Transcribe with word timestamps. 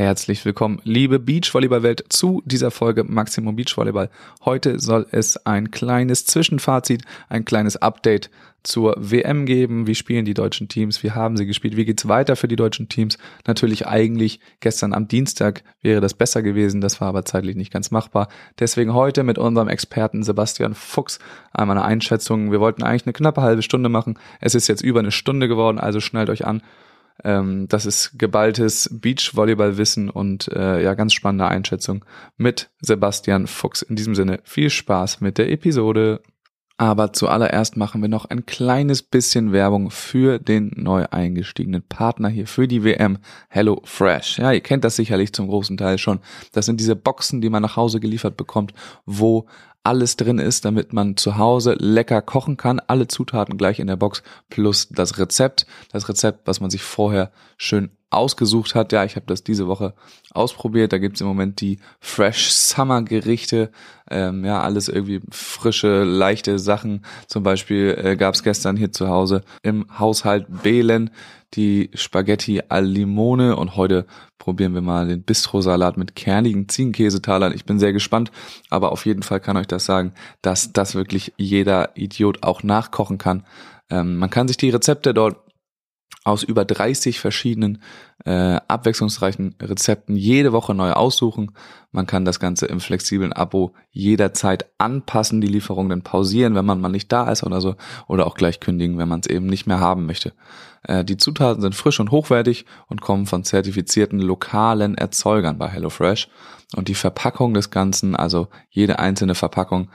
Herzlich 0.00 0.46
willkommen, 0.46 0.80
liebe 0.82 1.18
Beachvolleyball-Welt, 1.18 2.04
zu 2.08 2.40
dieser 2.46 2.70
Folge 2.70 3.04
Maximum 3.04 3.54
Beachvolleyball. 3.54 4.08
Heute 4.46 4.78
soll 4.78 5.06
es 5.10 5.36
ein 5.44 5.70
kleines 5.72 6.24
Zwischenfazit, 6.24 7.02
ein 7.28 7.44
kleines 7.44 7.76
Update 7.76 8.30
zur 8.62 8.94
WM 8.96 9.44
geben. 9.44 9.86
Wie 9.86 9.94
spielen 9.94 10.24
die 10.24 10.32
deutschen 10.32 10.68
Teams? 10.68 11.02
Wie 11.02 11.10
haben 11.10 11.36
sie 11.36 11.44
gespielt? 11.44 11.76
Wie 11.76 11.84
geht's 11.84 12.08
weiter 12.08 12.36
für 12.36 12.48
die 12.48 12.56
deutschen 12.56 12.88
Teams? 12.88 13.18
Natürlich 13.46 13.88
eigentlich 13.88 14.40
gestern 14.60 14.94
am 14.94 15.06
Dienstag 15.06 15.64
wäre 15.82 16.00
das 16.00 16.14
besser 16.14 16.40
gewesen. 16.40 16.80
Das 16.80 17.02
war 17.02 17.08
aber 17.08 17.26
zeitlich 17.26 17.56
nicht 17.56 17.70
ganz 17.70 17.90
machbar. 17.90 18.28
Deswegen 18.58 18.94
heute 18.94 19.22
mit 19.22 19.36
unserem 19.36 19.68
Experten 19.68 20.22
Sebastian 20.22 20.72
Fuchs 20.72 21.18
einmal 21.52 21.76
eine 21.76 21.84
Einschätzung. 21.84 22.52
Wir 22.52 22.60
wollten 22.60 22.82
eigentlich 22.82 23.04
eine 23.04 23.12
knappe 23.12 23.42
halbe 23.42 23.60
Stunde 23.60 23.90
machen. 23.90 24.18
Es 24.40 24.54
ist 24.54 24.66
jetzt 24.66 24.80
über 24.80 25.00
eine 25.00 25.12
Stunde 25.12 25.46
geworden, 25.46 25.78
also 25.78 26.00
schnallt 26.00 26.30
euch 26.30 26.46
an 26.46 26.62
ähm, 27.24 27.66
das 27.68 27.86
ist 27.86 28.18
geballtes 28.18 28.88
Beachvolleyballwissen 28.92 30.10
und 30.10 30.48
äh, 30.48 30.82
ja, 30.82 30.94
ganz 30.94 31.12
spannende 31.12 31.48
Einschätzung 31.48 32.04
mit 32.36 32.70
Sebastian 32.80 33.46
Fuchs. 33.46 33.82
In 33.82 33.96
diesem 33.96 34.14
Sinne 34.14 34.40
viel 34.44 34.70
Spaß 34.70 35.20
mit 35.20 35.38
der 35.38 35.50
Episode. 35.50 36.22
Aber 36.80 37.12
zuallererst 37.12 37.76
machen 37.76 38.00
wir 38.00 38.08
noch 38.08 38.24
ein 38.24 38.46
kleines 38.46 39.02
bisschen 39.02 39.52
Werbung 39.52 39.90
für 39.90 40.38
den 40.38 40.72
neu 40.76 41.04
eingestiegenen 41.10 41.82
Partner 41.82 42.30
hier 42.30 42.46
für 42.46 42.66
die 42.66 42.82
WM 42.82 43.18
Hello 43.50 43.82
Fresh. 43.84 44.38
Ja, 44.38 44.50
ihr 44.50 44.62
kennt 44.62 44.82
das 44.82 44.96
sicherlich 44.96 45.34
zum 45.34 45.48
großen 45.48 45.76
Teil 45.76 45.98
schon. 45.98 46.20
Das 46.52 46.64
sind 46.64 46.80
diese 46.80 46.96
Boxen, 46.96 47.42
die 47.42 47.50
man 47.50 47.60
nach 47.60 47.76
Hause 47.76 48.00
geliefert 48.00 48.38
bekommt, 48.38 48.72
wo 49.04 49.44
alles 49.84 50.16
drin 50.16 50.38
ist, 50.38 50.64
damit 50.64 50.94
man 50.94 51.18
zu 51.18 51.36
Hause 51.36 51.74
lecker 51.78 52.22
kochen 52.22 52.56
kann. 52.56 52.80
Alle 52.86 53.08
Zutaten 53.08 53.58
gleich 53.58 53.78
in 53.78 53.86
der 53.86 53.96
Box 53.96 54.22
plus 54.48 54.88
das 54.88 55.18
Rezept. 55.18 55.66
Das 55.92 56.08
Rezept, 56.08 56.46
was 56.46 56.62
man 56.62 56.70
sich 56.70 56.80
vorher 56.80 57.30
schön 57.58 57.90
ausgesucht 58.10 58.74
hat. 58.74 58.92
Ja, 58.92 59.04
ich 59.04 59.16
habe 59.16 59.26
das 59.26 59.42
diese 59.44 59.66
Woche 59.66 59.94
ausprobiert. 60.32 60.92
Da 60.92 60.98
gibt's 60.98 61.20
im 61.20 61.26
Moment 61.26 61.60
die 61.60 61.78
Fresh 62.00 62.50
Summer 62.50 63.02
Gerichte. 63.02 63.70
Ähm, 64.10 64.44
ja, 64.44 64.60
alles 64.60 64.88
irgendwie 64.88 65.20
frische, 65.30 66.04
leichte 66.04 66.58
Sachen. 66.58 67.04
Zum 67.28 67.42
Beispiel 67.42 67.96
äh, 68.02 68.16
gab's 68.16 68.42
gestern 68.42 68.76
hier 68.76 68.92
zu 68.92 69.08
Hause 69.08 69.42
im 69.62 69.86
Haushalt 69.98 70.46
Belen 70.62 71.10
die 71.54 71.90
Spaghetti 71.94 72.62
al 72.68 72.84
Limone 72.84 73.56
und 73.56 73.76
heute 73.76 74.06
probieren 74.38 74.74
wir 74.74 74.82
mal 74.82 75.08
den 75.08 75.22
Bistro-Salat 75.22 75.96
mit 75.96 76.14
kernigen 76.14 76.68
Ziegenkäsetalern. 76.68 77.52
Ich 77.54 77.64
bin 77.64 77.78
sehr 77.78 77.92
gespannt, 77.92 78.30
aber 78.70 78.92
auf 78.92 79.04
jeden 79.04 79.22
Fall 79.22 79.40
kann 79.40 79.56
euch 79.56 79.66
das 79.66 79.84
sagen, 79.84 80.12
dass 80.42 80.72
das 80.72 80.94
wirklich 80.94 81.32
jeder 81.36 81.96
Idiot 81.96 82.42
auch 82.42 82.62
nachkochen 82.62 83.18
kann. 83.18 83.44
Ähm, 83.90 84.16
man 84.16 84.30
kann 84.30 84.46
sich 84.46 84.56
die 84.56 84.70
Rezepte 84.70 85.12
dort 85.12 85.36
aus 86.30 86.42
über 86.42 86.64
30 86.64 87.20
verschiedenen 87.20 87.82
äh, 88.24 88.60
abwechslungsreichen 88.68 89.56
Rezepten 89.60 90.16
jede 90.16 90.52
Woche 90.52 90.74
neu 90.74 90.92
aussuchen. 90.92 91.52
Man 91.92 92.06
kann 92.06 92.24
das 92.24 92.40
Ganze 92.40 92.66
im 92.66 92.80
flexiblen 92.80 93.32
Abo 93.32 93.72
jederzeit 93.90 94.70
anpassen, 94.78 95.40
die 95.40 95.48
Lieferung 95.48 95.88
dann 95.88 96.02
pausieren, 96.02 96.54
wenn 96.54 96.64
man 96.64 96.80
mal 96.80 96.88
nicht 96.88 97.10
da 97.10 97.30
ist 97.30 97.42
oder 97.42 97.60
so, 97.60 97.76
oder 98.06 98.26
auch 98.26 98.34
gleich 98.34 98.60
kündigen, 98.60 98.98
wenn 98.98 99.08
man 99.08 99.20
es 99.20 99.28
eben 99.28 99.46
nicht 99.46 99.66
mehr 99.66 99.80
haben 99.80 100.06
möchte. 100.06 100.32
Äh, 100.82 101.04
die 101.04 101.16
Zutaten 101.16 101.62
sind 101.62 101.74
frisch 101.74 102.00
und 102.00 102.10
hochwertig 102.10 102.66
und 102.88 103.00
kommen 103.00 103.26
von 103.26 103.44
zertifizierten 103.44 104.20
lokalen 104.20 104.96
Erzeugern 104.96 105.58
bei 105.58 105.68
HelloFresh. 105.68 106.28
Und 106.76 106.86
die 106.86 106.94
Verpackung 106.94 107.52
des 107.54 107.70
Ganzen, 107.70 108.14
also 108.14 108.48
jede 108.70 109.00
einzelne 109.00 109.34
Verpackung, 109.34 109.90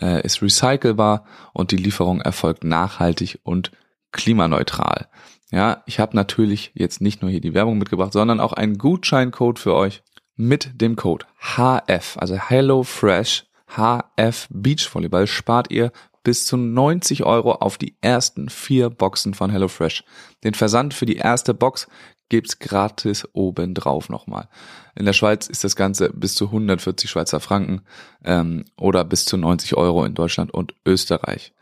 äh, 0.00 0.22
ist 0.24 0.42
recycelbar 0.42 1.24
und 1.52 1.72
die 1.72 1.76
Lieferung 1.76 2.20
erfolgt 2.20 2.62
nachhaltig 2.62 3.40
und 3.42 3.72
klimaneutral. 4.12 5.08
Ja, 5.50 5.82
ich 5.86 5.98
habe 5.98 6.16
natürlich 6.16 6.70
jetzt 6.74 7.00
nicht 7.00 7.22
nur 7.22 7.30
hier 7.30 7.40
die 7.40 7.54
Werbung 7.54 7.78
mitgebracht, 7.78 8.12
sondern 8.12 8.40
auch 8.40 8.52
einen 8.52 8.78
Gutscheincode 8.78 9.58
für 9.58 9.74
euch 9.74 10.02
mit 10.36 10.80
dem 10.80 10.96
Code 10.96 11.26
HF, 11.38 12.16
also 12.18 12.36
Hello 12.36 12.82
Fresh 12.82 13.44
HF 13.76 14.48
Beachvolleyball 14.50 15.26
spart 15.26 15.70
ihr 15.70 15.92
bis 16.22 16.46
zu 16.46 16.56
90 16.56 17.24
Euro 17.24 17.52
auf 17.52 17.78
die 17.78 17.96
ersten 18.00 18.48
vier 18.48 18.90
Boxen 18.90 19.34
von 19.34 19.50
HelloFresh. 19.50 20.04
Den 20.44 20.54
Versand 20.54 20.92
für 20.94 21.06
die 21.06 21.16
erste 21.16 21.54
Box 21.54 21.86
gibt's 22.28 22.58
gratis 22.58 23.26
obendrauf 23.32 24.08
nochmal. 24.08 24.48
In 24.94 25.04
der 25.04 25.12
Schweiz 25.12 25.46
ist 25.46 25.64
das 25.64 25.76
Ganze 25.76 26.10
bis 26.10 26.34
zu 26.34 26.46
140 26.46 27.08
Schweizer 27.08 27.40
Franken 27.40 27.82
ähm, 28.24 28.64
oder 28.76 29.04
bis 29.04 29.24
zu 29.24 29.36
90 29.36 29.76
Euro 29.76 30.04
in 30.04 30.14
Deutschland 30.14 30.52
und 30.52 30.74
Österreich. 30.84 31.52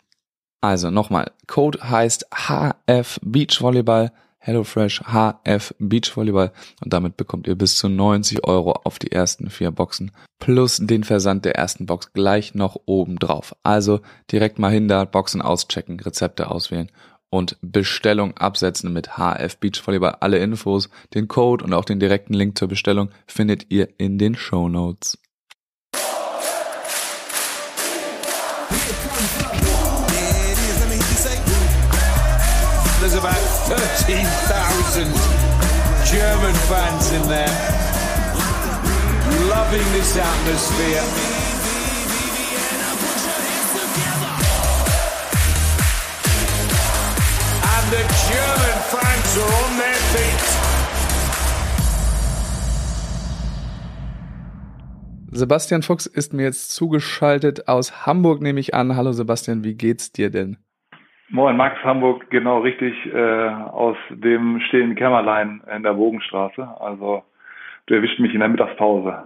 Also 0.60 0.90
nochmal, 0.90 1.30
Code 1.46 1.78
heißt 1.88 2.26
HF 2.32 3.20
Beachvolleyball, 3.22 4.12
HelloFresh 4.38 5.02
HF 5.02 5.74
Beachvolleyball 5.78 6.52
und 6.82 6.92
damit 6.92 7.16
bekommt 7.16 7.46
ihr 7.46 7.54
bis 7.54 7.76
zu 7.76 7.88
90 7.88 8.44
Euro 8.44 8.72
auf 8.84 8.98
die 8.98 9.12
ersten 9.12 9.50
vier 9.50 9.70
Boxen 9.70 10.10
plus 10.38 10.78
den 10.80 11.04
Versand 11.04 11.44
der 11.44 11.56
ersten 11.56 11.86
Box 11.86 12.12
gleich 12.12 12.54
noch 12.54 12.76
oben 12.86 13.18
drauf. 13.18 13.54
Also 13.62 14.00
direkt 14.32 14.58
mal 14.58 14.72
hin 14.72 14.88
da, 14.88 15.04
Boxen 15.04 15.42
auschecken, 15.42 16.00
Rezepte 16.00 16.50
auswählen 16.50 16.90
und 17.30 17.56
Bestellung 17.60 18.36
absetzen 18.36 18.92
mit 18.92 19.18
HF 19.18 19.58
Beachvolleyball. 19.58 20.16
Alle 20.20 20.38
Infos, 20.38 20.88
den 21.14 21.28
Code 21.28 21.64
und 21.64 21.74
auch 21.74 21.84
den 21.84 22.00
direkten 22.00 22.32
Link 22.32 22.56
zur 22.56 22.68
Bestellung 22.68 23.10
findet 23.26 23.70
ihr 23.70 23.88
in 23.98 24.18
den 24.18 24.34
Show 24.34 24.68
Notes. 24.68 25.18
13,000 33.68 35.04
German 36.10 36.54
fans 36.70 37.12
in 37.12 37.22
there, 37.28 37.52
loving 39.50 39.84
this 39.92 40.16
atmosphere. 40.16 41.04
And 47.62 47.90
the 47.92 48.04
German 48.30 48.78
fans 48.88 49.36
are 49.36 49.52
on 49.64 49.76
their 49.76 50.00
feet. 50.14 50.44
Sebastian 55.30 55.82
Fuchs 55.82 56.06
ist 56.06 56.32
mir 56.32 56.44
jetzt 56.44 56.72
zugeschaltet 56.72 57.68
aus 57.68 58.06
Hamburg, 58.06 58.40
nehme 58.40 58.60
ich 58.60 58.72
an. 58.72 58.96
Hallo 58.96 59.12
Sebastian, 59.12 59.62
wie 59.62 59.74
geht's 59.74 60.10
dir 60.10 60.30
denn? 60.30 60.56
Moin, 61.30 61.56
Max 61.58 61.76
Hamburg, 61.84 62.30
genau 62.30 62.60
richtig, 62.60 62.94
äh, 63.12 63.48
aus 63.48 63.96
dem 64.08 64.60
stillen 64.68 64.94
Kämmerlein 64.94 65.60
in 65.74 65.82
der 65.82 65.92
Bogenstraße. 65.92 66.66
Also 66.80 67.22
du 67.86 67.94
erwischt 67.94 68.18
mich 68.18 68.32
in 68.32 68.40
der 68.40 68.48
Mittagspause. 68.48 69.24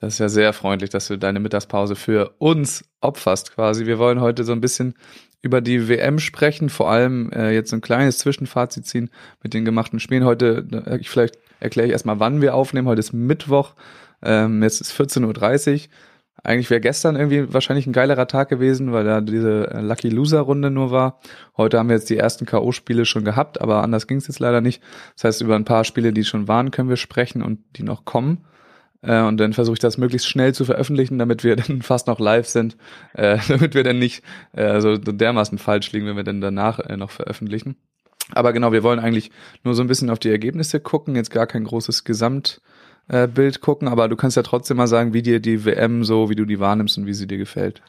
Das 0.00 0.14
ist 0.14 0.18
ja 0.18 0.28
sehr 0.28 0.52
freundlich, 0.52 0.90
dass 0.90 1.06
du 1.06 1.16
deine 1.16 1.38
Mittagspause 1.38 1.94
für 1.94 2.34
uns 2.38 2.84
opferst 3.00 3.54
quasi. 3.54 3.86
Wir 3.86 4.00
wollen 4.00 4.20
heute 4.20 4.42
so 4.42 4.50
ein 4.52 4.60
bisschen 4.60 4.94
über 5.40 5.60
die 5.60 5.88
WM 5.88 6.18
sprechen, 6.18 6.68
vor 6.68 6.90
allem 6.90 7.30
äh, 7.30 7.52
jetzt 7.52 7.72
ein 7.72 7.80
kleines 7.80 8.18
Zwischenfazit 8.18 8.84
ziehen 8.84 9.10
mit 9.40 9.54
den 9.54 9.64
gemachten 9.64 10.00
Spielen. 10.00 10.24
Heute, 10.24 10.66
ich 11.00 11.08
vielleicht 11.08 11.38
erkläre 11.60 11.86
ich 11.86 11.92
erstmal, 11.92 12.18
wann 12.18 12.40
wir 12.40 12.56
aufnehmen. 12.56 12.88
Heute 12.88 12.98
ist 12.98 13.12
Mittwoch, 13.12 13.74
ähm, 14.24 14.60
jetzt 14.64 14.80
ist 14.80 14.92
14.30 15.00 15.72
Uhr. 15.72 15.90
Eigentlich 16.44 16.70
wäre 16.70 16.80
gestern 16.80 17.14
irgendwie 17.14 17.52
wahrscheinlich 17.52 17.86
ein 17.86 17.92
geilerer 17.92 18.26
Tag 18.26 18.48
gewesen, 18.48 18.92
weil 18.92 19.04
da 19.04 19.20
diese 19.20 19.70
äh, 19.70 19.80
Lucky 19.80 20.08
Loser 20.08 20.40
Runde 20.40 20.70
nur 20.70 20.90
war. 20.90 21.20
Heute 21.56 21.78
haben 21.78 21.88
wir 21.88 21.96
jetzt 21.96 22.10
die 22.10 22.16
ersten 22.16 22.46
KO-Spiele 22.46 23.04
schon 23.04 23.24
gehabt, 23.24 23.60
aber 23.60 23.82
anders 23.82 24.08
ging 24.08 24.18
es 24.18 24.26
jetzt 24.26 24.40
leider 24.40 24.60
nicht. 24.60 24.82
Das 25.14 25.24
heißt, 25.24 25.42
über 25.42 25.54
ein 25.54 25.64
paar 25.64 25.84
Spiele, 25.84 26.12
die 26.12 26.24
schon 26.24 26.48
waren, 26.48 26.72
können 26.72 26.88
wir 26.88 26.96
sprechen 26.96 27.42
und 27.42 27.60
die 27.76 27.84
noch 27.84 28.04
kommen. 28.04 28.44
Äh, 29.02 29.22
und 29.22 29.36
dann 29.38 29.52
versuche 29.52 29.74
ich 29.74 29.80
das 29.80 29.98
möglichst 29.98 30.28
schnell 30.28 30.52
zu 30.52 30.64
veröffentlichen, 30.64 31.18
damit 31.18 31.44
wir 31.44 31.54
dann 31.56 31.82
fast 31.82 32.08
noch 32.08 32.18
live 32.18 32.48
sind, 32.48 32.76
äh, 33.14 33.38
damit 33.48 33.74
wir 33.74 33.84
dann 33.84 34.00
nicht 34.00 34.24
äh, 34.52 34.80
so 34.80 34.96
dermaßen 34.96 35.58
falsch 35.58 35.92
liegen, 35.92 36.06
wenn 36.06 36.16
wir 36.16 36.24
dann 36.24 36.40
danach 36.40 36.80
äh, 36.80 36.96
noch 36.96 37.10
veröffentlichen. 37.10 37.76
Aber 38.30 38.52
genau, 38.52 38.72
wir 38.72 38.82
wollen 38.82 38.98
eigentlich 38.98 39.30
nur 39.62 39.74
so 39.74 39.82
ein 39.82 39.88
bisschen 39.88 40.10
auf 40.10 40.18
die 40.18 40.30
Ergebnisse 40.30 40.80
gucken, 40.80 41.16
jetzt 41.16 41.30
gar 41.30 41.46
kein 41.46 41.64
großes 41.64 42.04
Gesamt 42.04 42.62
äh, 43.08 43.26
Bild 43.26 43.60
gucken, 43.60 43.88
aber 43.88 44.08
du 44.08 44.16
kannst 44.16 44.36
ja 44.36 44.42
trotzdem 44.42 44.76
mal 44.76 44.86
sagen, 44.86 45.12
wie 45.12 45.22
dir 45.22 45.40
die 45.40 45.64
WM 45.64 46.04
so, 46.04 46.30
wie 46.30 46.34
du 46.34 46.44
die 46.44 46.60
wahrnimmst 46.60 46.98
und 46.98 47.06
wie 47.06 47.12
sie 47.12 47.26
dir 47.26 47.38
gefällt. 47.38 47.82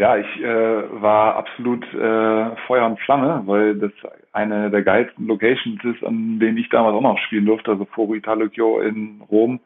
Ja, 0.00 0.16
ich 0.16 0.42
äh, 0.42 1.02
war 1.02 1.36
absolut 1.36 1.84
äh, 1.92 2.56
Feuer 2.66 2.86
und 2.86 2.98
Flamme, 3.00 3.42
weil 3.44 3.74
das 3.74 3.92
eine 4.32 4.70
der 4.70 4.82
geilsten 4.82 5.26
Locations 5.26 5.84
ist, 5.84 6.02
an 6.02 6.38
denen 6.38 6.56
ich 6.56 6.70
damals 6.70 6.94
auch 6.94 7.02
noch 7.02 7.18
spielen 7.18 7.44
durfte, 7.44 7.72
also 7.72 7.84
Foro 7.84 8.14
Italocchio 8.14 8.80
in 8.80 9.20
Rom. 9.30 9.60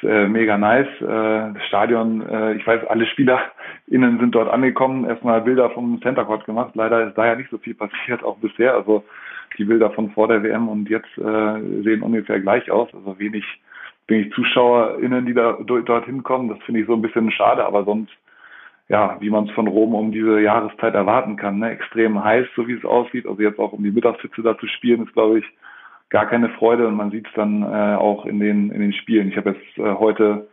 Ist, 0.00 0.08
äh, 0.08 0.28
mega 0.28 0.56
nice. 0.56 0.86
Äh, 1.00 1.54
das 1.54 1.66
Stadion, 1.66 2.24
äh, 2.28 2.54
ich 2.54 2.64
weiß, 2.64 2.86
alle 2.86 3.06
SpielerInnen 3.06 4.20
sind 4.20 4.32
dort 4.32 4.48
angekommen, 4.48 5.04
erstmal 5.04 5.40
Bilder 5.40 5.70
vom 5.70 6.00
Center 6.02 6.24
Court 6.24 6.44
gemacht. 6.44 6.72
Leider 6.74 7.08
ist 7.08 7.18
da 7.18 7.26
ja 7.26 7.34
nicht 7.34 7.50
so 7.50 7.58
viel 7.58 7.74
passiert, 7.74 8.22
auch 8.22 8.36
bisher. 8.36 8.74
Also 8.74 9.02
die 9.56 9.64
Bilder 9.64 9.90
von 9.90 10.10
vor 10.10 10.28
der 10.28 10.42
WM 10.42 10.68
und 10.68 10.88
jetzt 10.88 11.16
äh, 11.18 11.82
sehen 11.82 12.02
ungefähr 12.02 12.40
gleich 12.40 12.70
aus. 12.70 12.88
Also 12.94 13.18
wenig, 13.18 13.44
wenig 14.06 14.32
ZuschauerInnen, 14.32 15.26
die 15.26 15.34
da 15.34 15.58
dorthin 15.64 16.22
kommen. 16.22 16.48
Das 16.48 16.58
finde 16.64 16.80
ich 16.80 16.86
so 16.86 16.94
ein 16.94 17.02
bisschen 17.02 17.30
schade, 17.30 17.64
aber 17.64 17.84
sonst, 17.84 18.12
ja, 18.88 19.16
wie 19.20 19.30
man 19.30 19.46
es 19.46 19.50
von 19.52 19.66
Rom 19.66 19.94
um 19.94 20.12
diese 20.12 20.40
Jahreszeit 20.40 20.94
erwarten 20.94 21.36
kann. 21.36 21.58
Ne? 21.58 21.70
Extrem 21.70 22.22
heiß, 22.22 22.46
so 22.56 22.66
wie 22.68 22.74
es 22.74 22.84
aussieht. 22.84 23.26
Also 23.26 23.42
jetzt 23.42 23.58
auch 23.58 23.72
um 23.72 23.82
die 23.82 23.90
Mittagshitze 23.90 24.42
da 24.42 24.58
zu 24.58 24.66
spielen, 24.66 25.04
ist, 25.04 25.12
glaube 25.12 25.38
ich, 25.38 25.44
gar 26.10 26.26
keine 26.26 26.48
Freude 26.50 26.86
und 26.86 26.94
man 26.94 27.10
sieht 27.10 27.26
es 27.26 27.32
dann 27.34 27.62
äh, 27.62 27.96
auch 27.96 28.24
in 28.24 28.40
den 28.40 28.70
in 28.70 28.80
den 28.80 28.92
Spielen. 28.92 29.28
Ich 29.28 29.36
habe 29.36 29.50
jetzt 29.50 29.78
äh, 29.78 29.94
heute 29.94 30.48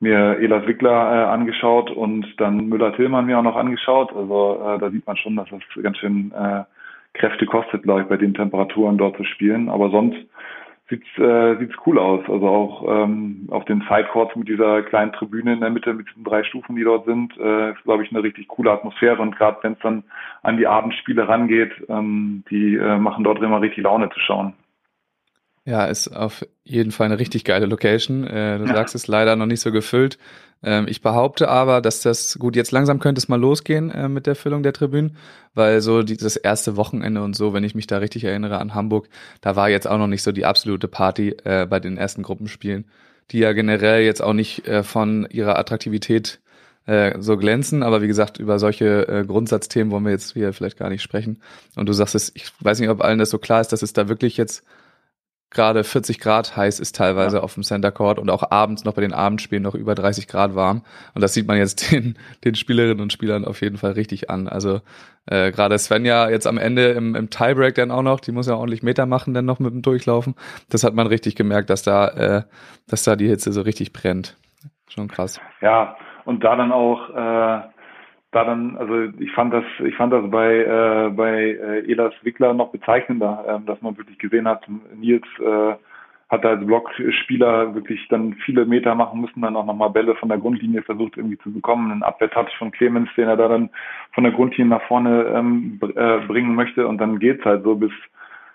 mir 0.00 0.38
Elas 0.38 0.66
Wickler 0.66 0.90
äh, 0.90 1.24
angeschaut 1.24 1.90
und 1.90 2.26
dann 2.38 2.68
Müller-Tillmann 2.68 3.26
mir 3.26 3.38
auch 3.38 3.42
noch 3.42 3.56
angeschaut. 3.56 4.14
Also 4.14 4.60
äh, 4.64 4.78
da 4.78 4.90
sieht 4.90 5.06
man 5.06 5.16
schon, 5.16 5.36
dass 5.36 5.48
es 5.50 5.82
ganz 5.82 5.98
schön 5.98 6.32
äh, 6.32 6.64
Kräfte 7.14 7.46
kostet, 7.46 7.84
glaube 7.84 8.02
ich, 8.02 8.08
bei 8.08 8.16
den 8.16 8.34
Temperaturen 8.34 8.98
dort 8.98 9.16
zu 9.16 9.24
spielen. 9.24 9.68
Aber 9.68 9.90
sonst 9.90 10.18
sieht's 10.90 11.06
äh, 11.16 11.56
sieht's 11.58 11.74
cool 11.86 11.98
aus. 11.98 12.22
Also 12.28 12.46
auch 12.46 12.84
ähm, 12.88 13.48
auf 13.50 13.64
den 13.64 13.80
Sidecourts 13.88 14.36
mit 14.36 14.48
dieser 14.48 14.82
kleinen 14.82 15.12
Tribüne 15.12 15.54
in 15.54 15.60
der 15.60 15.70
Mitte 15.70 15.94
mit 15.94 16.08
diesen 16.10 16.24
drei 16.24 16.44
Stufen, 16.44 16.76
die 16.76 16.84
dort 16.84 17.06
sind, 17.06 17.36
äh, 17.38 17.72
ist 17.72 17.82
glaube 17.84 18.04
ich 18.04 18.10
eine 18.10 18.22
richtig 18.22 18.48
coole 18.48 18.72
Atmosphäre. 18.72 19.22
Und 19.22 19.36
gerade 19.36 19.58
wenn 19.62 19.72
es 19.72 19.78
dann 19.82 20.04
an 20.42 20.56
die 20.56 20.66
Abendspiele 20.66 21.26
rangeht, 21.26 21.72
ähm, 21.88 22.44
die 22.50 22.76
äh, 22.76 22.98
machen 22.98 23.24
dort 23.24 23.40
immer 23.40 23.60
richtig 23.60 23.84
Laune 23.84 24.10
zu 24.10 24.20
schauen. 24.20 24.54
Ja, 25.66 25.86
ist 25.86 26.08
auf 26.08 26.44
jeden 26.64 26.90
Fall 26.90 27.06
eine 27.06 27.18
richtig 27.18 27.44
geile 27.44 27.64
Location. 27.64 28.24
Äh, 28.24 28.58
du 28.58 28.64
ja. 28.64 28.74
sagst 28.74 28.94
es 28.94 29.08
leider 29.08 29.34
noch 29.34 29.46
nicht 29.46 29.60
so 29.60 29.72
gefüllt. 29.72 30.18
Ähm, 30.64 30.86
ich 30.88 31.02
behaupte 31.02 31.48
aber, 31.48 31.80
dass 31.80 32.00
das, 32.00 32.38
gut, 32.38 32.56
jetzt 32.56 32.72
langsam 32.72 32.98
könnte 32.98 33.18
es 33.18 33.28
mal 33.28 33.40
losgehen 33.40 33.90
äh, 33.90 34.08
mit 34.08 34.26
der 34.26 34.34
Füllung 34.34 34.62
der 34.62 34.72
Tribünen, 34.72 35.16
weil 35.54 35.80
so 35.80 36.02
dieses 36.02 36.36
erste 36.36 36.76
Wochenende 36.76 37.22
und 37.22 37.36
so, 37.36 37.52
wenn 37.52 37.64
ich 37.64 37.74
mich 37.74 37.86
da 37.86 37.98
richtig 37.98 38.24
erinnere 38.24 38.58
an 38.58 38.74
Hamburg, 38.74 39.08
da 39.40 39.56
war 39.56 39.68
jetzt 39.68 39.86
auch 39.86 39.98
noch 39.98 40.06
nicht 40.06 40.22
so 40.22 40.32
die 40.32 40.46
absolute 40.46 40.88
Party 40.88 41.36
äh, 41.44 41.66
bei 41.66 41.80
den 41.80 41.96
ersten 41.96 42.22
Gruppenspielen, 42.22 42.86
die 43.30 43.38
ja 43.38 43.52
generell 43.52 44.02
jetzt 44.02 44.22
auch 44.22 44.32
nicht 44.32 44.66
äh, 44.66 44.82
von 44.82 45.26
ihrer 45.30 45.58
Attraktivität 45.58 46.40
äh, 46.86 47.20
so 47.20 47.36
glänzen, 47.36 47.82
aber 47.82 48.02
wie 48.02 48.06
gesagt, 48.06 48.38
über 48.38 48.58
solche 48.58 49.08
äh, 49.08 49.24
Grundsatzthemen 49.24 49.90
wollen 49.90 50.04
wir 50.04 50.12
jetzt 50.12 50.32
hier 50.32 50.52
vielleicht 50.52 50.78
gar 50.78 50.90
nicht 50.90 51.02
sprechen. 51.02 51.40
Und 51.76 51.88
du 51.88 51.92
sagst 51.92 52.14
es, 52.14 52.32
ich 52.34 52.46
weiß 52.60 52.80
nicht, 52.80 52.90
ob 52.90 53.02
allen 53.02 53.18
das 53.18 53.30
so 53.30 53.38
klar 53.38 53.60
ist, 53.60 53.72
dass 53.72 53.82
es 53.82 53.92
da 53.92 54.08
wirklich 54.08 54.36
jetzt 54.36 54.64
gerade 55.54 55.84
40 55.84 56.20
Grad 56.20 56.56
heiß 56.56 56.80
ist 56.80 56.96
teilweise 56.96 57.38
ja. 57.38 57.42
auf 57.42 57.54
dem 57.54 57.62
Center 57.62 57.90
Court 57.90 58.18
und 58.18 58.30
auch 58.30 58.50
abends 58.50 58.84
noch 58.84 58.94
bei 58.94 59.00
den 59.00 59.12
Abendspielen 59.12 59.62
noch 59.62 59.74
über 59.74 59.94
30 59.94 60.28
Grad 60.28 60.54
warm. 60.54 60.82
Und 61.14 61.22
das 61.22 61.34
sieht 61.34 61.46
man 61.46 61.56
jetzt 61.56 61.90
den, 61.92 62.18
den 62.44 62.54
Spielerinnen 62.54 63.00
und 63.00 63.12
Spielern 63.12 63.44
auf 63.44 63.62
jeden 63.62 63.78
Fall 63.78 63.92
richtig 63.92 64.30
an. 64.30 64.48
Also 64.48 64.80
äh, 65.26 65.52
gerade 65.52 65.78
Svenja 65.78 66.28
jetzt 66.28 66.46
am 66.46 66.58
Ende 66.58 66.88
im, 66.88 67.14
im 67.14 67.30
Tiebreak 67.30 67.74
dann 67.76 67.90
auch 67.90 68.02
noch, 68.02 68.20
die 68.20 68.32
muss 68.32 68.46
ja 68.46 68.54
ordentlich 68.54 68.82
Meter 68.82 69.06
machen 69.06 69.32
dann 69.32 69.46
noch 69.46 69.58
mit 69.58 69.72
dem 69.72 69.82
Durchlaufen. 69.82 70.34
Das 70.68 70.84
hat 70.84 70.94
man 70.94 71.06
richtig 71.06 71.36
gemerkt, 71.36 71.70
dass 71.70 71.82
da, 71.82 72.08
äh, 72.08 72.42
dass 72.88 73.04
da 73.04 73.16
die 73.16 73.28
Hitze 73.28 73.52
so 73.52 73.62
richtig 73.62 73.92
brennt. 73.92 74.36
Schon 74.88 75.08
krass. 75.08 75.40
Ja, 75.60 75.96
und 76.24 76.44
da 76.44 76.56
dann 76.56 76.72
auch 76.72 77.10
äh, 77.10 77.73
da 78.34 78.44
dann, 78.44 78.76
also 78.76 79.12
ich 79.18 79.32
fand 79.32 79.54
das, 79.54 79.64
ich 79.84 79.94
fand 79.94 80.12
das 80.12 80.28
bei 80.30 80.56
äh, 80.58 81.10
bei 81.10 81.52
äh, 81.52 81.90
Elas 81.90 82.12
Wickler 82.22 82.52
noch 82.52 82.70
bezeichnender, 82.72 83.44
äh, 83.46 83.66
dass 83.66 83.80
man 83.80 83.96
wirklich 83.96 84.18
gesehen 84.18 84.48
hat, 84.48 84.64
Nils 84.96 85.24
äh, 85.38 85.74
hat 86.28 86.44
als 86.44 86.66
Blockspieler 86.66 87.74
wirklich 87.74 88.08
dann 88.08 88.34
viele 88.44 88.64
Meter 88.64 88.94
machen 88.94 89.20
müssen, 89.20 89.42
dann 89.42 89.56
auch 89.56 89.66
nochmal 89.66 89.90
Bälle 89.90 90.16
von 90.16 90.28
der 90.28 90.38
Grundlinie 90.38 90.82
versucht 90.82 91.16
irgendwie 91.16 91.38
zu 91.38 91.52
bekommen. 91.52 91.92
Einen 91.92 92.02
Abwehrtouch 92.02 92.56
von 92.58 92.72
Clemens, 92.72 93.08
den 93.16 93.28
er 93.28 93.36
da 93.36 93.46
dann 93.46 93.70
von 94.12 94.24
der 94.24 94.32
Grundlinie 94.32 94.70
nach 94.70 94.86
vorne 94.88 95.26
ähm, 95.34 95.78
äh, 95.94 96.18
bringen 96.26 96.56
möchte 96.56 96.88
und 96.88 96.98
dann 96.98 97.20
geht's 97.20 97.44
halt 97.44 97.62
so 97.62 97.76
bis 97.76 97.92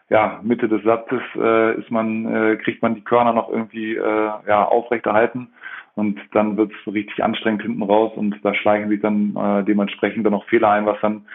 ja, 0.10 0.40
Mitte 0.44 0.68
des 0.68 0.84
Satzes 0.84 1.22
äh, 1.36 1.80
ist 1.80 1.92
man, 1.92 2.26
äh, 2.26 2.56
kriegt 2.58 2.82
man 2.82 2.96
die 2.96 3.04
Körner 3.04 3.32
noch 3.32 3.50
irgendwie 3.50 3.96
äh, 3.96 4.30
ja, 4.48 4.66
aufrechterhalten 4.66 5.50
und 5.96 6.20
dann 6.34 6.58
wird 6.58 6.72
es 6.72 6.94
richtig 6.94 7.24
anstrengend 7.24 7.62
hinten 7.62 7.84
raus 7.84 8.12
und 8.16 8.36
da 8.44 8.54
schleichen 8.54 8.90
sich 8.90 9.02
dann 9.02 9.36
äh, 9.36 9.64
dementsprechend 9.64 10.26
dann 10.26 10.34
noch 10.34 10.46
Fehler 10.46 10.70
ein, 10.72 10.86
was 10.86 10.98
dann 11.02 11.26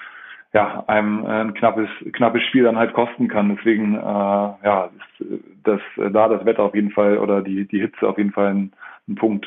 ja 0.52 0.84
einem 0.86 1.24
äh, 1.24 1.40
ein 1.40 1.54
knappes 1.54 1.88
knappes 2.12 2.42
Spiel 2.44 2.64
dann 2.64 2.78
halt 2.78 2.92
kosten 2.94 3.28
kann. 3.28 3.54
Deswegen 3.56 3.94
äh, 3.94 3.98
ja, 3.98 4.90
ist 5.18 5.42
das 5.64 5.80
da 5.96 6.28
das 6.28 6.44
Wetter 6.44 6.62
auf 6.62 6.74
jeden 6.74 6.90
Fall 6.90 7.18
oder 7.18 7.42
die 7.42 7.66
die 7.66 7.80
Hitze 7.80 8.08
auf 8.08 8.18
jeden 8.18 8.32
Fall 8.32 8.54
ein, 8.54 8.72
ein 9.08 9.16
Punkt. 9.16 9.46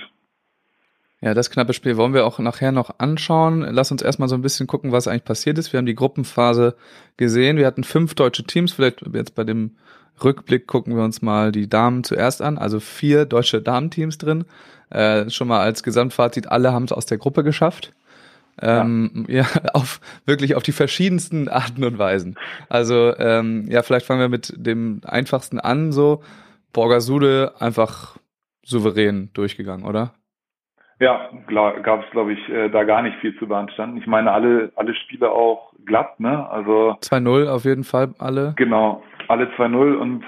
Ja, 1.19 1.33
das 1.33 1.49
knappe 1.49 1.73
Spiel 1.73 1.97
wollen 1.97 2.13
wir 2.13 2.27
auch 2.27 2.37
nachher 2.37 2.71
noch 2.71 2.99
anschauen. 2.99 3.61
Lass 3.61 3.91
uns 3.91 4.03
erstmal 4.03 4.29
so 4.29 4.35
ein 4.35 4.43
bisschen 4.43 4.67
gucken, 4.67 4.91
was 4.91 5.07
eigentlich 5.07 5.23
passiert 5.23 5.57
ist. 5.57 5.73
Wir 5.73 5.79
haben 5.79 5.87
die 5.87 5.95
Gruppenphase 5.95 6.75
gesehen. 7.17 7.57
Wir 7.57 7.65
hatten 7.65 7.83
fünf 7.83 8.13
deutsche 8.13 8.43
Teams. 8.43 8.73
Vielleicht 8.73 9.01
jetzt 9.13 9.33
bei 9.33 9.43
dem 9.43 9.77
Rückblick 10.23 10.67
gucken 10.67 10.95
wir 10.95 11.03
uns 11.03 11.21
mal 11.21 11.51
die 11.51 11.69
Damen 11.69 12.03
zuerst 12.03 12.41
an. 12.41 12.57
Also 12.57 12.79
vier 12.79 13.25
deutsche 13.25 13.61
Damenteams 13.61 14.17
drin. 14.17 14.45
Äh, 14.89 15.29
schon 15.29 15.47
mal 15.47 15.61
als 15.61 15.83
Gesamtfazit, 15.83 16.47
alle 16.47 16.71
haben 16.71 16.85
es 16.85 16.91
aus 16.91 17.05
der 17.05 17.17
Gruppe 17.17 17.43
geschafft. 17.43 17.93
Ähm, 18.61 19.25
ja. 19.27 19.41
ja, 19.41 19.45
auf 19.73 19.99
wirklich 20.25 20.55
auf 20.55 20.63
die 20.63 20.71
verschiedensten 20.71 21.47
Arten 21.47 21.83
und 21.83 21.99
Weisen. 21.99 22.37
Also 22.69 23.15
ähm, 23.17 23.65
ja, 23.69 23.83
vielleicht 23.83 24.05
fangen 24.05 24.21
wir 24.21 24.29
mit 24.29 24.53
dem 24.55 25.01
einfachsten 25.05 25.59
an. 25.59 25.91
So 25.91 26.23
Borgasude 26.73 27.53
einfach 27.59 28.17
souverän 28.63 29.29
durchgegangen, 29.33 29.85
oder? 29.85 30.13
Ja, 30.99 31.29
gab 31.83 32.03
es, 32.03 32.09
glaube 32.09 32.33
ich, 32.33 32.49
äh, 32.49 32.69
da 32.69 32.83
gar 32.83 33.03
nicht 33.03 33.17
viel 33.19 33.37
zu 33.37 33.47
beanstanden. 33.47 33.97
Ich 33.97 34.07
meine, 34.07 34.31
alle, 34.31 34.71
alle 34.75 34.95
Spiele 34.95 35.29
auch 35.29 35.71
glatt, 35.85 36.19
ne? 36.19 36.49
Also 36.49 36.97
2-0 37.01 37.47
auf 37.47 37.65
jeden 37.65 37.83
Fall 37.83 38.15
alle. 38.17 38.53
Genau, 38.57 39.03
alle 39.27 39.45
2-0 39.57 39.95
und 39.95 40.23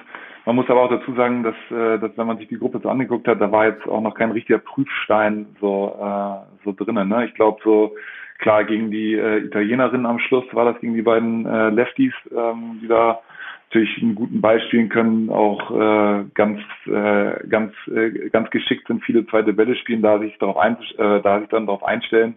man 0.46 0.56
muss 0.56 0.70
aber 0.70 0.82
auch 0.82 0.90
dazu 0.90 1.14
sagen, 1.14 1.44
dass, 1.44 1.56
äh, 1.70 2.00
dass 2.00 2.18
wenn 2.18 2.28
man 2.28 2.38
sich 2.38 2.48
die 2.48 2.58
Gruppe 2.58 2.80
so 2.82 2.90
angeguckt 2.90 3.28
hat, 3.28 3.42
da 3.42 3.52
war 3.52 3.68
jetzt 3.68 3.88
auch 3.88 4.02
noch 4.02 4.16
kein 4.16 4.32
richtiger 4.32 4.60
Prüfstein 4.60 5.48
so, 5.60 5.96
äh, 6.02 6.64
so 6.66 6.72
drinnen. 6.72 7.10
Ne? 7.10 7.26
Ich 7.26 7.34
glaube, 7.36 7.60
so 7.64 7.96
klar 8.40 8.64
gegen 8.64 8.90
die 8.90 9.14
äh, 9.14 9.46
Italienerinnen 9.46 10.06
am 10.06 10.20
Schluss 10.20 10.46
war 10.54 10.66
das 10.66 10.80
gegen 10.82 10.96
die 10.96 11.02
beiden 11.02 11.46
äh, 11.46 11.70
Lefties, 11.70 12.14
ähm, 12.36 12.80
die 12.82 12.88
da 12.88 13.20
natürlich 13.70 14.02
einen 14.02 14.16
guten 14.16 14.42
Ball 14.42 14.60
spielen 14.62 14.90
können, 14.90 15.30
auch 15.30 15.70
äh, 15.70 16.24
ganz 16.34 16.60
äh, 16.88 17.48
ganz 17.48 17.74
äh, 17.88 18.30
ganz 18.30 18.50
geschickt 18.50 18.88
sind, 18.88 19.04
viele 19.04 19.28
zweite 19.28 19.54
Bälle 19.54 19.76
spielen, 19.76 20.02
da 20.02 20.18
sich 20.18 20.36
darauf 20.40 20.58
ein, 20.58 20.78
äh, 20.98 21.22
da 21.22 21.42
sich 21.42 21.50
dann 21.50 21.68
darauf 21.68 21.84
einstellen 21.84 22.36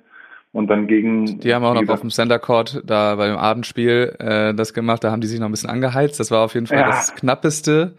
und 0.53 0.69
dann 0.69 0.87
gegen. 0.87 1.41
Die 1.41 1.55
haben 1.55 1.65
auch 1.65 1.75
noch 1.75 1.89
auf 1.89 2.01
dem 2.01 2.11
Center 2.11 2.39
Court 2.39 2.83
da 2.85 3.17
bei 3.17 3.29
dem 3.29 3.37
Abendspiel 3.37 4.15
äh, 4.19 4.55
das 4.55 4.75
gemacht. 4.75 5.03
Da 5.03 5.11
haben 5.11 5.21
die 5.21 5.27
sich 5.27 5.41
noch 5.41 5.49
ein 5.49 5.53
bisschen 5.53 5.71
angeheizt. 5.71 6.21
Das 6.21 6.31
war 6.31 6.45
auf 6.45 6.55
jeden 6.55 6.67
Fall 6.67 6.79
ja. 6.79 6.87
das 6.87 7.15
knappeste. 7.15 7.95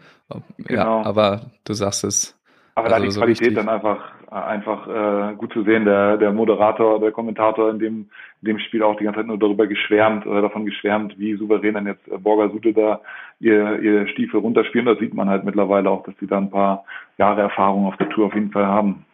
Genau. 0.58 1.02
Ja, 1.02 1.02
aber 1.04 1.50
du 1.64 1.74
sagst 1.74 2.04
es. 2.04 2.38
Aber 2.76 2.86
also 2.86 2.96
da 2.96 3.04
die 3.04 3.10
so 3.10 3.20
Qualität 3.20 3.48
richtig. 3.48 3.64
dann 3.64 3.68
einfach 3.68 3.98
einfach 4.30 4.88
äh, 4.88 5.34
gut 5.34 5.52
zu 5.52 5.62
sehen. 5.64 5.84
Der 5.84 6.16
der 6.16 6.32
Moderator, 6.32 7.00
der 7.00 7.12
Kommentator 7.12 7.70
in 7.70 7.78
dem 7.78 8.08
in 8.42 8.48
dem 8.48 8.58
Spiel 8.58 8.82
auch 8.82 8.96
die 8.96 9.04
ganze 9.04 9.20
Zeit 9.20 9.26
nur 9.26 9.38
darüber 9.38 9.66
geschwärmt 9.66 10.26
oder 10.26 10.42
davon 10.42 10.64
geschwärmt, 10.64 11.18
wie 11.18 11.36
souverän 11.36 11.74
dann 11.74 11.86
jetzt 11.86 12.06
äh, 12.08 12.18
Borger 12.18 12.50
Sude 12.50 12.72
da 12.72 13.00
ihr 13.40 13.80
ihr 13.80 14.06
Stiefel 14.08 14.40
runterspielen. 14.40 14.86
Da 14.86 14.96
sieht 14.96 15.14
man 15.14 15.28
halt 15.28 15.44
mittlerweile 15.44 15.90
auch, 15.90 16.04
dass 16.04 16.16
die 16.20 16.26
da 16.26 16.38
ein 16.38 16.50
paar 16.50 16.84
Jahre 17.18 17.42
Erfahrung 17.42 17.86
auf 17.86 17.96
der 17.96 18.08
Tour 18.10 18.26
auf 18.26 18.34
jeden 18.34 18.50
Fall 18.50 18.66
haben. 18.66 19.04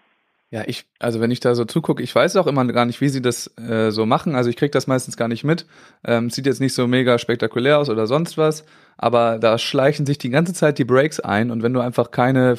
Ja, 0.52 0.64
ich, 0.66 0.86
also 0.98 1.20
wenn 1.20 1.30
ich 1.30 1.38
da 1.38 1.54
so 1.54 1.64
zugucke, 1.64 2.02
ich 2.02 2.12
weiß 2.12 2.34
auch 2.34 2.48
immer 2.48 2.66
gar 2.66 2.84
nicht, 2.84 3.00
wie 3.00 3.08
sie 3.08 3.22
das 3.22 3.56
äh, 3.56 3.92
so 3.92 4.04
machen. 4.04 4.34
Also 4.34 4.50
ich 4.50 4.56
krieg 4.56 4.72
das 4.72 4.88
meistens 4.88 5.16
gar 5.16 5.28
nicht 5.28 5.44
mit. 5.44 5.64
Ähm, 6.04 6.28
sieht 6.28 6.46
jetzt 6.46 6.60
nicht 6.60 6.74
so 6.74 6.88
mega 6.88 7.18
spektakulär 7.18 7.78
aus 7.78 7.88
oder 7.88 8.08
sonst 8.08 8.36
was, 8.36 8.64
aber 8.98 9.38
da 9.38 9.58
schleichen 9.58 10.06
sich 10.06 10.18
die 10.18 10.30
ganze 10.30 10.52
Zeit 10.52 10.78
die 10.78 10.84
Breaks 10.84 11.20
ein 11.20 11.52
und 11.52 11.62
wenn 11.62 11.72
du 11.72 11.78
einfach 11.78 12.10
keine, 12.10 12.56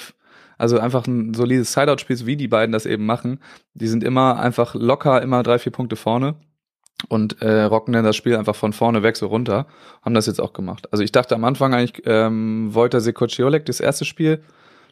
also 0.58 0.80
einfach 0.80 1.06
ein 1.06 1.34
solides 1.34 1.74
Sideout 1.74 1.98
spielst, 2.00 2.26
wie 2.26 2.38
die 2.38 2.48
beiden 2.48 2.72
das 2.72 2.86
eben 2.86 3.06
machen, 3.06 3.40
die 3.74 3.88
sind 3.88 4.06
immer 4.06 4.40
einfach 4.40 4.74
locker, 4.74 5.22
immer 5.22 5.44
drei, 5.44 5.60
vier 5.60 5.74
Punkte 5.74 5.98
vorne 5.98 6.36
und 7.10 7.42
äh, 7.42 7.64
rocken 7.64 7.94
dann 7.94 8.06
das 8.06 8.16
Spiel 8.16 8.38
einfach 8.38 8.56
von 8.56 8.72
vorne 8.72 9.04
weg 9.04 9.18
so 9.18 9.28
runter. 9.28 9.68
Haben 10.02 10.16
das 10.16 10.28
jetzt 10.28 10.40
auch 10.40 10.54
gemacht. 10.54 10.88
Also 10.94 11.04
ich 11.04 11.12
dachte 11.12 11.36
am 11.36 11.44
Anfang 11.44 11.74
eigentlich, 11.74 12.04
ähm, 12.06 12.74
Wojta 12.74 13.02
Sekociolek, 13.02 13.66
das 13.66 13.82
erste 13.82 14.06
Spiel, 14.06 14.44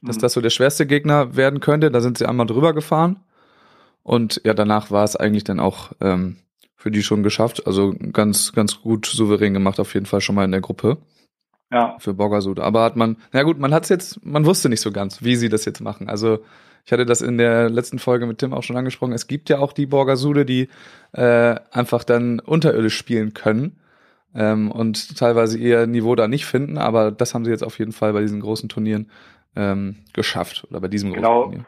dass 0.01 0.17
mhm. 0.17 0.21
das 0.21 0.33
so 0.33 0.41
der 0.41 0.49
schwerste 0.49 0.85
Gegner 0.85 1.35
werden 1.35 1.59
könnte. 1.59 1.91
Da 1.91 2.01
sind 2.01 2.17
sie 2.17 2.25
einmal 2.25 2.47
drüber 2.47 2.73
gefahren. 2.73 3.19
Und 4.03 4.41
ja, 4.43 4.53
danach 4.53 4.91
war 4.91 5.03
es 5.03 5.15
eigentlich 5.15 5.43
dann 5.43 5.59
auch 5.59 5.91
ähm, 6.01 6.37
für 6.75 6.91
die 6.91 7.03
schon 7.03 7.23
geschafft. 7.23 7.67
Also 7.67 7.93
ganz, 8.13 8.53
ganz 8.53 8.81
gut 8.81 9.05
souverän 9.05 9.53
gemacht, 9.53 9.79
auf 9.79 9.93
jeden 9.93 10.05
Fall 10.05 10.21
schon 10.21 10.35
mal 10.35 10.45
in 10.45 10.51
der 10.51 10.61
Gruppe. 10.61 10.97
Ja. 11.71 11.97
Für 11.99 12.13
Borgasud. 12.13 12.59
Aber 12.59 12.83
hat 12.83 12.95
man, 12.95 13.17
na 13.31 13.43
gut, 13.43 13.59
man 13.59 13.73
hat 13.73 13.83
es 13.83 13.89
jetzt, 13.89 14.25
man 14.25 14.45
wusste 14.45 14.69
nicht 14.69 14.81
so 14.81 14.91
ganz, 14.91 15.23
wie 15.23 15.35
sie 15.35 15.49
das 15.49 15.65
jetzt 15.65 15.81
machen. 15.81 16.09
Also 16.09 16.39
ich 16.85 16.91
hatte 16.91 17.05
das 17.05 17.21
in 17.21 17.37
der 17.37 17.69
letzten 17.69 17.99
Folge 17.99 18.25
mit 18.25 18.39
Tim 18.39 18.53
auch 18.53 18.63
schon 18.63 18.77
angesprochen. 18.77 19.13
Es 19.13 19.27
gibt 19.27 19.49
ja 19.49 19.59
auch 19.59 19.73
die 19.73 19.85
Borgasude, 19.85 20.45
die 20.45 20.69
äh, 21.11 21.55
einfach 21.71 22.03
dann 22.03 22.39
unterirdisch 22.39 22.97
spielen 22.97 23.35
können 23.35 23.79
ähm, 24.33 24.71
und 24.71 25.17
teilweise 25.17 25.59
ihr 25.59 25.85
Niveau 25.85 26.15
da 26.15 26.27
nicht 26.27 26.45
finden. 26.45 26.79
Aber 26.79 27.11
das 27.11 27.35
haben 27.35 27.45
sie 27.45 27.51
jetzt 27.51 27.63
auf 27.63 27.77
jeden 27.77 27.91
Fall 27.91 28.13
bei 28.13 28.21
diesen 28.21 28.41
großen 28.41 28.69
Turnieren 28.69 29.11
ähm, 29.55 29.97
geschafft 30.13 30.65
oder 30.69 30.81
bei 30.81 30.87
diesem 30.87 31.13
genau. 31.13 31.43
Turnier. 31.43 31.65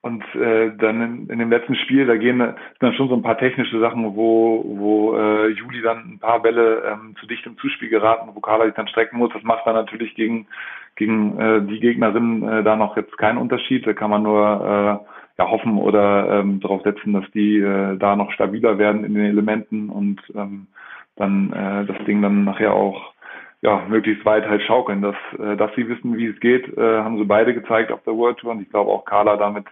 Und 0.00 0.22
äh, 0.36 0.70
dann 0.78 1.02
in, 1.02 1.28
in 1.28 1.38
dem 1.40 1.50
letzten 1.50 1.74
Spiel, 1.74 2.06
da 2.06 2.16
gehen 2.16 2.38
dann 2.38 2.94
schon 2.94 3.08
so 3.08 3.14
ein 3.14 3.22
paar 3.22 3.36
technische 3.36 3.80
Sachen, 3.80 4.14
wo, 4.14 4.64
wo 4.64 5.16
äh, 5.16 5.48
Juli 5.48 5.82
dann 5.82 6.12
ein 6.12 6.18
paar 6.20 6.40
Bälle 6.40 6.84
ähm, 6.84 7.16
zu 7.18 7.26
dichtem 7.26 7.58
Zuspiel 7.58 7.88
geraten, 7.88 8.30
wo 8.32 8.40
Carla 8.40 8.66
sich 8.66 8.74
dann 8.74 8.86
strecken 8.86 9.18
muss. 9.18 9.32
Das 9.32 9.42
macht 9.42 9.66
dann 9.66 9.74
natürlich 9.74 10.14
gegen, 10.14 10.46
gegen 10.94 11.38
äh, 11.38 11.62
die 11.62 11.80
Gegnerin 11.80 12.46
äh, 12.48 12.62
da 12.62 12.76
noch 12.76 12.96
jetzt 12.96 13.18
keinen 13.18 13.38
Unterschied. 13.38 13.86
Da 13.86 13.92
kann 13.92 14.10
man 14.10 14.22
nur 14.22 15.04
äh, 15.04 15.42
ja, 15.42 15.50
hoffen 15.50 15.78
oder 15.78 16.40
ähm, 16.40 16.60
darauf 16.60 16.82
setzen, 16.82 17.12
dass 17.12 17.28
die 17.32 17.58
äh, 17.58 17.96
da 17.98 18.14
noch 18.14 18.30
stabiler 18.32 18.78
werden 18.78 19.04
in 19.04 19.14
den 19.14 19.24
Elementen 19.24 19.88
und 19.88 20.20
ähm, 20.34 20.68
dann 21.16 21.52
äh, 21.52 21.86
das 21.86 22.04
Ding 22.06 22.22
dann 22.22 22.44
nachher 22.44 22.72
auch 22.72 23.12
ja, 23.62 23.84
möglichst 23.88 24.24
weit 24.24 24.46
halt 24.48 24.62
schaukeln. 24.62 25.02
Dass, 25.02 25.16
äh, 25.38 25.56
dass 25.56 25.74
sie 25.74 25.88
wissen, 25.88 26.16
wie 26.16 26.26
es 26.26 26.40
geht, 26.40 26.76
äh, 26.76 26.98
haben 26.98 27.18
sie 27.18 27.24
beide 27.24 27.54
gezeigt 27.54 27.92
auf 27.92 28.02
der 28.04 28.16
World 28.16 28.38
Tour 28.38 28.52
und 28.52 28.62
ich 28.62 28.70
glaube 28.70 28.90
auch 28.90 29.04
Carla 29.04 29.36
damit 29.36 29.66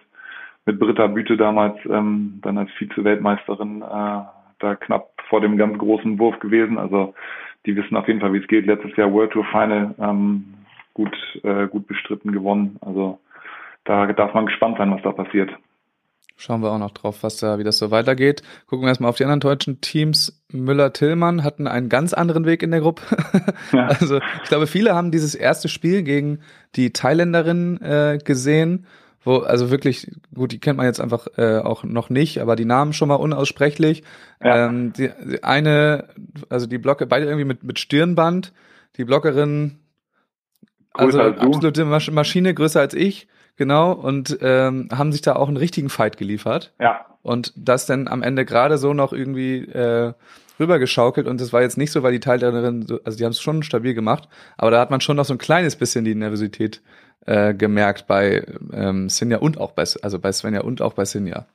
mit 0.65 0.79
Britta 0.79 1.07
Büte 1.07 1.37
damals 1.37 1.77
ähm, 1.89 2.39
dann 2.43 2.57
als 2.57 2.69
Vize-Weltmeisterin 2.77 3.81
äh, 3.81 4.21
da 4.59 4.75
knapp 4.75 5.09
vor 5.29 5.41
dem 5.41 5.57
ganz 5.57 5.77
großen 5.77 6.19
Wurf 6.19 6.39
gewesen. 6.39 6.77
Also 6.77 7.13
die 7.65 7.75
wissen 7.75 7.95
auf 7.95 8.07
jeden 8.07 8.19
Fall, 8.19 8.33
wie 8.33 8.39
es 8.39 8.47
geht. 8.47 8.65
Letztes 8.65 8.95
Jahr 8.97 9.11
World 9.11 9.31
Tour 9.31 9.45
Final 9.45 9.95
ähm, 9.99 10.53
gut, 10.93 11.15
äh, 11.43 11.67
gut 11.67 11.87
bestritten 11.87 12.31
gewonnen. 12.31 12.77
Also 12.81 13.19
da 13.85 14.07
darf 14.07 14.33
man 14.33 14.47
gespannt 14.47 14.77
sein, 14.77 14.91
was 14.91 15.01
da 15.03 15.11
passiert. 15.11 15.51
Schauen 16.39 16.61
wir 16.61 16.71
auch 16.71 16.77
noch 16.77 16.91
drauf, 16.91 17.23
was 17.23 17.37
da, 17.37 17.57
wie 17.57 17.63
das 17.63 17.79
so 17.79 17.89
weitergeht. 17.89 18.43
Gucken 18.67 18.85
wir 18.85 18.89
erstmal 18.89 19.09
auf 19.09 19.17
die 19.17 19.23
anderen 19.23 19.39
deutschen 19.39 19.81
Teams. 19.81 20.39
Müller-Tillmann 20.51 21.43
hatten 21.43 21.65
einen 21.65 21.89
ganz 21.89 22.13
anderen 22.13 22.45
Weg 22.45 22.61
in 22.61 22.69
der 22.69 22.81
Gruppe. 22.81 23.01
Ja. 23.73 23.87
Also 23.87 24.19
ich 24.43 24.49
glaube, 24.49 24.67
viele 24.67 24.95
haben 24.95 25.11
dieses 25.11 25.35
erste 25.35 25.67
Spiel 25.67 26.03
gegen 26.03 26.39
die 26.75 26.93
Thailänderin 26.93 27.81
äh, 27.81 28.19
gesehen, 28.23 28.85
wo 29.23 29.37
also 29.37 29.71
wirklich 29.71 30.11
gut, 30.33 30.51
die 30.51 30.59
kennt 30.59 30.77
man 30.77 30.85
jetzt 30.85 31.01
einfach 31.01 31.27
äh, 31.37 31.57
auch 31.57 31.83
noch 31.83 32.09
nicht, 32.09 32.39
aber 32.39 32.55
die 32.55 32.65
Namen 32.65 32.93
schon 32.93 33.09
mal 33.09 33.15
unaussprechlich. 33.15 34.03
Ja. 34.41 34.67
Ähm, 34.67 34.93
die, 34.93 35.09
die 35.25 35.43
eine, 35.43 36.07
also 36.49 36.67
die 36.67 36.77
Blocke, 36.77 37.07
beide 37.07 37.25
irgendwie 37.25 37.45
mit 37.45 37.63
mit 37.63 37.79
Stirnband. 37.79 38.53
Die 38.95 39.05
Blockerin, 39.05 39.79
also 40.93 41.19
absolute 41.19 41.83
Maschine, 41.85 42.53
größer 42.53 42.79
als 42.79 42.93
ich 42.93 43.27
Genau, 43.57 43.91
und 43.91 44.37
ähm, 44.41 44.89
haben 44.95 45.11
sich 45.11 45.21
da 45.21 45.35
auch 45.35 45.47
einen 45.47 45.57
richtigen 45.57 45.89
Fight 45.89 46.17
geliefert. 46.17 46.73
Ja. 46.79 47.05
Und 47.23 47.53
das 47.55 47.87
dann 47.87 48.07
am 48.07 48.21
Ende 48.21 48.45
gerade 48.45 48.77
so 48.77 48.93
noch 48.93 49.13
irgendwie 49.13 49.65
äh, 49.65 50.13
rübergeschaukelt 50.59 51.27
und 51.27 51.41
das 51.41 51.53
war 51.53 51.61
jetzt 51.61 51.77
nicht 51.77 51.91
so, 51.91 52.03
weil 52.03 52.11
die 52.11 52.19
Teilnehmerin, 52.19 52.83
so, 52.83 52.99
also 53.03 53.17
die 53.17 53.23
haben 53.23 53.31
es 53.31 53.41
schon 53.41 53.63
stabil 53.63 53.93
gemacht, 53.93 54.29
aber 54.57 54.71
da 54.71 54.79
hat 54.79 54.91
man 54.91 55.01
schon 55.01 55.17
noch 55.17 55.25
so 55.25 55.33
ein 55.33 55.39
kleines 55.39 55.75
bisschen 55.75 56.05
die 56.05 56.15
Nervosität 56.15 56.81
äh, 57.25 57.53
gemerkt 57.53 58.07
bei 58.07 58.43
ähm, 58.73 59.09
Sinja 59.09 59.39
und 59.39 59.59
auch 59.59 59.71
bei, 59.71 59.83
also 60.01 60.19
bei 60.19 60.31
Svenja 60.31 60.61
und 60.61 60.81
auch 60.81 60.93
bei 60.93 61.05
Sinja. 61.05 61.45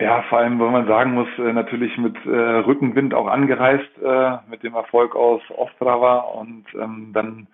Ja, 0.00 0.22
vor 0.28 0.38
allem, 0.38 0.58
weil 0.58 0.70
man 0.70 0.86
sagen 0.88 1.14
muss, 1.14 1.28
äh, 1.38 1.52
natürlich 1.52 1.96
mit 1.98 2.16
äh, 2.26 2.28
Rückenwind 2.28 3.14
auch 3.14 3.28
angereist, 3.28 3.88
äh, 4.04 4.36
mit 4.50 4.62
dem 4.64 4.74
Erfolg 4.74 5.14
aus 5.14 5.40
Ostrava 5.50 6.18
und 6.18 6.64
ähm, 6.74 7.10
dann 7.14 7.46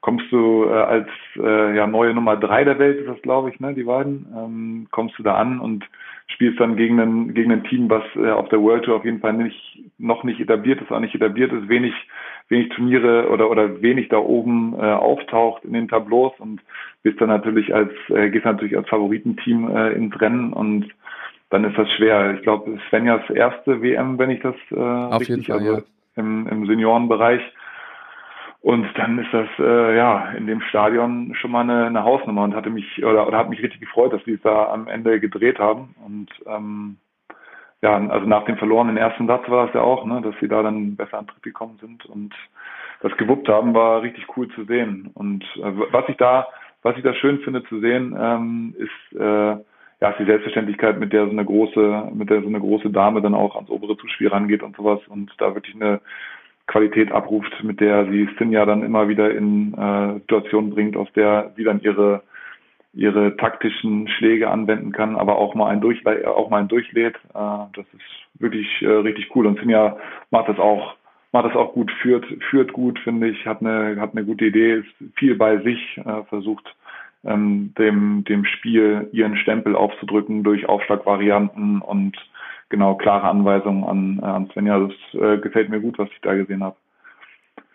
kommst 0.00 0.30
du 0.30 0.64
äh, 0.64 0.72
als 0.72 1.08
äh, 1.36 1.76
ja, 1.76 1.86
neue 1.86 2.14
Nummer 2.14 2.36
drei 2.36 2.64
der 2.64 2.78
Welt, 2.78 3.00
ist 3.00 3.08
das 3.08 3.22
glaube 3.22 3.50
ich, 3.50 3.60
ne, 3.60 3.74
die 3.74 3.84
beiden, 3.84 4.26
ähm, 4.36 4.86
kommst 4.90 5.18
du 5.18 5.22
da 5.22 5.34
an 5.34 5.60
und 5.60 5.84
spielst 6.28 6.58
dann 6.60 6.76
gegen 6.76 7.00
ein, 7.00 7.34
gegen 7.34 7.52
ein 7.52 7.64
Team, 7.64 7.88
was 7.88 8.02
äh, 8.16 8.30
auf 8.30 8.48
der 8.48 8.60
World 8.60 8.84
Tour 8.84 8.96
auf 8.96 9.04
jeden 9.04 9.20
Fall 9.20 9.32
nicht, 9.32 9.82
noch 9.98 10.24
nicht 10.24 10.40
etabliert 10.40 10.80
ist, 10.80 10.90
auch 10.90 11.00
nicht 11.00 11.14
etabliert 11.14 11.52
ist, 11.52 11.68
wenig, 11.68 11.94
wenig 12.48 12.68
Turniere 12.70 13.30
oder, 13.30 13.50
oder 13.50 13.80
wenig 13.80 14.08
da 14.08 14.18
oben 14.18 14.74
äh, 14.74 14.82
auftaucht 14.82 15.64
in 15.64 15.72
den 15.72 15.88
Tableaus 15.88 16.32
und 16.38 16.60
bist 17.02 17.20
dann 17.20 17.28
natürlich 17.28 17.74
als, 17.74 17.92
äh, 18.08 18.28
gehst 18.30 18.44
natürlich 18.44 18.76
als 18.76 18.88
Favoritenteam 18.88 19.70
äh, 19.74 19.92
ins 19.92 20.20
Rennen 20.20 20.52
und 20.52 20.88
dann 21.50 21.64
ist 21.64 21.78
das 21.78 21.90
schwer. 21.92 22.34
Ich 22.34 22.42
glaube, 22.42 22.78
Svenjas 22.88 23.28
erste 23.30 23.80
WM, 23.80 24.18
wenn 24.18 24.30
ich 24.30 24.40
das 24.40 24.56
äh, 24.72 24.74
auf 24.74 25.20
richtig, 25.20 25.28
jeden 25.28 25.44
Fall, 25.44 25.58
also 25.60 25.74
ja. 25.74 25.82
im, 26.16 26.48
im 26.48 26.66
Seniorenbereich. 26.66 27.40
Und 28.60 28.86
dann 28.96 29.18
ist 29.18 29.32
das 29.32 29.48
äh, 29.58 29.96
ja 29.96 30.30
in 30.32 30.46
dem 30.46 30.60
Stadion 30.62 31.34
schon 31.34 31.52
mal 31.52 31.60
eine, 31.60 31.86
eine 31.86 32.02
Hausnummer 32.02 32.42
und 32.42 32.54
hatte 32.54 32.70
mich 32.70 33.04
oder, 33.04 33.26
oder 33.26 33.38
hat 33.38 33.48
mich 33.48 33.62
richtig 33.62 33.80
gefreut, 33.80 34.12
dass 34.12 34.24
sie 34.24 34.32
es 34.32 34.42
da 34.42 34.70
am 34.72 34.88
Ende 34.88 35.20
gedreht 35.20 35.58
haben. 35.58 35.94
Und 36.04 36.28
ähm, 36.46 36.96
ja, 37.82 37.96
also 38.08 38.26
nach 38.26 38.44
dem 38.44 38.56
verlorenen 38.56 38.96
ersten 38.96 39.26
Satz 39.26 39.48
war 39.48 39.68
es 39.68 39.74
ja 39.74 39.82
auch, 39.82 40.04
ne, 40.04 40.20
dass 40.22 40.34
sie 40.40 40.48
da 40.48 40.62
dann 40.62 40.96
besser 40.96 41.18
an 41.18 41.26
Tritt 41.26 41.42
gekommen 41.42 41.78
sind 41.80 42.04
und 42.06 42.34
das 43.00 43.16
gewuppt 43.18 43.48
haben, 43.48 43.74
war 43.74 44.02
richtig 44.02 44.26
cool 44.36 44.48
zu 44.48 44.64
sehen. 44.64 45.10
Und 45.14 45.44
äh, 45.56 45.72
was 45.92 46.08
ich 46.08 46.16
da, 46.16 46.48
was 46.82 46.96
ich 46.96 47.02
da 47.02 47.14
schön 47.14 47.38
finde 47.40 47.62
zu 47.64 47.80
sehen, 47.80 48.16
ähm, 48.18 48.74
ist 48.78 49.20
äh, 49.20 49.56
ja 50.00 50.12
die 50.18 50.24
Selbstverständlichkeit, 50.24 50.98
mit 50.98 51.12
der 51.12 51.26
so 51.26 51.30
eine 51.30 51.44
große, 51.44 52.10
mit 52.14 52.30
der 52.30 52.40
so 52.40 52.48
eine 52.48 52.60
große 52.60 52.90
Dame 52.90 53.20
dann 53.20 53.34
auch 53.34 53.54
ans 53.54 53.70
obere 53.70 53.96
Zuspiel 53.96 54.28
rangeht 54.28 54.62
und 54.62 54.76
sowas 54.76 55.00
und 55.08 55.32
da 55.38 55.54
wirklich 55.54 55.74
eine 55.74 56.00
Qualität 56.66 57.12
abruft, 57.12 57.52
mit 57.62 57.80
der 57.80 58.06
sie 58.06 58.28
Sinja 58.38 58.66
dann 58.66 58.82
immer 58.82 59.08
wieder 59.08 59.30
in 59.34 59.74
äh, 59.74 60.14
Situationen 60.20 60.70
bringt, 60.70 60.96
aus 60.96 61.08
der 61.14 61.52
sie 61.56 61.64
dann 61.64 61.80
ihre 61.82 62.22
ihre 62.92 63.36
taktischen 63.36 64.08
Schläge 64.08 64.48
anwenden 64.48 64.90
kann, 64.90 65.16
aber 65.16 65.36
auch 65.36 65.54
mal 65.54 65.68
ein 65.68 65.82
Durchle 65.82 66.26
auch 66.34 66.48
mal 66.48 66.62
ein 66.62 66.68
durchlädt. 66.68 67.14
Äh, 67.34 67.66
das 67.74 67.84
ist 67.92 68.40
wirklich 68.40 68.66
äh, 68.82 68.86
richtig 68.86 69.34
cool 69.36 69.46
und 69.46 69.60
Sinja 69.60 69.96
macht 70.30 70.48
das 70.48 70.58
auch 70.58 70.94
macht 71.32 71.46
das 71.46 71.56
auch 71.56 71.72
gut, 71.74 71.90
führt 72.02 72.24
führt 72.50 72.72
gut, 72.72 72.98
finde 73.00 73.28
ich, 73.28 73.46
hat 73.46 73.60
eine 73.60 74.00
hat 74.00 74.12
eine 74.12 74.24
gute 74.24 74.46
Idee, 74.46 74.76
ist 74.76 75.16
viel 75.16 75.36
bei 75.36 75.58
sich, 75.58 75.98
äh, 75.98 76.22
versucht 76.28 76.74
ähm, 77.24 77.74
dem 77.78 78.24
dem 78.24 78.44
Spiel 78.44 79.08
ihren 79.12 79.36
Stempel 79.36 79.76
aufzudrücken 79.76 80.42
durch 80.42 80.68
Aufschlagvarianten 80.68 81.82
und 81.82 82.16
genau 82.68 82.96
klare 82.96 83.28
Anweisungen 83.28 83.84
an, 83.84 84.20
äh, 84.22 84.26
an 84.26 84.50
Svenja. 84.52 84.78
Das 84.78 85.20
äh, 85.20 85.38
gefällt 85.38 85.68
mir 85.68 85.80
gut, 85.80 85.98
was 85.98 86.08
ich 86.10 86.20
da 86.22 86.34
gesehen 86.34 86.62
habe. 86.62 86.76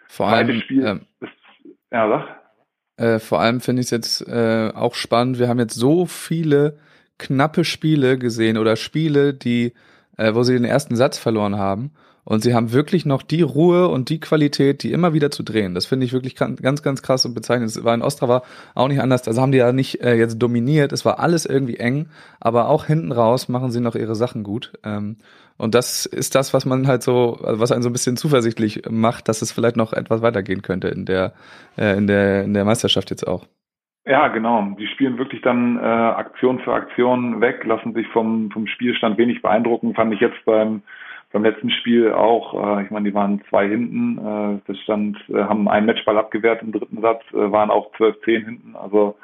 Vor 0.07 0.27
allem, 0.27 0.60
Spiel 0.62 0.86
ähm, 0.86 1.01
ist, 1.21 1.31
ja, 1.91 2.07
sag. 2.10 2.41
Äh, 2.98 3.19
vor 3.19 3.39
allem 3.39 3.62
finde 3.62 3.81
ich 3.81 3.88
es 3.88 3.91
jetzt 3.91 4.27
äh, 4.27 4.71
auch 4.75 4.95
spannend. 4.95 5.39
Wir 5.39 5.48
haben 5.48 5.60
jetzt 5.60 5.75
so 5.75 6.05
viele 6.05 6.77
knappe 7.17 7.63
Spiele 7.63 8.17
gesehen 8.17 8.57
oder 8.57 8.75
Spiele, 8.75 9.33
die, 9.33 9.74
äh, 10.17 10.33
wo 10.33 10.43
sie 10.43 10.53
den 10.53 10.65
ersten 10.65 10.95
Satz 10.95 11.17
verloren 11.17 11.57
haben. 11.57 11.91
Und 12.24 12.44
sie 12.44 12.54
haben 12.54 12.72
wirklich 12.72 13.06
noch 13.06 13.24
die 13.24 13.42
Ruhe 13.42 13.88
und 13.88 14.10
die 14.10 14.20
Qualität, 14.20 14.84
die 14.84 14.92
immer 14.92 15.13
wieder 15.13 15.32
zu 15.32 15.44
drehen. 15.44 15.74
Das 15.74 15.86
finde 15.86 16.06
ich 16.06 16.13
wirklich 16.13 16.36
ganz, 16.36 16.84
ganz 16.84 17.01
krass 17.01 17.25
und 17.25 17.34
bezeichnend. 17.34 17.70
Es 17.70 17.84
war 17.84 17.96
in 17.96 18.01
Ostrava 18.01 18.44
auch 18.75 18.88
nicht 18.88 19.01
anders. 19.01 19.28
Also 19.28 19.42
haben 19.42 19.51
die 19.51 19.58
ja 19.58 19.72
nicht 19.72 20.01
äh, 20.01 20.16
jetzt 20.16 20.38
dominiert. 20.38 20.92
Es 20.92 21.04
war 21.06 21.20
alles 21.20 21.46
irgendwie 21.46 21.78
eng, 21.78 22.08
aber 22.40 22.70
auch 22.70 22.86
hinten 22.86 23.12
raus 23.12 23.50
machen 23.50 23.72
sie 23.72 23.82
noch 23.82 23.96
ihre 23.96 24.16
Sachen 24.16 24.44
gut. 24.44 24.74
Ähm, 24.84 25.18
und 25.58 25.75
das 25.75 26.06
ist 26.06 26.36
das, 26.36 26.54
was 26.54 26.66
man 26.66 26.88
halt 26.88 27.04
so, 27.04 27.40
also 27.44 27.60
was 27.60 27.72
einen 27.72 27.84
so 27.84 27.90
ein 27.90 27.94
bisschen 27.94 28.18
zuversichtlich 28.18 28.84
macht, 28.90 29.28
dass 29.28 29.42
es 29.42 29.51
vielleicht 29.51 29.75
noch 29.75 29.94
etwas 29.94 30.22
weitergehen 30.22 30.62
könnte 30.62 30.88
in 30.88 31.06
der, 31.06 31.34
äh, 31.78 31.98
in 31.98 32.08
der, 32.08 32.44
in 32.44 32.54
der 32.54 32.66
Meisterschaft 32.66 33.10
jetzt 33.10 33.28
auch. 33.28 33.46
Ja, 34.06 34.30
genau. 34.30 34.75
Die 34.80 34.88
spielen 34.88 35.20
wirklich 35.20 35.42
dann 35.42 35.78
äh, 35.78 35.82
Aktion 35.82 36.60
für 36.60 36.74
Aktion 36.74 37.40
weg, 37.42 37.63
lassen 37.66 37.94
sich 37.94 38.08
vom, 38.08 38.50
vom 38.50 38.66
Spielstand 38.66 39.18
wenig 39.20 39.44
beeindrucken. 39.44 39.94
Fand 39.94 40.13
ich 40.13 40.20
jetzt 40.20 40.44
beim 40.46 40.82
beim 41.32 41.44
letzten 41.44 41.70
Spiel 41.70 42.12
auch, 42.12 42.54
äh, 42.54 42.84
ich 42.84 42.92
meine, 42.92 43.10
die 43.10 43.16
waren 43.16 43.42
zwei 43.50 43.68
hinten, 43.68 44.18
äh, 44.18 44.60
das 44.68 44.78
stand, 44.80 45.18
äh, 45.30 45.44
haben 45.44 45.68
einen 45.68 45.86
Matchball 45.86 46.18
abgewehrt 46.18 46.62
im 46.62 46.72
dritten 46.72 47.02
Satz, 47.02 47.22
äh, 47.34 47.52
waren 47.52 47.70
auch 47.70 47.92
12-10 47.96 48.46
hinten, 48.46 48.76
also 48.76 49.16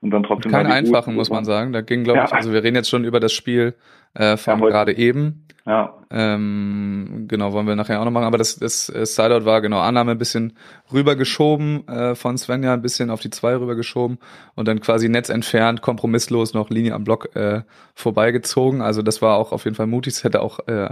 und 0.00 0.10
dann 0.10 0.22
trotzdem. 0.22 0.52
Keine 0.52 0.72
einfachen, 0.72 1.14
muss 1.14 1.30
man 1.30 1.44
sagen. 1.44 1.72
Da 1.72 1.80
ging, 1.80 2.04
glaube 2.04 2.18
ja. 2.18 2.24
ich, 2.26 2.32
also 2.32 2.52
wir 2.52 2.62
reden 2.62 2.76
jetzt 2.76 2.90
schon 2.90 3.04
über 3.04 3.18
das 3.18 3.32
Spiel 3.32 3.74
äh, 4.14 4.36
von 4.36 4.60
ja, 4.60 4.66
gerade 4.66 4.96
eben. 4.96 5.46
Ja. 5.64 5.94
Ähm, 6.10 7.24
genau, 7.28 7.52
wollen 7.52 7.66
wir 7.66 7.74
nachher 7.74 8.00
auch 8.00 8.04
noch 8.04 8.12
machen. 8.12 8.26
Aber 8.26 8.38
das, 8.38 8.56
das 8.56 8.88
äh, 8.88 9.04
Sideout 9.04 9.44
war 9.44 9.60
genau 9.60 9.80
Annahme 9.80 10.12
ein 10.12 10.18
bisschen 10.18 10.52
rübergeschoben 10.92 11.88
äh, 11.88 12.14
von 12.14 12.38
Svenja, 12.38 12.72
ein 12.72 12.82
bisschen 12.82 13.10
auf 13.10 13.20
die 13.20 13.30
zwei 13.30 13.56
rübergeschoben 13.56 14.18
und 14.54 14.68
dann 14.68 14.80
quasi 14.80 15.08
Netz 15.08 15.28
entfernt, 15.28 15.82
kompromisslos 15.82 16.54
noch 16.54 16.70
Linie 16.70 16.94
am 16.94 17.02
Block 17.02 17.34
äh, 17.34 17.62
vorbeigezogen. 17.94 18.80
Also 18.80 19.02
das 19.02 19.22
war 19.22 19.36
auch 19.36 19.50
auf 19.50 19.64
jeden 19.64 19.74
Fall 19.74 19.88
mutig. 19.88 20.12
Es 20.12 20.24
hätte 20.24 20.40
auch 20.40 20.60
äh, 20.68 20.90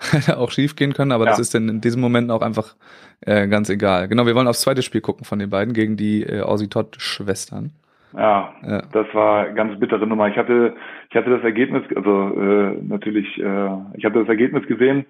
auch 0.36 0.50
schief 0.50 0.76
gehen 0.76 0.92
können, 0.94 1.12
aber 1.12 1.24
ja. 1.24 1.30
das 1.30 1.38
ist 1.38 1.54
dann 1.54 1.68
in 1.68 1.80
diesem 1.80 2.00
Moment 2.00 2.30
auch 2.30 2.42
einfach 2.42 2.74
äh, 3.20 3.48
ganz 3.48 3.68
egal. 3.68 4.08
Genau, 4.08 4.26
wir 4.26 4.34
wollen 4.34 4.48
aufs 4.48 4.62
zweite 4.62 4.82
Spiel 4.82 5.00
gucken 5.00 5.24
von 5.24 5.38
den 5.38 5.50
beiden 5.50 5.74
gegen 5.74 5.96
die 5.96 6.22
äh, 6.22 6.40
Aussie 6.40 6.68
Todd 6.68 6.96
Schwestern. 6.98 7.72
Ja, 8.16 8.52
ja, 8.66 8.82
das 8.92 9.06
war 9.12 9.50
ganz 9.50 9.78
bittere 9.78 10.06
Nummer. 10.06 10.26
Ich 10.28 10.36
hatte, 10.36 10.74
ich 11.10 11.16
hatte 11.16 11.30
das 11.30 11.44
Ergebnis, 11.44 11.84
also 11.94 12.34
äh, 12.40 12.82
natürlich, 12.82 13.38
äh, 13.38 13.68
ich 13.94 14.04
hatte 14.04 14.18
das 14.20 14.28
Ergebnis 14.28 14.66
gesehen 14.66 15.06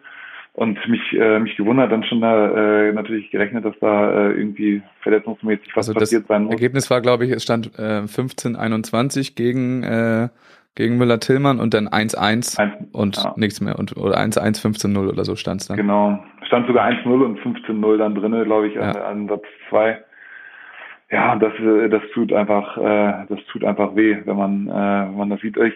und 0.53 0.79
mich, 0.89 1.01
äh, 1.13 1.39
mich 1.39 1.57
gewundert, 1.57 1.93
dann 1.93 2.05
schon 2.05 2.21
da 2.21 2.89
äh, 2.89 2.93
natürlich 2.93 3.31
gerechnet, 3.31 3.65
dass 3.65 3.75
da 3.81 4.11
äh, 4.11 4.33
irgendwie 4.33 4.83
verletzungsmäßig 5.01 5.69
was 5.75 5.89
also 5.89 5.99
passiert 5.99 6.27
sein 6.27 6.45
muss. 6.45 6.53
Ergebnis 6.53 6.91
war, 6.91 7.01
glaube 7.01 7.25
ich, 7.25 7.31
es 7.31 7.43
stand 7.43 7.79
äh, 7.79 8.03
15-21 8.03 9.35
gegen 9.35 9.83
äh, 9.83 10.29
gegen 10.75 10.99
Müller-Tillmann 10.99 11.59
und 11.59 11.75
dann 11.75 11.89
1-1 11.89 12.93
und 12.93 13.17
ja. 13.17 13.35
nichts 13.37 13.61
mehr. 13.61 13.79
Und, 13.79 13.97
oder 13.97 14.19
1-1, 14.19 14.65
15-0 14.65 15.09
oder 15.09 15.25
so 15.25 15.37
stand 15.37 15.61
es 15.61 15.69
dann. 15.69 15.77
Genau. 15.77 16.23
Stand 16.47 16.67
sogar 16.67 16.89
1-0 16.89 17.07
und 17.07 17.39
15-0 17.41 17.97
dann 17.99 18.15
drinne, 18.15 18.45
glaube 18.45 18.69
ich, 18.69 18.75
ja. 18.75 18.83
an, 18.83 18.97
an 18.97 19.29
Satz 19.29 19.45
2. 19.69 19.99
Ja, 21.11 21.35
das, 21.37 21.53
äh, 21.55 21.89
das 21.89 22.03
tut 22.15 22.33
einfach, 22.33 22.77
äh, 22.77 23.27
das 23.29 23.45
tut 23.51 23.65
einfach 23.65 23.97
weh, 23.97 24.19
wenn 24.25 24.37
man, 24.37 24.69
äh, 24.69 25.09
wenn 25.09 25.17
man 25.17 25.31
das 25.31 25.41
sieht. 25.41 25.57
Ich, 25.57 25.75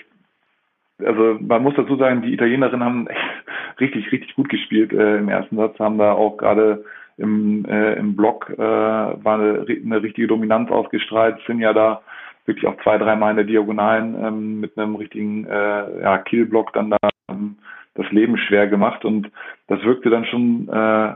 also 1.04 1.38
man 1.40 1.62
muss 1.62 1.74
dazu 1.74 1.96
sagen, 1.96 2.22
die 2.22 2.32
Italienerinnen 2.32 2.84
haben 2.84 3.06
echt 3.08 3.20
richtig, 3.80 4.12
richtig 4.12 4.34
gut 4.36 4.48
gespielt 4.48 4.92
äh, 4.92 5.18
im 5.18 5.28
ersten 5.28 5.56
Satz, 5.56 5.78
haben 5.80 5.98
da 5.98 6.12
auch 6.12 6.36
gerade 6.36 6.84
im, 7.16 7.64
äh, 7.64 7.94
im 7.94 8.14
Block 8.16 8.50
äh, 8.50 8.58
war 8.58 9.38
eine, 9.38 9.66
eine 9.68 10.02
richtige 10.02 10.28
Dominanz 10.28 10.70
ausgestrahlt, 10.70 11.38
sind 11.46 11.60
ja 11.60 11.72
da 11.72 12.02
wirklich 12.46 12.66
auch 12.66 12.80
zwei, 12.82 12.98
dreimal 12.98 13.30
in 13.30 13.36
der 13.36 13.46
Diagonalen 13.46 14.14
ähm, 14.22 14.60
mit 14.60 14.76
einem 14.78 14.96
richtigen 14.96 15.46
äh, 15.46 16.02
ja, 16.02 16.18
Killblock 16.18 16.72
dann 16.72 16.90
da 16.90 16.98
ähm, 17.30 17.56
das 17.94 18.10
Leben 18.10 18.36
schwer 18.36 18.66
gemacht 18.66 19.04
und 19.04 19.30
das 19.68 19.82
wirkte 19.84 20.10
dann 20.10 20.24
schon 20.26 20.68
äh, 20.68 21.14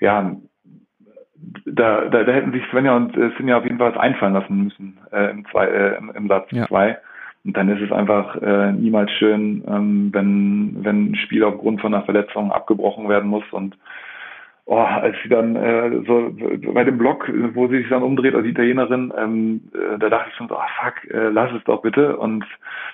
ja 0.00 0.36
da, 1.64 2.04
da, 2.08 2.24
da 2.24 2.32
hätten 2.32 2.52
sich 2.52 2.62
Svenja 2.70 2.96
und 2.96 3.16
äh, 3.16 3.30
Sinja 3.36 3.58
auf 3.58 3.64
jeden 3.64 3.78
Fall 3.78 3.92
was 3.92 4.00
einfallen 4.00 4.34
lassen 4.34 4.64
müssen 4.64 4.98
äh, 5.12 5.30
im, 5.30 5.46
zwei, 5.46 5.66
äh, 5.66 5.96
im, 5.96 6.10
im 6.10 6.28
Satz 6.28 6.50
Ja. 6.52 6.66
zwei. 6.66 6.98
Und 7.44 7.56
dann 7.56 7.70
ist 7.70 7.80
es 7.80 7.90
einfach 7.90 8.36
äh, 8.42 8.72
niemals 8.72 9.10
schön, 9.12 9.64
ähm, 9.66 10.10
wenn, 10.12 10.84
wenn 10.84 11.12
ein 11.12 11.16
Spiel 11.16 11.42
aufgrund 11.42 11.80
von 11.80 11.94
einer 11.94 12.04
Verletzung 12.04 12.52
abgebrochen 12.52 13.08
werden 13.08 13.30
muss. 13.30 13.44
Und 13.50 13.78
oh, 14.70 14.76
als 14.76 15.16
sie 15.22 15.28
dann 15.28 15.56
äh, 15.56 15.90
so 16.06 16.32
bei 16.72 16.84
dem 16.84 16.96
Block, 16.96 17.28
wo 17.54 17.66
sie 17.66 17.78
sich 17.78 17.88
dann 17.88 18.04
umdreht 18.04 18.36
als 18.36 18.46
Italienerin, 18.46 19.12
ähm, 19.18 19.60
äh, 19.74 19.98
da 19.98 20.08
dachte 20.08 20.28
ich 20.30 20.36
schon 20.36 20.46
so, 20.46 20.56
ah 20.56 20.66
fuck, 20.80 21.12
äh, 21.12 21.28
lass 21.28 21.50
es 21.52 21.64
doch 21.64 21.82
bitte. 21.82 22.16
Und 22.16 22.44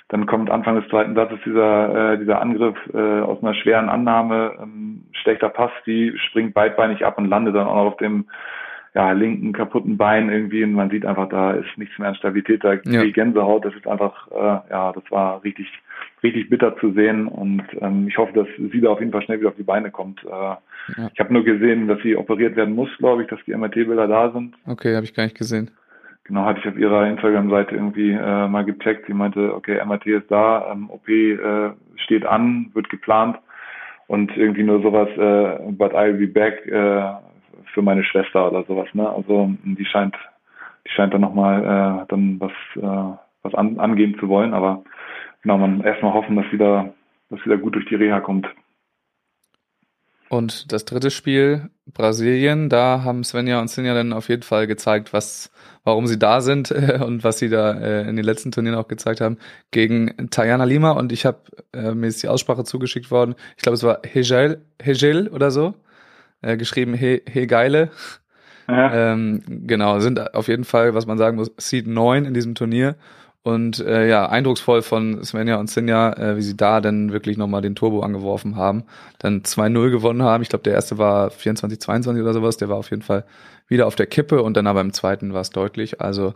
dann 0.09 0.25
kommt 0.25 0.51
Anfang 0.51 0.81
des 0.81 0.89
zweiten 0.89 1.15
Satzes 1.15 1.39
dieser, 1.45 2.15
äh, 2.15 2.19
dieser 2.19 2.41
Angriff 2.41 2.77
äh, 2.95 3.21
aus 3.21 3.43
einer 3.43 3.53
schweren 3.53 3.91
Annahme, 3.91 4.53
ähm, 4.63 5.03
schlechter 5.13 5.51
Pass, 5.51 5.71
die 5.85 6.17
springt 6.17 6.55
beidbeinig 6.55 7.05
ab 7.05 7.19
und 7.19 7.29
landet 7.29 7.55
dann 7.55 7.67
auch 7.67 7.77
noch 7.77 7.93
auf 7.93 7.97
dem 7.99 8.25
ja, 8.95 9.13
linken 9.13 9.53
kaputten 9.53 9.99
Bein 9.99 10.31
irgendwie 10.31 10.65
und 10.65 10.73
man 10.73 10.89
sieht 10.89 11.05
einfach, 11.05 11.29
da 11.29 11.51
ist 11.51 11.77
nichts 11.77 11.99
mehr 11.99 12.09
an 12.09 12.15
Stabilität, 12.15 12.65
da 12.65 12.73
Ja. 12.87 13.03
die 13.03 13.13
Gänsehaut, 13.13 13.67
das 13.67 13.75
ist 13.75 13.87
einfach, 13.87 14.29
äh, 14.33 14.71
ja, 14.71 14.93
das 14.93 15.05
war 15.11 15.45
richtig, 15.45 15.69
richtig 16.23 16.49
bitter 16.51 16.77
zu 16.79 16.93
sehen 16.93 17.29
und 17.29 17.63
ähm, 17.81 18.09
ich 18.09 18.17
hoffe, 18.19 18.33
dass 18.33 18.47
sie 18.73 18.81
da 18.81 18.91
auf 18.91 19.01
jeden 19.01 19.13
Fall 19.13 19.23
schnell 19.23 19.41
wieder 19.41 19.51
auf 19.51 19.57
die 19.57 19.63
Beine 19.63 19.91
kommt. 19.91 20.25
Äh, 20.25 20.99
Ich 21.13 21.21
habe 21.21 21.33
nur 21.33 21.45
gesehen, 21.45 21.89
dass 21.89 22.01
sie 22.03 22.17
operiert 22.17 22.57
werden 22.57 22.75
muss, 22.75 22.89
glaube 22.99 23.23
ich, 23.23 23.29
dass 23.29 23.41
die 23.47 23.55
MRT-Bilder 23.55 24.07
da 24.09 24.31
sind. 24.33 24.55
Okay, 24.67 24.95
habe 24.95 25.05
ich 25.05 25.15
gar 25.15 25.25
nicht 25.25 25.37
gesehen. 25.37 25.71
Genau, 26.25 26.45
hatte 26.45 26.59
ich 26.61 26.69
auf 26.69 26.77
ihrer 26.77 27.07
Instagram-Seite 27.07 27.75
irgendwie 27.77 28.11
äh, 28.11 28.49
mal 28.49 28.65
gecheckt. 28.65 29.07
Sie 29.07 29.15
meinte, 29.15 29.55
okay, 29.55 29.81
MRT 29.85 30.07
ist 30.07 30.31
da, 30.31 30.73
ähm, 30.73 30.91
OP 30.91 31.09
äh, 31.09 31.71
steht 31.97 32.27
an, 32.27 32.71
wird 32.75 32.89
geplant 32.89 33.39
und 34.09 34.37
irgendwie 34.37 34.65
nur 34.65 34.83
sowas, 34.83 35.09
äh, 35.17 35.71
but 35.73 35.93
I'll 35.95 36.15
be 36.15 36.27
back 36.27 36.67
äh, 36.67 37.13
für 37.73 37.83
meine 37.83 38.03
Schwester 38.03 38.51
oder 38.51 38.65
sowas. 38.65 38.89
Ne? 38.93 39.09
Also 39.09 39.51
die 39.65 39.85
scheint, 39.85 40.17
die 40.85 40.91
scheint 40.91 41.15
dann 41.15 41.21
nochmal 41.21 41.61
äh, 41.63 42.07
dann 42.09 42.41
was, 42.41 42.53
äh, 42.77 43.17
was 43.43 43.55
an, 43.55 43.79
angehen 43.79 44.17
zu 44.19 44.29
wollen. 44.29 44.53
Aber 44.55 44.83
genau, 45.47 45.59
man 45.59 45.81
erstmal 45.81 46.13
hoffen, 46.13 46.35
dass 46.35 46.47
sie 46.51 46.59
da, 46.59 46.93
dass 47.31 47.39
sie 47.45 47.49
da 47.49 47.55
gut 47.55 47.77
durch 47.77 47.87
die 47.87 47.95
Reha 47.95 48.19
kommt. 48.19 48.49
Und 50.29 50.73
das 50.73 50.85
dritte 50.85 51.13
Spiel, 51.13 51.71
Brasilien, 51.87 52.69
da 52.69 53.05
haben 53.05 53.23
Svenja 53.23 53.61
und 53.61 53.71
Sinja 53.71 53.95
dann 53.95 54.13
auf 54.13 54.29
jeden 54.29 54.43
Fall 54.43 54.67
gezeigt, 54.67 55.13
was, 55.13 55.53
warum 55.85 56.09
sie 56.09 56.19
da 56.19 56.41
sind 56.41 56.73
äh, 56.73 56.99
und 57.01 57.23
was 57.23 57.39
sie 57.39 57.49
da 57.49 57.79
äh, 57.79 58.09
in 58.09 58.17
den 58.17 58.25
letzten 58.25 58.51
Turnieren 58.51 58.77
auch 58.77 58.89
gezeigt 58.89 59.21
haben, 59.21 59.39
gegen 59.71 60.31
Tajana 60.31 60.65
Lima. 60.65 60.91
Und 60.91 61.13
ich 61.13 61.25
habe, 61.25 61.39
äh, 61.73 61.95
mir 61.95 62.09
ist 62.09 62.25
die 62.25 62.29
Aussprache 62.29 62.65
zugeschickt 62.65 63.13
worden, 63.13 63.37
ich 63.57 63.63
glaube, 63.63 63.75
es 63.75 63.85
war 63.85 64.01
Hegel, 64.05 64.63
Hegel 64.83 65.29
oder 65.29 65.53
so, 65.53 65.75
äh, 66.43 66.57
geschrieben 66.57 66.95
He, 66.95 67.23
Hegeile. 67.25 67.91
Ja, 68.69 69.13
Ähm, 69.13 69.43
genau, 69.47 70.01
sind 70.01 70.35
auf 70.35 70.49
jeden 70.49 70.65
Fall, 70.65 70.93
was 70.93 71.07
man 71.07 71.19
sagen 71.19 71.37
muss, 71.37 71.53
Seed 71.57 71.87
9 71.87 72.25
in 72.25 72.35
diesem 72.35 72.57
Turnier. 72.57 72.97
Und 73.47 73.79
äh, 73.79 74.09
ja, 74.09 74.29
eindrucksvoll 74.29 74.83
von 74.83 75.23
Svenja 75.23 75.61
und 75.61 75.71
Sinja, 75.71 76.13
äh, 76.15 76.37
wie 76.37 76.43
sie 76.43 76.57
da 76.57 76.81
dann 76.81 77.13
wirklich 77.13 77.39
nochmal 77.39 77.63
den 77.63 77.77
Turbo 77.77 78.01
angeworfen 78.01 78.57
haben. 78.57 78.83
Dann 79.21 79.43
2-0 79.43 79.91
gewonnen 79.91 80.25
haben. 80.25 80.43
Ich 80.43 80.49
glaube, 80.49 80.65
der 80.65 80.73
erste 80.73 80.99
war 80.99 81.31
24, 81.31 81.79
22 81.79 82.21
oder 82.25 82.33
sowas. 82.33 82.57
Der 82.57 82.69
war 82.69 82.77
auf 82.77 82.91
jeden 82.91 83.03
Fall 83.03 83.25
wieder 83.69 83.87
auf 83.87 83.95
der 83.95 84.09
Kippe 84.09 84.43
und 84.43 84.57
dann 84.57 84.67
aber 84.67 84.81
im 84.81 84.93
zweiten 84.93 85.33
war 85.33 85.43
es 85.43 85.51
deutlich. 85.51 86.01
Also 86.01 86.35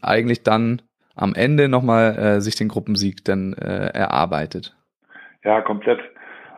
eigentlich 0.00 0.44
dann 0.44 0.80
am 1.16 1.34
Ende 1.34 1.68
nochmal 1.68 2.16
äh, 2.16 2.40
sich 2.40 2.54
den 2.54 2.68
Gruppensieg 2.68 3.24
dann 3.24 3.54
äh, 3.54 3.88
erarbeitet. 3.88 4.76
Ja, 5.42 5.60
komplett. 5.60 5.98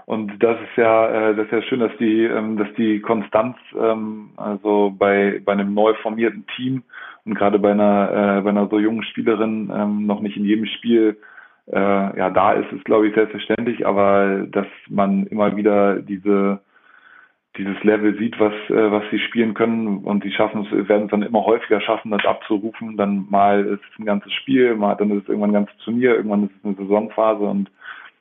Und 0.04 0.42
das 0.42 0.60
ist 0.60 0.76
ja, 0.76 1.30
äh, 1.30 1.34
das 1.34 1.46
ist 1.46 1.52
ja 1.52 1.62
schön, 1.62 1.80
dass 1.80 1.96
die, 1.98 2.24
ähm, 2.24 2.58
dass 2.58 2.68
die 2.76 3.00
Konstanz, 3.00 3.56
ähm, 3.80 4.32
also 4.36 4.94
bei, 4.98 5.40
bei 5.42 5.52
einem 5.52 5.72
neu 5.72 5.94
formierten 6.02 6.44
Team 6.54 6.82
und 7.24 7.34
gerade 7.34 7.58
bei 7.58 7.72
einer, 7.72 8.38
äh, 8.38 8.40
bei 8.42 8.50
einer 8.50 8.68
so 8.68 8.78
jungen 8.78 9.02
Spielerin 9.04 9.70
ähm, 9.74 10.06
noch 10.06 10.20
nicht 10.20 10.36
in 10.36 10.44
jedem 10.44 10.66
Spiel 10.66 11.18
äh, 11.66 12.18
ja 12.18 12.30
da 12.30 12.52
ist, 12.52 12.72
ist 12.72 12.84
glaube 12.84 13.08
ich 13.08 13.14
selbstverständlich, 13.14 13.86
aber 13.86 14.46
dass 14.50 14.66
man 14.88 15.26
immer 15.26 15.56
wieder 15.56 15.96
diese 15.96 16.60
dieses 17.56 17.82
Level 17.82 18.16
sieht, 18.18 18.38
was 18.38 18.52
äh, 18.70 18.90
was 18.90 19.04
sie 19.10 19.18
spielen 19.18 19.54
können 19.54 19.98
und 19.98 20.22
sie 20.22 20.32
schaffen 20.32 20.66
es, 20.66 20.88
werden 20.88 21.04
es 21.04 21.10
dann 21.10 21.22
immer 21.22 21.44
häufiger 21.44 21.80
schaffen, 21.80 22.10
das 22.10 22.24
abzurufen. 22.24 22.96
Dann 22.96 23.26
mal 23.28 23.64
ist 23.64 23.82
es 23.92 23.98
ein 23.98 24.06
ganzes 24.06 24.32
Spiel, 24.32 24.76
mal 24.76 24.94
dann 24.94 25.10
ist 25.10 25.24
es 25.24 25.28
irgendwann 25.28 25.50
ein 25.50 25.64
ganzes 25.64 25.76
Turnier, 25.78 26.14
irgendwann 26.14 26.44
ist 26.44 26.52
es 26.56 26.64
eine 26.64 26.74
Saisonphase 26.74 27.44
und 27.44 27.70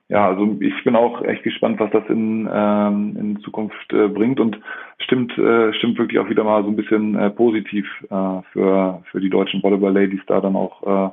ja, 0.10 0.28
also 0.28 0.58
ich 0.60 0.84
bin 0.84 0.96
auch 0.96 1.22
echt 1.22 1.44
gespannt, 1.44 1.80
was 1.80 1.92
das 1.92 2.04
in, 2.10 2.50
ähm, 2.52 3.16
in 3.20 3.40
Zukunft 3.42 3.94
äh, 3.94 4.08
bringt 4.08 4.40
und 4.40 4.60
stimmt, 4.98 5.38
äh, 5.38 5.72
stimmt 5.74 6.00
wirklich 6.00 6.20
auch 6.20 6.30
wieder 6.30 6.44
mal 6.44 6.64
so 6.64 6.70
ein 6.70 6.76
bisschen 6.76 7.16
äh, 7.16 7.30
positiv 7.30 7.86
äh, 8.10 8.42
für, 8.52 9.04
für 9.12 9.22
die 9.22 9.30
deutschen 9.30 9.62
Volleyball-Ladies 9.62 10.22
da 10.26 10.42
dann 10.42 10.56
auch 10.56 10.82
äh, 10.82 11.12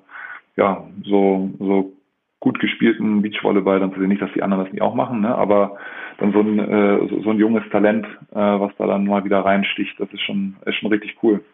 ja 0.57 0.83
so, 1.05 1.51
so 1.59 1.93
gut 2.41 2.59
gespielten 2.59 3.21
Beachvolleyball 3.21 3.81
dann 3.81 3.93
zu 3.93 4.01
sehen. 4.01 4.09
Nicht, 4.09 4.23
dass 4.23 4.33
die 4.35 4.43
anderen 4.43 4.65
das 4.65 4.73
nicht 4.73 4.83
auch 4.83 4.95
machen, 4.95 5.21
ne? 5.21 5.35
aber 5.35 5.77
dann 6.19 6.33
so 6.33 6.41
ein, 6.41 6.59
äh, 6.59 7.09
so, 7.11 7.23
so 7.23 7.31
ein 7.31 7.39
junges 7.39 7.65
Talent, 7.71 8.07
äh, 8.31 8.37
was 8.37 8.73
da 8.79 8.87
dann 8.87 9.05
mal 9.05 9.25
wieder 9.25 9.45
reinsticht, 9.45 10.01
das 10.01 10.09
ist 10.11 10.23
schon, 10.23 10.57
ist 10.65 10.77
schon 10.77 10.91
richtig 10.91 11.17
cool. 11.23 11.45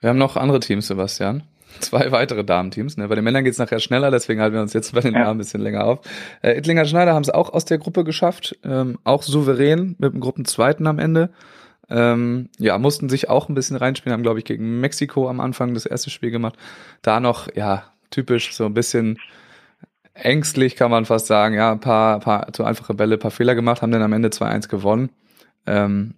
Wir 0.00 0.10
haben 0.10 0.18
noch 0.18 0.36
andere 0.36 0.58
Teams, 0.58 0.88
Sebastian. 0.88 1.42
Zwei 1.78 2.10
weitere 2.12 2.44
Damenteams. 2.44 2.96
Ne? 2.96 3.08
Bei 3.08 3.14
den 3.14 3.24
Männern 3.24 3.44
geht's 3.44 3.58
nachher 3.58 3.78
schneller, 3.78 4.10
deswegen 4.10 4.40
halten 4.40 4.54
wir 4.54 4.62
uns 4.62 4.72
jetzt 4.72 4.92
bei 4.92 5.00
den 5.00 5.14
Ja. 5.14 5.20
Damen 5.20 5.36
ein 5.36 5.38
bisschen 5.38 5.60
länger 5.60 5.84
auf. 5.84 6.00
Äh, 6.42 6.58
Ittlinger 6.58 6.84
Schneider 6.84 7.14
haben 7.14 7.22
es 7.22 7.30
auch 7.30 7.52
aus 7.52 7.64
der 7.64 7.78
Gruppe 7.78 8.04
geschafft, 8.04 8.58
ähm, 8.64 8.98
auch 9.04 9.22
souverän 9.22 9.94
mit 9.98 10.12
dem 10.12 10.20
Gruppenzweiten 10.20 10.86
am 10.86 10.98
Ende. 10.98 11.30
Ähm, 11.88 12.48
ja, 12.58 12.78
mussten 12.78 13.08
sich 13.08 13.28
auch 13.28 13.48
ein 13.48 13.54
bisschen 13.54 13.76
reinspielen, 13.76 14.12
haben, 14.12 14.22
glaube 14.22 14.38
ich, 14.38 14.44
gegen 14.44 14.80
Mexiko 14.80 15.28
am 15.28 15.40
Anfang 15.40 15.74
das 15.74 15.86
erste 15.86 16.10
Spiel 16.10 16.30
gemacht. 16.30 16.56
Da 17.02 17.18
noch, 17.20 17.48
ja, 17.54 17.84
typisch 18.10 18.54
so 18.54 18.64
ein 18.66 18.74
bisschen 18.74 19.18
ängstlich, 20.14 20.76
kann 20.76 20.90
man 20.90 21.04
fast 21.04 21.26
sagen. 21.26 21.54
Ja, 21.54 21.72
ein 21.72 21.80
paar, 21.80 22.20
paar 22.20 22.52
zu 22.52 22.64
einfache 22.64 22.94
Bälle, 22.94 23.18
paar 23.18 23.30
Fehler 23.30 23.54
gemacht, 23.54 23.82
haben 23.82 23.92
dann 23.92 24.02
am 24.02 24.12
Ende 24.12 24.28
2-1 24.28 24.68
gewonnen. 24.68 25.10
Ähm, 25.66 26.14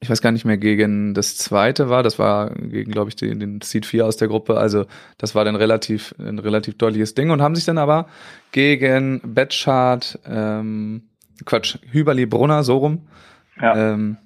ich 0.00 0.10
weiß 0.10 0.22
gar 0.22 0.32
nicht 0.32 0.44
mehr, 0.44 0.58
gegen 0.58 1.14
das 1.14 1.36
zweite 1.36 1.88
war, 1.88 2.02
das 2.02 2.18
war 2.18 2.50
gegen, 2.54 2.92
glaube 2.92 3.08
ich, 3.10 3.16
den, 3.16 3.40
den 3.40 3.60
Seed 3.62 3.86
4 3.86 4.06
aus 4.06 4.16
der 4.16 4.28
Gruppe, 4.28 4.56
also 4.58 4.84
das 5.18 5.34
war 5.34 5.44
dann 5.44 5.56
relativ, 5.56 6.14
ein 6.18 6.38
relativ 6.38 6.76
deutliches 6.78 7.14
Ding 7.14 7.30
und 7.30 7.42
haben 7.42 7.54
sich 7.54 7.64
dann 7.64 7.78
aber 7.78 8.06
gegen 8.52 9.20
Betschart, 9.24 10.18
ähm, 10.26 11.02
Quatsch, 11.44 11.78
Hüberli 11.90 12.26
Brunner, 12.26 12.62
so 12.62 12.78
rum, 12.78 13.08
Ja. 13.60 13.92
ähm, 13.92 14.18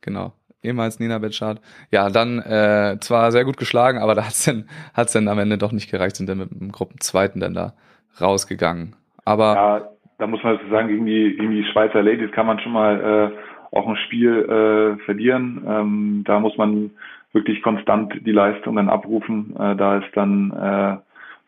genau, 0.00 0.32
ehemals 0.62 0.98
Nina 1.00 1.18
Betschart, 1.18 1.60
ja, 1.90 2.08
dann 2.10 2.38
äh, 2.40 2.96
zwar 3.00 3.30
sehr 3.30 3.44
gut 3.44 3.56
geschlagen, 3.56 3.98
aber 3.98 4.14
da 4.14 4.24
hat's 4.24 4.44
dann, 4.44 4.68
hat's 4.94 5.12
dann 5.12 5.28
am 5.28 5.38
Ende 5.38 5.58
doch 5.58 5.72
nicht 5.72 5.90
gereicht, 5.90 6.16
sind 6.16 6.28
dann 6.28 6.38
mit 6.38 6.50
dem 6.50 6.72
Gruppenzweiten 6.72 7.40
dann 7.40 7.54
da 7.54 7.74
rausgegangen. 8.20 8.96
Aber 9.24 9.54
Ja, 9.54 9.88
da 10.18 10.26
muss 10.26 10.42
man 10.42 10.56
dazu 10.56 10.70
sagen, 10.70 10.88
gegen 10.88 11.06
die, 11.06 11.36
gegen 11.38 11.50
die 11.50 11.64
Schweizer 11.72 12.02
Ladies 12.02 12.30
kann 12.32 12.46
man 12.46 12.58
schon 12.60 12.72
mal 12.72 13.32
äh, 13.32 13.36
auch 13.74 13.88
ein 13.88 13.96
Spiel 13.96 14.30
äh, 14.30 15.04
verlieren. 15.04 15.62
Ähm, 15.66 16.22
da 16.24 16.40
muss 16.40 16.56
man 16.56 16.90
wirklich 17.32 17.62
konstant 17.62 18.14
die 18.24 18.32
Leistungen 18.32 18.88
abrufen. 18.88 19.54
Äh, 19.58 19.76
da 19.76 19.98
ist 19.98 20.10
dann 20.14 20.52
äh, 20.52 20.96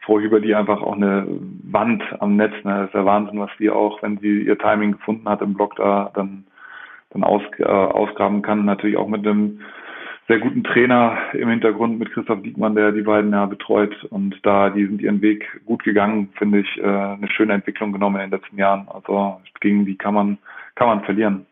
Frau 0.04 0.20
Hüberli 0.20 0.54
einfach 0.54 0.82
auch 0.82 0.96
eine 0.96 1.26
Wand 1.70 2.02
am 2.20 2.36
Netz. 2.36 2.52
Ne? 2.64 2.72
Das 2.78 2.86
ist 2.86 2.94
der 2.94 3.04
Wahnsinn, 3.04 3.40
was 3.40 3.50
die 3.58 3.70
auch, 3.70 4.02
wenn 4.02 4.18
sie 4.18 4.42
ihr 4.42 4.58
Timing 4.58 4.92
gefunden 4.92 5.28
hat 5.28 5.42
im 5.42 5.54
Block 5.54 5.76
da, 5.76 6.10
dann, 6.14 6.44
dann 7.10 7.24
aus, 7.24 7.42
äh, 7.58 7.64
ausgraben 7.64 8.42
kann. 8.42 8.64
Natürlich 8.64 8.96
auch 8.96 9.08
mit 9.08 9.26
einem 9.26 9.60
sehr 10.28 10.40
guten 10.40 10.64
Trainer 10.64 11.16
im 11.34 11.48
Hintergrund 11.48 12.00
mit 12.00 12.12
Christoph 12.12 12.42
Diekmann, 12.42 12.74
der 12.74 12.90
die 12.90 13.02
beiden 13.02 13.32
ja 13.32 13.46
betreut. 13.46 13.94
Und 14.10 14.38
da, 14.42 14.70
die 14.70 14.84
sind 14.84 15.00
ihren 15.00 15.22
Weg 15.22 15.44
gut 15.64 15.84
gegangen, 15.84 16.30
finde 16.36 16.60
ich, 16.60 16.78
äh, 16.78 16.82
eine 16.82 17.28
schöne 17.30 17.52
Entwicklung 17.52 17.92
genommen 17.92 18.20
in 18.20 18.30
den 18.30 18.40
letzten 18.40 18.58
Jahren. 18.58 18.88
Also 18.88 19.40
gegen 19.60 19.86
die 19.86 19.96
kann 19.96 20.14
man, 20.14 20.38
kann 20.74 20.88
man 20.88 21.04
verlieren. 21.04 21.46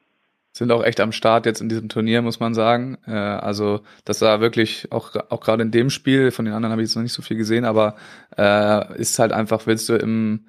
Sind 0.54 0.70
auch 0.70 0.84
echt 0.84 1.00
am 1.00 1.12
Start 1.12 1.46
jetzt 1.46 1.60
in 1.60 1.68
diesem 1.68 1.88
Turnier, 1.88 2.22
muss 2.22 2.38
man 2.38 2.54
sagen. 2.54 2.96
Äh, 3.06 3.10
also 3.10 3.80
das 4.04 4.20
war 4.20 4.40
wirklich 4.40 4.90
auch 4.92 5.14
auch 5.28 5.40
gerade 5.40 5.62
in 5.62 5.72
dem 5.72 5.90
Spiel, 5.90 6.30
von 6.30 6.44
den 6.44 6.54
anderen 6.54 6.70
habe 6.72 6.80
ich 6.80 6.88
jetzt 6.88 6.96
noch 6.96 7.02
nicht 7.02 7.12
so 7.12 7.22
viel 7.22 7.36
gesehen, 7.36 7.64
aber 7.64 7.96
äh, 8.38 8.96
ist 8.98 9.18
halt 9.18 9.32
einfach, 9.32 9.66
willst 9.66 9.88
du 9.88 9.96
im 9.96 10.46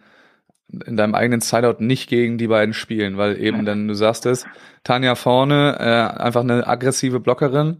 in 0.85 0.97
deinem 0.97 1.15
eigenen 1.15 1.41
Sideout 1.41 1.77
nicht 1.79 2.09
gegen 2.09 2.37
die 2.37 2.47
beiden 2.47 2.73
spielen, 2.73 3.17
weil 3.17 3.39
eben 3.39 3.65
dann, 3.65 3.87
du 3.87 3.93
sagst 3.93 4.25
es, 4.25 4.45
Tanja 4.83 5.15
vorne, 5.15 5.77
äh, 5.79 6.19
einfach 6.21 6.41
eine 6.41 6.67
aggressive 6.67 7.19
Blockerin, 7.19 7.77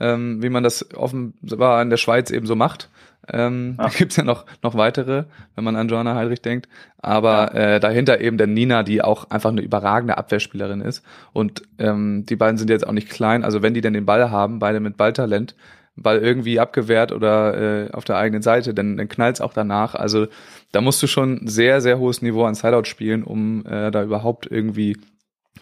ähm, 0.00 0.42
wie 0.42 0.48
man 0.48 0.62
das 0.62 0.94
offenbar 0.94 1.82
in 1.82 1.90
der 1.90 1.96
Schweiz 1.96 2.30
eben 2.30 2.46
so 2.46 2.54
macht. 2.54 2.90
Ähm, 3.32 3.74
Ja. 3.78 3.84
Da 3.84 3.90
gibt's 3.90 4.16
ja 4.16 4.24
noch, 4.24 4.46
noch 4.62 4.74
weitere, 4.74 5.24
wenn 5.54 5.64
man 5.64 5.76
an 5.76 5.88
Joanna 5.88 6.14
Heidrich 6.14 6.42
denkt. 6.42 6.68
Aber 6.98 7.54
äh, 7.54 7.80
dahinter 7.80 8.20
eben 8.20 8.38
der 8.38 8.46
Nina, 8.46 8.82
die 8.82 9.02
auch 9.02 9.30
einfach 9.30 9.50
eine 9.50 9.60
überragende 9.60 10.18
Abwehrspielerin 10.18 10.80
ist. 10.80 11.04
Und 11.32 11.62
ähm, 11.78 12.24
die 12.26 12.36
beiden 12.36 12.58
sind 12.58 12.70
jetzt 12.70 12.86
auch 12.86 12.92
nicht 12.92 13.08
klein. 13.08 13.44
Also 13.44 13.62
wenn 13.62 13.74
die 13.74 13.80
denn 13.80 13.92
den 13.92 14.06
Ball 14.06 14.30
haben, 14.30 14.58
beide 14.58 14.80
mit 14.80 14.96
Balltalent, 14.96 15.54
Ball 15.96 16.18
irgendwie 16.18 16.60
abgewehrt 16.60 17.12
oder 17.12 17.86
äh, 17.86 17.90
auf 17.92 18.04
der 18.04 18.16
eigenen 18.16 18.42
Seite, 18.42 18.72
dann, 18.74 18.96
dann 18.96 19.08
knallt's 19.08 19.40
auch 19.40 19.52
danach. 19.52 19.94
Also 19.94 20.26
da 20.72 20.80
musst 20.80 21.02
du 21.02 21.06
schon 21.06 21.46
sehr, 21.46 21.80
sehr 21.80 21.98
hohes 21.98 22.22
Niveau 22.22 22.44
an 22.44 22.54
Sideout 22.54 22.84
spielen, 22.84 23.24
um 23.24 23.66
äh, 23.66 23.90
da 23.90 24.02
überhaupt 24.04 24.46
irgendwie 24.50 24.96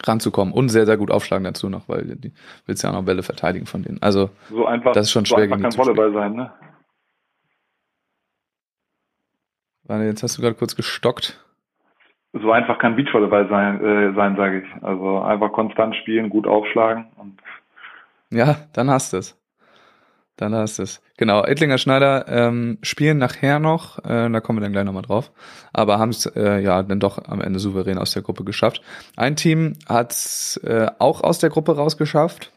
ranzukommen 0.05 0.53
und 0.53 0.69
sehr, 0.69 0.85
sehr 0.85 0.97
gut 0.97 1.11
aufschlagen 1.11 1.43
dazu 1.43 1.69
noch, 1.69 1.89
weil 1.89 2.03
du 2.03 2.29
willst 2.65 2.83
ja 2.83 2.91
auch 2.91 2.93
noch 2.93 3.03
Bälle 3.03 3.23
verteidigen 3.23 3.65
von 3.65 3.83
denen. 3.83 4.01
Also 4.01 4.29
So 4.49 4.65
einfach, 4.65 4.93
Das 4.93 5.07
ist 5.07 5.11
schon 5.11 5.25
so 5.25 5.35
schwer, 5.35 5.45
einfach 5.45 5.57
gegen 5.57 5.63
kann 5.63 5.71
die 5.71 5.77
Volleyball 5.77 6.13
sein, 6.13 6.33
ne? 6.35 6.51
Warte, 9.87 10.05
jetzt 10.05 10.23
hast 10.23 10.37
du 10.37 10.41
gerade 10.41 10.55
kurz 10.55 10.75
gestockt. 10.75 11.43
So 12.33 12.51
einfach 12.51 12.77
kann 12.77 12.95
Beachvolleyball 12.95 13.47
sein, 13.49 13.83
äh, 13.83 14.13
sein 14.13 14.35
sage 14.35 14.61
ich. 14.61 14.83
Also 14.83 15.21
einfach 15.21 15.51
konstant 15.51 15.95
spielen, 15.95 16.29
gut 16.29 16.45
aufschlagen 16.45 17.05
und 17.17 17.39
Ja, 18.29 18.57
dann 18.73 18.89
hast 18.89 19.13
du 19.13 19.17
es. 19.17 19.37
Dann 20.35 20.53
hast 20.53 20.77
du 20.77 20.83
es. 20.83 21.01
Genau, 21.17 21.43
Ettlinger 21.43 21.79
Schneider 21.79 22.27
ähm, 22.27 22.77
spielen 22.83 23.17
nachher 23.17 23.57
noch, 23.57 23.97
äh, 24.05 24.29
da 24.29 24.39
kommen 24.39 24.59
wir 24.59 24.63
dann 24.63 24.71
gleich 24.71 24.85
nochmal 24.85 25.01
drauf, 25.01 25.31
aber 25.73 25.97
haben 25.97 26.09
es 26.09 26.27
äh, 26.27 26.59
ja 26.59 26.83
dann 26.83 26.99
doch 26.99 27.27
am 27.27 27.41
Ende 27.41 27.57
souverän 27.57 27.97
aus 27.97 28.11
der 28.11 28.21
Gruppe 28.21 28.43
geschafft. 28.43 28.81
Ein 29.15 29.35
Team 29.35 29.73
hat 29.89 30.11
es 30.11 30.57
äh, 30.57 30.91
auch 30.99 31.21
aus 31.21 31.39
der 31.39 31.49
Gruppe 31.49 31.75
rausgeschafft, 31.75 32.51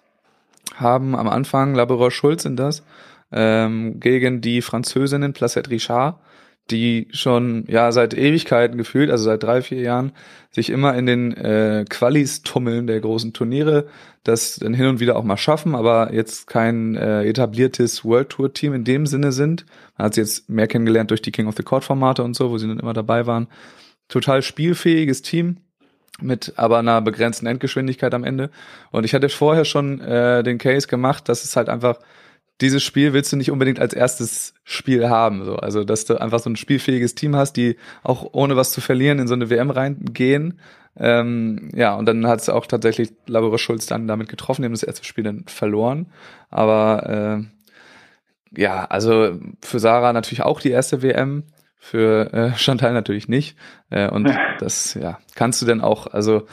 haben 0.76 1.16
am 1.16 1.26
Anfang 1.26 1.74
Laboureur 1.74 2.10
Schulz 2.10 2.42
sind 2.42 2.60
das, 2.60 2.84
ähm, 3.32 3.98
gegen 3.98 4.42
die 4.42 4.60
Französinnen 4.60 5.32
Placette 5.32 5.70
Richard, 5.70 6.16
die 6.70 7.08
schon 7.12 7.64
ja 7.68 7.92
seit 7.92 8.14
Ewigkeiten 8.14 8.78
gefühlt, 8.78 9.10
also 9.10 9.24
seit 9.24 9.42
drei, 9.42 9.62
vier 9.62 9.80
Jahren, 9.80 10.12
sich 10.50 10.70
immer 10.70 10.94
in 10.96 11.06
den 11.06 11.36
äh, 11.36 11.84
Qualis 11.88 12.42
tummeln 12.42 12.86
der 12.86 13.00
großen 13.00 13.32
Turniere, 13.32 13.86
das 14.24 14.56
dann 14.56 14.74
hin 14.74 14.86
und 14.86 15.00
wieder 15.00 15.16
auch 15.16 15.24
mal 15.24 15.36
schaffen, 15.36 15.74
aber 15.74 16.12
jetzt 16.12 16.46
kein 16.46 16.96
äh, 16.96 17.24
etabliertes 17.24 18.04
World 18.04 18.30
Tour 18.30 18.52
Team 18.52 18.74
in 18.74 18.84
dem 18.84 19.06
Sinne 19.06 19.32
sind. 19.32 19.64
Man 19.96 20.06
hat 20.06 20.14
sie 20.14 20.20
jetzt 20.22 20.48
mehr 20.48 20.66
kennengelernt 20.66 21.10
durch 21.10 21.22
die 21.22 21.32
King 21.32 21.46
of 21.46 21.56
the 21.56 21.62
Court 21.62 21.84
Formate 21.84 22.22
und 22.22 22.34
so, 22.34 22.50
wo 22.50 22.58
sie 22.58 22.68
dann 22.68 22.80
immer 22.80 22.92
dabei 22.92 23.26
waren. 23.26 23.48
Total 24.08 24.42
spielfähiges 24.42 25.22
Team 25.22 25.58
mit 26.20 26.52
aber 26.56 26.78
einer 26.78 27.00
begrenzten 27.00 27.46
Endgeschwindigkeit 27.46 28.12
am 28.14 28.24
Ende. 28.24 28.50
Und 28.90 29.04
ich 29.04 29.14
hatte 29.14 29.28
vorher 29.28 29.64
schon 29.64 30.00
äh, 30.00 30.42
den 30.42 30.58
Case 30.58 30.86
gemacht, 30.86 31.28
dass 31.28 31.44
es 31.44 31.56
halt 31.56 31.68
einfach 31.68 31.98
dieses 32.60 32.82
Spiel 32.82 33.12
willst 33.12 33.32
du 33.32 33.36
nicht 33.36 33.50
unbedingt 33.50 33.80
als 33.80 33.94
erstes 33.94 34.54
Spiel 34.64 35.08
haben. 35.08 35.44
So. 35.44 35.56
Also, 35.56 35.84
dass 35.84 36.04
du 36.04 36.20
einfach 36.20 36.40
so 36.40 36.50
ein 36.50 36.56
spielfähiges 36.56 37.14
Team 37.14 37.36
hast, 37.36 37.54
die 37.54 37.76
auch 38.02 38.28
ohne 38.32 38.56
was 38.56 38.72
zu 38.72 38.80
verlieren 38.80 39.18
in 39.18 39.28
so 39.28 39.34
eine 39.34 39.50
WM 39.50 39.70
reingehen. 39.70 40.60
Ähm, 40.96 41.70
ja, 41.74 41.94
und 41.94 42.06
dann 42.06 42.26
hat 42.26 42.40
es 42.40 42.48
auch 42.48 42.66
tatsächlich 42.66 43.12
Laboure 43.26 43.58
Schulz 43.58 43.86
dann 43.86 44.08
damit 44.08 44.28
getroffen, 44.28 44.62
die 44.62 44.66
haben 44.66 44.72
das 44.72 44.82
erste 44.82 45.04
Spiel 45.04 45.24
dann 45.24 45.44
verloren. 45.46 46.06
Aber 46.50 47.46
äh, 48.54 48.60
ja, 48.60 48.84
also 48.84 49.38
für 49.62 49.78
Sarah 49.78 50.12
natürlich 50.12 50.42
auch 50.42 50.60
die 50.60 50.70
erste 50.70 51.02
WM, 51.02 51.44
für 51.78 52.32
äh, 52.34 52.56
Chantal 52.56 52.92
natürlich 52.92 53.28
nicht. 53.28 53.56
Äh, 53.88 54.10
und 54.10 54.30
das, 54.58 54.94
ja, 54.94 55.18
kannst 55.34 55.62
du 55.62 55.66
dann 55.66 55.80
auch, 55.80 56.06
also 56.08 56.46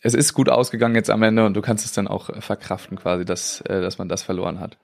es 0.00 0.14
ist 0.14 0.32
gut 0.32 0.48
ausgegangen 0.48 0.94
jetzt 0.94 1.10
am 1.10 1.22
Ende 1.22 1.44
und 1.44 1.54
du 1.54 1.60
kannst 1.60 1.84
es 1.84 1.92
dann 1.92 2.08
auch 2.08 2.30
äh, 2.30 2.40
verkraften 2.40 2.98
quasi, 2.98 3.24
dass, 3.24 3.60
äh, 3.62 3.80
dass 3.80 3.98
man 3.98 4.08
das 4.08 4.22
verloren 4.22 4.60
hat. 4.60 4.78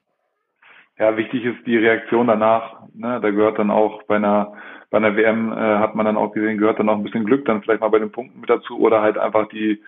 Ja, 0.99 1.17
wichtig 1.17 1.45
ist 1.45 1.67
die 1.67 1.77
Reaktion 1.77 2.27
danach. 2.27 2.83
Ne? 2.95 3.21
Da 3.21 3.31
gehört 3.31 3.59
dann 3.59 3.71
auch 3.71 4.03
bei 4.05 4.17
einer 4.17 4.55
bei 4.91 4.97
einer 4.97 5.17
WM 5.17 5.53
äh, 5.53 5.57
hat 5.57 5.95
man 5.95 6.07
dann 6.07 6.17
auch 6.17 6.33
gesehen, 6.33 6.57
gehört 6.57 6.79
dann 6.79 6.89
auch 6.89 6.97
ein 6.97 7.03
bisschen 7.03 7.27
Glück 7.27 7.45
dann 7.45 7.63
vielleicht 7.63 7.83
mal 7.83 7.89
bei 7.89 7.99
den 7.99 8.11
Punkten 8.11 8.41
mit 8.41 8.49
dazu 8.49 8.79
oder 8.79 9.03
halt 9.03 9.19
einfach 9.19 9.49
die 9.51 9.83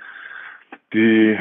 die 0.93 1.37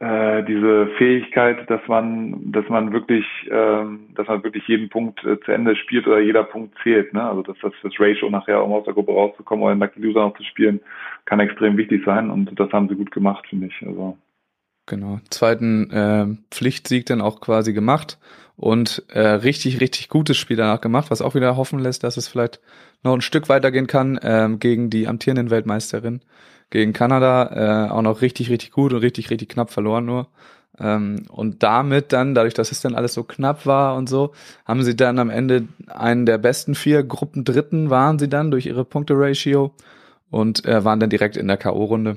äh, 0.00 0.44
diese 0.44 0.86
Fähigkeit, 0.98 1.68
dass 1.68 1.80
man 1.88 2.52
dass 2.52 2.68
man 2.68 2.92
wirklich 2.92 3.26
ähm, 3.50 4.10
dass 4.14 4.28
man 4.28 4.44
wirklich 4.44 4.66
jeden 4.68 4.88
Punkt 4.88 5.24
äh, 5.24 5.40
zu 5.40 5.52
Ende 5.52 5.74
spielt 5.76 6.06
oder 6.06 6.20
jeder 6.20 6.44
Punkt 6.44 6.76
zählt. 6.82 7.12
Ne? 7.12 7.22
Also 7.22 7.42
dass 7.42 7.56
das 7.62 7.72
das 7.82 7.92
Ratio 7.98 8.30
nachher 8.30 8.64
um 8.64 8.72
aus 8.72 8.84
der 8.84 8.94
Gruppe 8.94 9.12
rauszukommen 9.12 9.64
oder 9.64 9.74
Lucky 9.74 10.00
Loser 10.00 10.20
noch 10.20 10.36
zu 10.36 10.44
spielen, 10.44 10.80
kann 11.24 11.40
extrem 11.40 11.76
wichtig 11.76 12.04
sein 12.06 12.30
und 12.30 12.58
das 12.58 12.70
haben 12.72 12.88
sie 12.88 12.94
gut 12.94 13.10
gemacht, 13.10 13.44
finde 13.48 13.66
ich. 13.66 13.86
Also 13.86 14.16
Genau. 14.86 15.18
Zweiten 15.30 15.90
äh, 15.90 16.26
Pflichtsieg 16.50 17.06
dann 17.06 17.22
auch 17.22 17.40
quasi 17.40 17.72
gemacht 17.72 18.18
und 18.56 19.02
äh, 19.08 19.20
richtig, 19.20 19.80
richtig 19.80 20.08
gutes 20.08 20.36
Spiel 20.36 20.56
danach 20.56 20.80
gemacht, 20.80 21.10
was 21.10 21.22
auch 21.22 21.34
wieder 21.34 21.56
hoffen 21.56 21.78
lässt, 21.78 22.04
dass 22.04 22.16
es 22.16 22.28
vielleicht 22.28 22.60
noch 23.02 23.14
ein 23.14 23.20
Stück 23.20 23.48
weitergehen 23.48 23.86
kann 23.86 24.18
ähm, 24.22 24.58
gegen 24.58 24.90
die 24.90 25.08
amtierenden 25.08 25.50
Weltmeisterin, 25.50 26.20
gegen 26.70 26.92
Kanada, 26.92 27.86
äh, 27.88 27.90
auch 27.90 28.02
noch 28.02 28.22
richtig, 28.22 28.50
richtig 28.50 28.70
gut 28.70 28.92
und 28.92 29.00
richtig, 29.00 29.30
richtig 29.30 29.48
knapp 29.48 29.70
verloren 29.70 30.04
nur. 30.04 30.28
Ähm, 30.78 31.26
und 31.30 31.62
damit 31.62 32.12
dann, 32.12 32.34
dadurch, 32.34 32.54
dass 32.54 32.72
es 32.72 32.80
dann 32.80 32.94
alles 32.94 33.14
so 33.14 33.22
knapp 33.22 33.66
war 33.66 33.96
und 33.96 34.08
so, 34.08 34.32
haben 34.64 34.82
sie 34.82 34.96
dann 34.96 35.18
am 35.18 35.30
Ende 35.30 35.68
einen 35.86 36.26
der 36.26 36.38
besten 36.38 36.74
vier 36.74 37.04
Gruppendritten 37.04 37.90
waren 37.90 38.18
sie 38.18 38.28
dann 38.28 38.50
durch 38.50 38.66
ihre 38.66 38.84
Punkte-Ratio 38.84 39.72
und 40.30 40.64
äh, 40.64 40.84
waren 40.84 40.98
dann 40.98 41.10
direkt 41.10 41.36
in 41.36 41.46
der 41.46 41.58
K.O.-Runde. 41.58 42.16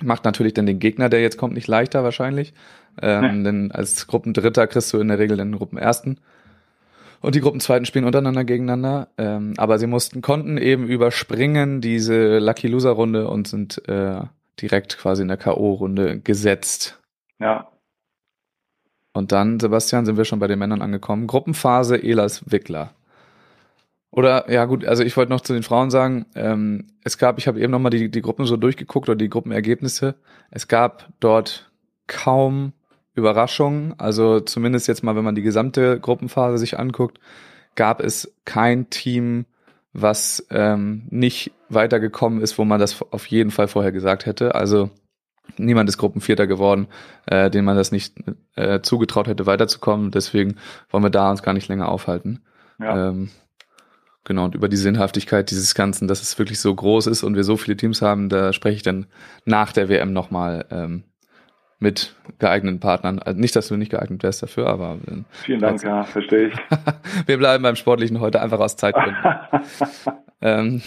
Macht 0.00 0.24
natürlich 0.24 0.54
dann 0.54 0.64
den 0.64 0.78
Gegner, 0.78 1.10
der 1.10 1.20
jetzt 1.20 1.36
kommt, 1.36 1.52
nicht 1.52 1.68
leichter 1.68 2.02
wahrscheinlich. 2.02 2.54
Ähm, 3.00 3.24
Ja. 3.24 3.42
Denn 3.44 3.72
als 3.72 4.06
Gruppendritter 4.06 4.66
kriegst 4.66 4.92
du 4.92 4.98
in 4.98 5.08
der 5.08 5.18
Regel 5.18 5.36
den 5.36 5.52
Gruppenersten. 5.56 6.20
Und 7.20 7.34
die 7.36 7.40
Gruppenzweiten 7.40 7.86
spielen 7.86 8.04
untereinander 8.04 8.44
gegeneinander. 8.44 9.08
Ähm, 9.16 9.54
aber 9.56 9.78
sie 9.78 9.86
mussten, 9.86 10.22
konnten 10.22 10.58
eben 10.58 10.86
überspringen 10.88 11.80
diese 11.80 12.38
Lucky 12.38 12.66
Loser 12.68 12.90
Runde 12.90 13.28
und 13.28 13.46
sind 13.46 13.86
äh, 13.88 14.22
direkt 14.60 14.98
quasi 14.98 15.22
in 15.22 15.28
der 15.28 15.36
K.O.-Runde 15.36 16.20
gesetzt. 16.20 17.00
ja, 17.38 17.68
Und 19.12 19.32
dann, 19.32 19.60
Sebastian, 19.60 20.04
sind 20.04 20.16
wir 20.16 20.24
schon 20.24 20.38
bei 20.40 20.48
den 20.48 20.58
Männern 20.58 20.82
angekommen. 20.82 21.26
Gruppenphase 21.26 22.02
Elas 22.02 22.50
Wickler. 22.50 22.92
Oder, 24.10 24.50
ja 24.50 24.66
gut, 24.66 24.84
also 24.84 25.02
ich 25.02 25.16
wollte 25.16 25.32
noch 25.32 25.40
zu 25.40 25.54
den 25.54 25.62
Frauen 25.62 25.90
sagen, 25.90 26.26
ähm, 26.34 26.88
es 27.02 27.16
gab, 27.16 27.38
ich 27.38 27.48
habe 27.48 27.60
eben 27.60 27.70
nochmal 27.72 27.90
die, 27.90 28.10
die 28.10 28.20
Gruppen 28.20 28.44
so 28.44 28.58
durchgeguckt 28.58 29.08
oder 29.08 29.16
die 29.16 29.30
Gruppenergebnisse. 29.30 30.16
Es 30.50 30.68
gab 30.68 31.08
dort 31.20 31.70
kaum 32.08 32.74
Überraschungen. 33.14 33.94
Also 33.98 34.40
zumindest 34.40 34.88
jetzt 34.88 35.02
mal, 35.02 35.16
wenn 35.16 35.24
man 35.24 35.34
die 35.34 35.42
gesamte 35.42 36.00
Gruppenphase 36.00 36.58
sich 36.58 36.78
anguckt, 36.78 37.18
gab 37.74 38.00
es 38.00 38.34
kein 38.44 38.90
Team, 38.90 39.46
was 39.92 40.46
ähm, 40.50 41.06
nicht 41.10 41.52
weitergekommen 41.68 42.40
ist, 42.40 42.58
wo 42.58 42.64
man 42.64 42.80
das 42.80 43.02
auf 43.10 43.26
jeden 43.26 43.50
Fall 43.50 43.68
vorher 43.68 43.92
gesagt 43.92 44.26
hätte. 44.26 44.54
Also 44.54 44.90
niemand 45.58 45.88
ist 45.88 45.98
Gruppenvierter 45.98 46.46
geworden, 46.46 46.88
äh, 47.26 47.50
den 47.50 47.64
man 47.64 47.76
das 47.76 47.92
nicht 47.92 48.14
äh, 48.56 48.80
zugetraut 48.80 49.28
hätte, 49.28 49.46
weiterzukommen. 49.46 50.10
Deswegen 50.10 50.56
wollen 50.90 51.04
wir 51.04 51.10
da 51.10 51.30
uns 51.30 51.42
gar 51.42 51.52
nicht 51.52 51.68
länger 51.68 51.88
aufhalten. 51.88 52.42
ja. 52.78 53.08
Ähm, 53.08 53.30
genau, 54.24 54.44
und 54.46 54.54
über 54.54 54.68
die 54.68 54.76
Sinnhaftigkeit 54.76 55.50
dieses 55.50 55.74
Ganzen, 55.74 56.08
dass 56.08 56.22
es 56.22 56.38
wirklich 56.38 56.60
so 56.60 56.74
groß 56.74 57.06
ist 57.08 57.22
und 57.22 57.36
wir 57.36 57.44
so 57.44 57.56
viele 57.56 57.76
Teams 57.76 58.00
haben, 58.00 58.28
da 58.28 58.52
spreche 58.52 58.76
ich 58.76 58.82
dann 58.82 59.06
nach 59.44 59.72
der 59.72 59.88
WM 59.88 60.12
nochmal 60.12 60.64
ähm, 60.70 61.04
mit 61.82 62.14
geeigneten 62.38 62.80
Partnern. 62.80 63.18
Also 63.18 63.38
nicht, 63.38 63.54
dass 63.56 63.68
du 63.68 63.76
nicht 63.76 63.90
geeignet 63.90 64.22
wärst 64.22 64.42
dafür, 64.42 64.68
aber 64.68 64.96
äh, 65.06 65.22
Vielen 65.32 65.60
Dank, 65.60 65.82
ja, 65.82 66.04
verstehe 66.04 66.48
ich. 66.48 66.54
wir 67.26 67.36
bleiben 67.36 67.62
beim 67.62 67.76
Sportlichen 67.76 68.20
heute 68.20 68.40
einfach 68.40 68.60
aus 68.60 68.76
Zeitgründen. 68.76 69.16
ähm, 70.40 70.82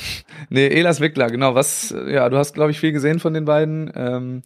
nee, 0.49 0.67
Elas 0.67 1.01
Wickler, 1.01 1.29
genau, 1.29 1.53
was, 1.53 1.93
ja, 2.08 2.27
du 2.29 2.38
hast, 2.38 2.53
glaube 2.53 2.71
ich, 2.71 2.79
viel 2.79 2.93
gesehen 2.93 3.19
von 3.19 3.34
den 3.34 3.45
beiden. 3.45 3.91
Ähm, 3.95 4.43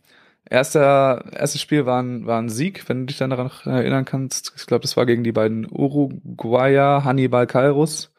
erster, 0.50 1.24
erstes 1.32 1.62
Spiel 1.62 1.86
war 1.86 2.02
ein, 2.02 2.26
war 2.26 2.42
ein 2.42 2.50
Sieg, 2.50 2.90
wenn 2.90 3.02
du 3.02 3.06
dich 3.06 3.18
dann 3.18 3.30
daran 3.30 3.52
erinnern 3.66 4.06
kannst. 4.06 4.54
Ich 4.58 4.66
glaube, 4.66 4.82
das 4.82 4.98
war 4.98 5.06
gegen 5.06 5.24
die 5.24 5.32
beiden 5.32 5.68
Uruguayer, 5.70 7.04
Hannibal 7.04 7.46
Kairus. 7.46 8.12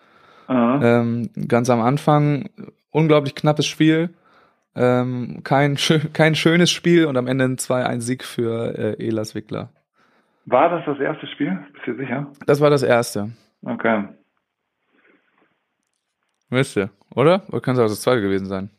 Aha. 0.47 1.01
Ähm, 1.01 1.31
ganz 1.49 1.69
am 1.69 1.81
Anfang, 1.81 2.49
unglaublich 2.90 3.35
knappes 3.35 3.66
Spiel. 3.66 4.11
Ähm, 4.76 5.40
kein, 5.44 5.76
kein 6.12 6.35
schönes 6.35 6.70
Spiel 6.70 7.06
und 7.06 7.16
am 7.16 7.26
Ende 7.26 7.44
ein 7.44 7.56
2-1-Sieg 7.56 8.24
für 8.24 8.74
äh, 8.98 9.06
Elas 9.06 9.35
Wickler. 9.35 9.70
War 10.46 10.68
das 10.70 10.85
das 10.87 10.98
erste 11.00 11.26
Spiel? 11.28 11.59
Bist 11.74 11.87
du 11.87 11.96
sicher? 11.96 12.26
Das 12.46 12.61
war 12.61 12.70
das 12.70 12.83
erste. 12.83 13.30
Okay. 13.62 14.04
Müsste, 16.48 16.90
oder? 17.14 17.42
Oder 17.48 17.61
kann 17.61 17.74
es 17.74 17.80
auch 17.80 17.87
das 17.88 18.00
zweite 18.02 18.22
gewesen 18.22 18.46
sein? 18.46 18.70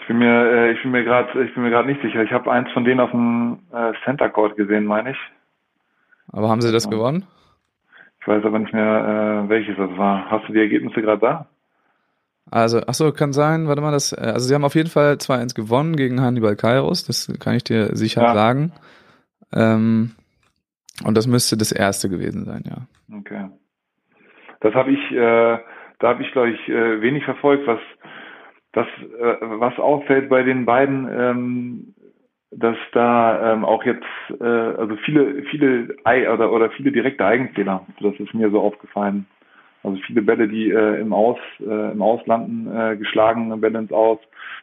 Ich 0.00 0.06
bin 0.08 0.18
mir, 0.18 0.44
äh, 0.50 0.72
ich 0.72 0.82
bin 0.82 0.90
mir 0.90 1.04
gerade, 1.04 1.44
ich 1.44 1.54
bin 1.54 1.62
mir 1.62 1.70
gerade 1.70 1.88
nicht 1.88 2.02
sicher. 2.02 2.22
Ich 2.22 2.32
habe 2.32 2.50
eins 2.50 2.70
von 2.72 2.84
denen 2.84 3.00
auf 3.00 3.10
dem 3.10 3.60
äh, 3.72 3.92
Center 4.04 4.28
Court 4.28 4.56
gesehen, 4.56 4.84
meine 4.84 5.12
ich. 5.12 5.18
Aber 6.32 6.48
haben 6.48 6.60
sie 6.60 6.72
das 6.72 6.84
Ja. 6.84 6.90
gewonnen? 6.90 7.24
Ich 8.20 8.28
weiß 8.28 8.44
aber 8.44 8.58
nicht 8.58 8.72
mehr, 8.72 9.44
äh, 9.44 9.48
welches 9.48 9.76
das 9.76 9.90
war. 9.96 10.30
Hast 10.30 10.48
du 10.48 10.52
die 10.52 10.60
Ergebnisse 10.60 11.02
gerade 11.02 11.20
da? 11.20 11.46
Also, 12.52 12.80
ach 12.86 12.92
so, 12.92 13.12
kann 13.12 13.32
sein, 13.32 13.66
warte 13.66 13.80
mal, 13.80 13.92
das, 13.92 14.12
äh, 14.12 14.20
also 14.20 14.40
sie 14.40 14.54
haben 14.54 14.64
auf 14.64 14.74
jeden 14.74 14.90
Fall 14.90 15.14
2-1 15.14 15.54
gewonnen 15.54 15.96
gegen 15.96 16.20
Hannibal 16.20 16.54
Kairos, 16.54 17.04
das 17.04 17.32
kann 17.40 17.54
ich 17.54 17.64
dir 17.64 17.96
sicher 17.96 18.22
Ja. 18.22 18.34
sagen. 18.34 18.72
Ähm, 19.54 20.12
und 21.04 21.16
das 21.16 21.26
müsste 21.26 21.56
das 21.56 21.72
erste 21.72 22.10
gewesen 22.10 22.44
sein, 22.44 22.62
ja. 22.66 22.86
Okay. 23.18 23.48
Das 24.60 24.74
habe 24.74 24.90
ich, 24.90 25.10
äh, 25.12 25.58
da 25.98 26.08
habe 26.08 26.22
ich 26.22 26.30
glaube 26.32 26.50
ich 26.50 26.68
äh, 26.68 27.00
wenig 27.00 27.24
verfolgt, 27.24 27.66
was 27.66 27.80
das, 28.72 28.86
äh, 29.18 29.36
was 29.40 29.78
auffällt 29.78 30.28
bei 30.28 30.42
den 30.42 30.66
beiden, 30.66 31.08
ähm, 31.10 31.94
dass 32.50 32.76
da 32.92 33.52
ähm, 33.54 33.64
auch 33.64 33.82
jetzt 33.84 34.04
äh, 34.40 34.44
also 34.44 34.96
viele 35.04 35.42
viele 35.44 35.96
Ei 36.04 36.30
oder 36.30 36.52
oder 36.52 36.70
viele 36.70 36.92
direkte 36.92 37.24
Eigenfehler. 37.24 37.86
Das 38.00 38.14
ist 38.18 38.34
mir 38.34 38.50
so 38.50 38.60
aufgefallen. 38.60 39.26
Also 39.82 39.98
viele 40.06 40.22
Bälle, 40.22 40.48
die 40.48 40.70
äh, 40.70 41.00
im 41.00 41.12
Aus 41.12 41.38
äh, 41.60 41.92
im 41.92 42.02
Auslanden 42.02 42.74
äh, 42.74 42.96
geschlagene 42.96 43.56
Bälle 43.56 43.78
ins 43.78 43.92
Aus 43.92 44.18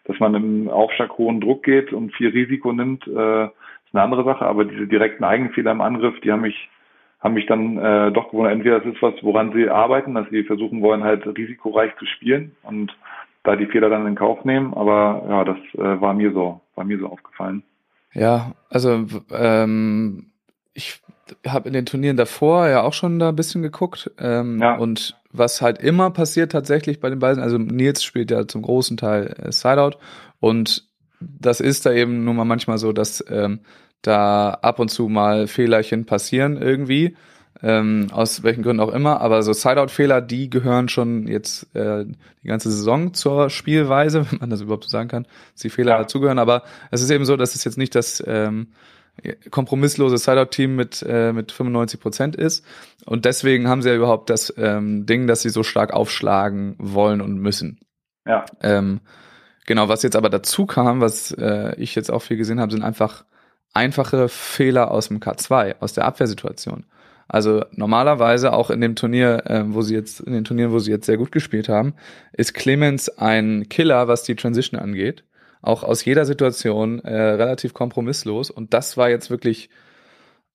dass 0.06 0.20
man 0.20 0.34
im 0.34 0.70
Aufschlag 0.70 1.18
hohen 1.18 1.40
Druck 1.40 1.64
geht 1.64 1.94
und 1.94 2.14
viel 2.16 2.30
Risiko 2.30 2.74
nimmt, 2.74 3.06
äh, 3.08 3.46
ist 3.46 3.94
eine 3.94 4.04
andere 4.04 4.24
Sache. 4.24 4.46
Aber 4.46 4.66
diese 4.66 4.88
direkten 4.88 5.24
Eigenfehler 5.24 5.72
im 5.72 5.82
Angriff, 5.82 6.20
die 6.22 6.32
haben 6.32 6.42
mich 6.42 6.70
haben 7.20 7.34
mich 7.34 7.48
dann 7.48 7.78
äh, 7.78 8.14
doch 8.14 8.32
gewundert. 8.32 8.54
Entweder 8.54 8.80
das 8.80 8.94
ist 8.94 9.02
was, 9.02 9.14
woran 9.24 9.52
sie 9.52 9.70
arbeiten, 9.70 10.16
dass 10.16 10.30
sie 10.30 10.44
versuchen 10.44 10.82
wollen, 10.82 11.04
halt 11.04 11.28
risikoreich 11.28 11.92
zu 11.98 12.06
spielen 12.06 12.56
und 12.64 12.96
da 13.44 13.58
die 13.58 13.66
Fehler 13.66 13.90
dann 13.90 14.08
in 14.08 14.16
Kauf 14.16 14.46
nehmen. 14.46 14.74
Aber 14.74 15.22
ja, 15.28 15.44
das 15.44 15.58
äh, 15.74 16.02
war 16.02 16.14
mir 16.14 16.32
so, 16.32 16.62
war 16.76 16.86
mir 16.86 16.98
so 16.98 17.08
aufgefallen. 17.08 17.62
Ja, 18.14 18.54
also 18.70 19.06
ähm, 19.32 20.28
ich 20.74 21.02
habe 21.48 21.68
in 21.70 21.74
den 21.74 21.86
Turnieren 21.86 22.18
davor 22.18 22.68
ja 22.68 22.82
auch 22.82 22.94
schon 22.94 23.20
da 23.20 23.30
ein 23.30 23.36
bisschen 23.36 23.62
geguckt. 23.62 24.12
Ähm, 24.20 24.60
ja. 24.62 24.76
Und 24.78 25.16
was 25.32 25.62
halt 25.62 25.80
immer 25.80 26.10
passiert 26.12 26.52
tatsächlich 26.52 27.00
bei 27.00 27.10
den 27.10 27.20
beiden, 27.20 27.42
also 27.42 27.58
Nils 27.58 28.04
spielt 28.04 28.32
ja 28.32 28.48
zum 28.48 28.62
großen 28.62 28.98
Teil 28.98 29.36
äh, 29.42 29.52
Sideout 29.52 29.98
und 30.40 30.88
das 31.20 31.60
ist 31.60 31.86
da 31.86 31.92
eben 31.92 32.24
nun 32.24 32.36
mal 32.36 32.46
manchmal 32.46 32.78
so, 32.78 32.94
dass 32.94 33.24
ähm, 33.30 33.60
da 34.02 34.52
ab 34.52 34.80
und 34.80 34.90
zu 34.90 35.10
mal 35.10 35.48
Fehlerchen 35.48 36.06
passieren 36.06 36.58
irgendwie, 36.62 37.16
ähm, 37.62 38.08
aus 38.12 38.44
welchen 38.44 38.64
Gründen 38.64 38.80
auch 38.80 38.94
immer, 38.94 39.20
aber 39.20 39.44
so 39.44 39.52
Sideout-Fehler, 39.52 40.22
die 40.22 40.50
gehören 40.50 40.88
schon 40.88 41.28
jetzt 41.28 41.76
äh, 41.76 42.06
die 42.42 42.48
ganze 42.48 42.72
Saison 42.72 43.14
zur 43.14 43.50
Spielweise, 43.50 44.26
wenn 44.32 44.40
man 44.40 44.50
das 44.50 44.62
überhaupt 44.62 44.86
so 44.86 44.90
sagen 44.90 45.10
kann, 45.10 45.28
dass 45.54 45.62
die 45.62 45.70
Fehler 45.70 45.94
ja. 45.94 45.98
dazugehören, 46.00 46.40
aber 46.40 46.64
es 46.92 47.02
ist 47.02 47.10
eben 47.10 47.26
so, 47.26 47.36
dass 47.36 47.56
es 47.56 47.64
jetzt 47.66 47.78
nicht 47.78 47.96
das 47.96 48.24
ähm, 48.26 48.68
kompromisslose 49.52 50.18
Sideout-Team 50.18 50.76
mit, 50.76 51.06
äh, 51.08 51.34
mit 51.34 51.52
95 51.52 52.00
Prozent 52.00 52.36
ist. 52.36 52.66
Und 53.06 53.26
deswegen 53.26 53.68
haben 53.68 53.82
sie 53.82 53.90
ja 53.90 53.96
überhaupt 53.96 54.30
das 54.30 54.54
ähm, 54.58 55.06
Ding, 55.06 55.28
dass 55.28 55.42
sie 55.42 55.50
so 55.50 55.64
stark 55.64 55.94
aufschlagen 55.94 56.76
wollen 56.78 57.22
und 57.22 57.38
müssen. 57.40 57.80
Ja. 58.26 58.46
Ähm, 58.62 59.02
genau, 59.66 59.90
was 59.90 60.04
jetzt 60.04 60.16
aber 60.16 60.30
dazu 60.30 60.66
kam, 60.66 61.02
was 61.02 61.32
äh, 61.32 61.76
ich 61.78 61.96
jetzt 61.96 62.12
auch 62.12 62.22
viel 62.22 62.38
gesehen 62.38 62.60
habe, 62.60 62.72
sind 62.72 62.84
einfach 62.84 63.26
einfache 63.74 64.30
Fehler 64.30 64.92
aus 64.92 65.08
dem 65.08 65.20
K2, 65.20 65.76
aus 65.80 65.94
der 65.94 66.06
Abwehrsituation. 66.06 66.86
Also 67.28 67.64
normalerweise 67.72 68.54
auch 68.54 68.72
in 68.72 68.82
dem 68.82 68.96
Turnier, 68.96 69.44
äh, 69.46 69.64
wo 69.68 69.84
sie 69.84 69.94
jetzt, 69.94 70.20
in 70.20 70.34
den 70.34 70.46
Turnieren, 70.46 70.72
wo 70.72 70.80
sie 70.80 70.90
jetzt 70.90 71.06
sehr 71.06 71.18
gut 71.18 71.32
gespielt 71.32 71.70
haben, 71.70 71.94
ist 72.34 72.56
Clemens 72.56 73.08
ein 73.10 73.70
Killer, 73.70 74.08
was 74.08 74.24
die 74.24 74.36
Transition 74.36 74.80
angeht. 74.80 75.24
Auch 75.62 75.84
aus 75.84 76.06
jeder 76.06 76.26
Situation 76.26 77.00
äh, 77.00 77.14
relativ 77.14 77.74
kompromisslos. 77.74 78.50
Und 78.50 78.74
das 78.74 78.98
war 78.98 79.10
jetzt 79.10 79.30
wirklich, 79.30 79.70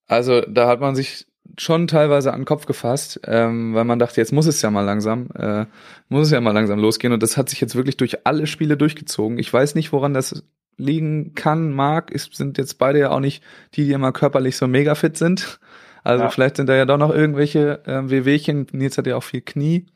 also 0.07 0.41
da 0.43 0.69
hat 0.69 0.81
man 0.81 0.95
sich 0.95 1.27
schon 1.59 1.87
teilweise 1.87 2.33
an 2.33 2.41
den 2.41 2.47
Kopf 2.47 2.67
gefasst, 2.67 3.21
ähm, 3.27 3.75
weil 3.75 3.85
man 3.85 3.99
dachte, 3.99 4.21
jetzt 4.21 4.33
muss 4.33 4.47
es 4.47 4.63
ja 4.63 4.71
mal 4.71 4.83
langsam, 4.83 5.29
äh, 5.37 5.67
muss 6.09 6.27
es 6.27 6.31
ja 6.33 6.41
mal 6.41 6.53
langsam 6.53 6.79
losgehen. 6.79 7.13
Und 7.13 7.23
das 7.23 7.37
hat 7.37 7.49
sich 7.49 7.61
jetzt 7.61 7.77
wirklich 7.77 7.97
durch 7.97 8.27
alle 8.27 8.47
Spiele 8.47 8.77
durchgezogen. 8.77 9.39
Ich 9.39 9.53
weiß 9.53 9.75
nicht, 9.75 9.93
woran 9.93 10.15
das 10.15 10.43
liegen 10.77 11.35
kann, 11.35 11.73
mag. 11.73 12.13
Es 12.13 12.31
sind 12.33 12.59
jetzt 12.59 12.79
beide 12.79 12.99
ja 12.99 13.11
auch 13.11 13.21
nicht 13.21 13.43
die, 13.75 13.85
die 13.85 13.93
immer 13.93 14.13
körperlich 14.13 14.57
so 14.57 14.67
mega 14.67 14.95
fit 14.95 15.17
sind. 15.17 15.61
Also 16.03 16.25
ja. 16.25 16.31
vielleicht 16.31 16.57
sind 16.57 16.69
da 16.69 16.75
ja 16.75 16.85
doch 16.85 16.99
noch 16.99 17.15
irgendwelche 17.15 17.87
äh, 17.87 18.11
Wehwehchen. 18.11 18.67
Nils 18.73 18.99
hat 18.99 19.07
ja 19.07 19.17
auch 19.17 19.23
viel 19.23 19.41
Knie. 19.41 19.87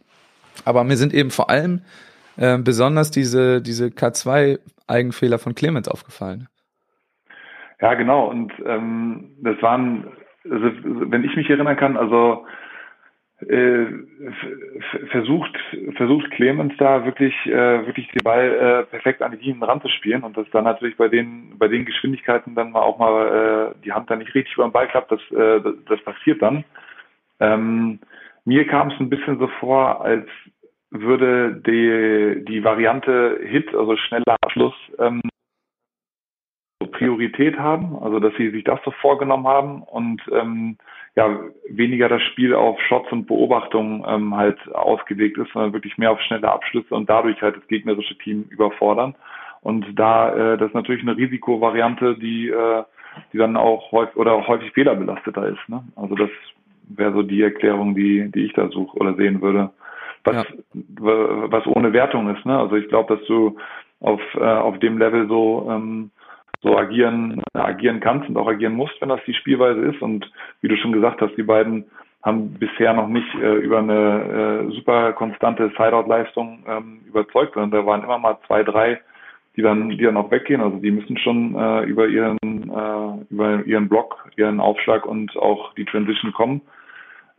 Aber 0.65 0.85
mir 0.85 0.97
sind 0.97 1.15
eben 1.15 1.31
vor 1.31 1.51
allem 1.51 1.83
äh, 2.37 2.59
besonders 2.59 3.11
diese, 3.11 3.61
diese 3.61 3.91
K2-Eigenfehler 4.89 5.39
von 5.39 5.55
Clemens 5.55 5.89
aufgefallen. 5.89 6.49
Ja, 7.81 7.95
genau. 7.95 8.29
Und 8.29 8.53
ähm, 8.67 9.37
das 9.43 9.61
waren, 9.63 10.09
also, 10.45 10.71
wenn 10.83 11.25
ich 11.25 11.37
mich 11.37 11.49
erinnern 11.49 11.77
kann, 11.77 11.97
also 11.97 12.45
äh, 13.47 13.87
versucht, 15.13 15.57
versucht 15.97 16.29
Clemens 16.33 16.73
da 16.79 17.05
wirklich, 17.05 17.35
äh, 17.47 17.87
wirklich 17.87 18.09
den 18.09 18.25
Ball 18.25 18.51
äh, 18.51 18.83
perfekt 18.91 19.23
an 19.23 19.31
die 19.31 19.39
Linien 19.39 19.63
ranzuspielen 19.63 20.25
und 20.25 20.37
das 20.37 20.51
dann 20.51 20.65
natürlich 20.65 20.97
bei 20.97 21.07
den, 21.07 21.57
bei 21.57 21.69
den 21.69 21.85
Geschwindigkeiten 21.85 22.57
dann 22.57 22.73
mal 22.73 22.81
auch 22.81 22.99
mal 22.99 23.75
äh, 23.77 23.85
die 23.85 23.93
Hand 23.93 24.11
dann 24.11 24.19
nicht 24.19 24.35
richtig 24.35 24.55
über 24.55 24.67
den 24.67 24.73
Ball 24.73 24.89
klappt, 24.89 25.13
das, 25.13 25.21
äh, 25.31 25.61
das, 25.61 25.75
das 25.89 26.03
passiert 26.03 26.43
dann. 26.43 26.65
Ähm, 27.39 28.01
mir 28.45 28.67
kam 28.67 28.91
es 28.91 28.99
ein 28.99 29.11
bisschen 29.11 29.39
so 29.39 29.47
vor, 29.61 30.05
als 30.05 30.27
würde 30.91 31.63
die, 31.67 32.45
die 32.45 32.65
Variante 32.65 33.39
Hit, 33.43 33.75
also 33.75 33.97
schneller 33.97 34.37
Abschluss, 34.41 34.75
ähm, 34.99 35.21
Priorität 36.93 37.59
haben, 37.59 37.97
also 38.01 38.19
dass 38.19 38.35
sie 38.37 38.51
sich 38.51 38.65
das 38.65 38.81
so 38.85 38.91
vorgenommen 38.91 39.47
haben 39.47 39.83
und 39.83 40.21
ähm, 40.33 40.77
ja 41.17 41.39
weniger 41.69 42.09
das 42.09 42.23
Spiel 42.23 42.55
auf 42.55 42.81
Shots 42.83 43.11
und 43.13 43.27
Beobachtungen 43.27 44.05
ähm, 44.07 44.37
halt 44.37 44.59
ausgelegt 44.75 45.39
ist, 45.39 45.53
sondern 45.53 45.73
wirklich 45.73 45.99
mehr 45.99 46.13
auf 46.13 46.21
schnelle 46.23 46.51
Abschlüsse 46.51 46.95
und 46.95 47.09
dadurch 47.09 47.41
halt 47.43 47.57
das 47.57 47.67
gegnerische 47.69 48.17
Team 48.19 48.45
überfordern. 48.51 49.15
Und 49.61 49.87
da 49.97 50.35
äh, 50.35 50.59
das 50.59 50.69
ist 50.69 50.75
natürlich 50.75 51.03
eine 51.03 51.17
Risikovariante, 51.17 52.17
die 52.17 52.49
äh, 52.49 52.85
die 53.33 53.39
dann 53.39 53.57
auch 53.57 53.91
häufig 53.91 54.17
oder 54.17 54.47
häufig 54.47 54.73
fehlerbelasteter 54.73 55.49
ist. 55.49 55.69
Ne? 55.69 55.83
Also 55.97 56.15
das 56.15 56.31
wäre 56.89 57.13
so 57.13 57.23
die 57.23 57.43
Erklärung, 57.43 57.95
die 57.95 58.31
die 58.31 58.47
ich 58.47 58.53
da 58.53 58.69
suche 58.69 58.97
oder 58.99 59.15
sehen 59.15 59.43
würde, 59.43 59.71
was 60.25 60.37
ja. 60.37 60.45
was 60.75 61.67
ohne 61.67 61.93
Wertung 61.93 62.35
ist. 62.35 62.45
Ne? 62.45 62.59
Also 62.59 62.77
ich 62.77 62.89
glaube, 62.89 63.17
dass 63.17 63.27
du 63.27 63.57
auf 64.01 64.21
äh, 64.35 64.45
auf 64.45 64.79
dem 64.79 64.99
Level 64.99 65.29
so 65.29 65.69
ähm, 65.71 66.11
so 66.63 66.77
agieren, 66.77 67.43
agieren 67.55 68.01
kannst 68.01 68.29
und 68.29 68.37
auch 68.37 68.49
agieren 68.49 68.75
musst, 68.75 69.01
wenn 69.01 69.09
das 69.09 69.21
die 69.27 69.35
Spielweise 69.35 69.81
ist. 69.81 70.03
Und 70.03 70.31
wie 70.61 70.69
du 70.69 70.77
schon 70.77 70.93
gesagt 70.93 71.21
hast, 71.21 71.37
die 71.37 71.45
beiden 71.45 71.85
haben 72.23 72.55
bisher 72.55 72.93
noch 72.95 73.09
nicht 73.09 73.33
äh, 73.37 73.55
über 73.57 73.79
eine 73.79 74.67
äh, 74.69 74.75
super 74.75 75.13
konstante 75.13 75.71
Sideout-Leistung 75.77 76.65
ähm, 76.67 77.01
überzeugt, 77.07 77.55
sondern 77.55 77.71
da 77.71 77.87
waren 77.87 78.03
immer 78.03 78.19
mal 78.19 78.39
zwei, 78.47 78.65
drei, 78.65 79.01
die 79.57 79.63
dann, 79.63 79.89
die 79.89 79.99
dann 79.99 80.17
auch 80.17 80.31
weggehen. 80.31 80.61
Also 80.61 80.79
die 80.79 80.91
müssen 80.91 81.17
schon 81.19 81.55
äh, 81.55 81.83
über 81.85 82.09
ihren, 82.09 82.39
äh, 82.43 83.33
über 83.33 83.65
ihren 83.65 83.89
Block, 83.89 84.29
ihren 84.37 84.59
Aufschlag 84.59 85.07
und 85.07 85.37
auch 85.37 85.75
die 85.75 85.85
Transition 85.85 86.33
kommen. 86.33 86.61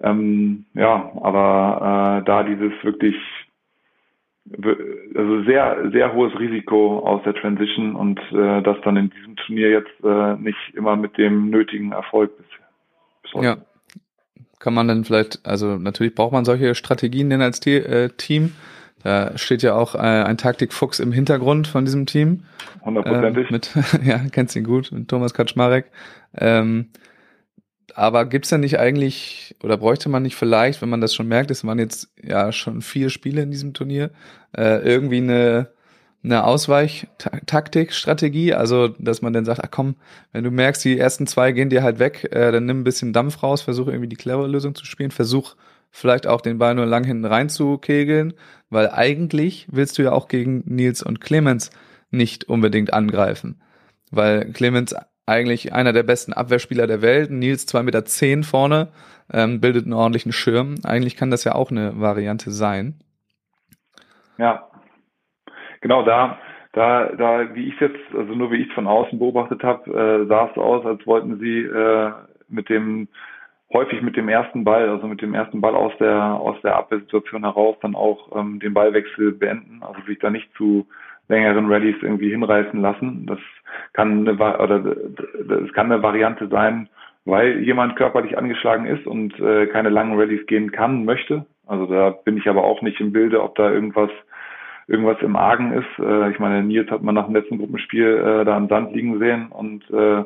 Ähm, 0.02 0.66
ja, 0.74 1.12
aber 1.22 2.22
äh, 2.22 2.26
da 2.26 2.44
dieses 2.44 2.72
wirklich 2.84 3.16
also 5.16 5.44
sehr, 5.44 5.90
sehr 5.92 6.14
hohes 6.14 6.38
Risiko 6.40 7.00
aus 7.00 7.22
der 7.24 7.36
Transition 7.36 7.96
und 7.96 8.20
äh, 8.32 8.62
das 8.62 8.78
dann 8.84 8.98
in 8.98 9.10
diesem 9.12 9.36
Turnier 9.36 9.70
jetzt 9.70 10.04
äh, 10.04 10.36
nicht 10.38 10.58
immer 10.74 10.96
mit 10.96 11.18
dem 11.18 11.50
nötigen 11.50 11.92
Erfolg 11.92 12.36
bis, 12.38 12.46
bis 13.24 13.44
Ja. 13.44 13.58
Kann 14.60 14.74
man 14.74 14.90
dann 14.90 15.06
vielleicht, 15.06 15.46
also 15.46 15.78
natürlich 15.78 16.16
braucht 16.16 16.34
man 16.34 16.44
solche 16.44 16.76
Strategien 16.76 17.30
denn 17.30 17.42
als 17.42 17.66
äh, 17.66 18.10
Team. 18.10 18.54
Da 19.04 19.38
steht 19.38 19.64
ja 19.64 19.76
auch 19.76 19.96
äh, 19.96 20.00
ein 20.00 20.38
Taktikfuchs 20.38 21.00
im 21.00 21.14
Hintergrund 21.14 21.68
von 21.68 21.86
diesem 21.86 22.06
Team. 22.06 22.44
Hundertprozentig. 22.84 23.50
Ähm, 23.50 23.54
mit, 23.54 23.72
ja, 24.06 24.20
kennst 24.32 24.58
ihn 24.58 24.66
gut, 24.66 24.92
mit 24.92 25.08
Thomas 25.08 25.34
Kaczmarek. 25.34 25.86
Ähm, 26.38 26.90
aber 27.98 28.26
gibt's 28.26 28.50
denn 28.50 28.62
nicht 28.62 28.80
eigentlich, 28.80 29.56
oder 29.64 29.78
bräuchte 29.78 30.10
man 30.10 30.24
nicht 30.24 30.36
vielleicht, 30.36 30.82
wenn 30.82 30.90
man 30.90 31.02
das 31.02 31.14
schon 31.14 31.28
merkt, 31.28 31.52
es 31.52 31.66
waren 31.66 31.80
jetzt 31.80 32.10
ja 32.22 32.52
schon 32.52 32.82
vier 32.82 33.10
Spiele 33.10 33.42
in 33.42 33.52
diesem 33.52 33.74
Turnier, 33.74 34.12
äh, 34.56 34.84
irgendwie 34.84 35.18
eine, 35.18 35.70
eine 36.24 36.44
Ausweichtaktik, 36.44 37.94
Strategie, 37.94 38.54
also 38.54 38.90
dass 39.00 39.22
man 39.22 39.34
dann 39.34 39.46
sagt, 39.46 39.62
ach 39.64 39.72
komm, 39.72 39.96
wenn 40.32 40.44
du 40.44 40.52
merkst, 40.52 40.84
die 40.84 41.00
ersten 41.00 41.28
zwei 41.28 41.52
gehen 41.52 41.70
dir 41.70 41.84
halt 41.84 42.00
weg, 42.00 42.30
äh, 42.32 42.52
dann 42.52 42.66
nimm 42.66 42.82
ein 42.82 42.84
bisschen 42.84 43.14
Dampf 43.14 43.44
raus, 43.44 43.62
versuch 43.62 43.88
irgendwie 43.88 44.10
die 44.10 44.18
clevere 44.18 44.48
Lösung 44.48 44.76
zu 44.76 44.86
spielen, 44.86 45.12
versuch 45.12 45.56
vielleicht 45.92 46.28
auch 46.28 46.42
den 46.42 46.58
Ball 46.58 46.76
nur 46.76 46.86
lang 46.86 47.04
hinten 47.04 47.26
rein 47.26 47.50
zu 47.50 47.78
kegeln, 47.78 48.34
weil 48.70 48.90
eigentlich 48.90 49.68
willst 49.72 49.98
du 49.98 50.04
ja 50.04 50.12
auch 50.12 50.28
gegen 50.28 50.64
Nils 50.66 51.02
und 51.02 51.22
Clemens 51.22 51.72
nicht 52.12 52.46
unbedingt 52.46 52.94
angreifen. 52.94 53.62
Weil 54.12 54.52
Clemens 54.52 54.96
eigentlich 55.30 55.74
einer 55.74 55.94
der 55.94 56.04
besten 56.04 56.34
Abwehrspieler 56.34 56.88
der 56.88 57.02
Welt. 57.02 57.32
Nils 57.32 57.68
2,10 57.68 57.84
Meter 57.84 58.06
zehn 58.06 58.44
vorne, 58.44 58.90
ähm, 59.32 59.62
bildet 59.62 59.86
einen 59.86 59.94
ordentlichen 59.94 60.32
Schirm. 60.32 60.76
Eigentlich 60.84 61.16
kann 61.16 61.32
das 61.32 61.44
ja 61.44 61.56
auch 61.56 61.72
eine 61.72 62.00
Variante 62.00 62.52
sein. 62.52 62.96
Ja, 64.38 64.68
genau 65.82 66.04
da, 66.04 66.38
da, 66.74 67.10
da, 67.16 67.56
wie 67.56 67.68
ich 67.68 67.80
jetzt, 67.80 68.00
also 68.18 68.34
nur 68.34 68.52
wie 68.52 68.64
ich 68.64 68.74
von 68.74 68.88
außen 68.88 69.20
beobachtet 69.20 69.64
habe, 69.64 69.92
äh, 69.92 70.28
sah 70.28 70.50
es 70.52 70.58
aus, 70.58 70.86
als 70.86 71.06
wollten 71.06 71.40
sie 71.40 71.60
äh, 71.62 72.12
mit 72.48 72.70
dem 72.70 73.08
häufig 73.72 74.02
mit 74.02 74.16
dem 74.16 74.30
ersten 74.30 74.64
Ball, 74.64 74.90
also 74.90 75.08
mit 75.08 75.22
dem 75.22 75.34
ersten 75.34 75.62
Ball 75.62 75.76
aus 75.76 75.94
der 76.00 76.16
aus 76.16 76.60
der 76.62 76.76
Abwehrsituation 76.76 77.44
heraus 77.44 77.78
dann 77.82 77.96
auch 77.96 78.36
ähm, 78.36 78.60
den 78.60 78.74
Ballwechsel 78.74 79.32
beenden, 79.32 79.84
also 79.84 80.02
sich 80.08 80.20
da 80.20 80.30
nicht 80.30 80.50
zu 80.56 80.88
längeren 81.28 81.72
Rallyes 81.72 81.98
irgendwie 82.02 82.32
hinreißen 82.32 82.82
lassen. 82.82 83.26
Das 83.28 83.40
kann 83.94 84.28
eine, 84.28 84.34
oder 84.60 84.80
das 84.80 85.74
kann 85.74 85.92
eine 85.92 86.04
Variante 86.04 86.48
sein, 86.48 86.90
weil 87.26 87.60
jemand 87.60 87.96
körperlich 87.96 88.38
angeschlagen 88.38 88.86
ist 88.86 89.06
und 89.06 89.40
äh, 89.40 89.68
keine 89.68 89.90
langen 89.90 90.20
Rallyes 90.20 90.46
gehen 90.48 90.72
kann, 90.72 91.06
möchte. 91.06 91.46
Also 91.68 91.86
da 91.86 92.10
bin 92.10 92.38
ich 92.38 92.48
aber 92.50 92.64
auch 92.64 92.82
nicht 92.82 93.00
im 93.00 93.12
Bilde, 93.12 93.44
ob 93.44 93.56
da 93.56 93.72
irgendwas 93.72 94.10
irgendwas 94.88 95.22
im 95.22 95.36
Argen 95.36 95.72
ist. 95.74 96.00
Äh, 96.00 96.32
ich 96.32 96.40
meine, 96.40 96.64
Nils 96.64 96.90
hat 96.90 97.04
man 97.04 97.16
nach 97.16 97.26
dem 97.26 97.36
letzten 97.36 97.60
Gruppenspiel 97.60 98.08
äh, 98.08 98.46
da 98.46 98.58
am 98.58 98.68
Sand 98.70 98.94
liegen 98.94 99.20
sehen 99.20 99.48
und 99.50 99.84
äh, 99.92 100.24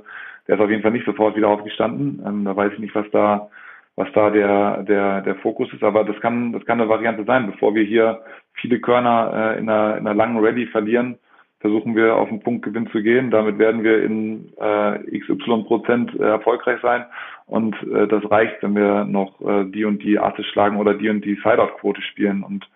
der 0.48 0.56
ist 0.56 0.62
auf 0.62 0.70
jeden 0.70 0.82
Fall 0.82 0.92
nicht 0.92 1.06
sofort 1.06 1.36
wieder 1.36 1.50
aufgestanden. 1.50 2.24
Ähm, 2.26 2.46
da 2.46 2.56
weiß 2.56 2.74
ich 2.74 2.80
nicht, 2.80 2.96
was 2.96 3.10
da 3.12 3.50
was 3.96 4.08
da 4.14 4.30
der, 4.30 4.84
der, 4.84 5.22
der 5.22 5.36
Fokus 5.36 5.72
ist. 5.72 5.84
Aber 5.84 6.04
das 6.04 6.20
kann, 6.20 6.52
das 6.52 6.66
kann 6.66 6.80
eine 6.80 6.90
Variante 6.90 7.24
sein, 7.26 7.52
bevor 7.52 7.76
wir 7.76 7.84
hier 7.84 8.22
viele 8.54 8.80
Körner 8.80 9.56
äh, 9.56 9.60
in, 9.60 9.70
einer, 9.70 9.98
in 9.98 10.08
einer 10.08 10.16
langen 10.16 10.44
Rallye 10.44 10.68
verlieren, 10.68 11.18
versuchen 11.64 11.96
wir 11.96 12.18
auf 12.18 12.28
den 12.28 12.42
Punktgewinn 12.42 12.88
zu 12.88 13.02
gehen. 13.02 13.32
Damit 13.32 13.58
werden 13.58 13.84
wir 13.86 14.04
in 14.04 14.52
äh, 14.60 15.18
XY 15.18 15.64
Prozent 15.64 16.14
äh, 16.20 16.24
erfolgreich 16.24 16.82
sein. 16.82 17.06
Und 17.46 17.74
äh, 17.84 18.06
das 18.06 18.30
reicht, 18.30 18.62
wenn 18.62 18.76
wir 18.76 19.06
noch 19.06 19.40
äh, 19.40 19.64
die 19.72 19.86
und 19.86 20.04
die 20.04 20.20
Asse 20.20 20.44
schlagen 20.44 20.76
oder 20.76 20.94
die 20.94 21.08
und 21.08 21.24
die 21.24 21.36
Sideout-Quote 21.36 22.02
spielen. 22.02 22.44
Und 22.44 22.70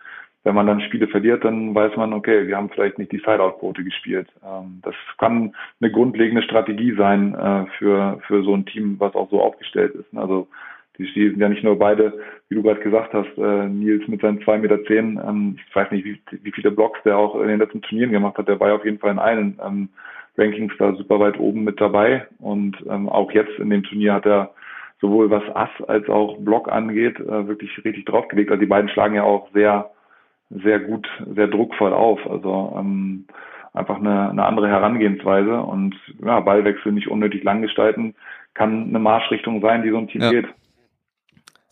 wenn 0.45 0.55
man 0.55 0.67
dann 0.67 0.79
Spiele 0.79 1.09
verliert, 1.09 1.43
dann 1.43 1.75
weiß 1.75 1.97
man, 1.97 2.13
okay, 2.13 2.47
wir 2.47 2.55
haben 2.55 2.69
vielleicht 2.69 2.97
nicht 2.97 3.11
die 3.11 3.17
Sideout-Quote 3.17 3.83
gespielt. 3.83 4.29
Ähm, 4.41 4.79
das 4.83 4.95
kann 5.17 5.53
eine 5.81 5.91
grundlegende 5.91 6.43
Strategie 6.43 6.95
sein 6.95 7.35
äh, 7.35 7.65
für, 7.77 8.21
für 8.25 8.41
so 8.43 8.53
ein 8.53 8.65
Team, 8.65 8.95
was 8.99 9.13
auch 9.15 9.29
so 9.29 9.41
aufgestellt 9.41 9.95
ist. 9.95 10.17
Also 10.17 10.47
die 10.97 11.29
sind 11.29 11.39
ja 11.39 11.49
nicht 11.49 11.63
nur 11.63 11.77
beide, 11.77 12.19
wie 12.49 12.55
du 12.55 12.63
gerade 12.63 12.81
gesagt 12.81 13.13
hast, 13.13 13.37
äh, 13.37 13.67
Nils 13.67 14.07
mit 14.07 14.21
seinen 14.21 14.41
zwei 14.41 14.57
Meter, 14.57 14.83
zehn, 14.85 15.19
ähm, 15.25 15.57
ich 15.67 15.75
weiß 15.75 15.91
nicht, 15.91 16.05
wie, 16.05 16.19
wie 16.43 16.51
viele 16.51 16.71
Blocks 16.71 16.99
der 17.03 17.17
auch 17.17 17.39
in 17.39 17.47
den 17.47 17.59
letzten 17.59 17.81
Turnieren 17.81 18.11
gemacht 18.11 18.37
hat, 18.37 18.47
der 18.47 18.59
war 18.59 18.73
auf 18.73 18.85
jeden 18.85 18.99
Fall 18.99 19.11
in 19.11 19.19
allen 19.19 19.59
ähm, 19.65 19.89
Rankings 20.37 20.73
da 20.77 20.93
super 20.93 21.19
weit 21.19 21.39
oben 21.39 21.63
mit 21.63 21.79
dabei 21.81 22.27
und 22.39 22.77
ähm, 22.89 23.09
auch 23.09 23.31
jetzt 23.31 23.57
in 23.59 23.69
dem 23.69 23.83
Turnier 23.83 24.13
hat 24.13 24.25
er 24.25 24.51
sowohl 24.99 25.29
was 25.29 25.43
Ass 25.55 25.69
als 25.87 26.09
auch 26.09 26.37
Block 26.39 26.71
angeht, 26.71 27.19
äh, 27.19 27.47
wirklich 27.47 27.71
richtig 27.83 28.05
draufgelegt. 28.05 28.49
Also 28.49 28.59
die 28.59 28.67
beiden 28.67 28.89
schlagen 28.89 29.15
ja 29.15 29.23
auch 29.23 29.49
sehr 29.53 29.91
sehr 30.49 30.79
gut, 30.79 31.07
sehr 31.35 31.47
druckvoll 31.47 31.93
auf. 31.93 32.19
Also 32.29 32.75
ähm, 32.77 33.25
einfach 33.73 33.97
eine, 33.97 34.29
eine 34.29 34.45
andere 34.45 34.69
Herangehensweise 34.69 35.61
und 35.61 35.95
ja, 36.23 36.39
Ballwechsel 36.39 36.91
nicht 36.91 37.09
unnötig 37.09 37.43
lang 37.43 37.61
gestalten, 37.61 38.15
kann 38.53 38.89
eine 38.89 38.99
Marschrichtung 38.99 39.61
sein, 39.61 39.83
die 39.83 39.91
so 39.91 39.97
ein 39.97 40.07
Team 40.07 40.21
ja. 40.21 40.31
geht. 40.31 40.47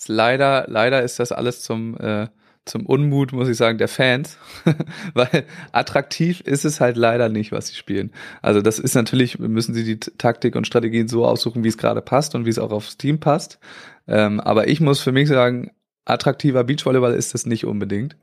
Leider, 0.08 0.66
leider 0.68 1.04
ist 1.04 1.20
das 1.20 1.32
alles 1.32 1.62
zum, 1.62 1.98
äh, 1.98 2.28
zum 2.66 2.86
Unmut, 2.86 3.32
muss 3.32 3.48
ich 3.48 3.58
sagen, 3.58 3.78
der 3.78 3.88
Fans, 3.88 4.38
weil 5.14 5.46
attraktiv 5.72 6.42
ist 6.42 6.66
es 6.66 6.82
halt 6.82 6.98
leider 6.98 7.30
nicht, 7.30 7.52
was 7.52 7.68
sie 7.68 7.76
spielen. 7.76 8.12
Also 8.42 8.62
das 8.62 8.80
ist 8.80 8.96
natürlich, 8.96 9.40
müssen 9.40 9.74
sie 9.74 9.84
die 9.84 10.00
Taktik 10.00 10.56
und 10.56 10.68
Strategien 10.68 11.08
so 11.08 11.26
aussuchen, 11.26 11.64
wie 11.64 11.68
es 11.68 11.78
gerade 11.78 12.02
passt 12.02 12.36
und 12.36 12.46
wie 12.46 12.50
es 12.50 12.60
auch 12.60 12.72
aufs 12.72 12.98
Team 12.98 13.20
passt. 13.20 13.60
Ähm, 14.08 14.40
aber 14.40 14.68
ich 14.68 14.82
muss 14.82 15.00
für 15.00 15.12
mich 15.12 15.30
sagen, 15.30 15.72
attraktiver 16.06 16.64
Beachvolleyball 16.64 17.14
ist 17.14 17.34
das 17.34 17.46
nicht 17.46 17.66
unbedingt. 17.66 18.18